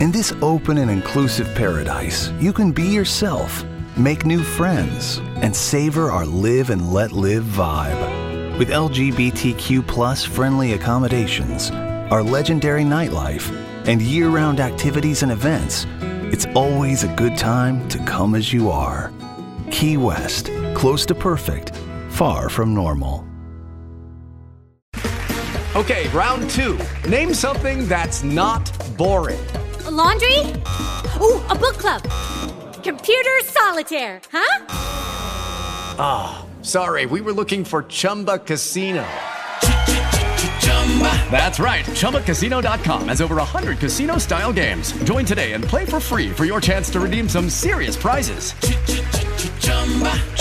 In 0.00 0.10
this 0.10 0.32
open 0.42 0.78
and 0.78 0.90
inclusive 0.90 1.52
paradise, 1.54 2.30
you 2.40 2.52
can 2.52 2.72
be 2.72 2.82
yourself, 2.82 3.64
make 3.96 4.26
new 4.26 4.42
friends, 4.42 5.18
and 5.36 5.54
savor 5.54 6.10
our 6.10 6.26
live 6.26 6.70
and 6.70 6.92
let 6.92 7.12
live 7.12 7.44
vibe. 7.44 8.58
With 8.58 8.68
LGBTQ 8.68 9.86
plus 9.86 10.24
friendly 10.24 10.74
accommodations, 10.74 11.70
our 12.10 12.22
legendary 12.22 12.82
nightlife, 12.82 13.50
and 13.86 14.00
year 14.00 14.28
round 14.28 14.60
activities 14.60 15.22
and 15.22 15.32
events, 15.32 15.86
it's 16.32 16.46
always 16.54 17.04
a 17.04 17.08
good 17.16 17.36
time 17.36 17.88
to 17.88 17.98
come 18.04 18.34
as 18.34 18.52
you 18.52 18.70
are. 18.70 19.12
Key 19.70 19.96
West, 19.96 20.50
close 20.74 21.04
to 21.06 21.14
perfect, 21.14 21.74
far 22.10 22.48
from 22.48 22.74
normal. 22.74 23.26
Okay, 25.74 26.06
round 26.10 26.50
two. 26.50 26.78
Name 27.08 27.32
something 27.32 27.88
that's 27.88 28.22
not 28.22 28.70
boring. 28.98 29.40
A 29.86 29.90
laundry? 29.90 30.38
Ooh, 31.18 31.40
a 31.48 31.54
book 31.54 31.78
club. 31.78 32.02
Computer 32.82 33.40
solitaire, 33.44 34.20
huh? 34.30 34.66
Ah, 35.98 36.46
sorry, 36.60 37.06
we 37.06 37.22
were 37.22 37.32
looking 37.32 37.64
for 37.64 37.84
Chumba 37.84 38.38
Casino. 38.38 39.06
That's 41.30 41.58
right. 41.58 41.84
ChumbaCasino.com 41.84 43.08
has 43.08 43.22
over 43.22 43.36
100 43.36 43.78
casino 43.78 44.18
style 44.18 44.52
games. 44.52 44.92
Join 45.04 45.24
today 45.24 45.52
and 45.52 45.64
play 45.64 45.86
for 45.86 45.98
free 46.00 46.30
for 46.30 46.44
your 46.44 46.60
chance 46.60 46.90
to 46.90 47.00
redeem 47.00 47.28
some 47.28 47.48
serious 47.48 47.96
prizes. 47.96 48.52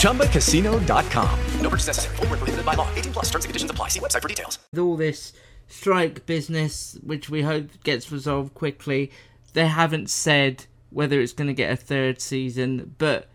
ChumbaCasino.com. 0.02 1.40
No 1.62 1.70
purchase 1.70 1.88
necessary. 1.88 2.18
Where 2.18 2.28
prohibited 2.28 2.66
by 2.66 2.74
law. 2.74 2.90
18 2.96 3.14
plus 3.14 3.26
terms 3.30 3.46
and 3.46 3.50
conditions 3.50 3.72
apply. 3.72 3.88
See 3.88 4.00
website 4.02 4.22
for 4.22 4.28
details. 4.28 4.60
with 4.72 4.80
all 4.80 4.98
this 4.98 5.32
strike 5.68 6.26
business, 6.26 7.00
which 7.02 7.30
we 7.30 7.44
hope 7.44 7.70
gets 7.84 8.12
resolved 8.12 8.54
quickly, 8.54 9.12
they 9.54 9.68
haven't 9.68 10.10
said 10.10 10.66
whether 10.90 11.22
it's 11.22 11.34
going 11.34 11.48
to 11.48 11.54
get 11.54 11.72
a 11.72 11.78
third 11.78 12.20
season. 12.20 12.96
But 12.98 13.30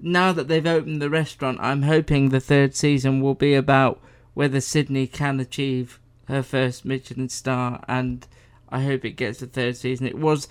now 0.00 0.32
that 0.32 0.48
they've 0.48 0.66
opened 0.66 1.02
the 1.02 1.10
restaurant, 1.10 1.58
I'm 1.60 1.82
hoping 1.82 2.28
the 2.28 2.40
third 2.40 2.74
season 2.74 3.20
will 3.20 3.34
be 3.34 3.54
about 3.54 4.00
whether 4.34 4.60
Sydney 4.60 5.06
can 5.06 5.38
achieve 5.40 6.00
her 6.26 6.42
first 6.42 6.84
Michelin 6.84 7.28
star, 7.28 7.82
and 7.88 8.26
I 8.68 8.82
hope 8.82 9.04
it 9.04 9.12
gets 9.12 9.42
a 9.42 9.46
third 9.46 9.76
season. 9.76 10.06
It 10.06 10.18
was 10.18 10.48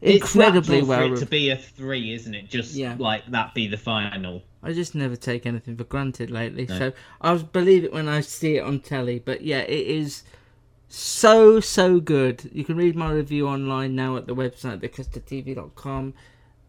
incredibly 0.00 0.78
it's 0.78 0.86
well. 0.86 1.08
for 1.08 1.14
it 1.14 1.18
to 1.18 1.26
be 1.26 1.50
a 1.50 1.56
three, 1.56 2.12
isn't 2.14 2.34
it? 2.34 2.48
Just 2.48 2.74
Yeah. 2.74 2.96
like 2.98 3.26
that 3.30 3.54
be 3.54 3.66
the 3.66 3.76
final. 3.76 4.42
I 4.62 4.72
just 4.72 4.94
never 4.94 5.16
take 5.16 5.46
anything 5.46 5.76
for 5.76 5.84
granted 5.84 6.30
lately. 6.30 6.66
No. 6.68 6.78
So 6.78 6.92
I'll 7.20 7.38
believe 7.42 7.84
it 7.84 7.92
when 7.92 8.08
I 8.08 8.20
see 8.20 8.56
it 8.56 8.64
on 8.64 8.80
telly. 8.80 9.18
But 9.18 9.42
yeah, 9.42 9.60
it 9.60 9.86
is 9.86 10.22
so, 10.88 11.60
so 11.60 12.00
good. 12.00 12.50
You 12.52 12.64
can 12.64 12.76
read 12.76 12.96
my 12.96 13.12
review 13.12 13.48
online 13.48 13.94
now 13.94 14.16
at 14.16 14.26
the 14.26 14.34
website, 14.34 14.80
thecustardtv.com. 14.80 16.14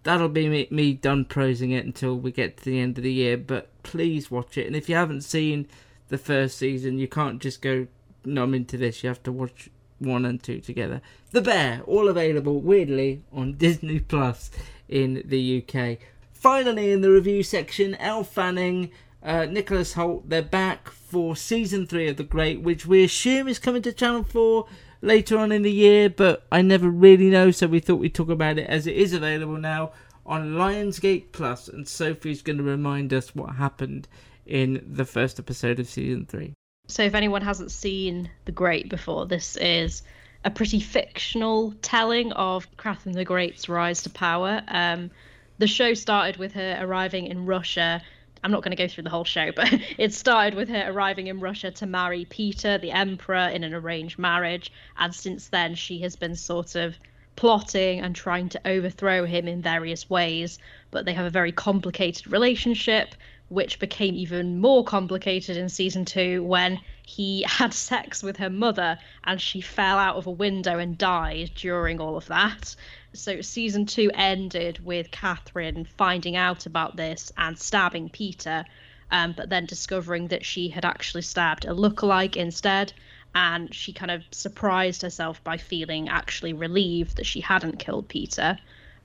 That'll 0.03 0.29
be 0.29 0.47
me, 0.47 0.67
me 0.71 0.93
done 0.93 1.25
prosing 1.25 1.71
it 1.71 1.85
until 1.85 2.15
we 2.17 2.31
get 2.31 2.57
to 2.57 2.65
the 2.65 2.79
end 2.79 2.97
of 2.97 3.03
the 3.03 3.11
year. 3.11 3.37
But 3.37 3.69
please 3.83 4.31
watch 4.31 4.57
it. 4.57 4.67
And 4.67 4.75
if 4.75 4.87
you 4.89 4.95
haven't 4.95 5.21
seen 5.21 5.67
the 6.09 6.17
first 6.17 6.57
season, 6.57 6.97
you 6.97 7.07
can't 7.07 7.41
just 7.41 7.61
go, 7.61 7.87
I'm 8.35 8.53
into 8.53 8.77
this. 8.77 9.03
You 9.03 9.09
have 9.09 9.23
to 9.23 9.31
watch 9.31 9.69
one 9.99 10.25
and 10.25 10.41
two 10.41 10.59
together. 10.59 11.01
The 11.31 11.41
Bear, 11.41 11.81
all 11.85 12.07
available 12.07 12.59
weirdly 12.59 13.23
on 13.31 13.53
Disney 13.57 13.99
Plus 13.99 14.51
in 14.87 15.23
the 15.25 15.63
UK. 15.63 15.97
Finally, 16.31 16.91
in 16.91 17.01
the 17.01 17.11
review 17.11 17.43
section, 17.43 17.95
Elle 17.95 18.23
Fanning, 18.23 18.91
uh, 19.23 19.45
Nicholas 19.45 19.93
Hoult, 19.93 20.29
they're 20.29 20.41
back 20.41 20.89
for 20.89 21.35
season 21.35 21.87
three 21.87 22.07
of 22.07 22.17
The 22.17 22.23
Great, 22.23 22.61
which 22.61 22.85
we 22.85 23.03
assume 23.03 23.47
is 23.47 23.59
coming 23.59 23.81
to 23.81 23.91
Channel 23.91 24.23
4 24.23 24.67
later 25.01 25.37
on 25.37 25.51
in 25.51 25.63
the 25.63 25.71
year, 25.71 26.09
but 26.09 26.45
I 26.51 26.61
never 26.61 26.89
really 26.89 27.29
know, 27.29 27.51
so 27.51 27.67
we 27.67 27.79
thought 27.79 27.95
we'd 27.95 28.13
talk 28.13 28.29
about 28.29 28.59
it 28.59 28.69
as 28.69 28.87
it 28.87 28.95
is 28.95 29.13
available 29.13 29.57
now 29.57 29.91
on 30.25 30.53
Lionsgate 30.53 31.31
Plus, 31.31 31.67
and 31.67 31.87
Sophie's 31.87 32.41
going 32.41 32.57
to 32.57 32.63
remind 32.63 33.13
us 33.13 33.33
what 33.33 33.55
happened 33.55 34.07
in 34.45 34.83
the 34.87 35.05
first 35.05 35.39
episode 35.39 35.79
of 35.79 35.87
season 35.87 36.25
three. 36.25 36.56
So, 36.87 37.03
if 37.03 37.15
anyone 37.15 37.41
hasn't 37.41 37.71
seen 37.71 38.29
The 38.45 38.53
Great 38.53 38.87
before, 38.89 39.25
this 39.25 39.57
is 39.57 40.03
a 40.45 40.49
pretty 40.49 40.79
fictional 40.79 41.73
telling 41.81 42.31
of 42.31 42.65
Catherine 42.77 43.15
the 43.15 43.25
Great's 43.25 43.67
rise 43.67 44.03
to 44.03 44.09
power. 44.09 44.63
Um, 44.69 45.11
the 45.57 45.67
show 45.67 45.93
started 45.93 46.37
with 46.37 46.53
her 46.53 46.77
arriving 46.79 47.27
in 47.27 47.45
Russia. 47.45 48.01
I'm 48.41 48.51
not 48.51 48.63
going 48.63 48.75
to 48.75 48.81
go 48.81 48.87
through 48.87 49.03
the 49.03 49.09
whole 49.09 49.25
show, 49.25 49.51
but 49.55 49.67
it 49.97 50.13
started 50.13 50.53
with 50.53 50.69
her 50.69 50.85
arriving 50.89 51.27
in 51.27 51.41
Russia 51.41 51.71
to 51.71 51.85
marry 51.85 52.23
Peter, 52.23 52.77
the 52.77 52.91
emperor, 52.91 53.49
in 53.49 53.65
an 53.65 53.73
arranged 53.73 54.17
marriage. 54.17 54.71
And 54.97 55.13
since 55.13 55.49
then, 55.49 55.75
she 55.75 55.99
has 55.99 56.15
been 56.15 56.35
sort 56.35 56.75
of 56.75 56.95
plotting 57.35 57.99
and 57.99 58.15
trying 58.15 58.49
to 58.49 58.61
overthrow 58.65 59.25
him 59.25 59.47
in 59.47 59.61
various 59.61 60.09
ways. 60.09 60.59
But 60.91 61.03
they 61.03 61.13
have 61.13 61.25
a 61.25 61.31
very 61.31 61.51
complicated 61.51 62.31
relationship, 62.31 63.13
which 63.49 63.79
became 63.79 64.15
even 64.15 64.59
more 64.59 64.83
complicated 64.83 65.55
in 65.55 65.69
season 65.69 66.03
two 66.05 66.43
when 66.43 66.79
he 67.03 67.41
had 67.47 67.73
sex 67.73 68.21
with 68.21 68.37
her 68.37 68.49
mother 68.49 68.99
and 69.23 69.41
she 69.41 69.61
fell 69.61 69.97
out 69.97 70.17
of 70.17 70.27
a 70.27 70.31
window 70.31 70.79
and 70.79 70.97
died 70.97 71.51
during 71.55 72.01
all 72.01 72.17
of 72.17 72.27
that. 72.27 72.75
So 73.13 73.41
season 73.41 73.85
two 73.85 74.11
ended 74.13 74.83
with 74.85 75.11
Catherine 75.11 75.85
finding 75.85 76.35
out 76.35 76.65
about 76.65 76.97
this 76.97 77.31
and 77.37 77.57
stabbing 77.57 78.09
Peter, 78.09 78.65
um, 79.09 79.33
but 79.35 79.49
then 79.49 79.65
discovering 79.65 80.27
that 80.27 80.45
she 80.45 80.69
had 80.69 80.85
actually 80.85 81.23
stabbed 81.23 81.65
a 81.65 81.69
lookalike 81.69 82.35
instead. 82.35 82.93
And 83.33 83.73
she 83.73 83.93
kind 83.93 84.11
of 84.11 84.23
surprised 84.31 85.01
herself 85.01 85.43
by 85.43 85.57
feeling 85.57 86.09
actually 86.09 86.53
relieved 86.53 87.17
that 87.17 87.25
she 87.25 87.39
hadn't 87.39 87.79
killed 87.79 88.07
Peter. 88.07 88.57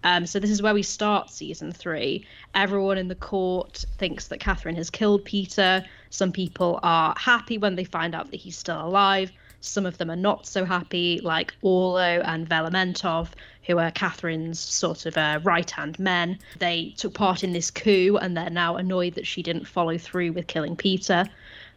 Um, 0.04 0.26
so 0.26 0.38
this 0.38 0.50
is 0.50 0.62
where 0.62 0.74
we 0.74 0.82
start 0.82 1.30
season 1.30 1.72
three. 1.72 2.26
Everyone 2.54 2.98
in 2.98 3.08
the 3.08 3.14
court 3.14 3.84
thinks 3.98 4.28
that 4.28 4.40
Catherine 4.40 4.76
has 4.76 4.90
killed 4.90 5.24
Peter. 5.24 5.84
Some 6.10 6.32
people 6.32 6.80
are 6.82 7.14
happy 7.16 7.58
when 7.58 7.76
they 7.76 7.84
find 7.84 8.14
out 8.14 8.30
that 8.30 8.36
he's 8.36 8.58
still 8.58 8.84
alive. 8.84 9.30
Some 9.60 9.86
of 9.86 9.96
them 9.98 10.10
are 10.10 10.16
not 10.16 10.44
so 10.44 10.64
happy, 10.64 11.20
like 11.22 11.54
Orlo 11.62 12.20
and 12.24 12.48
Velementov, 12.48 13.28
who 13.64 13.78
are 13.78 13.92
Catherine's 13.92 14.58
sort 14.58 15.06
of 15.06 15.16
uh, 15.16 15.38
right-hand 15.44 16.00
men. 16.00 16.40
They 16.58 16.94
took 16.96 17.14
part 17.14 17.44
in 17.44 17.52
this 17.52 17.70
coup, 17.70 18.18
and 18.20 18.36
they're 18.36 18.50
now 18.50 18.76
annoyed 18.76 19.14
that 19.14 19.26
she 19.26 19.40
didn't 19.40 19.68
follow 19.68 19.98
through 19.98 20.32
with 20.32 20.48
killing 20.48 20.74
Peter. 20.74 21.26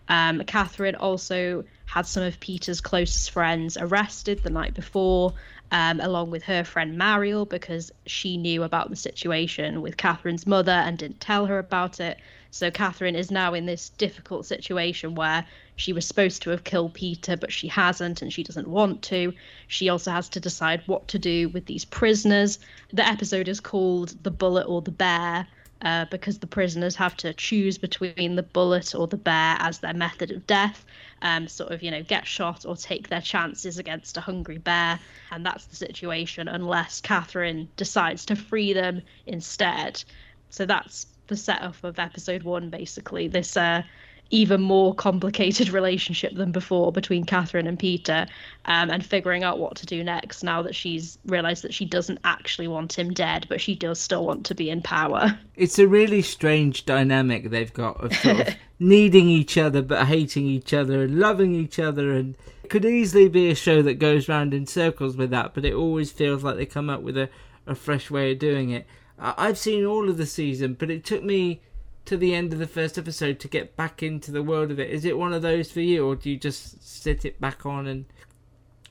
Um, 0.09 0.43
Catherine 0.45 0.95
also 0.95 1.63
had 1.85 2.07
some 2.07 2.23
of 2.23 2.39
Peter's 2.39 2.81
closest 2.81 3.29
friends 3.29 3.77
arrested 3.77 4.41
the 4.41 4.49
night 4.49 4.73
before, 4.73 5.33
um, 5.75 5.99
along 5.99 6.31
with 6.31 6.43
her 6.43 6.63
friend 6.63 6.97
Marial, 6.97 7.45
because 7.45 7.91
she 8.05 8.37
knew 8.37 8.63
about 8.63 8.89
the 8.89 8.95
situation 8.95 9.81
with 9.81 9.97
Catherine's 9.97 10.47
mother 10.47 10.71
and 10.71 10.97
didn't 10.97 11.19
tell 11.19 11.47
her 11.47 11.59
about 11.59 11.99
it. 11.99 12.17
So 12.49 12.71
Catherine 12.71 13.17
is 13.17 13.29
now 13.29 13.53
in 13.53 13.65
this 13.65 13.89
difficult 13.89 14.45
situation 14.45 15.15
where 15.15 15.45
she 15.75 15.91
was 15.91 16.07
supposed 16.07 16.43
to 16.43 16.51
have 16.51 16.63
killed 16.63 16.93
Peter, 16.93 17.35
but 17.35 17.51
she 17.51 17.67
hasn't 17.67 18.21
and 18.21 18.31
she 18.31 18.41
doesn't 18.41 18.69
want 18.69 19.01
to. 19.03 19.33
She 19.67 19.89
also 19.89 20.11
has 20.11 20.29
to 20.29 20.39
decide 20.39 20.81
what 20.85 21.09
to 21.09 21.19
do 21.19 21.49
with 21.49 21.65
these 21.65 21.83
prisoners. 21.83 22.57
The 22.93 23.05
episode 23.05 23.49
is 23.49 23.59
called 23.59 24.15
The 24.23 24.31
Bullet 24.31 24.67
or 24.67 24.81
the 24.81 24.91
Bear. 24.91 25.45
Uh, 25.81 26.05
because 26.09 26.39
the 26.39 26.47
prisoners 26.47 26.95
have 26.95 27.17
to 27.17 27.33
choose 27.33 27.77
between 27.77 28.35
the 28.35 28.43
bullet 28.43 28.95
or 28.95 29.07
the 29.07 29.17
bear 29.17 29.57
as 29.59 29.79
their 29.79 29.93
method 29.93 30.31
of 30.31 30.47
death, 30.47 30.85
um, 31.21 31.47
sort 31.49 31.71
of, 31.71 31.83
you 31.83 31.91
know, 31.91 32.01
get 32.01 32.25
shot 32.25 32.65
or 32.65 32.77
take 32.77 33.09
their 33.09 33.21
chances 33.21 33.77
against 33.77 34.15
a 34.17 34.21
hungry 34.21 34.57
bear. 34.57 34.97
And 35.31 35.45
that's 35.45 35.65
the 35.65 35.75
situation, 35.75 36.47
unless 36.47 37.01
Catherine 37.01 37.67
decides 37.75 38.25
to 38.27 38.35
free 38.37 38.71
them 38.71 39.01
instead. 39.25 40.01
So 40.49 40.65
that's 40.65 41.07
the 41.27 41.35
setup 41.35 41.83
of 41.83 41.99
episode 41.99 42.43
one, 42.43 42.69
basically. 42.69 43.27
This 43.27 43.57
uh, 43.57 43.83
even 44.29 44.61
more 44.61 44.93
complicated 44.93 45.69
relationship 45.79 46.33
than 46.35 46.51
before 46.51 46.91
between 46.91 47.23
Catherine 47.23 47.67
and 47.67 47.77
Peter, 47.77 48.27
um, 48.65 48.89
and 48.89 49.05
figuring 49.05 49.43
out 49.43 49.59
what 49.59 49.75
to 49.77 49.85
do 49.85 50.03
next 50.03 50.43
now 50.43 50.61
that 50.61 50.75
she's 50.75 51.17
realised 51.25 51.63
that 51.63 51.73
she 51.73 51.85
doesn't 51.85 52.19
actually 52.23 52.67
want 52.67 52.97
him 52.97 53.13
dead, 53.13 53.45
but 53.49 53.61
she 53.61 53.75
does 53.75 53.99
still 53.99 54.25
want 54.25 54.45
to 54.45 54.55
be 54.55 54.69
in 54.69 54.81
power. 54.81 55.37
It's 55.55 55.79
a 55.79 55.87
really 55.87 56.21
strange 56.21 56.85
dynamic 56.85 57.49
they've 57.49 57.71
got 57.71 58.03
of 58.03 58.13
sort 58.13 58.41
of 58.41 58.55
needing 58.79 59.29
each 59.29 59.57
other 59.57 59.81
but 59.81 60.05
hating 60.05 60.45
each 60.47 60.73
other 60.73 61.03
and 61.03 61.17
loving 61.17 61.55
each 61.55 61.79
other 61.79 62.11
and 62.11 62.35
it 62.65 62.69
could 62.69 62.83
easily 62.83 63.29
be 63.29 63.49
a 63.49 63.55
show 63.55 63.81
that 63.83 63.93
goes 63.93 64.27
round 64.27 64.53
in 64.53 64.65
circles 64.65 65.15
with 65.15 65.29
that, 65.29 65.53
but 65.53 65.63
it 65.63 65.73
always 65.73 66.11
feels 66.11 66.43
like 66.43 66.57
they 66.57 66.65
come 66.65 66.89
up 66.89 67.03
with 67.03 67.15
a, 67.17 67.29
a 67.65 67.75
fresh 67.75 68.11
way 68.11 68.31
of 68.31 68.39
doing 68.39 68.71
it. 68.71 68.85
I've 69.19 69.57
seen 69.57 69.85
all 69.85 70.09
of 70.09 70.17
the 70.17 70.25
season, 70.25 70.73
but 70.73 70.89
it 70.89 71.05
took 71.05 71.23
me 71.23 71.61
to 72.05 72.17
the 72.17 72.33
end 72.35 72.53
of 72.53 72.59
the 72.59 72.67
first 72.67 72.97
episode 72.97 73.39
to 73.39 73.47
get 73.47 73.75
back 73.75 74.03
into 74.03 74.31
the 74.31 74.43
world 74.43 74.71
of 74.71 74.79
it. 74.79 74.89
Is 74.89 75.05
it 75.05 75.17
one 75.17 75.33
of 75.33 75.41
those 75.41 75.71
for 75.71 75.81
you, 75.81 76.05
or 76.07 76.15
do 76.15 76.29
you 76.29 76.37
just 76.37 76.87
sit 76.87 77.25
it 77.25 77.39
back 77.41 77.65
on 77.65 77.87
and 77.87 78.05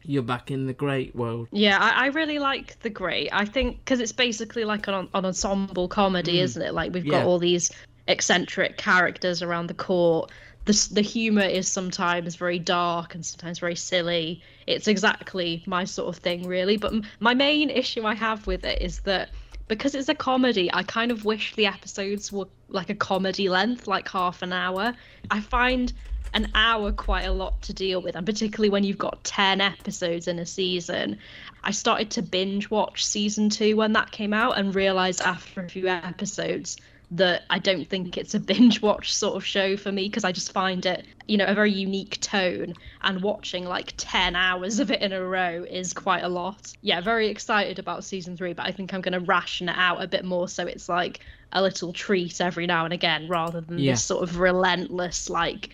you're 0.05 0.23
back 0.23 0.51
in 0.51 0.67
the 0.67 0.73
great 0.73 1.15
world? 1.17 1.49
Yeah, 1.53 1.79
I, 1.81 2.05
I 2.05 2.07
really 2.09 2.39
like 2.39 2.79
the 2.81 2.91
great. 2.91 3.29
I 3.33 3.45
think 3.45 3.79
because 3.79 4.01
it's 4.01 4.13
basically 4.13 4.65
like 4.65 4.87
an, 4.89 5.09
an 5.15 5.25
ensemble 5.25 5.89
comedy, 5.89 6.39
Mm. 6.39 6.43
isn't 6.43 6.63
it? 6.63 6.75
Like 6.75 6.93
we've 6.93 7.07
Yeah. 7.07 7.13
got 7.21 7.27
all 7.27 7.39
these 7.39 7.71
eccentric 8.09 8.77
characters 8.77 9.43
around 9.43 9.69
the 9.69 9.75
court. 9.75 10.31
The, 10.67 10.89
the 10.93 11.03
humor 11.03 11.43
is 11.43 11.69
sometimes 11.69 12.37
very 12.37 12.59
dark 12.59 13.15
and 13.15 13.25
sometimes 13.25 13.59
very 13.59 13.77
silly. 13.77 14.43
It's 14.67 14.89
exactly 14.89 15.63
my 15.67 15.85
sort 15.85 16.09
of 16.15 16.23
thing, 16.23 16.47
really. 16.47 16.77
But 16.79 16.93
m- 16.95 17.03
my 17.21 17.35
main 17.35 17.69
issue 17.71 18.05
I 18.07 18.15
have 18.15 18.47
with 18.47 18.65
it 18.65 18.81
is 18.81 19.01
that 19.01 19.29
because 19.69 19.95
it's 19.95 20.09
a 20.09 20.15
comedy, 20.15 20.71
I 20.73 20.83
kind 20.83 21.11
of 21.11 21.25
wish 21.25 21.55
the 21.55 21.67
episodes 21.67 22.31
were 22.31 22.49
like 22.69 22.91
a 22.91 22.95
comedy 22.95 23.49
length, 23.49 23.87
like 23.87 24.09
half 24.09 24.43
an 24.43 24.53
hour. 24.53 24.95
I 25.31 25.41
find 25.41 25.93
an 26.35 26.51
hour 26.55 26.93
quite 26.93 27.25
a 27.25 27.33
lot 27.33 27.63
to 27.63 27.73
deal 27.73 28.03
with, 28.03 28.17
and 28.17 28.27
particularly 28.27 28.69
when 28.69 28.85
you've 28.85 28.99
got 28.99 29.23
10 29.25 29.61
episodes 29.61 30.29
in 30.29 30.39
a 30.39 30.47
season. 30.47 31.19
I 31.63 31.71
started 31.71 32.11
to 32.13 32.23
binge 32.23 32.69
watch 32.71 33.07
season 33.07 33.49
two 33.49 33.77
when 33.77 33.93
that 33.95 34.11
came 34.11 34.35
out 34.35 34.59
and 34.59 34.75
realized 34.75 35.23
after 35.23 35.63
a 35.63 35.69
few 35.69 35.89
episodes 35.89 36.77
that 37.17 37.43
I 37.49 37.59
don't 37.59 37.89
think 37.89 38.17
it's 38.19 38.35
a 38.35 38.41
binge 38.41 38.83
watch 38.83 39.15
sort 39.15 39.37
of 39.37 39.45
show 39.45 39.77
for 39.77 39.93
me 39.93 40.09
because 40.09 40.25
I 40.25 40.33
just 40.33 40.53
find 40.53 40.85
it, 40.85 41.07
you 41.29 41.37
know, 41.37 41.45
a 41.47 41.55
very 41.55 41.73
unique 41.73 42.21
tone. 42.21 42.75
And 43.03 43.23
watching 43.23 43.65
like 43.65 43.95
10 43.97 44.35
hours 44.35 44.81
of 44.81 44.91
it 44.91 45.01
in 45.01 45.13
a 45.13 45.23
row 45.25 45.65
is 45.69 45.93
quite 45.93 46.25
a 46.25 46.29
lot. 46.29 46.73
Yeah, 46.83 47.01
very 47.01 47.29
excited 47.29 47.79
about 47.79 48.05
season 48.05 48.37
three, 48.37 48.53
but 48.53 48.67
I 48.67 48.73
think 48.73 48.93
I'm 48.93 49.01
going 49.01 49.13
to 49.13 49.21
ration 49.21 49.69
it 49.69 49.77
out 49.79 50.03
a 50.03 50.09
bit 50.09 50.25
more 50.25 50.49
so 50.49 50.67
it's 50.67 50.89
like 50.89 51.21
a 51.53 51.63
little 51.63 51.93
treat 51.93 52.41
every 52.41 52.67
now 52.67 52.85
and 52.85 52.93
again 52.93 53.29
rather 53.29 53.61
than 53.61 53.79
Yeah. 53.79 53.93
this 53.93 54.05
sort 54.05 54.23
of 54.23 54.39
relentless, 54.39 55.31
like, 55.31 55.71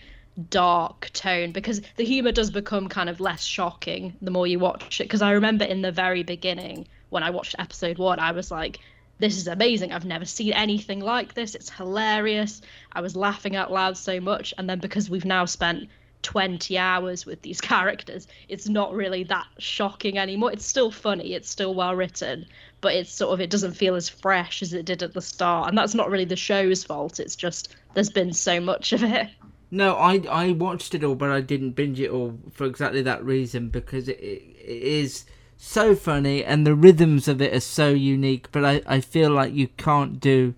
dark 0.49 1.09
tone 1.13 1.51
because 1.51 1.81
the 1.97 2.05
humor 2.05 2.31
does 2.31 2.51
become 2.51 2.87
kind 2.87 3.09
of 3.09 3.19
less 3.19 3.43
shocking 3.43 4.15
the 4.21 4.31
more 4.31 4.47
you 4.47 4.57
watch 4.59 5.01
it 5.01 5.03
because 5.03 5.21
i 5.21 5.31
remember 5.31 5.65
in 5.65 5.81
the 5.81 5.91
very 5.91 6.23
beginning 6.23 6.87
when 7.09 7.21
i 7.21 7.29
watched 7.29 7.53
episode 7.59 7.97
one 7.97 8.17
i 8.17 8.31
was 8.31 8.49
like 8.49 8.79
this 9.21 9.37
is 9.37 9.47
amazing. 9.47 9.93
I've 9.93 10.05
never 10.05 10.25
seen 10.25 10.53
anything 10.53 10.99
like 10.99 11.33
this. 11.33 11.55
It's 11.55 11.69
hilarious. 11.69 12.61
I 12.91 13.01
was 13.01 13.15
laughing 13.15 13.55
out 13.55 13.71
loud 13.71 13.97
so 13.97 14.19
much. 14.19 14.53
And 14.57 14.69
then 14.69 14.79
because 14.79 15.09
we've 15.09 15.25
now 15.25 15.45
spent 15.45 15.89
20 16.23 16.77
hours 16.77 17.25
with 17.25 17.41
these 17.41 17.59
characters 17.71 18.27
it's 18.47 18.69
not 18.69 18.93
really 18.93 19.23
that 19.23 19.47
shocking 19.57 20.17
anymore. 20.17 20.51
It's 20.51 20.65
still 20.65 20.91
funny. 20.91 21.33
It's 21.33 21.49
still 21.49 21.73
well 21.73 21.95
written 21.95 22.45
but 22.81 22.95
it's 22.95 23.11
sort 23.11 23.31
of 23.31 23.39
it 23.39 23.49
doesn't 23.49 23.73
feel 23.73 23.95
as 23.95 24.09
fresh 24.09 24.61
as 24.61 24.73
it 24.73 24.85
did 24.85 25.03
at 25.03 25.13
the 25.13 25.21
start. 25.21 25.69
And 25.69 25.77
that's 25.77 25.93
not 25.93 26.09
really 26.09 26.25
the 26.25 26.35
show's 26.35 26.83
fault. 26.83 27.19
It's 27.19 27.35
just 27.35 27.75
there's 27.93 28.09
been 28.09 28.33
so 28.33 28.59
much 28.59 28.91
of 28.91 29.03
it. 29.03 29.29
No, 29.69 29.95
I 29.95 30.23
I 30.29 30.51
watched 30.51 30.95
it 30.95 31.03
all, 31.03 31.15
but 31.15 31.29
I 31.29 31.41
didn't 31.41 31.71
binge 31.71 31.99
it 31.99 32.09
all 32.09 32.37
for 32.51 32.65
exactly 32.65 33.03
that 33.03 33.23
reason 33.23 33.69
because 33.69 34.09
it, 34.09 34.19
it, 34.19 34.41
it 34.59 34.83
is 34.83 35.25
so 35.61 35.95
funny 35.95 36.43
and 36.43 36.65
the 36.65 36.75
rhythms 36.75 37.27
of 37.27 37.41
it 37.41 37.53
are 37.53 37.59
so 37.61 37.89
unique. 37.89 38.51
But 38.51 38.65
I, 38.65 38.81
I 38.85 39.01
feel 39.01 39.29
like 39.29 39.53
you 39.53 39.67
can't 39.77 40.19
do, 40.19 40.53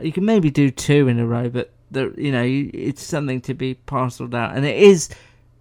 you 0.00 0.12
can 0.12 0.24
maybe 0.24 0.50
do 0.50 0.70
two 0.70 1.08
in 1.08 1.18
a 1.18 1.26
row, 1.26 1.48
but 1.48 1.72
the 1.90 2.12
you 2.16 2.32
know 2.32 2.42
you, 2.42 2.70
it's 2.72 3.02
something 3.02 3.40
to 3.42 3.54
be 3.54 3.74
parceled 3.74 4.34
out, 4.34 4.56
and 4.56 4.64
it 4.64 4.76
is. 4.76 5.08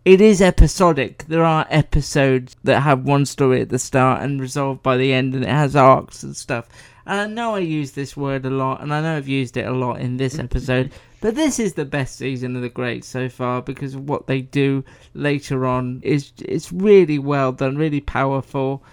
It 0.05 0.21
is 0.21 0.41
episodic. 0.41 1.25
There 1.27 1.43
are 1.43 1.67
episodes 1.69 2.55
that 2.63 2.79
have 2.79 3.03
one 3.03 3.25
story 3.25 3.61
at 3.61 3.69
the 3.69 3.77
start 3.77 4.23
and 4.23 4.39
resolved 4.39 4.81
by 4.81 4.95
the 4.95 5.13
end, 5.13 5.35
and 5.35 5.43
it 5.43 5.49
has 5.49 5.75
arcs 5.75 6.23
and 6.23 6.35
stuff. 6.35 6.67
And 7.05 7.19
I 7.19 7.27
know 7.27 7.55
I 7.55 7.59
use 7.59 7.91
this 7.91 8.15
word 8.15 8.45
a 8.45 8.49
lot, 8.49 8.81
and 8.81 8.93
I 8.93 9.01
know 9.01 9.17
I've 9.17 9.27
used 9.27 9.57
it 9.57 9.67
a 9.67 9.71
lot 9.71 9.99
in 9.99 10.17
this 10.17 10.35
mm-hmm. 10.35 10.45
episode, 10.45 10.91
but 11.22 11.36
this 11.36 11.59
is 11.59 11.74
the 11.74 11.86
best 11.86 12.15
season 12.15 12.55
of 12.55 12.61
the 12.61 12.70
Great 12.70 13.03
so 13.03 13.30
far 13.30 13.61
because 13.61 13.95
of 13.95 14.07
what 14.07 14.28
they 14.28 14.41
do 14.41 14.84
later 15.13 15.65
on. 15.65 15.99
is 16.03 16.32
It's 16.39 16.72
really 16.72 17.20
well 17.20 17.51
done, 17.51 17.78
really 17.78 18.01
powerful, 18.01 18.84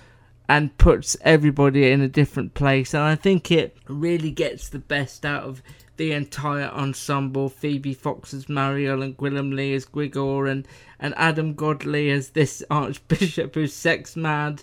and 0.49 0.77
puts 0.79 1.17
everybody 1.23 1.91
in 1.91 2.01
a 2.01 2.09
different 2.09 2.55
place. 2.55 2.95
And 2.95 3.03
I 3.03 3.15
think 3.15 3.51
it 3.51 3.77
really 3.89 4.31
gets 4.31 4.69
the 4.69 4.79
best 4.79 5.25
out 5.25 5.45
of 5.45 5.63
the 5.97 6.13
entire 6.13 6.69
ensemble. 6.69 7.49
Phoebe 7.49 7.95
Fox 7.95 8.35
as 8.35 8.49
Marial 8.49 9.03
and 9.03 9.17
Gwilym 9.17 9.55
Lee 9.55 9.75
as 9.75 9.87
Grigor 9.87 10.51
and, 10.51 10.67
and 10.99 11.15
Adam 11.17 11.55
Godley 11.55 12.11
as 12.11 12.31
this 12.31 12.63
Archbishop 12.71 13.55
who's 13.55 13.73
sex 13.73 14.17
mad 14.17 14.63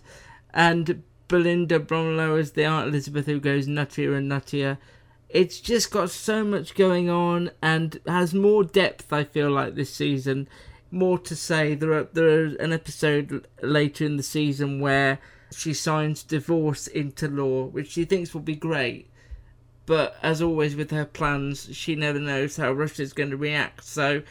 and 0.53 1.03
Belinda 1.27 1.79
Bromilow 1.79 2.39
as 2.39 2.51
the 2.51 2.65
Aunt 2.65 2.89
Elizabeth 2.89 3.25
who 3.25 3.39
goes 3.39 3.67
nuttier 3.67 4.17
and 4.17 4.31
nuttier. 4.31 4.77
It's 5.33 5.59
just 5.59 5.89
got 5.89 6.11
so 6.11 6.43
much 6.43 6.75
going 6.75 7.09
on 7.09 7.49
and 7.59 7.99
has 8.05 8.35
more 8.35 8.63
depth, 8.63 9.11
I 9.11 9.23
feel 9.23 9.49
like, 9.49 9.73
this 9.73 9.89
season. 9.89 10.47
More 10.91 11.17
to 11.17 11.35
say. 11.35 11.73
There 11.73 11.91
are, 11.91 12.07
there 12.13 12.27
are 12.27 12.45
an 12.57 12.71
episode 12.71 13.47
later 13.63 14.05
in 14.05 14.17
the 14.17 14.23
season 14.23 14.79
where 14.79 15.17
she 15.51 15.73
signs 15.73 16.21
divorce 16.21 16.85
into 16.85 17.27
law, 17.27 17.65
which 17.65 17.89
she 17.89 18.05
thinks 18.05 18.35
will 18.35 18.41
be 18.41 18.55
great. 18.55 19.09
But 19.87 20.15
as 20.21 20.39
always 20.39 20.75
with 20.75 20.91
her 20.91 21.05
plans, 21.05 21.75
she 21.75 21.95
never 21.95 22.19
knows 22.19 22.57
how 22.57 22.71
Russia's 22.71 23.11
going 23.11 23.31
to 23.31 23.37
react. 23.37 23.85
So 23.85 24.21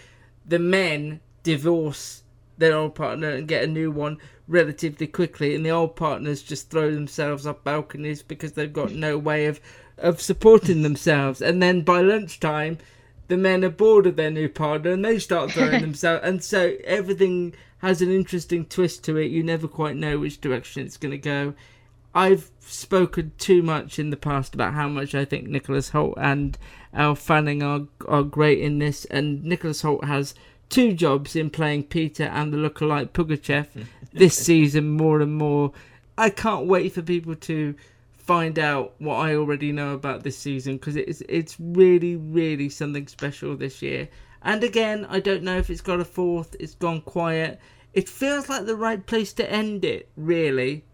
the 0.46 0.60
men 0.60 1.20
divorce 1.42 2.22
their 2.58 2.76
old 2.76 2.94
partner 2.94 3.30
and 3.30 3.48
get 3.48 3.64
a 3.64 3.66
new 3.66 3.90
one 3.90 4.18
relatively 4.46 5.08
quickly, 5.08 5.56
and 5.56 5.66
the 5.66 5.70
old 5.70 5.96
partners 5.96 6.42
just 6.42 6.70
throw 6.70 6.92
themselves 6.92 7.44
up 7.44 7.64
balconies 7.64 8.22
because 8.22 8.52
they've 8.52 8.72
got 8.72 8.92
no 8.92 9.18
way 9.18 9.46
of 9.46 9.60
of 9.98 10.20
supporting 10.20 10.82
themselves. 10.82 11.40
And 11.40 11.62
then 11.62 11.82
by 11.82 12.00
lunchtime, 12.00 12.78
the 13.28 13.36
men 13.36 13.64
are 13.64 13.70
bored 13.70 14.06
of 14.06 14.16
their 14.16 14.30
new 14.30 14.48
partner 14.48 14.90
and 14.90 15.04
they 15.04 15.18
start 15.18 15.52
throwing 15.52 15.80
themselves. 15.80 16.24
And 16.24 16.42
so 16.42 16.76
everything 16.84 17.54
has 17.78 18.02
an 18.02 18.10
interesting 18.10 18.64
twist 18.66 19.04
to 19.04 19.16
it. 19.16 19.30
You 19.30 19.42
never 19.42 19.68
quite 19.68 19.96
know 19.96 20.18
which 20.18 20.40
direction 20.40 20.84
it's 20.84 20.96
going 20.96 21.12
to 21.12 21.18
go. 21.18 21.54
I've 22.14 22.50
spoken 22.60 23.32
too 23.38 23.62
much 23.62 23.98
in 23.98 24.10
the 24.10 24.16
past 24.16 24.54
about 24.54 24.74
how 24.74 24.88
much 24.88 25.14
I 25.14 25.24
think 25.24 25.48
Nicholas 25.48 25.90
Hoult 25.90 26.14
and 26.18 26.58
Elle 26.92 27.14
Fanning 27.14 27.62
are 27.62 27.86
are 28.06 28.22
great 28.22 28.60
in 28.60 28.78
this, 28.78 29.06
and 29.06 29.42
Nicholas 29.42 29.82
Hoult 29.82 30.04
has 30.04 30.34
two 30.68 30.92
jobs 30.92 31.34
in 31.34 31.48
playing 31.48 31.84
Peter 31.84 32.24
and 32.24 32.52
the 32.52 32.58
lookalike 32.58 33.10
Pugachev 33.10 33.66
this 34.12 34.36
season 34.36 34.90
more 34.90 35.20
and 35.20 35.36
more. 35.36 35.72
I 36.18 36.28
can't 36.28 36.66
wait 36.66 36.92
for 36.92 37.02
people 37.02 37.34
to 37.34 37.74
find 38.22 38.58
out 38.58 38.94
what 38.98 39.16
I 39.16 39.34
already 39.34 39.72
know 39.72 39.94
about 39.94 40.22
this 40.22 40.38
season 40.38 40.76
because 40.76 40.96
it's 40.96 41.22
it's 41.28 41.56
really 41.58 42.16
really 42.16 42.68
something 42.68 43.06
special 43.08 43.56
this 43.56 43.82
year. 43.82 44.08
And 44.42 44.64
again, 44.64 45.06
I 45.08 45.20
don't 45.20 45.42
know 45.42 45.58
if 45.58 45.70
it's 45.70 45.80
got 45.80 46.00
a 46.00 46.04
fourth. 46.04 46.56
It's 46.58 46.74
gone 46.74 47.00
quiet. 47.02 47.60
It 47.92 48.08
feels 48.08 48.48
like 48.48 48.66
the 48.66 48.76
right 48.76 49.04
place 49.04 49.32
to 49.34 49.50
end 49.50 49.84
it, 49.84 50.08
really, 50.16 50.84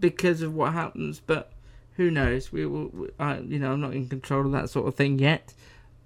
because 0.00 0.42
of 0.42 0.54
what 0.54 0.72
happens. 0.72 1.20
But 1.24 1.52
who 1.96 2.10
knows? 2.10 2.52
We 2.52 2.66
will. 2.66 2.88
we- 2.88 3.10
I, 3.18 3.38
you 3.38 3.58
know, 3.58 3.72
I'm 3.72 3.80
not 3.80 3.94
in 3.94 4.08
control 4.08 4.44
of 4.46 4.52
that 4.52 4.68
sort 4.70 4.88
of 4.88 4.94
thing 4.94 5.18
yet. 5.18 5.54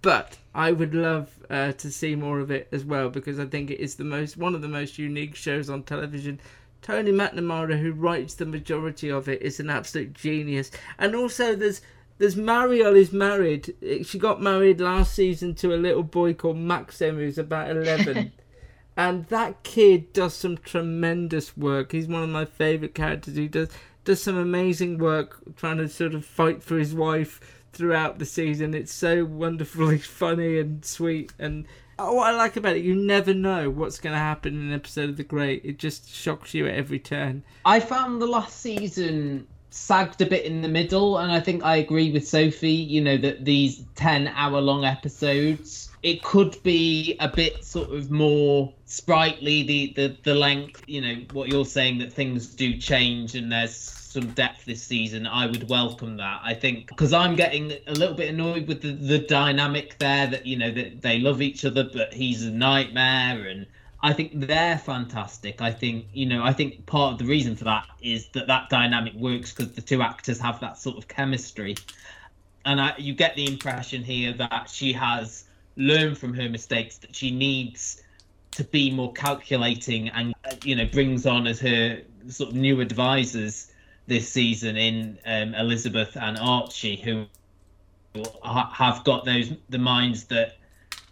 But 0.02 0.36
I 0.54 0.72
would 0.72 0.94
love 0.94 1.30
uh, 1.48 1.72
to 1.72 1.90
see 1.90 2.16
more 2.16 2.40
of 2.40 2.50
it 2.50 2.68
as 2.72 2.84
well 2.84 3.08
because 3.08 3.38
I 3.38 3.46
think 3.46 3.70
it 3.70 3.80
is 3.80 3.94
the 3.94 4.04
most 4.04 4.36
one 4.36 4.54
of 4.54 4.60
the 4.60 4.68
most 4.68 4.98
unique 4.98 5.36
shows 5.36 5.70
on 5.70 5.84
television. 5.84 6.40
Tony 6.82 7.12
McNamara, 7.12 7.80
who 7.80 7.92
writes 7.92 8.34
the 8.34 8.44
majority 8.44 9.10
of 9.10 9.28
it, 9.28 9.40
is 9.40 9.60
an 9.60 9.70
absolute 9.70 10.12
genius. 10.12 10.70
And 10.98 11.14
also, 11.14 11.54
there's 11.54 11.80
There's 12.18 12.36
Marial 12.36 12.96
is 12.96 13.12
married. 13.12 13.74
She 14.04 14.18
got 14.18 14.42
married 14.42 14.80
last 14.80 15.14
season 15.14 15.54
to 15.56 15.74
a 15.74 15.76
little 15.76 16.02
boy 16.02 16.34
called 16.34 16.58
Maxim 16.58 17.16
who's 17.16 17.38
about 17.38 17.70
11. 17.70 18.32
and 18.96 19.24
that 19.26 19.62
kid 19.62 20.12
does 20.12 20.34
some 20.34 20.58
tremendous 20.58 21.56
work. 21.56 21.92
He's 21.92 22.08
one 22.08 22.24
of 22.24 22.28
my 22.28 22.44
favorite 22.44 22.94
characters. 22.94 23.36
He 23.36 23.48
does 23.48 23.70
does 24.04 24.20
some 24.20 24.36
amazing 24.36 24.98
work 24.98 25.40
trying 25.56 25.76
to 25.78 25.88
sort 25.88 26.14
of 26.14 26.24
fight 26.24 26.62
for 26.62 26.76
his 26.76 26.92
wife 26.92 27.40
throughout 27.72 28.18
the 28.18 28.26
season. 28.26 28.74
It's 28.74 28.92
so 28.92 29.24
wonderfully 29.24 29.98
funny 30.20 30.58
and 30.58 30.84
sweet 30.84 31.32
and 31.38 31.66
Uh, 32.02 32.12
what 32.12 32.26
I 32.26 32.36
like 32.36 32.56
about 32.56 32.76
it, 32.76 32.84
you 32.84 32.96
never 32.96 33.32
know 33.32 33.70
what's 33.70 34.00
going 34.00 34.14
to 34.14 34.18
happen 34.18 34.54
in 34.54 34.68
an 34.68 34.72
episode 34.72 35.10
of 35.10 35.16
The 35.16 35.22
Great. 35.22 35.64
It 35.64 35.78
just 35.78 36.12
shocks 36.12 36.52
you 36.52 36.66
at 36.66 36.74
every 36.74 36.98
turn. 36.98 37.44
I 37.64 37.78
found 37.78 38.20
the 38.20 38.26
last 38.26 38.60
season 38.60 39.46
sagged 39.70 40.20
a 40.20 40.26
bit 40.26 40.44
in 40.44 40.62
the 40.62 40.68
middle, 40.68 41.18
and 41.18 41.30
I 41.30 41.38
think 41.38 41.64
I 41.64 41.76
agree 41.76 42.10
with 42.10 42.26
Sophie. 42.26 42.72
You 42.72 43.02
know 43.02 43.16
that 43.18 43.44
these 43.44 43.84
ten-hour-long 43.94 44.84
episodes, 44.84 45.90
it 46.02 46.24
could 46.24 46.60
be 46.64 47.16
a 47.20 47.28
bit 47.28 47.64
sort 47.64 47.90
of 47.90 48.10
more 48.10 48.72
sprightly. 48.86 49.62
The 49.62 49.92
the 49.94 50.16
the 50.24 50.34
length, 50.34 50.82
you 50.88 51.00
know, 51.00 51.22
what 51.32 51.50
you're 51.50 51.64
saying 51.64 51.98
that 51.98 52.12
things 52.12 52.48
do 52.48 52.76
change 52.78 53.36
and 53.36 53.52
there's 53.52 54.01
some 54.12 54.28
depth 54.32 54.64
this 54.64 54.82
season, 54.82 55.26
I 55.26 55.46
would 55.46 55.68
welcome 55.68 56.16
that. 56.18 56.40
I 56.44 56.54
think 56.54 56.88
because 56.88 57.12
I'm 57.12 57.34
getting 57.34 57.72
a 57.86 57.92
little 57.92 58.14
bit 58.14 58.28
annoyed 58.28 58.68
with 58.68 58.82
the, 58.82 58.92
the 58.92 59.18
dynamic 59.18 59.98
there 59.98 60.26
that 60.26 60.46
you 60.46 60.56
know 60.56 60.70
that 60.70 61.00
they 61.02 61.18
love 61.18 61.40
each 61.40 61.64
other, 61.64 61.88
but 61.92 62.12
he's 62.12 62.44
a 62.44 62.50
nightmare, 62.50 63.46
and 63.46 63.66
I 64.02 64.12
think 64.12 64.32
they're 64.34 64.78
fantastic. 64.78 65.62
I 65.62 65.70
think 65.70 66.06
you 66.12 66.26
know 66.26 66.42
I 66.42 66.52
think 66.52 66.86
part 66.86 67.14
of 67.14 67.18
the 67.18 67.24
reason 67.24 67.56
for 67.56 67.64
that 67.64 67.86
is 68.02 68.28
that 68.28 68.46
that 68.46 68.68
dynamic 68.68 69.14
works 69.14 69.52
because 69.52 69.72
the 69.72 69.82
two 69.82 70.02
actors 70.02 70.38
have 70.40 70.60
that 70.60 70.78
sort 70.78 70.98
of 70.98 71.08
chemistry, 71.08 71.76
and 72.64 72.80
I, 72.80 72.94
you 72.98 73.14
get 73.14 73.34
the 73.34 73.46
impression 73.46 74.04
here 74.04 74.32
that 74.34 74.68
she 74.68 74.92
has 74.92 75.44
learned 75.76 76.18
from 76.18 76.34
her 76.34 76.48
mistakes 76.48 76.98
that 76.98 77.16
she 77.16 77.30
needs 77.30 78.02
to 78.50 78.64
be 78.64 78.90
more 78.90 79.12
calculating 79.14 80.10
and 80.10 80.34
you 80.62 80.76
know 80.76 80.84
brings 80.84 81.24
on 81.24 81.46
as 81.46 81.58
her 81.60 82.02
sort 82.28 82.50
of 82.50 82.56
new 82.56 82.80
advisors 82.80 83.71
this 84.06 84.28
season 84.28 84.76
in 84.76 85.18
um, 85.24 85.54
Elizabeth 85.54 86.16
and 86.16 86.38
Archie, 86.38 86.96
who 86.96 87.26
have 88.44 89.04
got 89.04 89.24
those 89.24 89.52
the 89.68 89.78
minds 89.78 90.24
that 90.24 90.56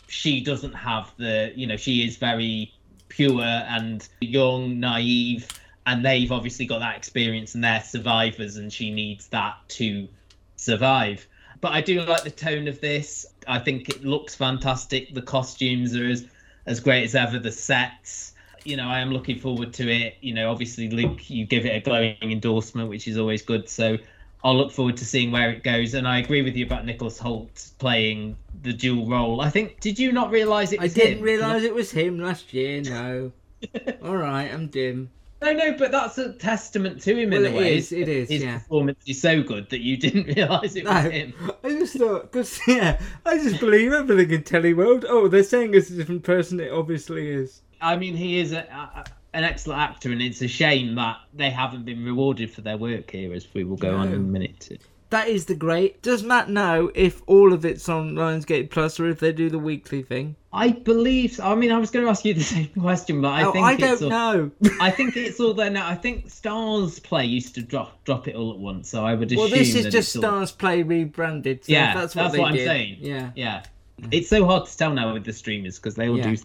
she 0.08 0.42
doesn't 0.42 0.74
have. 0.74 1.12
The 1.16 1.52
you 1.54 1.66
know 1.66 1.76
she 1.76 2.04
is 2.04 2.16
very 2.16 2.74
pure 3.08 3.42
and 3.42 4.06
young, 4.20 4.80
naive, 4.80 5.48
and 5.86 6.04
they've 6.04 6.30
obviously 6.30 6.66
got 6.66 6.80
that 6.80 6.96
experience 6.96 7.54
and 7.54 7.64
they're 7.64 7.82
survivors, 7.82 8.56
and 8.56 8.72
she 8.72 8.90
needs 8.90 9.28
that 9.28 9.56
to 9.68 10.08
survive. 10.56 11.26
But 11.60 11.72
I 11.72 11.80
do 11.80 12.00
like 12.02 12.24
the 12.24 12.30
tone 12.30 12.68
of 12.68 12.80
this. 12.80 13.26
I 13.46 13.58
think 13.58 13.88
it 13.88 14.04
looks 14.04 14.34
fantastic. 14.34 15.14
The 15.14 15.22
costumes 15.22 15.94
are 15.96 16.06
as 16.06 16.26
as 16.66 16.80
great 16.80 17.04
as 17.04 17.14
ever. 17.14 17.38
The 17.38 17.52
sets 17.52 18.34
you 18.64 18.76
know, 18.76 18.88
I 18.88 19.00
am 19.00 19.10
looking 19.10 19.38
forward 19.38 19.72
to 19.74 19.90
it. 19.90 20.16
You 20.20 20.34
know, 20.34 20.50
obviously, 20.50 20.90
Luke, 20.90 21.28
you 21.28 21.46
give 21.46 21.66
it 21.66 21.70
a 21.70 21.80
glowing 21.80 22.16
endorsement, 22.22 22.88
which 22.88 23.08
is 23.08 23.18
always 23.18 23.42
good. 23.42 23.68
So 23.68 23.98
I'll 24.42 24.56
look 24.56 24.72
forward 24.72 24.96
to 24.98 25.04
seeing 25.04 25.30
where 25.30 25.50
it 25.50 25.62
goes. 25.62 25.94
And 25.94 26.06
I 26.06 26.18
agree 26.18 26.42
with 26.42 26.56
you 26.56 26.64
about 26.66 26.86
Nicholas 26.86 27.18
Hoult 27.18 27.72
playing 27.78 28.36
the 28.62 28.72
dual 28.72 29.08
role. 29.08 29.40
I 29.40 29.50
think, 29.50 29.80
did 29.80 29.98
you 29.98 30.12
not 30.12 30.30
realise 30.30 30.72
it 30.72 30.80
I 30.80 30.88
didn't 30.88 31.22
realise 31.22 31.62
it 31.64 31.74
was 31.74 31.90
him 31.90 32.18
last 32.18 32.52
year, 32.52 32.82
no. 32.82 33.32
All 34.02 34.16
right, 34.16 34.52
I'm 34.52 34.68
dim. 34.68 35.10
No, 35.42 35.54
no, 35.54 35.72
but 35.72 35.90
that's 35.90 36.18
a 36.18 36.34
testament 36.34 37.00
to 37.02 37.14
him 37.14 37.30
well, 37.30 37.44
in 37.44 37.54
a 37.54 37.56
way. 37.56 37.72
It 37.72 37.78
is, 37.78 37.92
it 37.92 38.08
is, 38.08 38.28
His 38.28 38.42
yeah. 38.42 38.58
performance 38.58 38.98
is 39.06 39.20
so 39.20 39.42
good 39.42 39.70
that 39.70 39.80
you 39.80 39.96
didn't 39.96 40.24
realise 40.36 40.76
it 40.76 40.84
was 40.84 41.04
him. 41.04 41.32
I 41.64 41.68
just 41.70 41.96
thought, 41.96 42.30
because, 42.30 42.60
yeah, 42.68 43.00
I 43.24 43.38
just 43.38 43.58
believe 43.58 43.92
everything 43.92 44.30
in 44.30 44.42
Teleworld. 44.42 45.06
Oh, 45.08 45.28
they're 45.28 45.42
saying 45.42 45.74
it's 45.74 45.90
a 45.90 45.94
different 45.94 46.24
person. 46.24 46.60
It 46.60 46.70
obviously 46.70 47.30
is. 47.30 47.62
I 47.80 47.96
mean, 47.96 48.14
he 48.16 48.38
is 48.38 48.52
a, 48.52 48.60
a, 48.60 49.04
an 49.32 49.44
excellent 49.44 49.80
actor, 49.80 50.10
and 50.10 50.20
it's 50.20 50.42
a 50.42 50.48
shame 50.48 50.94
that 50.96 51.18
they 51.34 51.50
haven't 51.50 51.84
been 51.84 52.04
rewarded 52.04 52.50
for 52.50 52.60
their 52.60 52.76
work 52.76 53.10
here, 53.10 53.32
as 53.32 53.46
we 53.54 53.64
will 53.64 53.76
go 53.76 53.96
on 53.96 54.08
in 54.08 54.14
a 54.14 54.18
minute. 54.18 54.80
That 55.10 55.26
is 55.26 55.46
the 55.46 55.56
great. 55.56 56.02
Does 56.02 56.22
Matt 56.22 56.48
know 56.48 56.92
if 56.94 57.20
all 57.26 57.52
of 57.52 57.64
it's 57.64 57.88
on 57.88 58.12
Lionsgate 58.14 58.70
Plus 58.70 59.00
or 59.00 59.08
if 59.08 59.18
they 59.18 59.32
do 59.32 59.50
the 59.50 59.58
weekly 59.58 60.02
thing? 60.02 60.36
I 60.52 60.70
believe. 60.70 61.32
So. 61.32 61.44
I 61.44 61.56
mean, 61.56 61.72
I 61.72 61.78
was 61.78 61.90
going 61.90 62.04
to 62.04 62.10
ask 62.10 62.24
you 62.24 62.32
the 62.32 62.40
same 62.44 62.68
question, 62.68 63.20
but 63.20 63.32
I 63.32 63.44
oh, 63.44 63.52
think 63.52 63.66
I 63.66 63.74
don't 63.74 64.02
all, 64.04 64.08
know. 64.08 64.50
I 64.80 64.92
think 64.92 65.16
it's 65.16 65.40
all 65.40 65.52
there 65.52 65.68
now. 65.68 65.88
I 65.88 65.96
think 65.96 66.28
StarzPlay 66.28 67.28
used 67.28 67.56
to 67.56 67.62
drop 67.62 68.04
drop 68.04 68.28
it 68.28 68.36
all 68.36 68.52
at 68.52 68.58
once, 68.58 68.88
so 68.88 69.04
I 69.04 69.14
would 69.14 69.26
assume. 69.32 69.40
Well, 69.40 69.48
this 69.48 69.74
is 69.74 69.92
just 69.92 70.14
all... 70.14 70.22
Stars 70.22 70.52
Play 70.52 70.84
rebranded. 70.84 71.64
So 71.64 71.72
yeah, 71.72 71.94
that's 71.94 72.14
what, 72.14 72.22
that's 72.22 72.38
what 72.38 72.48
I'm 72.50 72.54
did. 72.54 72.66
saying. 72.66 72.98
Yeah, 73.00 73.30
yeah. 73.34 73.64
It's 74.12 74.28
so 74.28 74.46
hard 74.46 74.66
to 74.66 74.76
tell 74.76 74.94
now 74.94 75.12
with 75.12 75.24
the 75.24 75.32
streamers 75.32 75.78
because 75.78 75.96
they 75.96 76.08
all 76.08 76.16
Yeah. 76.16 76.30
do 76.30 76.36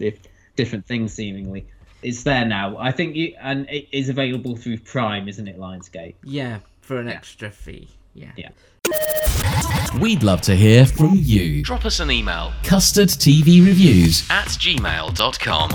different 0.55 0.85
things 0.85 1.13
seemingly. 1.13 1.67
It's 2.01 2.23
there 2.23 2.45
now. 2.45 2.77
I 2.77 2.91
think 2.91 3.15
you 3.15 3.35
and 3.41 3.67
it 3.69 3.87
is 3.91 4.09
available 4.09 4.55
through 4.55 4.79
Prime, 4.79 5.27
isn't 5.27 5.47
it, 5.47 5.57
Lionsgate? 5.57 6.15
Yeah, 6.23 6.59
for 6.81 6.99
an 6.99 7.07
extra 7.07 7.49
fee. 7.49 7.89
Yeah. 8.13 8.31
Yeah. 8.37 8.49
We'd 9.99 10.23
love 10.23 10.41
to 10.41 10.55
hear 10.55 10.85
from 10.85 11.11
you. 11.15 11.63
Drop 11.63 11.85
us 11.85 11.99
an 11.99 12.11
email 12.11 12.53
Custard 12.63 13.09
TV 13.09 13.65
Reviews. 13.65 14.27
at 14.29 14.47
gmail.com. 14.47 15.71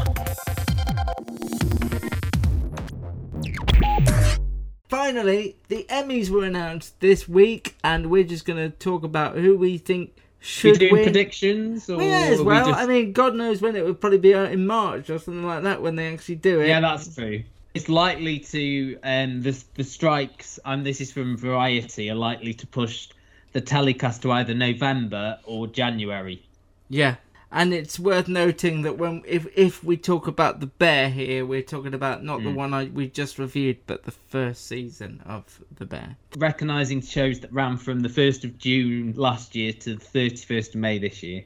Finally, 4.89 5.57
the 5.69 5.87
Emmys 5.89 6.31
were 6.31 6.45
announced 6.45 6.99
this 7.01 7.29
week, 7.29 7.77
and 7.85 8.11
we're 8.11 8.25
just 8.25 8.45
going 8.45 8.59
to 8.59 8.77
talk 8.77 9.05
about 9.05 9.37
who 9.37 9.57
we 9.57 9.79
think 9.79 10.17
should 10.41 10.81
we 10.81 10.91
win. 10.93 11.05
predictions? 11.05 11.89
Or 11.91 11.99
Well, 11.99 12.07
yeah, 12.07 12.29
as 12.33 12.41
are 12.41 12.43
we 12.43 12.47
well. 12.49 12.67
just- 12.67 12.81
I 12.81 12.87
mean, 12.87 13.13
God 13.13 13.35
knows 13.35 13.61
when 13.63 13.77
it 13.77 13.85
would 13.85 14.01
probably 14.01 14.19
be 14.19 14.35
out 14.35 14.51
in 14.53 14.67
March 14.67 15.11
or 15.11 15.19
something 15.19 15.45
like 15.47 15.63
that 15.65 15.83
when 15.83 15.97
they 15.97 16.13
actually 16.13 16.37
do 16.37 16.61
it. 16.61 16.69
Yeah, 16.69 16.81
that's 16.81 17.15
true. 17.15 17.43
It's 17.75 17.89
likely 17.89 18.41
to 18.41 18.99
um 19.05 19.43
the 19.43 19.57
the 19.75 19.85
strikes 19.85 20.59
and 20.65 20.85
this 20.85 21.01
is 21.01 21.13
from 21.13 21.37
Variety 21.37 22.11
are 22.11 22.17
likely 22.17 22.53
to 22.55 22.67
push 22.67 23.09
the 23.53 23.61
telecast 23.61 24.23
to 24.23 24.33
either 24.33 24.55
November 24.55 25.39
or 25.45 25.67
January. 25.69 26.43
Yeah, 26.89 27.17
and 27.53 27.75
it's 27.75 27.99
worth 27.99 28.29
noting 28.29 28.83
that 28.83 28.97
when 28.99 29.23
if 29.27 29.47
if 29.57 29.83
we 29.83 29.97
talk 29.97 30.27
about 30.27 30.61
the 30.61 30.67
Bear 30.67 31.09
here, 31.11 31.45
we're 31.45 31.63
talking 31.63 31.95
about 31.95 32.23
not 32.23 32.43
the 32.43 32.51
Mm. 32.51 32.55
one 32.55 32.75
I 32.75 32.85
we 32.85 33.09
just 33.09 33.39
reviewed, 33.39 33.79
but 33.87 34.05
the 34.05 34.11
first 34.13 34.67
season 34.67 35.23
of 35.27 35.61
the 35.77 35.87
Bear. 35.87 36.17
Recognizing 36.37 37.01
shows 37.01 37.41
that 37.41 37.53
ran 37.53 37.77
from 37.77 38.01
the 38.01 38.09
first 38.09 38.45
of 38.45 38.59
June 38.59 39.15
last 39.17 39.55
year 39.57 39.73
to 39.73 39.95
the 39.95 40.01
thirty 40.01 40.37
first 40.37 40.75
of 40.75 40.81
May 40.81 40.99
this 40.99 41.23
year. 41.23 41.45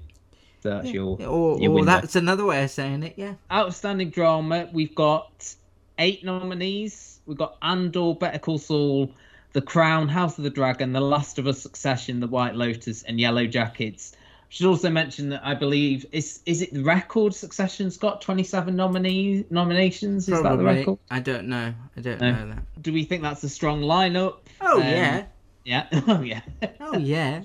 So 0.63 0.71
that's 0.71 0.91
your 0.91 1.21
Or, 1.23 1.61
your 1.61 1.73
or 1.73 1.85
that's 1.85 2.17
another 2.17 2.45
way 2.45 2.65
of 2.65 2.71
saying 2.71 3.03
it. 3.03 3.15
Yeah. 3.17 3.35
Outstanding 3.53 4.11
drama, 4.11 4.69
we've 4.73 4.95
got 4.95 5.55
eight 5.99 6.25
nominees. 6.25 7.21
We've 7.27 7.37
got 7.39 7.57
Andor, 7.63 8.15
Better 8.15 8.39
Call 8.39 8.59
Saul, 8.59 9.11
The 9.53 9.63
Crown, 9.63 10.09
House 10.09 10.37
of 10.39 10.45
the 10.45 10.51
Dragon, 10.51 10.93
The 10.93 11.01
Last 11.01 11.39
of 11.39 11.47
Us, 11.47 11.61
Succession, 11.61 12.21
The 12.21 12.27
White 12.27 12.55
Lotus, 12.55 13.03
and 13.03 13.19
Yellowjackets. 13.19 14.13
Should 14.55 14.67
also 14.67 14.89
mention 14.89 15.31
that 15.31 15.45
I 15.45 15.53
believe 15.55 16.07
is 16.13 16.39
is 16.47 16.63
it 16.63 16.73
the 16.73 16.85
record 16.85 17.35
Succession's 17.35 17.97
got 17.97 18.21
twenty 18.23 18.45
seven 18.45 18.77
nominee 18.77 19.45
nominations? 19.51 20.29
Is 20.29 20.41
that 20.41 20.57
the 20.59 20.63
record? 20.63 20.97
I 21.11 21.19
don't 21.19 21.49
know. 21.49 21.75
I 21.97 22.01
don't 22.01 22.21
No. 22.21 22.31
know 22.31 22.49
that. 22.51 22.63
Do 22.81 22.93
we 22.93 23.03
think 23.03 23.23
that's 23.23 23.43
a 23.43 23.49
strong 23.49 23.81
lineup? 23.81 24.37
Oh 24.61 24.81
Um, 24.81 24.87
yeah. 24.87 25.25
Yeah. 25.65 25.89
Oh 26.07 26.21
yeah. 26.23 26.43
Oh 26.79 26.97
yeah. 26.97 27.43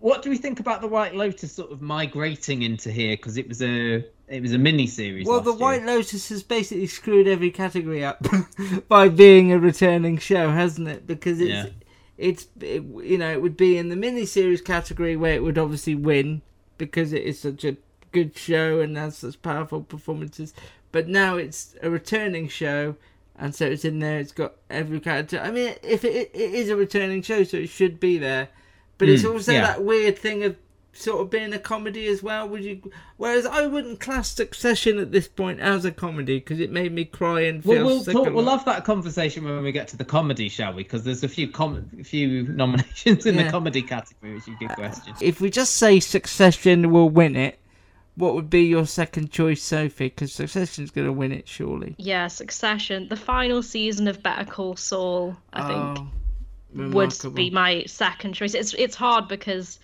What 0.00 0.20
do 0.20 0.28
we 0.28 0.36
think 0.36 0.60
about 0.60 0.82
the 0.82 0.86
White 0.86 1.14
Lotus 1.14 1.50
sort 1.50 1.72
of 1.72 1.80
migrating 1.80 2.60
into 2.60 2.90
here? 2.92 3.16
Because 3.16 3.38
it 3.38 3.48
was 3.48 3.62
a 3.62 4.04
it 4.28 4.42
was 4.42 4.52
a 4.52 4.58
mini 4.58 4.86
series. 4.86 5.26
Well, 5.26 5.40
the 5.40 5.52
year. 5.52 5.58
White 5.60 5.84
Lotus 5.86 6.28
has 6.28 6.42
basically 6.42 6.88
screwed 6.88 7.26
every 7.26 7.50
category 7.52 8.04
up 8.04 8.22
by 8.88 9.08
being 9.08 9.50
a 9.50 9.58
returning 9.58 10.18
show, 10.18 10.50
hasn't 10.50 10.88
it? 10.88 11.06
Because 11.06 11.40
it's 11.40 11.48
Yeah. 11.50 11.66
it's 12.18 12.48
it, 12.60 12.82
you 12.82 13.16
know 13.16 13.32
it 13.32 13.40
would 13.40 13.56
be 13.56 13.78
in 13.78 13.88
the 13.88 13.96
mini 13.96 14.26
series 14.26 14.60
category 14.60 15.16
where 15.16 15.32
it 15.32 15.42
would 15.42 15.56
obviously 15.56 15.94
win 15.94 16.42
because 16.80 17.12
it 17.12 17.22
is 17.22 17.38
such 17.38 17.62
a 17.64 17.76
good 18.10 18.36
show 18.36 18.80
and 18.80 18.96
has 18.96 19.18
such 19.18 19.40
powerful 19.42 19.82
performances. 19.82 20.52
But 20.90 21.06
now 21.06 21.36
it's 21.36 21.76
a 21.82 21.90
returning 21.90 22.48
show, 22.48 22.96
and 23.38 23.54
so 23.54 23.66
it's 23.66 23.84
in 23.84 24.00
there. 24.00 24.18
It's 24.18 24.32
got 24.32 24.54
every 24.68 24.98
character. 24.98 25.38
I 25.38 25.50
mean, 25.52 25.74
if 25.84 26.04
it, 26.04 26.30
it 26.34 26.54
is 26.54 26.68
a 26.70 26.74
returning 26.76 27.22
show, 27.22 27.44
so 27.44 27.58
it 27.58 27.68
should 27.68 28.00
be 28.00 28.18
there. 28.18 28.48
But 28.98 29.08
it's 29.08 29.22
Mm, 29.22 29.32
also 29.34 29.52
yeah. 29.52 29.60
that 29.60 29.84
weird 29.84 30.18
thing 30.18 30.42
of 30.42 30.56
sort 30.92 31.20
of 31.20 31.30
being 31.30 31.52
a 31.52 31.58
comedy 31.58 32.06
as 32.08 32.22
well. 32.22 32.48
Would 32.48 32.64
you? 32.64 32.90
Whereas 33.16 33.46
I 33.46 33.66
wouldn't 33.66 34.00
class 34.00 34.30
Succession 34.32 34.98
at 34.98 35.12
this 35.12 35.28
point 35.28 35.60
as 35.60 35.84
a 35.84 35.92
comedy 35.92 36.38
because 36.38 36.58
it 36.60 36.70
made 36.72 36.92
me 36.92 37.04
cry 37.04 37.42
and 37.42 37.62
feel 37.62 37.76
Well, 37.76 37.86
we'll 37.86 38.02
sick. 38.04 38.14
talk, 38.14 38.32
we'll 38.32 38.48
have 38.50 38.64
that 38.64 38.84
conversation 38.84 39.44
when 39.44 39.62
we 39.62 39.72
get 39.72 39.88
to 39.88 39.96
the 39.96 40.04
comedy, 40.04 40.48
shall 40.48 40.72
we? 40.72 40.82
Because 40.82 41.04
there's 41.04 41.22
a 41.24 41.28
few 41.28 41.48
com- 41.48 41.88
a 42.00 42.04
few 42.04 42.42
nominations 42.48 43.26
in 43.26 43.34
Yeah. 43.36 43.44
the 43.44 43.50
comedy 43.50 43.82
category, 43.82 44.34
which 44.34 44.48
is 44.48 44.54
a 44.54 44.58
good 44.58 44.70
question. 44.70 45.14
If 45.20 45.40
we 45.40 45.50
just 45.50 45.76
say 45.76 46.00
Succession 46.00 46.90
will 46.90 47.08
win 47.10 47.36
it, 47.36 47.58
what 48.16 48.34
would 48.34 48.50
be 48.50 48.64
your 48.64 48.86
second 48.86 49.30
choice, 49.30 49.62
Sophie? 49.62 50.08
Because 50.08 50.32
Succession's 50.32 50.90
going 50.90 51.06
to 51.06 51.12
win 51.12 51.32
it, 51.32 51.48
surely. 51.48 51.94
Yeah, 51.96 52.26
Succession, 52.26 53.08
the 53.08 53.16
final 53.16 53.62
season 53.62 54.08
of 54.08 54.22
Better 54.22 54.44
Call 54.44 54.76
Saul, 54.76 55.36
I 55.52 55.66
think. 55.68 55.98
Oh. 55.98 56.90
would 56.90 57.34
be 57.34 57.50
my 57.50 57.84
second 57.86 58.32
choice. 58.34 58.54
It's 58.54 58.74
it's 58.74 58.94
hard 58.96 59.26
because 59.28 59.78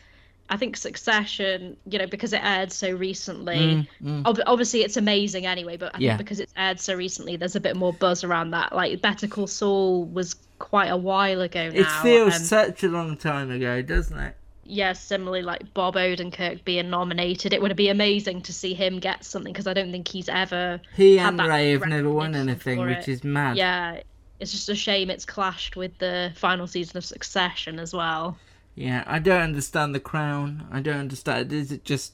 I 0.48 0.56
think 0.56 0.76
Succession, 0.76 1.76
you 1.86 1.98
know, 1.98 2.06
because 2.06 2.32
it 2.32 2.40
aired 2.42 2.70
so 2.72 2.90
recently. 2.90 3.56
Mm, 3.56 3.88
mm. 4.02 4.26
ob- 4.26 4.40
obviously, 4.46 4.82
it's 4.82 4.96
amazing 4.96 5.46
anyway, 5.46 5.76
but 5.76 5.94
I 5.94 5.98
Yeah. 5.98 6.10
think 6.10 6.18
because 6.18 6.40
it's 6.40 6.52
aired 6.56 6.78
so 6.78 6.94
recently, 6.94 7.36
there's 7.36 7.56
a 7.56 7.60
bit 7.60 7.76
more 7.76 7.92
buzz 7.92 8.22
around 8.22 8.50
that. 8.52 8.74
Like 8.74 9.00
Better 9.02 9.26
Call 9.26 9.46
Saul 9.46 10.04
was 10.04 10.36
quite 10.58 10.88
a 10.88 10.96
while 10.96 11.40
ago 11.40 11.70
now. 11.70 11.80
It 11.80 12.02
feels 12.02 12.36
um, 12.36 12.42
such 12.42 12.84
a 12.84 12.88
long 12.88 13.16
time 13.16 13.50
ago, 13.50 13.82
doesn't 13.82 14.18
it? 14.18 14.36
yeah, 14.68 14.92
similarly 14.92 15.42
like 15.42 15.72
Bob 15.74 15.94
Odenkirk 15.94 16.64
being 16.64 16.90
nominated, 16.90 17.52
it 17.52 17.62
would 17.62 17.76
be 17.76 17.88
amazing 17.88 18.42
to 18.42 18.52
see 18.52 18.74
him 18.74 18.98
get 18.98 19.24
something 19.24 19.52
because 19.52 19.66
I 19.68 19.72
don't 19.72 19.92
think 19.92 20.08
he's 20.08 20.28
ever. 20.28 20.80
He 20.96 21.16
had 21.16 21.30
and 21.30 21.38
that 21.38 21.48
Rhea 21.48 21.78
have 21.78 21.88
never 21.88 22.10
won 22.10 22.34
anything, 22.34 22.80
which 22.80 23.06
is 23.06 23.22
mad. 23.22 23.56
Yeah, 23.56 24.00
it's 24.40 24.50
just 24.50 24.68
a 24.68 24.74
shame 24.74 25.08
it's 25.08 25.24
clashed 25.24 25.76
with 25.76 25.96
the 25.98 26.32
final 26.34 26.66
season 26.66 26.96
of 26.96 27.04
Succession 27.04 27.78
as 27.78 27.92
well. 27.94 28.36
Yeah, 28.76 29.02
I 29.06 29.18
don't 29.18 29.40
understand 29.40 29.94
the 29.94 30.00
crown. 30.00 30.66
I 30.70 30.80
don't 30.80 30.98
understand. 30.98 31.52
Is 31.52 31.72
it 31.72 31.82
just 31.84 32.12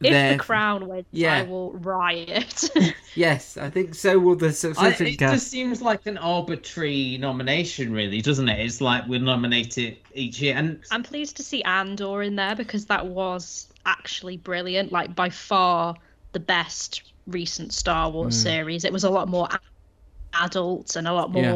If 0.00 0.10
there? 0.12 0.32
the 0.34 0.38
crown 0.38 0.86
wins, 0.86 1.06
Yeah. 1.12 1.38
I 1.38 1.42
will 1.42 1.72
riot. 1.72 2.70
Yes, 3.14 3.58
I 3.58 3.68
think 3.68 3.94
so. 3.94 4.18
Will 4.18 4.36
the 4.36 4.46
I, 4.48 4.50
succession 4.52 5.06
it 5.06 5.18
cast? 5.18 5.34
just 5.34 5.48
seems 5.48 5.82
like 5.82 6.06
an 6.06 6.16
arbitrary 6.18 7.18
nomination, 7.18 7.92
really, 7.92 8.22
doesn't 8.22 8.48
it? 8.48 8.58
It's 8.60 8.80
like 8.80 9.06
we're 9.06 9.20
nominated 9.20 9.98
each 10.14 10.40
year, 10.40 10.54
and 10.56 10.80
I'm 10.90 11.02
pleased 11.02 11.36
to 11.36 11.42
see 11.42 11.62
Andor 11.64 12.22
in 12.22 12.36
there 12.36 12.54
because 12.56 12.86
that 12.86 13.06
was 13.06 13.68
actually 13.84 14.38
brilliant. 14.38 14.92
Like 14.92 15.14
by 15.14 15.28
far 15.28 15.94
the 16.32 16.40
best 16.40 17.02
recent 17.26 17.72
Star 17.74 18.10
Wars 18.10 18.34
Mm. 18.38 18.42
series. 18.42 18.84
It 18.84 18.92
was 18.94 19.04
a 19.04 19.10
lot 19.10 19.28
more 19.28 19.46
a- 19.50 20.44
adult 20.44 20.96
and 20.96 21.06
a 21.06 21.12
lot 21.12 21.30
Yeah. 21.34 21.52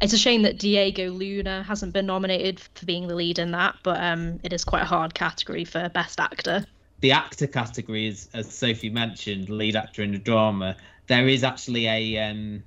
More. 0.00 0.04
It's 0.04 0.12
a 0.12 0.18
shame 0.18 0.42
that 0.42 0.58
Diego 0.58 1.10
Luna 1.10 1.62
hasn't 1.62 1.92
been 1.92 2.06
nominated 2.06 2.60
for 2.60 2.86
being 2.86 3.08
the 3.08 3.14
lead 3.14 3.38
in 3.38 3.50
that, 3.52 3.76
but 3.82 4.02
um, 4.02 4.40
it 4.42 4.52
is 4.52 4.64
quite 4.64 4.82
a 4.82 4.86
hard 4.86 5.14
category 5.14 5.64
for 5.64 5.88
best 5.88 6.20
actor. 6.20 6.64
the 7.00 7.12
actor 7.12 7.46
category 7.46 8.08
is, 8.08 8.28
as 8.34 8.52
Sophie 8.52 8.90
mentioned, 8.90 9.48
lead 9.48 9.76
actor 9.76 10.02
in 10.02 10.14
a 10.14 10.18
drama. 10.18 10.76
There 11.06 11.28
is 11.28 11.44
actually 11.44 11.86
a 11.86 12.18
um, 12.30 12.62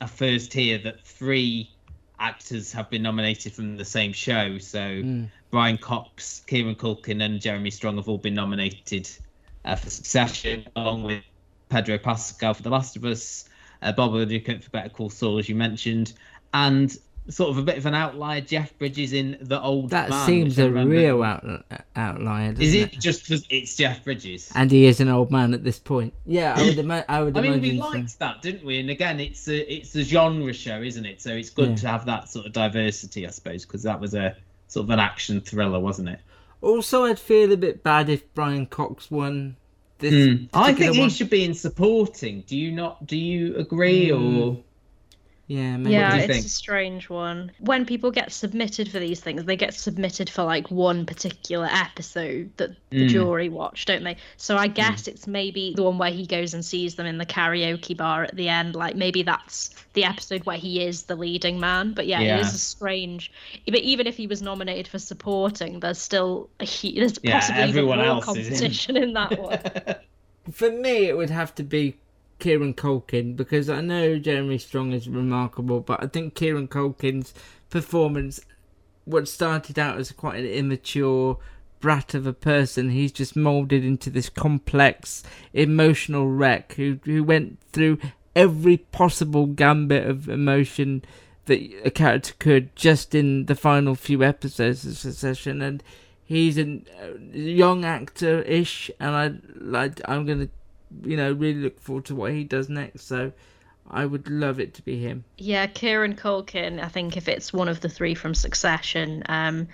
a 0.00 0.08
first 0.08 0.52
here 0.52 0.78
that 0.78 1.04
three 1.04 1.70
actors 2.18 2.72
have 2.72 2.88
been 2.90 3.02
nominated 3.02 3.52
from 3.52 3.76
the 3.76 3.84
same 3.84 4.12
show. 4.12 4.58
So 4.58 5.26
Brian 5.50 5.78
Cox, 5.78 6.42
Kieran 6.46 6.76
Culkin, 6.76 7.22
and 7.22 7.40
Jeremy 7.40 7.70
Strong 7.70 7.96
have 7.96 8.08
all 8.08 8.18
been 8.18 8.34
nominated 8.34 9.08
uh, 9.64 9.76
for 9.76 9.90
Succession, 9.90 10.66
along 10.76 11.02
with 11.02 11.22
Pedro 11.68 11.98
Pascal 11.98 12.54
for 12.54 12.62
The 12.62 12.70
Last 12.70 12.96
of 12.96 13.04
Us, 13.04 13.48
uh, 13.82 13.92
Bob 13.92 14.12
Odenkirk 14.12 14.62
for 14.62 14.70
Better 14.70 14.88
Call 14.88 15.10
Saul, 15.10 15.38
as 15.38 15.48
you 15.48 15.54
mentioned, 15.54 16.14
and 16.54 16.96
sort 17.28 17.50
of 17.50 17.58
a 17.58 17.62
bit 17.62 17.78
of 17.78 17.86
an 17.86 17.94
outlier, 17.94 18.40
Jeff 18.40 18.76
Bridges 18.78 19.12
in 19.12 19.38
The 19.40 19.60
Old 19.60 19.90
That 19.90 20.10
Man. 20.10 20.26
seems 20.26 20.58
a 20.58 20.68
real 20.70 21.22
out, 21.22 21.64
outlier. 21.94 22.50
Is 22.58 22.72
doesn't 22.74 22.80
it 22.94 23.00
just 23.00 23.22
because 23.22 23.46
it's 23.48 23.76
Jeff 23.76 24.02
Bridges? 24.04 24.50
And 24.54 24.70
he 24.70 24.86
is 24.86 25.00
an 25.00 25.08
old 25.08 25.30
man 25.30 25.54
at 25.54 25.62
this 25.62 25.78
point. 25.78 26.14
Yeah, 26.26 26.54
I 26.56 26.62
would. 26.64 26.78
Ima- 26.78 27.04
I 27.08 27.22
would 27.22 27.38
I 27.38 27.40
mean, 27.42 27.60
we 27.60 27.78
so. 27.78 27.88
liked 27.88 28.18
that, 28.18 28.42
didn't 28.42 28.64
we? 28.64 28.80
And 28.80 28.90
again, 28.90 29.20
it's 29.20 29.46
a 29.48 29.72
it's 29.72 29.94
a 29.94 30.02
genre 30.02 30.52
show, 30.52 30.82
isn't 30.82 31.06
it? 31.06 31.22
So 31.22 31.30
it's 31.30 31.50
good 31.50 31.70
Yeah. 31.70 31.76
to 31.76 31.88
have 31.88 32.06
that 32.06 32.28
sort 32.28 32.46
of 32.46 32.52
diversity, 32.52 33.26
I 33.26 33.30
suppose, 33.30 33.64
because 33.64 33.84
that 33.84 34.00
was 34.00 34.14
a 34.14 34.36
sort 34.66 34.84
of 34.84 34.90
an 34.90 34.98
action 34.98 35.40
thriller, 35.40 35.78
wasn't 35.78 36.08
it? 36.08 36.18
Also, 36.60 37.04
I'd 37.04 37.18
feel 37.18 37.52
a 37.52 37.56
bit 37.56 37.82
bad 37.82 38.08
if 38.08 38.32
Brian 38.34 38.66
Cox 38.66 39.10
won 39.10 39.56
this. 39.98 40.38
Hmm. 40.38 40.44
I 40.54 40.72
think 40.72 40.94
he 40.94 41.00
one. 41.00 41.10
should 41.10 41.30
be 41.30 41.44
in 41.44 41.54
supporting. 41.54 42.42
Do 42.46 42.56
you 42.56 42.72
not? 42.72 43.06
Do 43.06 43.16
you 43.16 43.56
agree? 43.56 44.10
Hmm. 44.10 44.38
Or 44.40 44.56
Yeah, 45.52 45.76
maybe. 45.76 45.92
Yeah, 45.94 46.16
it's 46.16 46.26
think? 46.32 46.46
a 46.46 46.48
strange 46.48 47.10
one. 47.10 47.52
When 47.60 47.84
people 47.84 48.10
get 48.10 48.32
submitted 48.32 48.90
for 48.90 48.98
these 48.98 49.20
things, 49.20 49.44
they 49.44 49.56
get 49.56 49.74
submitted 49.74 50.30
for 50.30 50.44
like 50.44 50.70
one 50.70 51.04
particular 51.04 51.68
episode 51.70 52.50
that 52.56 52.70
the 52.90 53.06
Mm. 53.06 53.08
jury 53.10 53.48
watch, 53.50 53.84
don't 53.84 54.02
they? 54.02 54.16
So 54.38 54.56
I 54.56 54.66
guess 54.68 55.08
it's 55.08 55.26
maybe 55.26 55.74
the 55.76 55.82
one 55.82 55.98
where 55.98 56.10
he 56.10 56.26
goes 56.26 56.54
and 56.54 56.64
sees 56.64 56.94
them 56.94 57.04
in 57.06 57.18
the 57.18 57.26
karaoke 57.26 57.94
bar 57.94 58.24
at 58.24 58.34
the 58.34 58.48
end. 58.48 58.74
Like 58.74 58.96
maybe 58.96 59.22
that's 59.22 59.70
the 59.92 60.04
episode 60.04 60.46
where 60.46 60.56
he 60.56 60.82
is 60.82 61.02
the 61.02 61.16
leading 61.16 61.60
man. 61.60 61.92
But 61.92 62.06
yeah, 62.06 62.20
Yeah. 62.20 62.38
it 62.38 62.40
is 62.46 62.54
a 62.54 62.58
strange. 62.58 63.30
But 63.66 63.80
even 63.80 64.06
if 64.06 64.16
he 64.16 64.26
was 64.26 64.40
nominated 64.40 64.88
for 64.88 64.98
supporting, 64.98 65.80
there's 65.80 65.98
still 65.98 66.48
a 66.60 66.64
hu- 66.64 66.94
there's 66.94 67.18
Yeah, 67.22 67.40
possibly 67.40 67.68
even 67.68 67.84
more 67.84 67.98
else 68.00 68.28
is 68.28 68.36
in. 68.36 68.44
competition 68.54 68.96
in 68.96 69.12
that 69.12 69.38
one. 69.38 69.60
For 70.52 70.70
me, 70.72 71.06
it 71.06 71.16
would 71.16 71.30
have 71.30 71.54
to 71.56 71.62
be 71.62 71.96
Kieran 72.42 72.74
Culkin 72.74 73.36
because 73.36 73.70
I 73.70 73.80
know 73.80 74.18
Jeremy 74.18 74.58
Strong 74.58 74.92
is 74.92 75.08
remarkable, 75.08 75.78
but 75.78 76.02
I 76.02 76.08
think 76.08 76.34
Kieran 76.34 76.66
Culkin's 76.66 77.32
performance, 77.70 78.40
what 79.04 79.28
started 79.28 79.78
out 79.78 79.98
as 79.98 80.10
quite 80.10 80.40
an 80.40 80.46
immature 80.46 81.38
brat 81.78 82.14
of 82.14 82.26
a 82.26 82.32
person, 82.32 82.90
he's 82.90 83.12
just 83.12 83.36
molded 83.36 83.84
into 83.84 84.10
this 84.10 84.28
complex 84.28 85.22
emotional 85.52 86.26
wreck 86.26 86.72
who 86.72 86.98
who 87.04 87.22
went 87.22 87.60
through 87.72 87.98
every 88.34 88.76
possible 88.76 89.46
gambit 89.46 90.04
of 90.04 90.28
emotion 90.28 91.04
that 91.44 91.60
a 91.84 91.90
character 91.90 92.34
could 92.40 92.74
just 92.74 93.14
in 93.14 93.46
the 93.46 93.54
final 93.54 93.94
few 93.94 94.24
episodes 94.24 94.84
of 94.84 94.96
Succession, 94.96 95.62
and 95.62 95.80
he's 96.24 96.58
a 96.58 96.80
young 97.32 97.84
actor 97.84 98.42
ish, 98.42 98.90
and 98.98 99.14
I 99.14 99.34
like 99.54 100.00
I'm 100.06 100.26
gonna, 100.26 100.48
you 101.04 101.16
know, 101.16 101.32
really 101.32 101.60
look 101.60 101.80
forward 101.80 102.04
to 102.06 102.14
what 102.14 102.32
he 102.32 102.44
does 102.44 102.68
next. 102.68 103.06
So 103.06 103.32
I 103.90 104.06
would 104.06 104.28
love 104.30 104.60
it 104.60 104.74
to 104.74 104.82
be 104.82 104.98
him. 104.98 105.24
Yeah, 105.38 105.66
Kieran 105.66 106.14
Culkin. 106.14 106.82
I 106.82 106.88
think 106.88 107.16
if 107.16 107.28
it's 107.28 107.52
one 107.52 107.68
of 107.68 107.80
the 107.80 107.88
three 107.88 108.14
from 108.14 108.34
Succession, 108.34 109.22
um, 109.26 109.68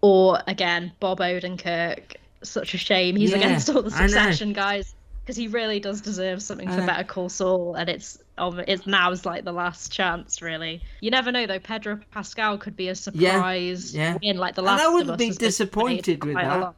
or 0.00 0.40
again 0.46 0.92
Bob 1.00 1.18
Odenkirk. 1.20 2.16
Such 2.42 2.74
a 2.74 2.78
shame 2.78 3.16
he's 3.16 3.30
Yeah, 3.30 3.38
against 3.38 3.70
all 3.70 3.80
the 3.80 3.90
Succession 3.90 4.52
guys 4.52 4.94
because 5.24 5.36
he 5.36 5.48
really 5.48 5.80
does 5.80 6.02
deserve 6.02 6.42
something 6.42 6.68
for. 6.68 6.84
Better 6.84 7.04
Call 7.04 7.30
Saul, 7.30 7.74
and 7.74 7.88
it's 7.88 8.18
um, 8.36 8.60
it's 8.68 8.86
now's 8.86 9.24
like 9.24 9.44
the 9.44 9.52
last 9.52 9.90
chance, 9.90 10.42
really. 10.42 10.82
You 11.00 11.10
never 11.10 11.32
know 11.32 11.46
though. 11.46 11.58
Pedro 11.58 12.00
Pascal 12.10 12.58
could 12.58 12.76
be 12.76 12.88
a 12.88 12.94
surprise 12.94 13.94
yeah. 13.94 14.18
win, 14.22 14.36
like 14.36 14.54
the 14.54 14.62
last. 14.62 14.82
And. 14.82 14.90
I 14.90 14.94
wouldn't 14.94 15.18
be 15.18 15.30
disappointed 15.30 16.22
with 16.24 16.34
that. 16.34 16.74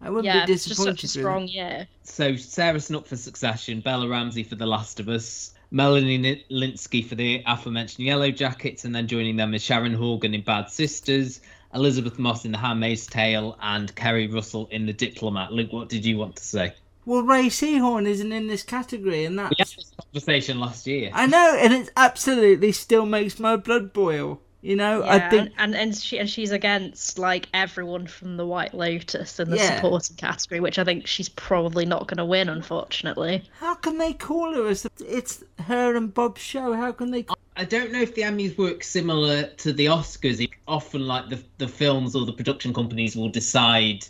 Lot. 0.00 0.06
I 0.06 0.10
wouldn't 0.10 0.24
yeah, 0.26 0.46
be 0.46 0.52
it's 0.52 0.64
just 0.64 0.82
such 0.82 0.88
a 0.88 0.92
disappointed 0.92 1.02
with 1.02 1.10
strong 1.10 1.42
it. 1.44 1.50
year. 1.50 1.88
so 2.02 2.36
Sarah 2.36 2.80
Snook 2.80 3.06
for 3.06 3.16
Succession, 3.16 3.80
Bella 3.80 4.08
Ramsey 4.08 4.42
for 4.42 4.54
The 4.54 4.66
Last 4.66 5.00
of 5.00 5.08
Us, 5.08 5.54
Melanie 5.70 6.18
Ni- 6.18 6.44
Lynskey 6.50 7.06
for 7.06 7.14
the 7.14 7.42
aforementioned 7.46 8.06
Yellowjackets, 8.06 8.84
and 8.84 8.94
then 8.94 9.06
joining 9.06 9.36
them 9.36 9.54
is 9.54 9.62
Sharon 9.62 9.94
Horgan 9.94 10.34
in 10.34 10.42
Bad 10.42 10.70
Sisters, 10.70 11.40
Elisabeth 11.74 12.18
Moss 12.18 12.44
in 12.44 12.52
The 12.52 12.58
Handmaid's 12.58 13.06
Tale, 13.06 13.56
and 13.62 13.94
Keri 13.94 14.26
Russell 14.26 14.68
in 14.72 14.86
The 14.86 14.92
Diplomat. 14.92 15.52
Luke, 15.52 15.72
what 15.72 15.88
did 15.88 16.04
you 16.04 16.16
want 16.18 16.36
to 16.36 16.44
say? 16.44 16.74
Well, 17.06 17.22
Rhea 17.22 17.48
Seehorn 17.48 18.06
isn't 18.06 18.32
in 18.32 18.46
this 18.46 18.62
category, 18.62 19.24
and 19.24 19.38
that's 19.38 19.50
We 19.50 19.56
had 19.58 19.68
this 19.68 19.92
conversation 19.96 20.60
last 20.60 20.86
year. 20.86 21.10
I 21.14 21.26
know, 21.26 21.56
and 21.58 21.72
it 21.72 21.90
absolutely 21.96 22.72
still 22.72 23.06
makes 23.06 23.38
my 23.38 23.56
blood 23.56 23.92
boil. 23.92 24.40
You 24.62 24.76
know, 24.76 25.02
Yeah, 25.04 25.14
I 25.14 25.30
think 25.30 25.52
and, 25.56 25.74
and 25.74 25.74
and 25.74 25.96
she 25.96 26.18
and 26.18 26.28
she's 26.28 26.50
against 26.52 27.18
like 27.18 27.48
everyone 27.54 28.06
from 28.06 28.36
the 28.36 28.46
White 28.46 28.74
Lotus 28.74 29.40
in 29.40 29.48
the 29.50 29.56
Yeah. 29.56 29.76
supporting 29.76 30.16
category, 30.16 30.60
which 30.60 30.78
I 30.78 30.84
think 30.84 31.06
she's 31.06 31.30
probably 31.30 31.86
not 31.86 32.06
going 32.08 32.18
to 32.18 32.26
win, 32.26 32.48
unfortunately. 32.48 33.42
how 33.58 33.74
can 33.74 33.96
they 33.98 34.12
call 34.12 34.54
her 34.54 34.66
as 34.68 34.86
it's 34.98 35.42
her 35.60 35.96
and 35.96 36.12
Bob's 36.12 36.42
show? 36.42 36.74
How 36.74 36.92
can 36.92 37.10
they? 37.10 37.24
I 37.56 37.64
don't 37.64 37.90
know 37.92 38.00
if 38.02 38.14
the 38.14 38.22
Emmys 38.22 38.56
work 38.58 38.82
similar 38.84 39.44
to 39.44 39.72
the 39.72 39.86
Oscars. 39.86 40.46
Often, 40.68 41.06
like 41.06 41.28
the 41.30 41.42
the 41.58 41.66
films 41.68 42.14
or 42.14 42.26
the 42.26 42.32
production 42.32 42.74
companies 42.74 43.16
will 43.16 43.30
decide 43.30 44.04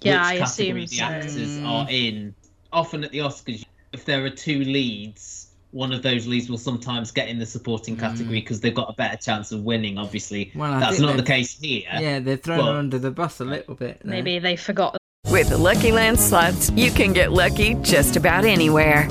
Yeah, 0.00 0.18
which 0.32 0.42
I 0.42 0.44
category 0.46 0.84
assume 0.84 0.86
the 0.90 0.96
so. 0.96 1.04
actors 1.04 1.58
mm. 1.58 1.66
are 1.66 1.86
in. 1.88 2.34
Often 2.72 3.04
at 3.04 3.12
the 3.12 3.18
Oscars, 3.18 3.64
if 3.92 4.04
there 4.04 4.24
are 4.24 4.30
two 4.30 4.64
leads, 4.64 5.45
one 5.76 5.92
of 5.92 6.02
those 6.02 6.26
leads 6.26 6.48
will 6.48 6.56
sometimes 6.58 7.12
get 7.12 7.28
in 7.28 7.38
the 7.38 7.44
supporting 7.46 7.96
category 7.96 8.40
because 8.40 8.60
they've 8.62 8.74
got 8.74 8.88
a 8.88 8.94
better 8.94 9.16
chance 9.18 9.52
of 9.52 9.62
winning. 9.62 9.98
Obviously, 9.98 10.50
Well, 10.54 10.80
that's 10.80 10.98
not 10.98 11.16
the 11.16 11.22
case 11.22 11.58
here. 11.60 11.82
Yeah, 12.00 12.18
they're 12.18 12.38
thrown 12.38 12.58
But- 12.60 12.74
under 12.76 12.98
the 12.98 13.10
bus 13.10 13.40
a 13.40 13.44
little 13.44 13.74
bit. 13.74 14.00
there. 14.02 14.10
Maybe 14.14 14.38
they 14.38 14.56
forgot. 14.56 14.96
With 15.30 15.50
the 15.50 15.58
Lucky 15.58 15.92
Land 15.92 16.18
slots, 16.18 16.70
you 16.70 16.90
can 16.90 17.12
get 17.12 17.30
lucky 17.32 17.74
just 17.82 18.16
about 18.16 18.44
anywhere. 18.46 19.06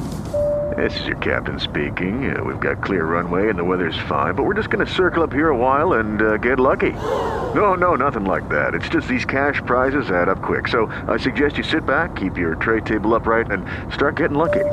This 0.75 0.99
is 0.99 1.05
your 1.05 1.17
captain 1.17 1.59
speaking. 1.59 2.35
Uh, 2.35 2.43
we've 2.43 2.59
got 2.59 2.83
clear 2.83 3.05
runway 3.05 3.49
and 3.49 3.57
the 3.59 3.63
weather's 3.63 3.97
fine, 4.09 4.33
but 4.33 4.43
we're 4.43 4.55
just 4.55 4.69
going 4.71 4.85
to 4.85 4.91
circle 4.91 5.23
up 5.23 5.31
here 5.31 5.49
a 5.49 5.55
while 5.57 5.93
and 5.93 6.21
uh, 6.21 6.37
get 6.37 6.59
lucky. 6.59 6.91
No, 6.91 7.75
no, 7.75 7.95
nothing 7.95 8.25
like 8.25 8.49
that. 8.49 8.73
It's 8.73 8.89
just 8.89 9.07
these 9.07 9.23
cash 9.23 9.61
prizes 9.65 10.09
add 10.09 10.27
up 10.29 10.41
quick. 10.41 10.67
So 10.67 10.87
I 11.07 11.17
suggest 11.17 11.57
you 11.57 11.63
sit 11.63 11.85
back, 11.85 12.15
keep 12.15 12.37
your 12.37 12.55
tray 12.55 12.81
table 12.81 13.13
upright, 13.13 13.51
and 13.51 13.65
start 13.93 14.17
getting 14.17 14.37
lucky. 14.37 14.65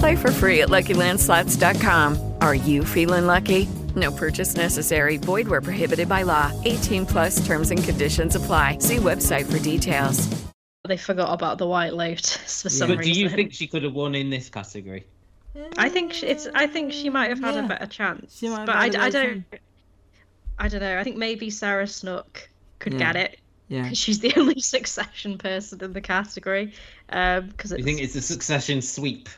Play 0.00 0.16
for 0.16 0.30
free 0.32 0.62
at 0.62 0.68
LuckyLandSlots.com. 0.68 2.34
Are 2.40 2.54
you 2.54 2.84
feeling 2.84 3.26
lucky? 3.26 3.68
No 3.96 4.10
purchase 4.12 4.54
necessary. 4.56 5.16
Void 5.16 5.48
where 5.48 5.60
prohibited 5.60 6.08
by 6.08 6.22
law. 6.22 6.52
18 6.64 7.06
plus 7.06 7.44
terms 7.46 7.70
and 7.70 7.82
conditions 7.82 8.36
apply. 8.36 8.78
See 8.78 8.96
website 8.96 9.50
for 9.50 9.58
details. 9.58 10.28
They 10.88 10.96
forgot 10.96 11.32
about 11.32 11.58
the 11.58 11.66
White 11.66 11.92
Lotus 11.94 12.62
for 12.62 12.68
some 12.70 12.88
but 12.88 12.98
reason. 12.98 13.12
do 13.14 13.20
you 13.20 13.28
think 13.28 13.52
she 13.52 13.66
could 13.66 13.82
have 13.82 13.92
won 13.92 14.14
in 14.14 14.30
this 14.30 14.48
category? 14.48 15.06
I 15.76 15.88
think 15.88 16.12
she, 16.12 16.26
it's. 16.26 16.48
I 16.54 16.66
think 16.66 16.92
she 16.92 17.10
might 17.10 17.28
have 17.28 17.40
had 17.40 17.54
Yeah. 17.56 17.64
a 17.64 17.68
better 17.68 17.86
chance. 17.86 18.38
She 18.38 18.48
might 18.48 18.58
have 18.58 18.66
but 18.66 18.76
had 18.76 18.94
a 18.94 19.00
I, 19.00 19.06
I 19.06 19.10
don't. 19.10 19.44
I 20.58 20.68
don't 20.68 20.80
know. 20.80 20.98
I 20.98 21.04
think 21.04 21.16
maybe 21.16 21.50
Sarah 21.50 21.86
Snook 21.86 22.48
could 22.78 22.94
Yeah. 22.94 22.98
get 22.98 23.16
it. 23.16 23.38
Yeah. 23.68 23.88
'cause 23.88 23.98
she's 23.98 24.18
the 24.20 24.32
only 24.38 24.60
Succession 24.60 25.36
person 25.38 25.82
in 25.84 25.92
the 25.92 26.00
category. 26.00 26.72
Um, 27.10 27.48
because 27.48 27.72
You 27.72 27.84
think 27.84 28.00
it's 28.00 28.14
a 28.16 28.22
Succession 28.22 28.80
sweep? 28.80 29.28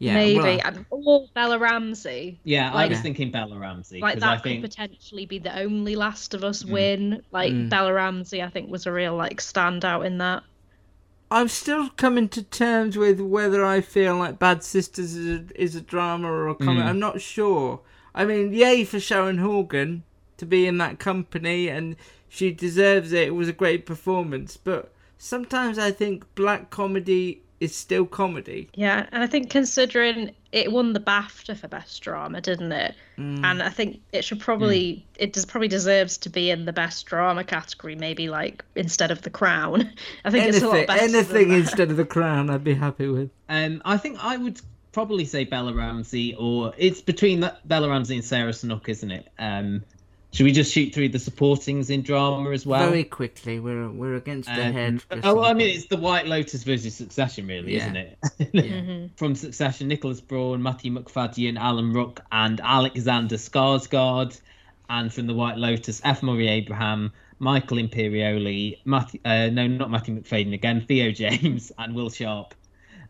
Yeah, 0.00 0.14
maybe 0.14 0.38
well- 0.38 0.60
and- 0.64 0.86
or 0.90 1.28
Bella 1.34 1.58
Ramsey. 1.58 2.40
Yeah, 2.42 2.70
I 2.70 2.74
Like- 2.74 2.90
was 2.90 3.00
thinking 3.00 3.30
Bella 3.30 3.58
Ramsey 3.58 4.00
Like 4.00 4.14
because 4.16 4.26
I 4.28 4.34
that 4.36 4.42
think 4.42 4.62
could 4.62 4.70
potentially 4.70 5.26
be 5.26 5.38
the 5.38 5.56
only 5.58 5.94
Last 5.94 6.34
of 6.34 6.42
Us 6.42 6.64
win. 6.64 7.22
Like 7.32 7.52
Mm. 7.52 7.68
Bella 7.68 7.92
Ramsey, 7.92 8.42
I 8.42 8.48
think 8.48 8.70
was 8.70 8.86
a 8.86 8.92
real 8.92 9.14
like 9.14 9.40
standout 9.40 10.04
in 10.06 10.18
that. 10.18 10.42
I'm 11.30 11.46
still 11.48 11.90
coming 11.90 12.28
to 12.30 12.42
terms 12.42 12.96
with 12.96 13.20
whether 13.20 13.64
I 13.64 13.82
feel 13.82 14.16
like 14.16 14.38
Bad 14.40 14.64
Sisters 14.64 15.14
is 15.14 15.40
a, 15.40 15.62
is 15.62 15.76
a 15.76 15.80
drama 15.80 16.28
or 16.28 16.48
a 16.48 16.54
comedy. 16.56 16.80
Mm. 16.80 16.86
I'm 16.86 16.98
not 16.98 17.20
sure. 17.20 17.80
I 18.14 18.24
mean, 18.24 18.52
yay 18.52 18.82
for 18.84 18.98
Sharon 18.98 19.38
Horgan 19.38 20.02
to 20.38 20.46
be 20.46 20.66
in 20.66 20.78
that 20.78 20.98
company, 20.98 21.68
and 21.68 21.94
she 22.28 22.50
deserves 22.50 23.12
it. 23.12 23.28
It 23.28 23.34
was 23.34 23.48
a 23.48 23.52
great 23.52 23.84
performance, 23.86 24.56
but 24.56 24.92
sometimes 25.18 25.78
I 25.78 25.90
think 25.92 26.24
black 26.34 26.70
comedy 26.70 27.42
is 27.60 27.76
still 27.76 28.06
comedy. 28.06 28.68
Yeah, 28.74 29.06
and 29.12 29.22
I 29.22 29.26
think 29.26 29.50
considering 29.50 30.34
it 30.52 30.72
won 30.72 30.94
the 30.94 31.00
BAFTA 31.00 31.56
for 31.56 31.68
best 31.68 32.02
drama, 32.02 32.40
didn't 32.40 32.72
it? 32.72 32.94
Mm. 33.18 33.44
And 33.44 33.62
I 33.62 33.68
think 33.68 34.00
it 34.12 34.24
should 34.24 34.40
probably 34.40 35.06
it 35.16 35.32
does 35.32 35.44
probably 35.44 35.68
deserves 35.68 36.18
to 36.18 36.30
be 36.30 36.50
in 36.50 36.64
the 36.64 36.72
best 36.72 37.06
drama 37.06 37.44
category, 37.44 37.94
maybe 37.94 38.28
like 38.28 38.64
instead 38.74 39.10
of 39.10 39.22
The 39.22 39.30
Crown. 39.30 39.92
I 40.24 40.30
think 40.30 40.48
it's 40.48 40.62
a 40.62 40.66
lot 40.66 40.76
anything, 40.76 40.86
better. 40.86 41.06
than 41.06 41.14
anything 41.14 41.48
that. 41.50 41.58
instead 41.58 41.90
of 41.90 41.96
the 41.96 42.04
crown, 42.04 42.50
I'd 42.50 42.64
be 42.64 42.74
happy 42.74 43.06
with. 43.06 43.30
Um, 43.48 43.82
I 43.84 43.96
think 43.96 44.18
I 44.24 44.36
would 44.36 44.60
probably 44.92 45.24
say 45.24 45.44
Bella 45.44 45.74
Ramsey, 45.74 46.34
or 46.34 46.72
it's 46.76 47.00
between 47.00 47.40
that 47.40 47.66
Bella 47.68 47.88
Ramsey 47.88 48.16
and 48.16 48.24
Sarah 48.24 48.52
Snook, 48.52 48.88
isn't 48.88 49.10
it? 49.10 49.28
Um, 49.38 49.84
should 50.32 50.44
we 50.44 50.52
just 50.52 50.72
shoot 50.72 50.94
through 50.94 51.08
the 51.10 51.18
supportings 51.18 51.90
in 51.90 52.02
drama 52.02 52.50
as 52.50 52.64
well? 52.64 52.88
Very 52.88 53.04
quickly, 53.04 53.58
we're 53.58 53.88
we're 53.90 54.14
against 54.14 54.48
the 54.48 54.66
Um, 54.66 54.72
head. 54.72 55.04
Oh, 55.24 55.34
well, 55.36 55.44
I 55.44 55.54
mean, 55.54 55.74
it's 55.74 55.86
the 55.86 55.96
White 55.96 56.26
Lotus 56.26 56.62
versus 56.62 56.94
Succession, 56.94 57.46
really, 57.46 57.74
Yeah. 57.74 57.82
isn't 57.82 57.96
it? 57.96 58.18
Yeah. 58.52 59.06
From 59.16 59.34
Succession, 59.34 59.88
Nicholas 59.88 60.20
Braun, 60.20 60.62
Matthew 60.62 60.92
Macfadyen, 60.92 61.58
Alan 61.58 61.92
Ruck, 61.92 62.20
and 62.30 62.60
Alexander 62.62 63.36
Skarsgård. 63.36 64.40
And 64.88 65.12
from 65.12 65.26
the 65.28 65.34
White 65.34 65.56
Lotus, 65.56 66.00
F. 66.04 66.22
Murray 66.22 66.48
Abraham, 66.48 67.12
Michael 67.38 67.76
Imperioli, 67.78 68.78
Matthew, 68.84 69.20
uh, 69.24 69.46
no, 69.48 69.66
not 69.68 69.90
Matthew 69.90 70.20
Macfadyen 70.20 70.52
again, 70.52 70.84
Theo 70.86 71.10
James, 71.22 71.70
and 71.78 71.94
Will 71.94 72.10
Sharpe. 72.10 72.54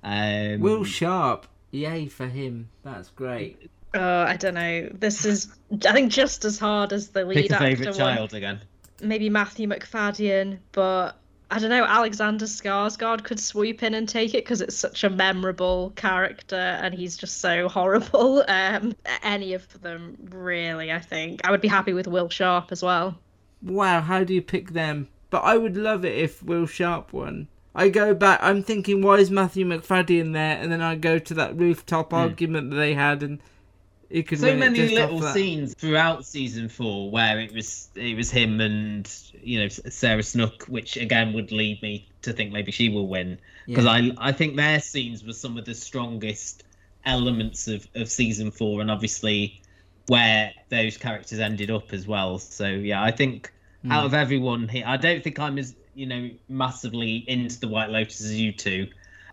Um, 0.03 0.61
Will 0.61 0.85
Sharpe, 0.85 1.47
yay 1.71 2.07
for 2.07 2.27
him. 2.27 2.69
That's 2.83 3.09
great. 3.11 3.71
Oh, 3.95 4.23
I 4.23 4.37
don't 4.37 4.55
know. 4.55 4.89
This 4.93 5.25
is 5.25 5.53
I 5.87 5.93
think 5.93 6.13
just 6.13 6.45
as 6.45 6.59
hard 6.59 6.93
as 6.93 7.09
the 7.09 7.25
lead 7.25 7.37
pick 7.37 7.51
a 7.51 7.55
actor 7.55 7.67
favourite 7.67 7.89
one. 7.89 7.97
child 7.99 8.35
again. 8.35 8.61
Maybe 9.03 9.31
Matthew 9.31 9.67
Macfadyen, 9.67 10.59
but 10.73 11.17
I 11.51 11.59
don't 11.59 11.71
know. 11.71 11.85
Alexander 11.85 12.45
Skarsgård 12.45 13.25
could 13.25 13.41
swoop 13.41 13.83
in 13.83 13.95
and 13.95 14.09
take 14.09 14.35
it 14.35 14.45
because 14.45 14.61
it's 14.61 14.77
such 14.77 15.03
a 15.03 15.11
memorable 15.11 15.93
character 15.97 16.57
and 16.57 16.95
he's 16.95 17.17
just 17.17 17.39
so 17.39 17.69
horrible. 17.69 18.45
Um, 18.51 18.95
any 19.23 19.55
of 19.55 19.81
them 19.81 20.17
really, 20.31 20.93
I 20.93 20.99
think 21.01 21.41
I 21.45 21.51
would 21.51 21.61
be 21.61 21.69
happy 21.69 21.93
with 21.93 22.07
Will 22.07 22.29
Sharpe 22.29 22.71
as 22.73 22.83
well. 22.83 23.19
Wow, 23.63 24.01
how 24.01 24.25
do 24.25 24.35
you 24.35 24.43
pick 24.43 24.71
them? 24.71 25.09
But 25.31 25.45
I 25.45 25.57
would 25.57 25.77
love 25.77 26.05
it 26.05 26.17
if 26.17 26.43
Will 26.43 26.67
Sharpe 26.67 27.13
won. 27.13 27.49
I 27.75 27.89
go 27.89 28.15
back. 28.15 28.41
I'm 28.43 28.63
thinking, 28.63 29.03
why 29.03 29.17
is 29.17 29.31
Matthew 29.31 29.65
Macfadyen 29.65 30.33
there? 30.33 30.59
And 30.59 30.71
then 30.73 30.83
I 30.83 30.97
go 30.97 31.19
to 31.19 31.35
that 31.35 31.57
rooftop 31.57 32.13
argument 32.13 32.71
that 32.71 32.77
they 32.77 32.95
had, 32.95 33.23
and 33.23 33.39
he 33.39 33.39
could 33.39 33.60
so 34.35 34.57
many 34.57 34.89
little 34.89 35.23
scenes 35.23 35.75
throughout 35.75 36.25
season 36.27 36.69
four 36.69 37.11
where 37.11 37.39
it 37.39 37.53
was 37.53 37.89
it 37.95 38.17
was 38.17 38.31
him 38.31 38.61
and 38.61 39.13
you 39.43 39.61
know 39.61 39.69
Sarah 39.69 40.23
Snook, 40.23 40.65
which 40.65 40.97
again 40.97 41.33
would 41.33 41.53
lead 41.53 41.81
me 41.83 42.09
to 42.23 42.33
think 42.33 42.53
maybe 42.53 42.73
she 42.73 42.89
will 42.89 43.07
win 43.09 43.39
because 43.67 43.85
Yeah. 43.85 43.93
I 44.19 44.29
I 44.29 44.33
think 44.33 44.57
their 44.57 44.81
scenes 44.81 45.25
were 45.25 45.33
some 45.33 45.57
of 45.57 45.65
the 45.65 45.75
strongest 45.75 46.65
elements 47.05 47.69
of 47.69 47.87
of 47.95 48.11
season 48.11 48.51
four, 48.51 48.81
and 48.81 48.91
obviously 48.91 49.61
where 50.09 50.53
those 50.71 50.97
characters 50.97 51.39
ended 51.39 51.71
up 51.71 51.93
as 51.93 52.07
well. 52.07 52.39
So 52.39 52.67
yeah, 52.69 53.03
I 53.03 53.11
think 53.13 53.53
Hmm. 53.83 53.93
out 53.93 54.05
of 54.05 54.13
everyone 54.13 54.69
here, 54.69 54.85
I 54.87 54.99
don't 54.99 55.25
think 55.25 55.39
I'm 55.39 55.57
as 55.57 55.75
you 55.95 56.07
know 56.07 56.31
massively 56.49 57.25
into 57.29 57.59
the 57.61 57.69
White 57.69 57.91
Lotus 57.91 58.21
as 58.21 58.39
you 58.39 58.53
two. 58.53 58.89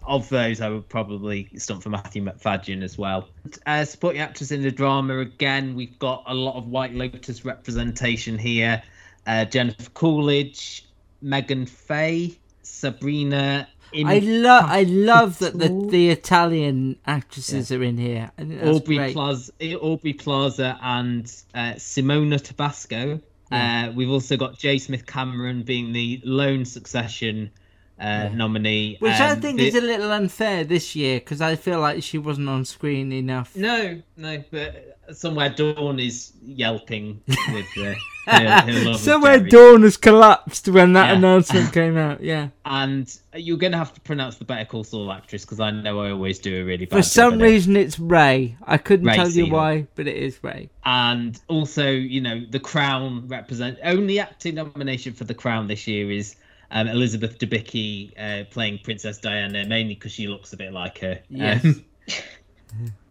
Of 0.07 0.29
those, 0.29 0.61
I 0.61 0.69
would 0.69 0.87
probably 0.87 1.49
stump 1.57 1.83
for 1.83 1.89
Matthew 1.89 2.23
Macfadyen 2.23 2.81
as 2.81 2.97
well. 2.97 3.27
Uh, 3.65 3.83
supporting 3.83 4.21
actress 4.21 4.51
in 4.51 4.61
the 4.61 4.71
drama 4.71 5.19
again, 5.19 5.75
we've 5.75 5.99
got 5.99 6.23
a 6.27 6.33
lot 6.33 6.55
of 6.55 6.67
White 6.67 6.93
Lotus 6.93 7.43
representation 7.43 8.37
here. 8.37 8.81
Uh, 9.25 9.43
Jennifer 9.43 9.89
Coolidge, 9.89 10.85
Meghann 11.21 11.67
Fahy, 11.67 12.37
Sabrina. 12.63 13.67
I 13.93 14.19
love, 14.19 14.63
I 14.65 14.83
love 14.83 15.39
that 15.39 15.57
the 15.57 15.87
the 15.89 16.09
Italian 16.09 16.97
actresses 17.05 17.71
are 17.71 17.83
in 17.83 17.97
here. 17.97 18.31
Aubrey 18.63 18.97
great. 18.97 19.13
Plaza, 19.13 19.51
Aubrey 19.79 20.13
Plaza, 20.13 20.77
and 20.81 21.25
uh, 21.53 21.73
Simona 21.73 22.41
Tabasco. 22.41 23.19
Yeah. 23.51 23.89
Uh, 23.89 23.91
we've 23.93 24.09
also 24.09 24.35
got 24.35 24.57
J. 24.57 24.77
Smith 24.77 25.05
Cameron 25.05 25.63
being 25.63 25.93
the 25.93 26.21
lone 26.23 26.65
Succession 26.65 27.51
uh, 27.99 28.29
nominee, 28.33 28.97
Which 28.99 29.13
I 29.13 29.31
Um, 29.31 29.41
think 29.41 29.57
the- 29.57 29.67
is 29.67 29.75
a 29.75 29.81
little 29.81 30.11
unfair 30.11 30.63
this 30.63 30.95
year 30.95 31.19
because 31.19 31.41
I 31.41 31.55
feel 31.55 31.79
like 31.79 32.03
she 32.03 32.17
wasn't 32.17 32.49
on 32.49 32.63
screen 32.65 33.11
enough. 33.11 33.55
No, 33.55 34.01
no, 34.15 34.43
but 34.51 34.97
somewhere 35.13 35.49
Dawn 35.49 35.99
is 35.99 36.33
yelping 36.43 37.21
with 37.27 37.65
uh, 37.77 37.93
love 38.27 38.87
of 38.87 38.95
Somewhere 38.97 39.39
Dawn 39.39 39.81
has 39.83 39.95
collapsed 39.97 40.67
when 40.67 40.93
that 40.93 41.07
Yeah. 41.11 41.17
announcement 41.17 41.73
came 41.73 41.97
out. 42.07 42.21
Yeah. 42.21 42.49
And 42.65 43.11
you're 43.33 43.57
going 43.57 43.71
to 43.71 43.77
have 43.77 43.93
to 43.93 44.01
pronounce 44.01 44.35
the 44.35 44.45
Better 44.45 44.65
Call 44.65 44.83
Saul 44.83 45.11
actress 45.11 45.43
because 45.45 45.59
I 45.59 45.71
know 45.71 46.01
I 46.01 46.11
always 46.11 46.37
do 46.39 46.61
a 46.61 46.63
really 46.65 46.85
bad 46.85 46.97
For 46.97 47.03
some 47.03 47.35
at 47.35 47.39
it. 47.41 47.43
reason, 47.43 47.75
it's 47.77 47.97
Ray. 47.97 48.57
I 48.63 48.77
couldn't 48.77 49.07
Ray 49.07 49.15
tell 49.15 49.29
you 49.29 49.47
why, 49.47 49.87
but 49.95 50.07
it 50.07 50.17
is 50.17 50.37
Ray. 50.43 50.69
And 50.85 51.39
also, 51.47 51.89
you 51.89 52.21
know, 52.21 52.41
the 52.49 52.59
Crown 52.59 53.27
represent 53.27 53.79
only 53.83 54.19
acting 54.19 54.55
nomination 54.55 55.13
for 55.13 55.23
the 55.23 55.33
Crown 55.33 55.67
this 55.67 55.87
year 55.87 56.11
is 56.11 56.35
um, 56.71 56.87
Elizabeth 56.87 57.37
Debicki 57.39 58.11
uh, 58.19 58.45
playing 58.51 58.79
Princess 58.83 59.17
Diana, 59.19 59.65
mainly 59.65 59.95
because 59.95 60.11
she 60.11 60.27
looks 60.27 60.53
a 60.53 60.57
bit 60.57 60.73
like 60.73 60.99
her. 60.99 61.19
Yes. 61.29 61.65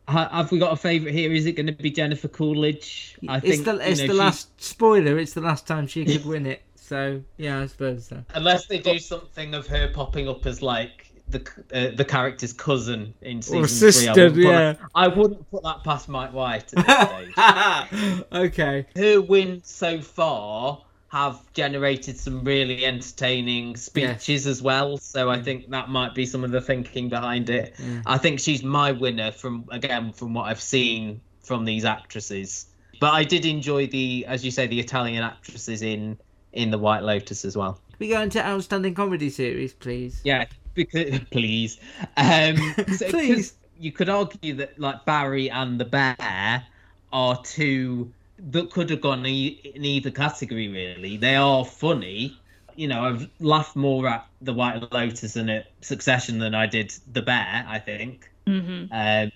Um, 0.09 0.29
have 0.31 0.53
we 0.53 0.61
got 0.61 0.73
a 0.73 0.77
favourite 0.77 1.13
here? 1.15 1.33
Is 1.33 1.47
it 1.47 1.53
going 1.57 1.67
to 1.67 1.73
be 1.73 1.91
Jennifer 1.91 2.29
Coolidge? 2.29 3.17
I 3.29 3.39
it's 3.39 3.49
think 3.49 3.65
the 3.65 3.73
you 3.73 3.81
it's 3.81 4.01
know, 4.01 4.07
the 4.07 4.13
she- 4.13 4.19
last 4.19 4.63
spoiler. 4.63 5.19
It's 5.19 5.33
the 5.33 5.41
last 5.41 5.67
time 5.67 5.89
she 5.89 6.05
could 6.05 6.25
win 6.25 6.47
it. 6.47 6.63
So 6.77 7.21
yeah, 7.37 7.63
I 7.63 7.67
suppose 7.67 8.07
so. 8.07 8.23
Unless 8.35 8.67
they 8.67 8.79
do 8.79 9.01
something 9.01 9.55
of 9.55 9.67
her 9.67 9.89
popping 9.93 10.29
up 10.29 10.47
as 10.47 10.63
like 10.63 11.11
the 11.29 11.41
uh, 11.75 11.97
the 11.97 12.05
character's 12.05 12.53
cousin 12.53 13.13
in 13.23 13.43
season 13.43 13.59
Or 13.59 13.67
three. 13.67 13.89
I 13.89 13.91
sister, 13.91 14.11
wouldn't 14.13 14.37
yeah. 14.37 14.73
that- 14.75 14.79
I 14.95 15.09
wouldn't 15.09 15.51
put 15.51 15.65
that 15.65 15.83
past 15.83 16.09
Mike 16.09 16.33
White 16.33 16.73
at 16.77 16.87
this 16.87 17.35
stage. 18.13 18.25
okay. 18.33 18.87
Her 18.95 19.21
wins 19.21 19.69
so 19.69 20.01
far 20.01 20.81
have 21.09 21.41
generated 21.53 22.19
some 22.19 22.43
really 22.45 22.85
entertaining 22.85 23.77
speeches 23.77 24.47
as 24.47 24.61
well. 24.61 24.99
So 24.99 25.31
I 25.31 25.41
think 25.41 25.71
that 25.71 25.89
might 25.89 26.15
be 26.15 26.27
some 26.27 26.43
of 26.45 26.51
the 26.51 26.61
thinking 26.61 27.09
behind 27.09 27.49
it. 27.49 27.75
Yeah. 27.79 28.03
I 28.07 28.19
think 28.19 28.41
she's 28.41 28.63
my 28.65 28.93
winner 28.93 29.31
from 29.33 29.65
again 29.71 30.13
from 30.13 30.35
what 30.35 30.45
I've 30.49 30.61
seen 30.61 31.21
from 31.43 31.65
these 31.65 31.85
actresses. 31.85 32.67
But 32.99 33.13
I 33.13 33.25
did 33.25 33.45
enjoy 33.47 33.87
the, 33.87 34.25
as 34.27 34.45
you 34.45 34.51
say, 34.51 34.67
the 34.67 34.81
Italian 34.81 35.23
actresses 35.23 35.83
in 35.83 36.19
in 36.53 36.71
the 36.71 36.79
White 36.79 37.03
Lotus 37.03 37.45
as 37.45 37.57
well. 37.57 37.81
We 37.99 38.09
go 38.09 38.21
into 38.21 38.45
outstanding 38.45 38.95
comedy 38.95 39.31
series, 39.31 39.73
please. 39.75 40.21
Yeah, 40.25 40.47
because 40.75 41.21
please, 41.31 41.79
um, 42.17 42.57
so- 42.97 43.11
Please. 43.11 43.55
You 43.79 43.93
could 43.93 44.09
argue 44.09 44.55
that 44.55 44.79
like 44.81 45.05
Barry 45.05 45.51
and 45.51 45.79
the 45.79 45.85
Bear 45.85 46.65
are 47.13 47.43
two 47.43 48.11
that 48.39 48.71
could 48.71 48.91
have 48.91 49.01
gone 49.01 49.25
e- 49.27 49.61
in 49.75 49.85
either 49.85 50.11
category. 50.11 50.69
Really, 50.69 51.17
they 51.17 51.37
are 51.37 51.65
funny. 51.65 52.39
You 52.75 52.89
know, 52.89 53.05
I've 53.05 53.31
laughed 53.41 53.77
more 53.77 54.07
at 54.07 54.27
the 54.43 54.53
White 54.53 54.93
Lotus 54.93 55.37
and 55.37 55.51
at 55.51 55.67
Succession 55.81 56.39
than 56.39 56.55
I 56.55 56.67
did 56.67 56.95
the 57.13 57.23
Bear. 57.23 57.65
I 57.69 57.79
think. 57.79 58.31
Mm-hmm. 58.47 58.93
Um, 58.93 59.33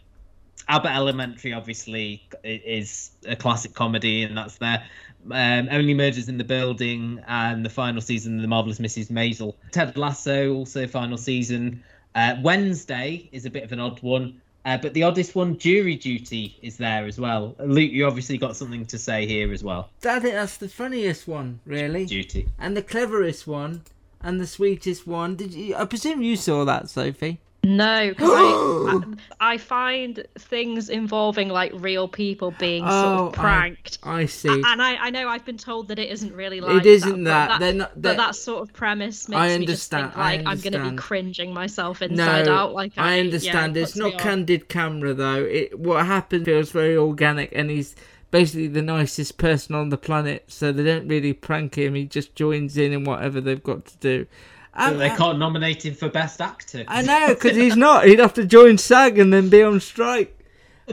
Abbott 0.68 0.92
Elementary, 0.92 1.52
obviously, 1.52 2.22
is 2.44 3.10
a 3.26 3.34
classic 3.34 3.74
comedy, 3.74 4.22
and 4.22 4.36
that's 4.36 4.58
there. 4.58 4.84
Um, 5.30 5.68
Only 5.70 5.94
Murders 5.94 6.28
in 6.28 6.38
the 6.38 6.44
Building 6.44 7.20
and 7.26 7.64
the 7.64 7.70
final 7.70 8.00
season 8.00 8.36
of 8.36 8.42
The 8.42 8.48
Marvelous 8.48 8.78
Mrs. 8.78 9.10
Maisel. 9.10 9.54
Ted 9.72 9.96
Lasso, 9.96 10.54
also 10.54 10.86
final 10.86 11.18
season. 11.18 11.82
Uh, 12.14 12.36
Wednesday 12.42 13.28
is 13.32 13.46
a 13.46 13.50
bit 13.50 13.64
of 13.64 13.72
an 13.72 13.80
odd 13.80 14.00
one, 14.02 14.40
uh, 14.64 14.76
but 14.78 14.94
the 14.94 15.02
oddest 15.02 15.34
one, 15.34 15.56
Jury 15.58 15.96
Duty, 15.96 16.56
is 16.62 16.76
there 16.76 17.06
as 17.06 17.18
well. 17.18 17.54
Luke, 17.58 17.90
you 17.90 18.06
obviously 18.06 18.38
got 18.38 18.56
something 18.56 18.84
to 18.86 18.98
say 18.98 19.26
here 19.26 19.52
as 19.52 19.64
well. 19.64 19.90
I 20.04 20.20
think 20.20 20.34
that's 20.34 20.56
the 20.58 20.68
funniest 20.68 21.26
one, 21.26 21.60
really, 21.64 22.06
Duty. 22.06 22.48
and 22.58 22.76
the 22.76 22.82
cleverest 22.82 23.46
one, 23.46 23.82
and 24.20 24.40
the 24.40 24.46
sweetest 24.46 25.06
one. 25.06 25.36
Did 25.36 25.54
you? 25.54 25.74
I 25.76 25.84
presume 25.86 26.22
you 26.22 26.36
saw 26.36 26.64
that, 26.64 26.90
Sophie. 26.90 27.38
No, 27.62 27.84
I, 27.84 28.12
I 28.18 29.00
I 29.54 29.58
find 29.58 30.26
things 30.38 30.88
involving 30.88 31.48
like 31.50 31.72
real 31.74 32.08
people 32.08 32.52
being 32.52 32.84
sort 32.84 32.92
Oh, 32.94 33.26
of 33.26 33.32
pranked. 33.34 33.98
I, 34.02 34.20
I 34.20 34.26
see. 34.26 34.48
A- 34.48 34.52
And 34.52 34.80
I, 34.82 34.96
I 34.96 35.10
know 35.10 35.28
I've 35.28 35.44
been 35.44 35.58
told 35.58 35.88
that 35.88 35.98
it 35.98 36.10
isn't 36.10 36.34
really 36.34 36.60
like 36.62 36.76
it 36.76 36.86
isn't 36.86 37.24
that. 37.24 37.60
that. 37.60 37.60
but 37.60 38.02
They're 38.02 38.14
not- 38.14 38.28
that 38.28 38.34
sort 38.36 38.62
of 38.62 38.72
premise 38.72 39.28
makes 39.28 39.38
I 39.38 39.58
me 39.58 39.66
just 39.66 39.90
think 39.90 40.04
understand, 40.04 40.22
I 40.22 40.36
like 40.36 40.46
I'm 40.46 40.60
going 40.70 40.84
to 40.84 40.90
be 40.90 40.96
cringing 40.96 41.52
myself 41.52 42.00
inside 42.00 42.46
no, 42.46 42.54
out. 42.54 42.72
Like 42.72 42.92
I, 42.96 43.02
I 43.02 43.14
yeah, 43.16 43.20
understand. 43.24 43.76
it 43.76 43.80
it's 43.82 43.96
not 43.96 44.16
candid 44.18 44.68
camera 44.68 45.12
though. 45.12 45.44
It 45.44 45.78
what 45.78 46.06
happened 46.06 46.46
feels 46.46 46.70
very 46.70 46.96
organic, 46.96 47.52
and 47.54 47.68
he's 47.70 47.94
basically 48.30 48.68
the 48.68 48.80
nicest 48.82 49.36
person 49.36 49.74
on 49.74 49.90
the 49.90 49.98
planet. 49.98 50.44
So 50.48 50.72
they 50.72 50.84
don't 50.84 51.08
really 51.08 51.34
prank 51.34 51.76
him. 51.76 51.94
He 51.94 52.06
just 52.06 52.34
joins 52.34 52.78
in 52.78 52.92
in 52.94 53.04
whatever 53.04 53.40
they've 53.40 53.62
got 53.62 53.84
to 53.86 53.96
do. 53.98 54.26
Um, 54.74 54.98
they 54.98 55.10
can't 55.10 55.38
nominate 55.38 55.84
him 55.84 55.94
for 55.94 56.08
best 56.08 56.40
actor. 56.40 56.84
I 56.86 57.02
know 57.02 57.28
because 57.28 57.56
he's 57.56 57.76
not. 57.76 58.06
He'd 58.06 58.18
have 58.18 58.34
to 58.34 58.44
join 58.44 58.78
SAG 58.78 59.18
and 59.18 59.32
then 59.32 59.48
be 59.48 59.62
on 59.62 59.80
strike. 59.80 60.36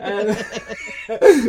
Um, 0.02 0.28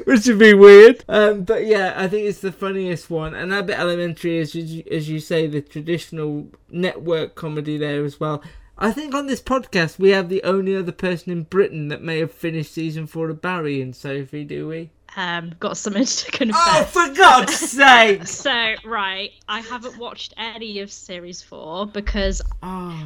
which 0.06 0.26
would 0.26 0.38
be 0.38 0.54
weird. 0.54 1.04
Um, 1.08 1.44
but 1.44 1.66
yeah, 1.66 1.94
I 1.96 2.08
think 2.08 2.26
it's 2.26 2.40
the 2.40 2.52
funniest 2.52 3.10
one. 3.10 3.34
And 3.34 3.52
Abbott 3.52 3.78
Elementary 3.78 4.38
is, 4.38 4.54
as 4.56 4.72
you, 4.72 4.84
as 4.90 5.08
you 5.08 5.20
say, 5.20 5.46
the 5.46 5.60
traditional 5.60 6.48
network 6.70 7.34
comedy 7.34 7.76
there 7.76 8.04
as 8.04 8.18
well. 8.18 8.42
I 8.78 8.92
think 8.92 9.12
on 9.12 9.26
this 9.26 9.42
podcast 9.42 9.98
we 9.98 10.10
have 10.10 10.28
the 10.28 10.42
only 10.44 10.76
other 10.76 10.92
person 10.92 11.32
in 11.32 11.42
Britain 11.42 11.88
that 11.88 12.00
may 12.00 12.20
have 12.20 12.30
finished 12.30 12.72
season 12.72 13.06
four 13.06 13.28
of 13.28 13.42
Barry 13.42 13.82
and 13.82 13.94
Sophie, 13.94 14.44
do 14.44 14.68
we? 14.68 14.90
Um, 15.18 15.52
got 15.58 15.76
something 15.76 16.04
to 16.06 16.30
confess. 16.30 16.56
Oh, 16.56 16.84
for 16.84 17.12
God's 17.12 17.56
sake! 17.70 18.24
So 18.24 18.74
right, 18.84 19.32
I 19.48 19.60
haven't 19.60 19.98
watched 19.98 20.32
any 20.36 20.78
of 20.78 20.92
series 20.92 21.42
four 21.42 21.86
because 21.86 22.40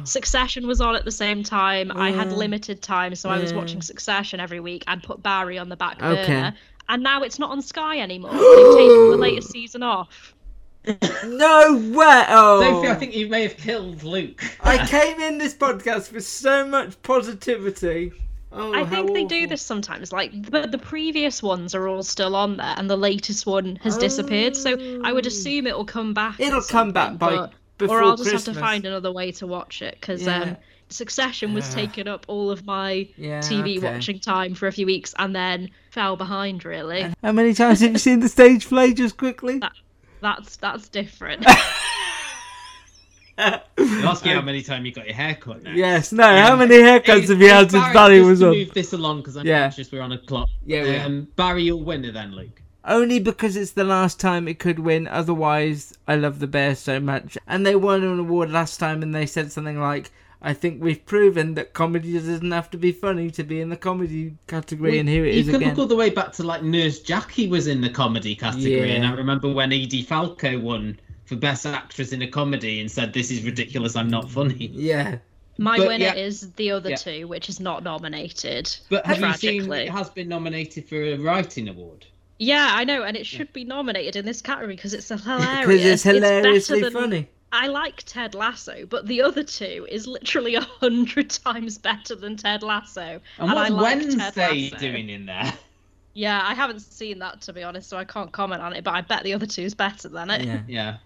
Succession 0.03 0.67
was 0.67 0.79
on 0.79 0.95
at 0.95 1.05
the 1.05 1.11
same 1.11 1.41
time. 1.41 1.91
I 1.91 2.11
had 2.11 2.31
limited 2.31 2.83
time, 2.83 3.15
so 3.15 3.29
I 3.29 3.39
was 3.39 3.51
watching 3.51 3.81
Succession 3.81 4.39
every 4.39 4.59
week 4.59 4.83
and 4.85 5.01
put 5.01 5.23
Barry 5.23 5.57
on 5.57 5.69
the 5.69 5.75
back 5.75 5.97
burner. 5.97 6.21
Okay. 6.21 6.51
And 6.87 7.01
now 7.01 7.23
it's 7.23 7.39
not 7.39 7.49
on 7.49 7.63
Sky 7.63 7.97
anymore. 7.99 8.31
They've 8.31 8.75
taken 8.75 9.09
the 9.09 9.17
latest 9.17 9.49
season 9.49 9.81
off. 9.81 10.35
No 10.85 11.77
way! 11.95 12.25
Oh. 12.27 12.61
Sophie, 12.61 12.89
I 12.89 12.95
think 12.95 13.15
you 13.15 13.27
may 13.27 13.41
have 13.41 13.57
killed 13.57 14.03
Luke. 14.03 14.43
I 14.61 14.85
came 14.85 15.19
in 15.19 15.39
this 15.39 15.55
podcast 15.55 16.11
with 16.11 16.27
so 16.27 16.67
much 16.67 17.01
positivity. 17.01 18.11
Oh, 18.55 18.73
I 18.73 18.85
think 18.85 19.13
they 19.13 19.23
do 19.25 19.47
this 19.47 19.61
sometimes. 19.61 20.11
Like, 20.11 20.49
but 20.51 20.71
the 20.71 20.77
previous 20.77 21.41
ones 21.41 21.73
are 21.73 21.87
all 21.87 22.03
still 22.03 22.35
on 22.35 22.57
there, 22.57 22.73
and 22.77 22.89
the 22.89 22.95
latest 22.97 23.45
one 23.45 23.77
has 23.77 23.97
disappeared. 23.97 24.55
So 24.55 25.01
I 25.03 25.11
would 25.11 25.25
assume 25.25 25.65
it 25.67 25.75
will 25.75 25.85
come 25.85 26.13
back. 26.13 26.35
Oh. 26.39 26.43
It'll 26.43 26.61
come 26.61 26.91
back 26.91 27.17
by- 27.17 27.35
but- 27.35 27.53
before 27.79 28.01
or 28.01 28.03
I'll 28.03 28.15
just 28.17 28.31
have 28.31 28.43
to 28.45 28.53
find 28.53 28.85
another 28.85 29.11
way 29.11 29.31
to 29.33 29.47
watch 29.47 29.81
it 29.81 29.97
because 29.99 30.23
Yeah. 30.23 30.39
um, 30.41 30.57
Succession 30.89 31.55
was 31.55 31.67
Yeah. 31.69 31.81
taking 31.87 32.07
up 32.07 32.23
all 32.27 32.51
of 32.51 32.65
my 32.67 33.07
Yeah, 33.17 33.39
TV 33.39 33.79
okay. 33.79 33.93
watching 33.95 34.19
time 34.19 34.53
for 34.53 34.67
a 34.67 34.71
few 34.71 34.85
weeks, 34.85 35.15
and 35.17 35.35
then 35.35 35.71
fell 35.89 36.15
behind. 36.15 36.63
Really, 36.65 37.11
How 37.23 37.31
many 37.31 37.55
times 37.55 37.79
have 37.79 37.93
you 37.93 37.97
seen 37.97 38.19
the 38.19 38.29
stage 38.29 38.67
play 38.67 38.93
just 38.93 39.17
quickly? 39.17 39.59
that's 40.21 40.57
that's 40.57 40.89
different. 40.89 41.45
You're 43.37 44.35
how 44.35 44.41
many 44.41 44.61
times 44.61 44.85
you 44.85 44.91
got 44.91 45.05
your 45.05 45.15
hair 45.15 45.35
cut 45.35 45.63
now. 45.63 45.71
Yes, 45.73 46.11
no, 46.11 46.23
how 46.23 46.55
many 46.55 46.75
haircuts 46.75 47.29
have 47.29 47.41
you 47.41 47.49
had 47.49 47.71
since 47.71 47.91
Barry 47.93 48.19
just 48.19 48.29
was 48.29 48.43
on? 48.43 48.51
move 48.51 48.73
this 48.73 48.93
along 48.93 49.17
because 49.19 49.35
I'm 49.37 49.45
Yeah. 49.45 49.63
conscious 49.63 49.91
we're 49.91 50.01
on 50.01 50.11
a 50.11 50.17
clock. 50.19 50.49
Yeah, 50.65 51.03
um, 51.05 51.27
Barry, 51.35 51.63
you'll 51.63 51.83
win 51.83 52.05
it 52.05 52.13
then, 52.13 52.35
Luke. 52.35 52.61
Only 52.85 53.19
because 53.19 53.55
it's 53.55 53.71
the 53.71 53.85
last 53.85 54.19
time 54.19 54.47
it 54.47 54.59
could 54.59 54.79
win. 54.79 55.07
Otherwise, 55.07 55.93
I 56.07 56.15
love 56.15 56.39
the 56.39 56.47
Bears 56.47 56.79
so 56.79 56.99
much. 56.99 57.37
And 57.47 57.65
they 57.65 57.75
won 57.75 58.03
an 58.03 58.19
award 58.19 58.51
last 58.51 58.77
time, 58.77 59.01
and 59.01 59.15
they 59.15 59.25
said 59.25 59.51
something 59.53 59.79
like, 59.79 60.11
"I 60.41 60.53
think 60.53 60.83
we've 60.83 61.03
proven 61.05 61.53
that 61.55 61.71
comedy 61.73 62.13
doesn't 62.13 62.51
have 62.51 62.69
to 62.71 62.77
be 62.77 62.91
funny 62.91 63.31
to 63.31 63.43
be 63.43 63.61
in 63.61 63.69
the 63.69 63.77
comedy 63.77 64.33
category." 64.47 64.99
and 64.99 65.07
here 65.07 65.25
it 65.25 65.33
you 65.33 65.39
is 65.39 65.45
can 65.47 65.55
again. 65.55 65.69
look 65.69 65.79
all 65.79 65.85
the 65.87 65.95
way 65.95 66.09
back 66.09 66.33
to 66.33 66.43
like 66.43 66.61
Nurse 66.61 66.99
Jackie 66.99 67.47
was 67.47 67.67
in 67.67 67.79
the 67.81 67.89
comedy 67.89 68.35
category, 68.35 68.91
and 68.95 69.05
I 69.05 69.13
remember 69.13 69.51
when 69.51 69.71
Edie 69.71 70.03
Falco 70.03 70.59
won 70.59 70.99
for 71.33 71.39
Best 71.39 71.65
Actress 71.65 72.11
in 72.13 72.21
a 72.21 72.27
Comedy 72.27 72.79
and 72.79 72.89
said, 72.91 73.13
"This 73.13 73.31
is 73.31 73.43
ridiculous. 73.43 73.95
I'm 73.95 74.09
not 74.09 74.29
funny." 74.29 74.67
Yeah. 74.73 75.17
My 75.57 75.77
But, 75.77 75.87
winner 75.87 76.05
yeah. 76.05 76.15
is 76.15 76.51
the 76.53 76.71
other 76.71 76.91
Yeah. 76.91 76.95
two, 76.95 77.27
which 77.27 77.47
is 77.47 77.59
not 77.59 77.83
nominated. 77.83 78.75
But 78.89 79.05
have 79.05 79.19
you 79.19 79.33
seen 79.33 79.71
it 79.71 79.89
has 79.89 80.09
been 80.09 80.27
nominated 80.27 80.89
for 80.89 80.95
a 81.01 81.15
writing 81.17 81.69
award? 81.69 82.05
Yeah, 82.39 82.69
I 82.71 82.83
know, 82.83 83.03
and 83.03 83.15
it 83.15 83.25
should 83.27 83.53
be 83.53 83.63
nominated 83.63 84.15
in 84.15 84.25
this 84.25 84.41
category 84.41 84.75
because 84.75 84.93
it's 84.93 85.07
hilarious. 85.23 85.67
Because 85.67 85.85
it's 85.85 86.03
better 86.03 86.15
hilariously 86.15 86.81
than- 86.81 86.93
funny. 86.93 87.29
I 87.51 87.67
like 87.67 88.01
Ted 88.07 88.33
Lasso, 88.33 88.87
but 88.87 89.05
the 89.05 89.21
other 89.21 89.43
two 89.43 89.85
is 89.91 90.07
literally 90.07 90.55
a 90.55 90.61
hundred 90.61 91.29
times 91.45 91.77
better 91.77 92.15
than 92.15 92.35
Ted 92.35 92.63
Lasso. 92.63 93.21
And 93.37 93.47
what's 93.51 93.59
I 93.59 93.67
like 93.69 93.83
Wednesday 93.99 94.71
Lasso. 94.71 94.77
doing 94.77 95.09
in 95.09 95.27
there? 95.27 95.53
Yeah, 96.15 96.41
I 96.43 96.55
haven't 96.55 96.79
seen 96.79 97.19
that 97.19 97.41
to 97.41 97.53
be 97.53 97.61
honest, 97.61 97.89
so 97.89 97.97
I 97.97 98.05
can't 98.05 98.31
comment 98.31 98.63
on 98.63 98.73
it. 98.73 98.83
But 98.83 98.95
I 98.95 99.01
bet 99.01 99.23
the 99.23 99.33
other 99.35 99.45
two 99.45 99.61
is 99.61 99.75
better 99.75 100.09
than 100.09 100.31
it. 100.31 100.45
Yeah. 100.45 100.61
Yeah. 100.67 100.97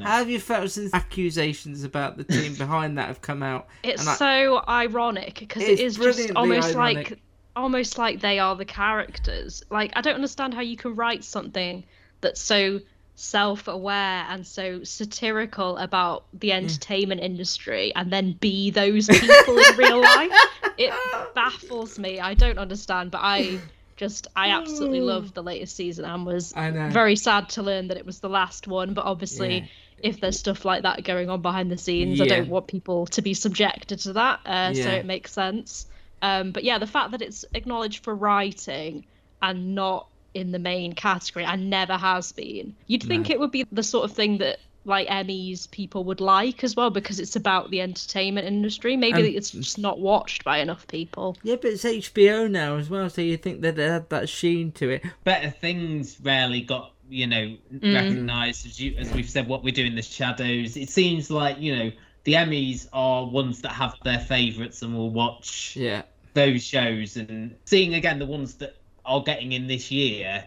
How 0.00 0.18
have 0.18 0.30
you 0.30 0.40
felt 0.40 0.70
since 0.70 0.92
accusations 0.94 1.84
about 1.84 2.16
the 2.16 2.24
team 2.24 2.54
behind 2.58 2.98
that 2.98 3.08
have 3.08 3.20
come 3.20 3.42
out? 3.42 3.68
It's 3.82 4.00
And 4.00 4.10
I- 4.10 4.14
so 4.16 4.62
ironic 4.68 5.38
because 5.38 5.62
It's 5.62 5.96
just 5.96 6.30
almost 6.36 6.74
ironic. 6.74 7.10
like 7.10 7.18
almost 7.56 7.98
like 7.98 8.20
they 8.20 8.38
are 8.38 8.56
the 8.56 8.64
characters. 8.64 9.62
Like 9.70 9.92
I 9.94 10.00
don't 10.00 10.14
understand 10.14 10.54
how 10.54 10.60
you 10.62 10.76
can 10.76 10.94
write 10.96 11.24
something 11.24 11.84
that's 12.20 12.40
so 12.40 12.80
self-aware 13.16 14.26
and 14.28 14.46
so 14.46 14.82
satirical 14.82 15.76
about 15.76 16.24
the 16.32 16.50
mm. 16.50 16.54
entertainment 16.54 17.20
industry 17.20 17.94
and 17.94 18.12
then 18.12 18.32
be 18.40 18.70
those 18.70 19.06
people 19.06 19.58
in 19.58 19.76
real 19.76 20.00
life. 20.00 20.32
It 20.76 20.92
baffles 21.34 21.98
me. 21.98 22.18
I 22.18 22.34
don't 22.34 22.58
understand, 22.58 23.10
but 23.12 23.20
I 23.22 23.60
just 23.96 24.26
I 24.34 24.50
absolutely 24.50 25.00
love 25.12 25.34
the 25.34 25.42
latest 25.42 25.76
season 25.76 26.04
and 26.04 26.26
was 26.26 26.52
very 26.52 27.16
sad 27.16 27.50
to 27.50 27.62
learn 27.62 27.88
that 27.88 27.96
it 27.96 28.06
was 28.06 28.20
the 28.20 28.28
last 28.28 28.66
one, 28.66 28.94
but 28.94 29.04
obviously 29.04 29.58
Yeah. 29.58 29.66
If 30.02 30.20
there's 30.20 30.38
stuff 30.38 30.64
like 30.64 30.82
that 30.82 31.04
going 31.04 31.30
on 31.30 31.40
behind 31.42 31.70
the 31.70 31.78
scenes, 31.78 32.20
I 32.20 32.26
don't 32.26 32.48
want 32.48 32.66
people 32.66 33.06
to 33.06 33.22
be 33.22 33.34
subjected 33.34 34.00
to 34.00 34.12
that. 34.14 34.40
Uh, 34.44 34.74
So 34.74 34.88
it 34.90 35.06
makes 35.06 35.32
sense. 35.32 35.86
Um, 36.22 36.52
but 36.52 36.64
yeah, 36.64 36.78
the 36.78 36.86
fact 36.86 37.10
that 37.12 37.22
it's 37.22 37.44
acknowledged 37.54 38.02
for 38.04 38.14
writing 38.14 39.04
and 39.42 39.74
not 39.74 40.08
in 40.32 40.52
the 40.52 40.58
main 40.58 40.94
category 40.94 41.44
and 41.44 41.70
never 41.70 41.96
has 41.96 42.32
been. 42.32 42.74
You'd 42.86 43.02
think 43.02 43.28
No. 43.28 43.34
it 43.34 43.40
would 43.40 43.50
be 43.52 43.66
the 43.70 43.82
sort 43.82 44.04
of 44.10 44.16
thing 44.16 44.38
that 44.38 44.58
like 44.86 45.08
Emmys 45.08 45.70
people 45.70 46.04
would 46.04 46.20
like 46.20 46.62
as 46.64 46.76
well 46.76 46.90
because 46.90 47.18
it's 47.20 47.36
about 47.36 47.70
the 47.70 47.80
entertainment 47.80 48.46
industry. 48.46 48.96
Maybe 48.96 49.34
it's 49.36 49.50
just 49.50 49.78
not 49.78 49.98
watched 49.98 50.44
by 50.44 50.58
enough 50.58 50.86
people. 50.88 51.36
Yeah, 51.42 51.56
but 51.56 51.70
it's 51.72 51.84
HBO 51.84 52.50
now 52.50 52.76
as 52.76 52.90
well, 52.90 53.08
so 53.08 53.22
you 53.22 53.36
think 53.38 53.60
that 53.62 53.78
it 53.78 53.88
had 53.90 54.10
that 54.10 54.28
sheen 54.28 54.72
to 54.72 54.90
it. 54.90 55.04
Better 55.24 55.50
things 55.50 56.18
rarely 56.22 56.60
got 56.60 56.92
you 57.14 57.26
know 57.26 57.56
Mm. 57.72 57.94
recognised 57.94 58.66
as 58.66 58.80
you 58.80 58.94
as 58.98 59.12
we've 59.12 59.28
said 59.30 59.46
what 59.48 59.62
we 59.62 59.70
do 59.70 59.84
in 59.84 59.94
the 59.94 60.02
shadows. 60.02 60.76
It 60.76 60.90
seems 60.90 61.30
like 61.30 61.58
you 61.60 61.74
know 61.76 61.92
the 62.24 62.34
Emmys 62.34 62.88
are 62.92 63.26
ones 63.26 63.60
that 63.62 63.72
have 63.72 63.94
their 64.02 64.18
favourites 64.18 64.82
and 64.82 64.94
will 64.96 65.10
watch 65.10 65.76
Yeah. 65.76 66.02
those 66.34 66.62
shows 66.64 67.16
and 67.16 67.54
seeing 67.64 67.94
again 67.94 68.18
the 68.18 68.26
ones 68.26 68.54
that 68.56 68.76
are 69.04 69.22
getting 69.22 69.52
in 69.52 69.66
this 69.66 69.90
year. 69.90 70.44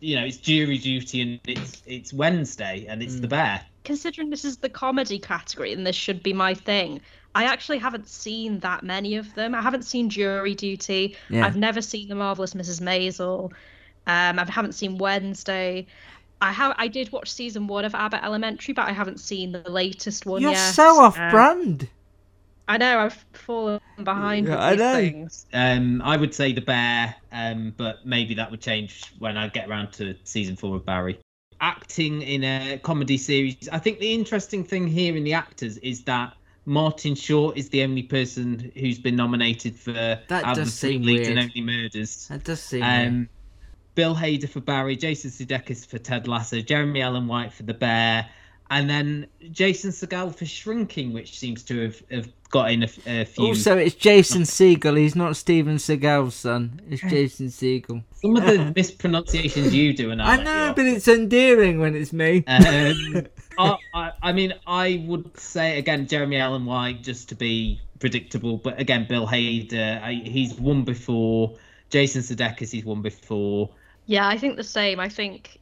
You 0.00 0.16
know, 0.16 0.24
it's 0.26 0.36
jury 0.36 0.76
duty 0.78 1.20
and 1.22 1.40
it's 1.46 1.82
it's 1.86 2.12
Wednesday 2.12 2.84
and 2.88 3.02
it's 3.02 3.20
the 3.20 3.28
bear. 3.28 3.60
considering 3.84 4.30
this 4.30 4.44
is 4.44 4.58
the 4.58 4.68
comedy 4.68 5.18
category 5.18 5.72
and 5.72 5.86
this 5.86 5.96
should 5.96 6.22
be 6.22 6.32
my 6.32 6.54
thing, 6.54 7.00
I 7.34 7.44
actually 7.44 7.78
haven't 7.78 8.08
seen 8.08 8.60
that 8.60 8.82
many 8.82 9.16
of 9.16 9.34
them. 9.34 9.54
I 9.54 9.60
haven't 9.62 9.82
seen 9.84 10.08
Jury 10.08 10.54
Duty. 10.54 11.16
Yeah. 11.28 11.44
I've 11.46 11.56
never 11.56 11.82
seen 11.82 12.08
The 12.08 12.14
Marvelous 12.14 12.54
Mrs. 12.54 12.80
Maisel. 12.80 13.50
Um, 14.06 14.38
I 14.38 14.44
haven't 14.50 14.72
seen 14.72 14.98
Wednesday. 14.98 15.86
I 16.40 16.52
have. 16.52 16.74
I 16.78 16.88
did 16.88 17.10
watch 17.12 17.32
season 17.32 17.66
one 17.66 17.84
of 17.84 17.94
Abbott 17.94 18.20
Elementary, 18.22 18.74
but 18.74 18.86
I 18.86 18.92
haven't 18.92 19.20
seen 19.20 19.52
the 19.52 19.68
latest 19.70 20.26
one 20.26 20.42
You're 20.42 20.52
yet. 20.52 20.74
so 20.74 21.00
off 21.00 21.18
Um, 21.18 21.30
brand. 21.30 21.88
I 22.66 22.76
know. 22.78 22.98
I've 22.98 23.24
fallen 23.32 23.80
behind. 24.02 24.46
Yeah, 24.48 24.54
with 24.54 24.60
I 24.60 24.70
these 24.72 24.78
know. 24.80 24.94
Things. 24.94 25.46
Um, 25.52 26.02
I 26.02 26.16
would 26.16 26.34
say 26.34 26.52
the 26.52 26.60
bear, 26.62 27.14
um, 27.32 27.74
but 27.76 28.04
maybe 28.06 28.34
that 28.34 28.50
would 28.50 28.60
change 28.60 29.12
when 29.18 29.36
I 29.36 29.48
get 29.48 29.68
around 29.68 29.92
to 29.94 30.14
season 30.24 30.56
four 30.56 30.76
of 30.76 30.84
Barry. 30.84 31.18
Acting 31.60 32.22
in 32.22 32.42
a 32.44 32.78
comedy 32.82 33.16
series. 33.16 33.68
I 33.70 33.78
think 33.78 33.98
the 33.98 34.12
interesting 34.12 34.64
thing 34.64 34.86
here 34.86 35.16
in 35.16 35.24
the 35.24 35.34
actors 35.34 35.76
is 35.78 36.02
that 36.04 36.34
Martin 36.66 37.14
Short 37.14 37.56
is 37.56 37.68
the 37.68 37.82
only 37.82 38.02
person 38.02 38.72
who's 38.76 38.98
been 38.98 39.16
nominated 39.16 39.76
for 39.76 39.92
That 39.92 40.30
out 40.30 40.52
of 40.52 40.64
does 40.64 40.78
the 40.80 40.88
seem 40.88 41.02
leads 41.02 41.28
and 41.28 41.38
only 41.38 41.60
murders. 41.60 42.28
That 42.28 42.44
does 42.44 42.60
seem 42.60 42.80
weird. 42.80 43.06
Um, 43.08 43.28
Bill 43.94 44.14
Hader 44.14 44.48
for 44.48 44.60
Barry, 44.60 44.96
Jason 44.96 45.30
Sudeikis 45.30 45.86
for 45.86 45.98
Ted 45.98 46.26
Lasso, 46.26 46.60
Jeremy 46.60 47.02
Allen 47.02 47.26
White 47.26 47.52
for 47.52 47.62
The 47.62 47.74
Bear, 47.74 48.28
and 48.70 48.88
then 48.88 49.26
Jason 49.52 49.90
Segel 49.90 50.34
for 50.34 50.46
Shrinking, 50.46 51.12
which 51.12 51.38
seems 51.38 51.62
to 51.64 51.82
have, 51.82 52.02
have 52.10 52.32
got 52.50 52.70
in 52.70 52.82
a, 52.82 52.88
a 53.06 53.24
few. 53.24 53.46
Also, 53.46 53.76
it's 53.76 53.94
Jason 53.94 54.42
Segel. 54.42 54.98
He's 54.98 55.14
not 55.14 55.36
Steven 55.36 55.76
Seagal's 55.76 56.34
son. 56.34 56.80
It's 56.90 57.02
Jason 57.02 57.48
Segel. 57.48 58.02
Some 58.14 58.36
of 58.36 58.44
the 58.44 58.72
mispronunciations 58.74 59.74
you 59.74 59.92
do, 59.92 60.10
and 60.10 60.22
I 60.22 60.42
know, 60.42 60.72
but 60.74 60.86
it's 60.86 61.06
endearing 61.08 61.78
when 61.78 61.94
it's 61.94 62.12
me. 62.12 62.42
Um, 62.46 63.26
I, 63.58 63.76
I, 63.94 64.12
I 64.22 64.32
mean, 64.32 64.54
I 64.66 65.04
would 65.06 65.38
say 65.38 65.78
again, 65.78 66.06
Jeremy 66.08 66.38
Allen 66.38 66.64
White, 66.64 67.02
just 67.02 67.28
to 67.28 67.34
be 67.34 67.80
predictable. 68.00 68.56
But 68.56 68.80
again, 68.80 69.06
Bill 69.08 69.26
Hader, 69.26 70.02
I, 70.02 70.14
he's 70.14 70.54
won 70.54 70.84
before. 70.84 71.54
Jason 71.90 72.22
Sudeikis, 72.22 72.72
he's 72.72 72.84
won 72.84 73.02
before. 73.02 73.70
Yeah, 74.06 74.26
I 74.28 74.36
think 74.38 74.56
the 74.56 74.64
same. 74.64 75.00
I 75.00 75.08
think 75.08 75.58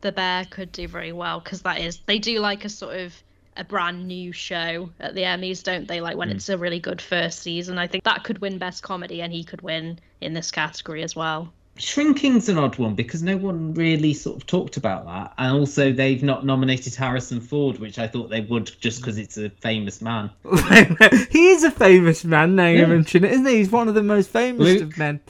the 0.00 0.12
Bear 0.12 0.44
could 0.46 0.72
do 0.72 0.88
very 0.88 1.12
well 1.12 1.40
because 1.40 1.62
that 1.62 1.78
is 1.80 1.98
they 2.06 2.18
do 2.18 2.40
like 2.40 2.64
a 2.64 2.68
sort 2.68 2.96
of 2.96 3.14
a 3.56 3.64
brand 3.64 4.08
new 4.08 4.32
show 4.32 4.88
at 4.98 5.14
the 5.14 5.22
Emmys, 5.22 5.62
don't 5.62 5.86
they? 5.86 6.00
Like 6.00 6.16
when 6.16 6.30
Mm. 6.30 6.36
it's 6.36 6.48
a 6.48 6.56
really 6.56 6.80
good 6.80 7.02
first 7.02 7.40
season. 7.40 7.76
I 7.78 7.86
think 7.86 8.04
that 8.04 8.24
could 8.24 8.38
win 8.40 8.56
Best 8.58 8.82
Comedy, 8.82 9.20
and 9.20 9.32
he 9.32 9.44
could 9.44 9.60
win 9.60 9.98
in 10.22 10.32
this 10.32 10.50
category 10.50 11.02
as 11.02 11.14
well. 11.14 11.52
Shrinking's 11.78 12.50
an 12.50 12.58
odd 12.58 12.76
one 12.78 12.94
because 12.94 13.22
no 13.22 13.36
one 13.38 13.72
really 13.72 14.12
sort 14.12 14.36
of 14.36 14.46
talked 14.46 14.76
about 14.76 15.04
that, 15.06 15.32
and 15.38 15.56
also 15.58 15.90
they've 15.92 16.22
not 16.22 16.44
nominated 16.46 16.94
Harrison 16.94 17.40
Ford, 17.40 17.78
which 17.78 17.98
I 17.98 18.06
thought 18.06 18.28
they 18.30 18.40
would 18.42 18.70
just 18.80 19.00
because 19.00 19.16
it's 19.18 19.36
a 19.38 19.48
famous 19.50 20.00
man. 20.02 20.30
he 21.30 21.48
is 21.48 21.64
a 21.64 21.70
famous 21.70 22.24
man, 22.24 22.56
now 22.56 22.68
you 22.68 22.80
Yeah. 22.80 22.86
mention 22.86 23.24
it, 23.24 23.32
isn't 23.32 23.46
he? 23.46 23.56
He's 23.56 23.70
one 23.70 23.88
of 23.88 23.94
the 23.94 24.02
most 24.02 24.28
famous 24.30 24.60
Luke? 24.66 24.82
of 24.82 24.98
men. 24.98 25.20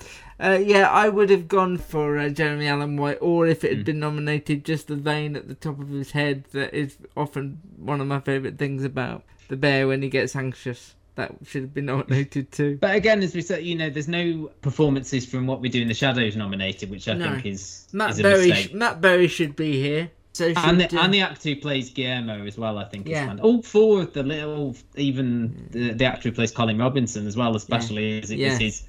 Uh, 0.41 0.59
yeah, 0.63 0.89
I 0.91 1.09
would 1.09 1.31
have 1.31 1.47
gone 1.49 1.79
for 1.79 2.19
uh, 2.19 2.29
Jeremy 2.29 2.67
Allen 2.67 2.97
White, 2.97 3.19
or 3.21 3.47
if 3.47 3.65
it 3.65 3.77
had 3.77 3.85
been 3.85 4.01
nominated, 4.01 4.65
just 4.65 4.89
the 4.89 4.97
vein 4.97 5.37
at 5.37 5.49
the 5.49 5.55
top 5.55 5.81
of 5.81 5.89
his 5.91 6.13
head 6.13 6.45
that 6.53 6.75
is 6.75 6.97
often 7.17 7.61
one 7.77 8.01
of 8.01 8.07
my 8.07 8.21
favourite 8.21 8.59
things 8.59 8.85
about 8.85 9.23
the 9.49 9.57
bear 9.57 9.87
when 9.89 10.03
he 10.03 10.09
gets 10.09 10.35
anxious. 10.35 10.95
That 11.15 11.33
should 11.45 11.63
have 11.63 11.75
been 11.75 11.87
nominated 11.95 12.51
too. 12.51 12.79
But 12.81 12.97
again, 12.97 13.23
as 13.23 13.35
we 13.35 13.43
said, 13.43 13.63
you 13.65 13.75
know, 13.77 13.91
there's 13.91 14.09
no 14.09 14.51
performances 14.63 15.27
from 15.27 15.47
What 15.47 15.61
We 15.61 15.69
Do 15.69 15.83
in 15.83 15.89
the 15.89 15.95
Shadows 15.95 16.35
nominated, 16.37 16.91
which 16.91 17.07
I 17.09 17.15
No. 17.15 17.33
think 17.35 17.47
is, 17.47 17.87
Matt 17.93 18.11
is 18.13 18.19
a 18.21 18.23
Berry, 18.23 18.49
mistake. 18.49 18.75
Matt 18.75 19.01
Berry 19.01 19.29
should 19.29 19.55
be 19.55 19.81
here. 19.81 20.11
So 20.35 20.47
and 20.57 20.81
the, 20.81 20.87
uh, 20.99 21.03
and 21.05 21.13
the 21.13 21.21
actor 21.21 21.51
who 21.51 21.57
plays 21.57 21.91
Guillermo 21.91 22.47
as 22.47 22.57
well, 22.57 22.79
I 22.79 22.85
think. 22.85 23.07
Yeah. 23.07 23.35
Is 23.35 23.41
all 23.41 23.61
four 23.63 24.01
of 24.01 24.15
the 24.15 24.23
little, 24.23 24.75
even 24.97 25.69
the, 25.71 25.93
the 25.93 26.07
actor 26.07 26.31
who 26.31 26.35
plays 26.35 26.51
Colin 26.51 26.79
Robinson 26.79 27.27
as 27.27 27.37
well, 27.37 27.55
especially 27.55 28.19
as 28.23 28.31
it 28.31 28.39
Yeah. 28.39 28.49
was 28.53 28.59
his 28.59 28.83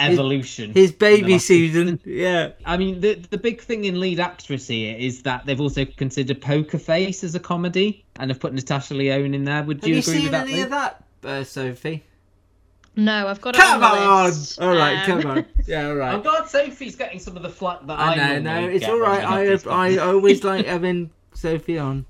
evolution. 0.00 0.72
his 0.72 0.90
in 0.90 0.92
the 0.92 0.98
baby 0.98 1.32
last 1.34 1.46
season. 1.46 2.00
Yeah. 2.04 2.50
I 2.64 2.76
mean, 2.76 3.00
the 3.00 3.14
the 3.30 3.38
big 3.38 3.60
thing 3.60 3.84
in 3.84 3.98
lead 4.00 4.20
actress 4.20 4.68
here 4.68 4.96
is 4.98 5.22
that 5.22 5.46
they've 5.46 5.60
also 5.60 5.84
considered 5.84 6.40
Poker 6.40 6.78
Face 6.78 7.24
as 7.24 7.34
a 7.34 7.40
comedy, 7.40 8.04
and 8.16 8.30
have 8.30 8.40
put 8.40 8.52
Natasha 8.52 8.94
Lyonne 8.94 9.34
in 9.34 9.44
there. 9.44 9.62
Would 9.62 9.82
you 9.84 9.94
you 9.94 10.00
agree 10.00 10.12
seen 10.14 10.22
with 10.24 10.32
that? 10.32 10.42
any 10.48 10.56
Luke? 10.56 10.64
of 10.64 10.70
that, 10.70 11.04
uh, 11.24 11.44
Sophie? 11.44 12.02
No, 12.98 13.26
I've 13.28 13.40
got 13.42 13.54
it 13.54 13.60
Come 13.60 13.82
on. 13.82 13.98
on! 13.98 14.32
All 14.58 14.74
right, 14.74 15.06
Um, 15.08 15.20
come 15.22 15.30
on. 15.30 15.46
Yeah, 15.66 15.88
all 15.88 15.96
right. 15.96 16.14
I'm 16.14 16.22
glad 16.22 16.48
Sophie's 16.48 16.96
getting 16.96 17.18
some 17.18 17.36
of 17.36 17.42
the 17.42 17.50
flack 17.50 17.86
that 17.86 17.98
I, 17.98 18.12
I 18.14 18.38
know, 18.38 18.60
no, 18.62 18.68
it's 18.68 18.80
get 18.80 18.90
all 18.90 19.00
when 19.00 19.10
right. 19.10 19.42
we 19.44 19.50
have 19.50 19.66
I 19.66 19.94
I 19.96 19.98
always 19.98 20.42
like 20.44 20.64
having 20.64 21.10
Sophie 21.34 21.78
on. 21.78 22.06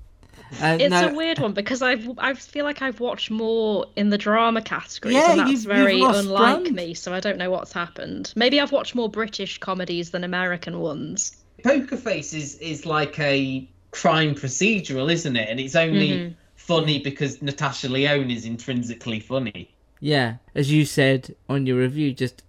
Uh, 0.61 0.77
It's 0.79 0.89
no, 0.89 1.09
a 1.09 1.13
weird 1.13 1.39
one 1.39 1.53
because 1.53 1.81
I've 1.81 2.07
I 2.17 2.33
feel 2.33 2.63
like 2.65 2.81
I've 2.81 2.99
watched 2.99 3.29
more 3.29 3.85
in 3.95 4.09
the 4.09 4.17
drama 4.17 4.61
category, 4.61 5.13
Yeah, 5.15 5.31
and 5.31 5.39
that's 5.41 5.49
you've- 5.49 5.61
you've 5.63 5.77
very 5.77 5.97
lost 5.97 6.19
unlike 6.19 6.63
ground. 6.63 6.75
me. 6.75 6.93
So 6.93 7.13
I 7.13 7.19
don't 7.19 7.37
know 7.37 7.51
what's 7.51 7.73
happened. 7.73 8.33
Maybe 8.35 8.59
I've 8.61 8.71
watched 8.71 8.95
more 8.95 9.09
British 9.09 9.57
comedies 9.57 10.11
than 10.11 10.23
American 10.23 10.79
ones. 10.79 11.35
Poker 11.63 11.97
Face 11.97 12.33
is 12.33 12.55
is 12.59 12.85
like 12.85 13.19
a 13.19 13.67
crime 13.91 14.35
procedural, 14.35 15.11
isn't 15.11 15.35
it? 15.35 15.49
And 15.49 15.59
it's 15.59 15.75
only 15.75 16.09
Mhm. 16.11 16.33
funny 16.55 16.99
because 16.99 17.41
Natasha 17.41 17.89
Lyonne 17.89 18.31
is 18.31 18.45
intrinsically 18.45 19.19
funny. 19.19 19.69
yeah, 19.99 20.35
as 20.53 20.71
you 20.71 20.85
said 20.85 21.35
on 21.49 21.65
your 21.65 21.77
review, 21.77 22.13
just 22.13 22.43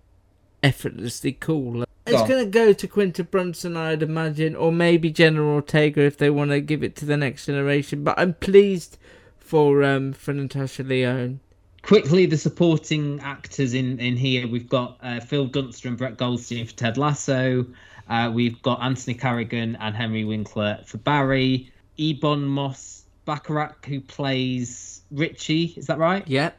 effortlessly 0.63 1.33
cool. 1.33 1.85
It's 2.11 2.29
going 2.29 2.45
to 2.45 2.51
go 2.51 2.73
to 2.73 2.87
Quinta 2.87 3.25
Brunson, 3.25 3.77
I'd 3.77 4.03
imagine, 4.03 4.57
or 4.57 4.73
maybe 4.73 5.11
Jenna 5.11 5.43
Ortega 5.43 6.03
if 6.03 6.17
they 6.17 6.31
want 6.31 6.51
to 6.51 6.61
give 6.61 6.83
it 6.83 6.97
to 6.97 7.05
the 7.05 7.17
next 7.17 7.47
generation. 7.47 8.05
But 8.05 8.19
I'm 8.19 8.35
pleased 8.35 8.99
for 9.39 9.83
um 9.83 10.13
for 10.13 10.33
Natasha 10.35 10.83
Lyonne. 10.83 11.41
Quickly, 11.83 12.27
the 12.27 12.37
supporting 12.37 13.19
actors 13.21 13.73
in 13.73 13.99
in 13.99 14.17
here 14.17 14.47
we've 14.47 14.69
got 14.69 14.99
uh, 15.03 15.21
Phil 15.21 15.47
Dunster 15.47 15.89
and 15.89 15.97
Brett 15.97 16.17
Goldstein 16.17 16.67
for 16.67 16.75
Ted 16.75 16.99
Lasso. 16.99 17.67
Uh, 18.09 18.31
we've 18.33 18.61
got 18.63 18.83
Anthony 18.83 19.15
Carrigan 19.15 19.77
and 19.77 19.95
Henry 19.95 20.25
Winkler 20.25 20.81
for 20.85 20.99
Barry. 20.99 21.71
Ebon 21.99 22.45
Moss 22.45 23.05
Baccarat, 23.25 23.75
who 23.87 24.01
plays 24.01 25.03
Richie, 25.11 25.75
is 25.77 25.87
that 25.87 25.99
right? 25.99 26.27
Yep. 26.29 26.57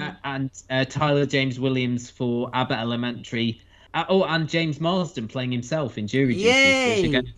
Uh, 0.00 0.12
and 0.24 0.50
uh, 0.70 0.84
Tyler 0.84 1.26
James 1.26 1.60
Williams 1.60 2.10
for 2.10 2.50
Abbott 2.54 2.78
Elementary. 2.78 3.60
Uh, 3.94 4.04
oh, 4.08 4.24
and 4.24 4.48
James 4.48 4.80
Marsden 4.80 5.28
playing 5.28 5.52
himself 5.52 5.96
in 5.96 6.06
Jury 6.06 6.34
Duty. 6.34 6.44
which 6.46 6.54
Yay! 6.54 7.04
again- 7.08 7.32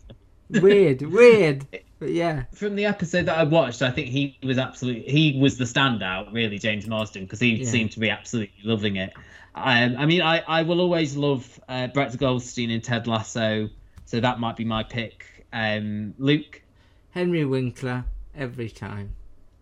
Weird, 0.63 1.03
weird. 1.03 1.67
But 1.99 2.11
yeah. 2.11 2.45
From 2.55 2.77
the 2.77 2.85
episode 2.87 3.27
that 3.27 3.37
I 3.37 3.43
watched, 3.45 3.83
I 3.83 3.91
think 3.91 4.09
he 4.09 4.39
was 4.43 4.59
absolutely 4.59 5.11
he 5.11 5.39
was 5.41 5.59
the 5.59 5.65
standout, 5.65 6.33
really, 6.33 6.59
James 6.59 6.87
Marsden, 6.87 7.25
because 7.25 7.41
he 7.41 7.57
Yeah. 7.57 7.69
seemed 7.71 7.91
to 7.93 8.01
be 8.01 8.11
absolutely 8.11 8.55
loving 8.65 8.97
it. 8.97 9.13
Um, 9.55 9.97
I 9.99 10.07
mean, 10.07 10.23
I, 10.23 10.39
I 10.47 10.63
will 10.63 10.81
always 10.81 11.17
love 11.17 11.59
uh, 11.69 11.89
Brett 11.89 12.17
Goldstein 12.19 12.71
and 12.71 12.85
Ted 12.85 13.07
Lasso, 13.07 13.69
so 14.05 14.21
that 14.21 14.39
might 14.39 14.57
be 14.57 14.65
my 14.65 14.83
pick. 14.83 15.25
Um, 15.53 16.15
Luke, 16.19 16.63
Henry 17.11 17.45
Winkler 17.45 18.05
every 18.37 18.69
time. 18.71 19.15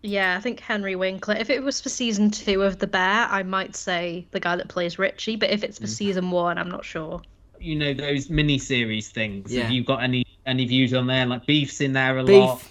Yeah, 0.05 0.35
I 0.37 0.41
think 0.41 0.59
Henry 0.59 0.95
Winkler. 0.95 1.35
If 1.35 1.49
it 1.49 1.63
was 1.63 1.81
for 1.81 1.89
season 1.89 2.29
two 2.31 2.61
of 2.63 2.79
The 2.79 2.87
Bear, 2.87 3.27
I 3.29 3.43
might 3.43 3.75
say 3.75 4.27
the 4.31 4.39
guy 4.39 4.55
that 4.55 4.67
plays 4.67 4.99
Richie. 4.99 5.35
But 5.35 5.49
if 5.49 5.63
it's 5.63 5.79
for 5.79 5.87
season 5.87 6.29
one, 6.31 6.57
I'm 6.57 6.69
not 6.69 6.85
sure. 6.85 7.21
you 7.59 7.75
know 7.75 7.93
those 7.93 8.29
mini 8.29 8.57
series 8.59 9.09
things. 9.09 9.51
Yeah. 9.51 9.63
Have 9.63 9.71
you 9.71 9.83
got 9.83 10.03
any 10.03 10.25
any 10.45 10.65
views 10.65 10.93
on 10.93 11.07
there? 11.07 11.25
Like 11.25 11.45
Beef's 11.45 11.81
in 11.81 11.93
there 11.93 12.17
a 12.19 12.23
Beef. 12.23 12.35
lot. 12.39 12.63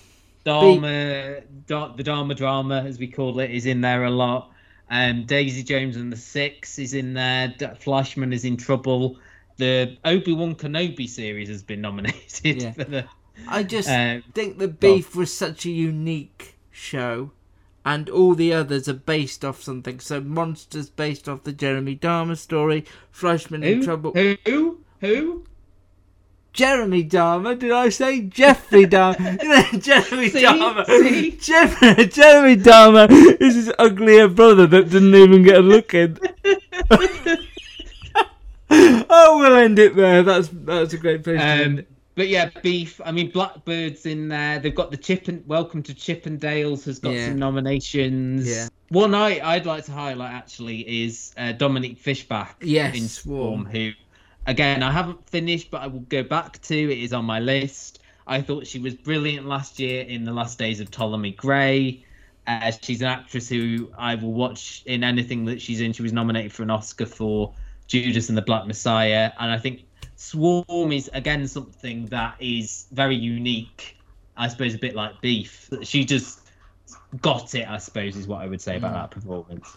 Dahmer, 0.47 1.43
Da- 1.67 1.89
the 1.97 2.03
Dahmer 2.05 2.37
drama, 2.37 2.83
as 2.83 2.99
we 2.99 3.07
call 3.09 3.41
it, 3.41 3.51
is 3.51 3.67
in 3.67 3.81
there 3.81 4.05
a 4.05 4.11
lot. 4.11 4.51
Um, 4.91 5.25
Daisy 5.25 5.63
Jones 5.63 5.97
and 5.97 6.13
the 6.13 6.17
Six 6.17 6.79
is 6.79 6.93
in 6.95 7.15
there. 7.15 7.55
D- 7.59 7.67
Fleishman 7.81 8.33
is 8.33 8.45
in 8.45 8.57
trouble. 8.57 9.17
The 9.57 9.97
Obi 10.05 10.33
Wan 10.33 10.55
Kenobi 10.55 11.09
series 11.09 11.49
has 11.49 11.63
been 11.63 11.81
nominated 11.89 12.63
Yeah. 12.63 12.73
for 12.73 12.85
the. 12.85 13.05
I 13.49 13.63
just 13.65 13.89
Uh, 13.89 14.21
think 14.35 14.59
the 14.59 14.69
beef 14.69 15.17
was 15.17 15.33
such 15.37 15.65
a 15.67 15.71
unique 15.71 16.54
show, 16.75 17.31
and 17.85 18.11
all 18.11 18.35
the 18.35 18.53
others 18.53 18.89
are 18.89 18.93
based 18.95 19.45
off 19.45 19.63
something. 19.63 20.01
So 20.01 20.21
Monsters 20.21 20.91
based 20.91 21.29
off 21.29 21.45
the 21.45 21.53
Jeremy 21.53 21.95
Dahmer 21.97 22.37
story, 22.37 22.85
Fleishman 23.13 23.63
in 23.63 23.83
Trouble. 23.85 24.13
Who? 24.13 24.81
Who? 25.01 25.45
Jeremy 26.53 27.05
Dahmer? 27.05 27.59
Did 27.59 27.73
I 27.73 27.89
say 27.89 28.21
Jeffrey 28.21 28.87
know, 28.87 29.13
Jeremy 29.79 30.29
See? 30.29 30.43
Dahmer. 30.45 30.87
See? 30.87 31.31
Jeff- 31.33 31.81
Jeremy 32.13 32.57
Dahmer 32.57 33.11
is 33.41 33.55
his 33.57 33.73
uglier 33.79 34.29
brother 34.29 34.67
that 34.69 34.91
didn't 34.91 35.15
even 35.15 35.43
get 35.43 35.57
a 35.57 35.61
look 35.63 35.93
in. 35.95 36.19
oh, 38.71 39.39
we'll 39.39 39.55
end 39.57 39.79
it 39.79 39.95
there. 39.97 40.23
That's 40.23 40.49
that's 40.53 40.93
a 40.93 40.99
great 40.99 41.25
place 41.25 41.39
to 41.41 41.45
end 41.45 41.73
Um, 41.73 41.79
it. 41.81 41.89
But 42.15 42.29
yeah, 42.29 42.51
beef. 42.63 43.01
I 43.05 43.13
mean, 43.13 43.31
Blackbird's 43.33 44.07
in 44.07 44.29
there. 44.29 44.59
They've 44.59 44.75
got 44.75 44.91
the 44.91 44.97
Chip 44.97 45.29
and 45.29 45.47
Welcome 45.47 45.83
to 45.85 45.95
Chippendales 45.95 46.85
has 46.85 46.99
got 46.99 47.15
Yeah. 47.15 47.29
some 47.29 47.39
nominations. 47.39 48.49
Yeah. 48.49 48.69
One 48.91 49.15
I 49.15 49.41
I'd 49.41 49.67
like 49.67 49.85
to 49.87 49.93
highlight 49.93 50.33
actually 50.33 51.05
is 51.05 51.33
uh, 51.37 51.53
Dominique 51.53 51.99
Fishback 51.99 52.57
Yes, 52.61 52.95
in 52.97 53.09
Swarm. 53.09 53.63
Swarm, 53.63 53.67
who, 53.67 53.91
again, 54.47 54.83
I 54.83 54.91
haven't 54.91 55.29
finished, 55.29 55.71
but 55.71 55.83
I 55.83 55.87
will 55.89 56.01
go 56.01 56.23
back 56.23 56.61
to. 56.63 56.75
It 56.77 56.99
is 56.99 57.13
on 57.13 57.25
my 57.25 57.41
list. 57.41 58.01
I 58.27 58.41
thought 58.41 58.67
she 58.67 58.79
was 58.79 58.95
brilliant 58.95 59.47
last 59.47 59.79
year 59.79 60.03
in 60.05 60.25
The 60.25 60.33
Last 60.33 60.59
Days 60.59 60.81
of 60.81 60.91
Ptolemy 60.91 61.33
Gray. 61.33 62.05
Uh, 62.47 62.71
she's 62.83 63.01
an 63.01 63.09
actress 63.09 63.49
who 63.49 63.91
I 63.99 64.15
will 64.15 64.33
watch 64.33 64.83
in 64.87 65.03
anything 65.03 65.45
that 65.47 65.61
she's 65.61 65.81
in. 65.81 65.93
She 65.93 66.03
was 66.03 66.13
nominated 66.13 66.53
for 66.53 66.63
an 66.63 66.71
Oscar 66.71 67.07
for 67.07 67.55
Judas 67.87 68.29
and 68.29 68.37
the 68.39 68.43
Black 68.43 68.67
Messiah, 68.67 69.33
and 69.39 69.51
I 69.51 69.59
think 69.59 69.85
Swarm 70.25 70.91
is 70.91 71.11
again 71.13 71.47
something 71.47 72.07
that 72.07 72.37
is 72.41 72.87
very 72.93 73.15
unique. 73.15 73.99
I 74.39 74.49
suppose 74.49 74.75
a 74.75 74.79
bit 74.79 74.95
like 74.95 75.21
Beef. 75.21 75.69
She 75.83 76.07
just 76.07 76.41
got 77.21 77.55
it. 77.55 77.69
I 77.69 77.77
suppose 77.77 78.17
is 78.17 78.27
what 78.27 78.41
I 78.41 78.47
would 78.47 78.63
say 78.63 78.79
about 78.79 78.95
that 78.95 79.11
performance. 79.11 79.77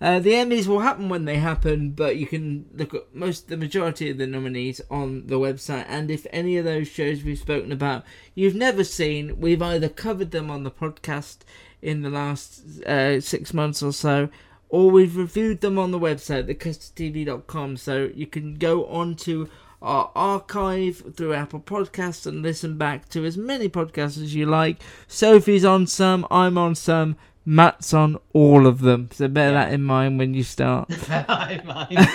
Uh, 0.00 0.18
the 0.18 0.32
Emmys 0.32 0.66
will 0.66 0.80
happen 0.80 1.08
when 1.08 1.26
they 1.26 1.36
happen, 1.36 1.92
but 1.92 2.16
you 2.16 2.26
can 2.26 2.66
look 2.74 2.92
at 2.92 3.14
most 3.14 3.48
the 3.48 3.56
majority 3.56 4.10
of 4.10 4.18
the 4.18 4.26
nominees 4.26 4.80
on 4.90 5.28
the 5.28 5.38
website. 5.38 5.84
And 5.86 6.10
if 6.10 6.26
any 6.32 6.56
of 6.56 6.64
those 6.64 6.88
shows 6.88 7.22
we've 7.22 7.38
spoken 7.38 7.70
about 7.70 8.04
you've 8.34 8.56
never 8.56 8.82
seen, 8.82 9.38
we've 9.40 9.62
either 9.62 9.88
covered 9.88 10.32
them 10.32 10.50
on 10.50 10.64
the 10.64 10.72
podcast 10.72 11.38
in 11.80 12.02
the 12.02 12.10
last 12.10 12.82
uh, 12.82 13.20
six 13.20 13.54
months 13.54 13.80
or 13.80 13.92
so, 13.92 14.28
or 14.70 14.90
we've 14.90 15.16
reviewed 15.16 15.60
them 15.60 15.78
on 15.78 15.92
the 15.92 16.00
website, 16.00 16.52
thecustardtv.com. 16.52 17.76
So 17.76 18.10
you 18.12 18.26
can 18.26 18.54
go 18.54 18.86
on 18.86 19.14
to 19.16 19.48
our 19.80 20.10
archive 20.14 21.14
through 21.16 21.34
Apple 21.34 21.60
Podcasts 21.60 22.26
and 22.26 22.42
listen 22.42 22.76
back 22.78 23.08
to 23.10 23.24
as 23.24 23.36
many 23.36 23.68
podcasts 23.68 24.22
as 24.22 24.34
you 24.34 24.46
like. 24.46 24.82
Sophie's 25.06 25.64
on 25.64 25.86
some, 25.86 26.26
I'm 26.30 26.58
on 26.58 26.74
some, 26.74 27.16
Matt's 27.44 27.94
on 27.94 28.18
all 28.32 28.66
of 28.66 28.80
them. 28.80 29.08
So 29.12 29.28
bear 29.28 29.52
that 29.52 29.72
in 29.72 29.82
mind 29.82 30.18
when 30.18 30.34
you 30.34 30.42
start. 30.42 30.90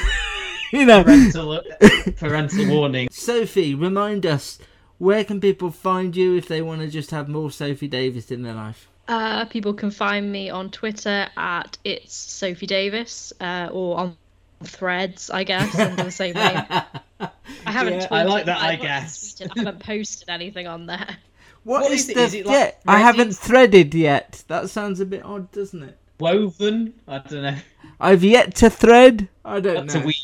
You 0.73 0.87
know, 0.87 1.03
parental, 1.03 1.61
parental 2.17 2.67
warning. 2.67 3.07
Sophie, 3.11 3.75
remind 3.75 4.25
us 4.25 4.57
where 4.97 5.23
can 5.23 5.39
people 5.39 5.69
find 5.69 6.15
you 6.15 6.35
if 6.35 6.47
they 6.47 6.63
want 6.63 6.81
to 6.81 6.87
just 6.87 7.11
have 7.11 7.29
more 7.29 7.51
Sophie 7.51 7.87
Davis 7.87 8.31
in 8.31 8.41
their 8.41 8.55
life? 8.55 8.89
Uh, 9.07 9.45
people 9.45 9.75
can 9.75 9.91
find 9.91 10.31
me 10.31 10.49
on 10.49 10.71
Twitter 10.71 11.27
at 11.37 11.77
it's 11.83 12.15
Sophie 12.15 12.65
Davis 12.65 13.31
uh, 13.39 13.69
or 13.71 13.99
on 13.99 14.17
Threads, 14.63 15.29
I 15.29 15.43
guess, 15.43 15.77
under 15.77 16.03
the 16.03 16.11
same 16.11 16.35
name. 16.35 16.65
I 17.19 17.29
haven't. 17.65 18.01
Yeah, 18.01 18.07
I 18.11 18.23
like 18.23 18.45
that, 18.45 18.61
I 18.61 18.71
I 18.71 18.75
guess. 18.75 19.33
tweeted, 19.33 19.51
I 19.55 19.59
haven't 19.59 19.79
posted 19.79 20.29
anything 20.29 20.67
on 20.67 20.85
there. 20.85 21.17
what 21.63 21.91
is, 21.91 22.09
it? 22.09 22.15
the? 22.15 22.21
Is 22.21 22.33
it 22.33 22.45
like 22.45 22.55
yeah, 22.55 22.71
I 22.91 22.99
haven't 22.99 23.33
threaded 23.33 23.93
yet. 23.93 24.43
That 24.47 24.69
sounds 24.69 24.99
a 24.99 25.05
bit 25.05 25.23
odd, 25.23 25.51
doesn't 25.51 25.83
it? 25.83 25.97
Woven? 26.19 26.93
I 27.07 27.19
don't 27.19 27.43
know. 27.43 27.57
I've 27.99 28.23
yet 28.23 28.55
to 28.55 28.69
thread. 28.69 29.29
I 29.43 29.59
don't 29.59 29.75
That's 29.75 29.95
a 29.95 29.99
know. 29.99 30.05
week. 30.07 30.17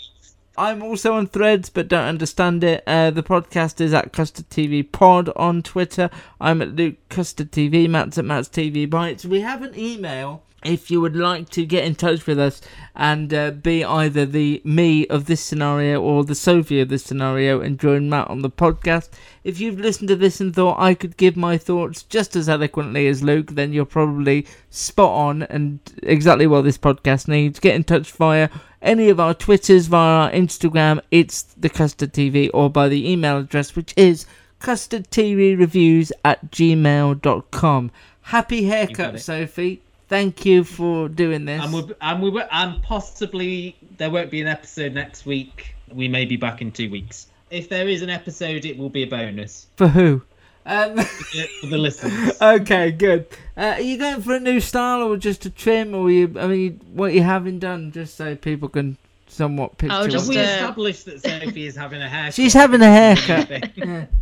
I'm 0.57 0.83
also 0.83 1.13
on 1.13 1.27
Threads, 1.27 1.69
but 1.69 1.87
don't 1.87 2.03
understand 2.05 2.65
it. 2.65 2.83
Uh, 2.85 3.11
the 3.11 3.23
podcast 3.23 3.79
is 3.79 3.93
at 3.93 4.11
Custard 4.11 4.49
TV 4.49 4.89
Pod 4.89 5.29
on 5.37 5.63
Twitter. 5.63 6.09
I'm 6.41 6.61
at 6.61 6.75
Luke 6.75 6.97
Custard 7.07 7.53
TV. 7.53 7.89
Matt's 7.89 8.17
at 8.17 8.25
Matt's 8.25 8.49
TV 8.49 8.89
Bites. 8.89 9.23
We 9.23 9.39
have 9.39 9.61
an 9.61 9.79
email 9.79 10.43
if 10.63 10.91
you 10.91 10.99
would 10.99 11.15
like 11.15 11.49
to 11.49 11.65
get 11.65 11.85
in 11.85 11.95
touch 11.95 12.27
with 12.27 12.37
us 12.37 12.61
and 12.95 13.33
uh, 13.33 13.51
be 13.51 13.83
either 13.83 14.25
the 14.25 14.61
me 14.65 15.07
of 15.07 15.25
this 15.25 15.41
scenario 15.41 16.01
or 16.01 16.23
the 16.23 16.35
Sophie 16.35 16.81
of 16.81 16.89
this 16.89 17.03
scenario 17.03 17.61
and 17.61 17.79
join 17.79 18.09
Matt 18.09 18.29
on 18.29 18.41
the 18.41 18.49
podcast. 18.49 19.09
If 19.43 19.59
you've 19.59 19.79
listened 19.79 20.09
to 20.09 20.15
this 20.15 20.41
and 20.41 20.53
thought 20.53 20.79
I 20.79 20.93
could 20.93 21.17
give 21.17 21.37
my 21.37 21.57
thoughts 21.57 22.03
just 22.03 22.35
as 22.35 22.49
eloquently 22.49 23.07
as 23.07 23.23
Luke, 23.23 23.51
then 23.51 23.71
you're 23.71 23.85
probably 23.85 24.45
spot 24.69 25.11
on 25.11 25.43
and 25.43 25.79
exactly 26.03 26.47
what 26.47 26.63
this 26.63 26.77
podcast 26.77 27.27
needs. 27.27 27.59
Get 27.59 27.75
in 27.75 27.83
touch 27.85 28.11
via 28.11 28.49
any 28.81 29.09
of 29.09 29.19
our 29.19 29.33
Twitters, 29.33 29.87
via 29.87 30.25
our 30.25 30.31
Instagram, 30.31 31.01
it's 31.11 31.43
the 31.43 31.69
Custard 31.69 32.13
TV, 32.13 32.49
or 32.53 32.69
by 32.69 32.87
the 32.87 33.09
email 33.09 33.37
address, 33.37 33.75
which 33.75 33.93
is 33.97 34.25
custardtvreviews 34.59 36.11
at 36.23 36.51
gmail.com. 36.51 37.91
Happy 38.21 38.63
haircut. 38.65 39.19
Sophie. 39.19 39.81
Thank 40.09 40.43
you 40.43 40.63
for 40.63 41.07
doing 41.07 41.45
this. 41.45 41.63
And 41.63 41.71
we 41.71 41.93
and 42.01 42.21
we 42.21 42.29
were 42.31 42.47
and 42.51 42.81
possibly 42.81 43.77
there 43.97 44.09
won't 44.09 44.31
be 44.31 44.41
an 44.41 44.47
episode 44.47 44.93
next 44.93 45.25
week. 45.25 45.75
We 45.93 46.07
may 46.07 46.25
be 46.25 46.35
back 46.35 46.61
in 46.61 46.71
two 46.71 46.89
weeks. 46.89 47.27
If 47.51 47.69
there 47.69 47.87
is 47.87 48.01
an 48.01 48.09
episode, 48.09 48.65
it 48.65 48.77
will 48.77 48.89
be 48.89 49.03
a 49.03 49.07
bonus 49.07 49.67
For 49.77 49.87
who? 49.87 50.23
Um, 50.65 50.97
for 50.97 51.67
the 51.67 51.77
listeners. 51.77 52.37
okay, 52.41 52.91
good. 52.91 53.27
Uh, 53.55 53.75
are 53.77 53.81
you 53.81 53.97
going 53.97 54.21
for 54.21 54.35
a 54.35 54.39
new 54.39 54.59
style 54.59 55.01
or 55.01 55.17
just 55.17 55.45
a 55.45 55.49
trim, 55.49 55.95
or 55.95 56.11
you? 56.11 56.35
I 56.37 56.47
mean, 56.47 56.81
what 56.93 57.13
you 57.13 57.23
having 57.23 57.59
done, 57.59 57.91
just 57.91 58.17
so 58.17 58.35
people 58.35 58.69
can 58.69 58.97
somewhat 59.27 59.77
picture. 59.77 59.95
Oh, 59.95 60.07
just 60.07 60.27
we 60.29 60.37
uh, 60.37 60.41
established 60.41 61.05
that 61.05 61.21
Sophie 61.21 61.65
is 61.65 61.75
having 61.75 62.01
a 62.01 62.09
haircut. 62.09 62.33
She's 62.33 62.53
having 62.53 62.81
a 62.81 62.89
haircut. 62.89 63.71
Yeah. 63.77 64.05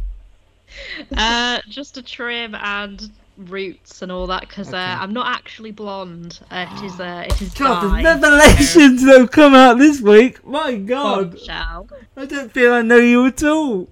Uh, 1.15 1.59
just 1.69 1.97
a 1.97 2.01
trim 2.01 2.53
and 2.53 3.09
roots 3.37 4.01
and 4.01 4.11
all 4.11 4.27
that 4.27 4.41
because 4.41 4.73
uh, 4.73 4.97
I'm 4.99 5.13
not 5.13 5.27
actually 5.35 5.71
blonde. 5.71 6.39
Uh, 6.51 6.65
it 6.69 6.83
is 6.85 6.99
uh, 6.99 7.23
it 7.27 7.41
is 7.41 7.53
God, 7.53 7.81
dyed. 7.91 8.05
the 8.05 8.27
revelations 8.27 9.03
that 9.05 9.19
have 9.19 9.31
come 9.31 9.53
out 9.53 9.77
this 9.77 10.01
week. 10.01 10.45
My 10.45 10.75
God, 10.75 11.31
Bombshell. 11.31 11.89
I 12.15 12.25
don't 12.25 12.51
feel 12.51 12.73
I 12.73 12.81
know 12.81 12.97
you 12.97 13.25
at 13.27 13.43
all. 13.43 13.89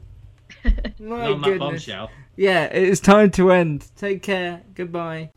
My 1.00 1.30
Not 1.30 1.44
goodness. 1.44 1.60
bombshell. 1.60 2.10
Yeah, 2.36 2.66
it 2.66 2.84
is 2.84 3.00
time 3.00 3.32
to 3.32 3.52
end. 3.52 3.86
Take 3.96 4.22
care. 4.24 4.62
Goodbye. 4.74 5.30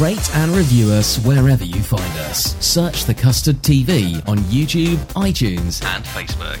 Rate 0.00 0.34
and 0.36 0.52
review 0.52 0.90
us 0.90 1.18
wherever 1.24 1.64
you 1.64 1.80
find 1.82 2.18
us. 2.20 2.56
Search 2.64 3.04
The 3.04 3.14
Custard 3.14 3.56
TV 3.56 4.26
on 4.26 4.38
YouTube, 4.38 4.96
iTunes, 5.14 5.84
And 5.84 6.04
Facebook. 6.04 6.60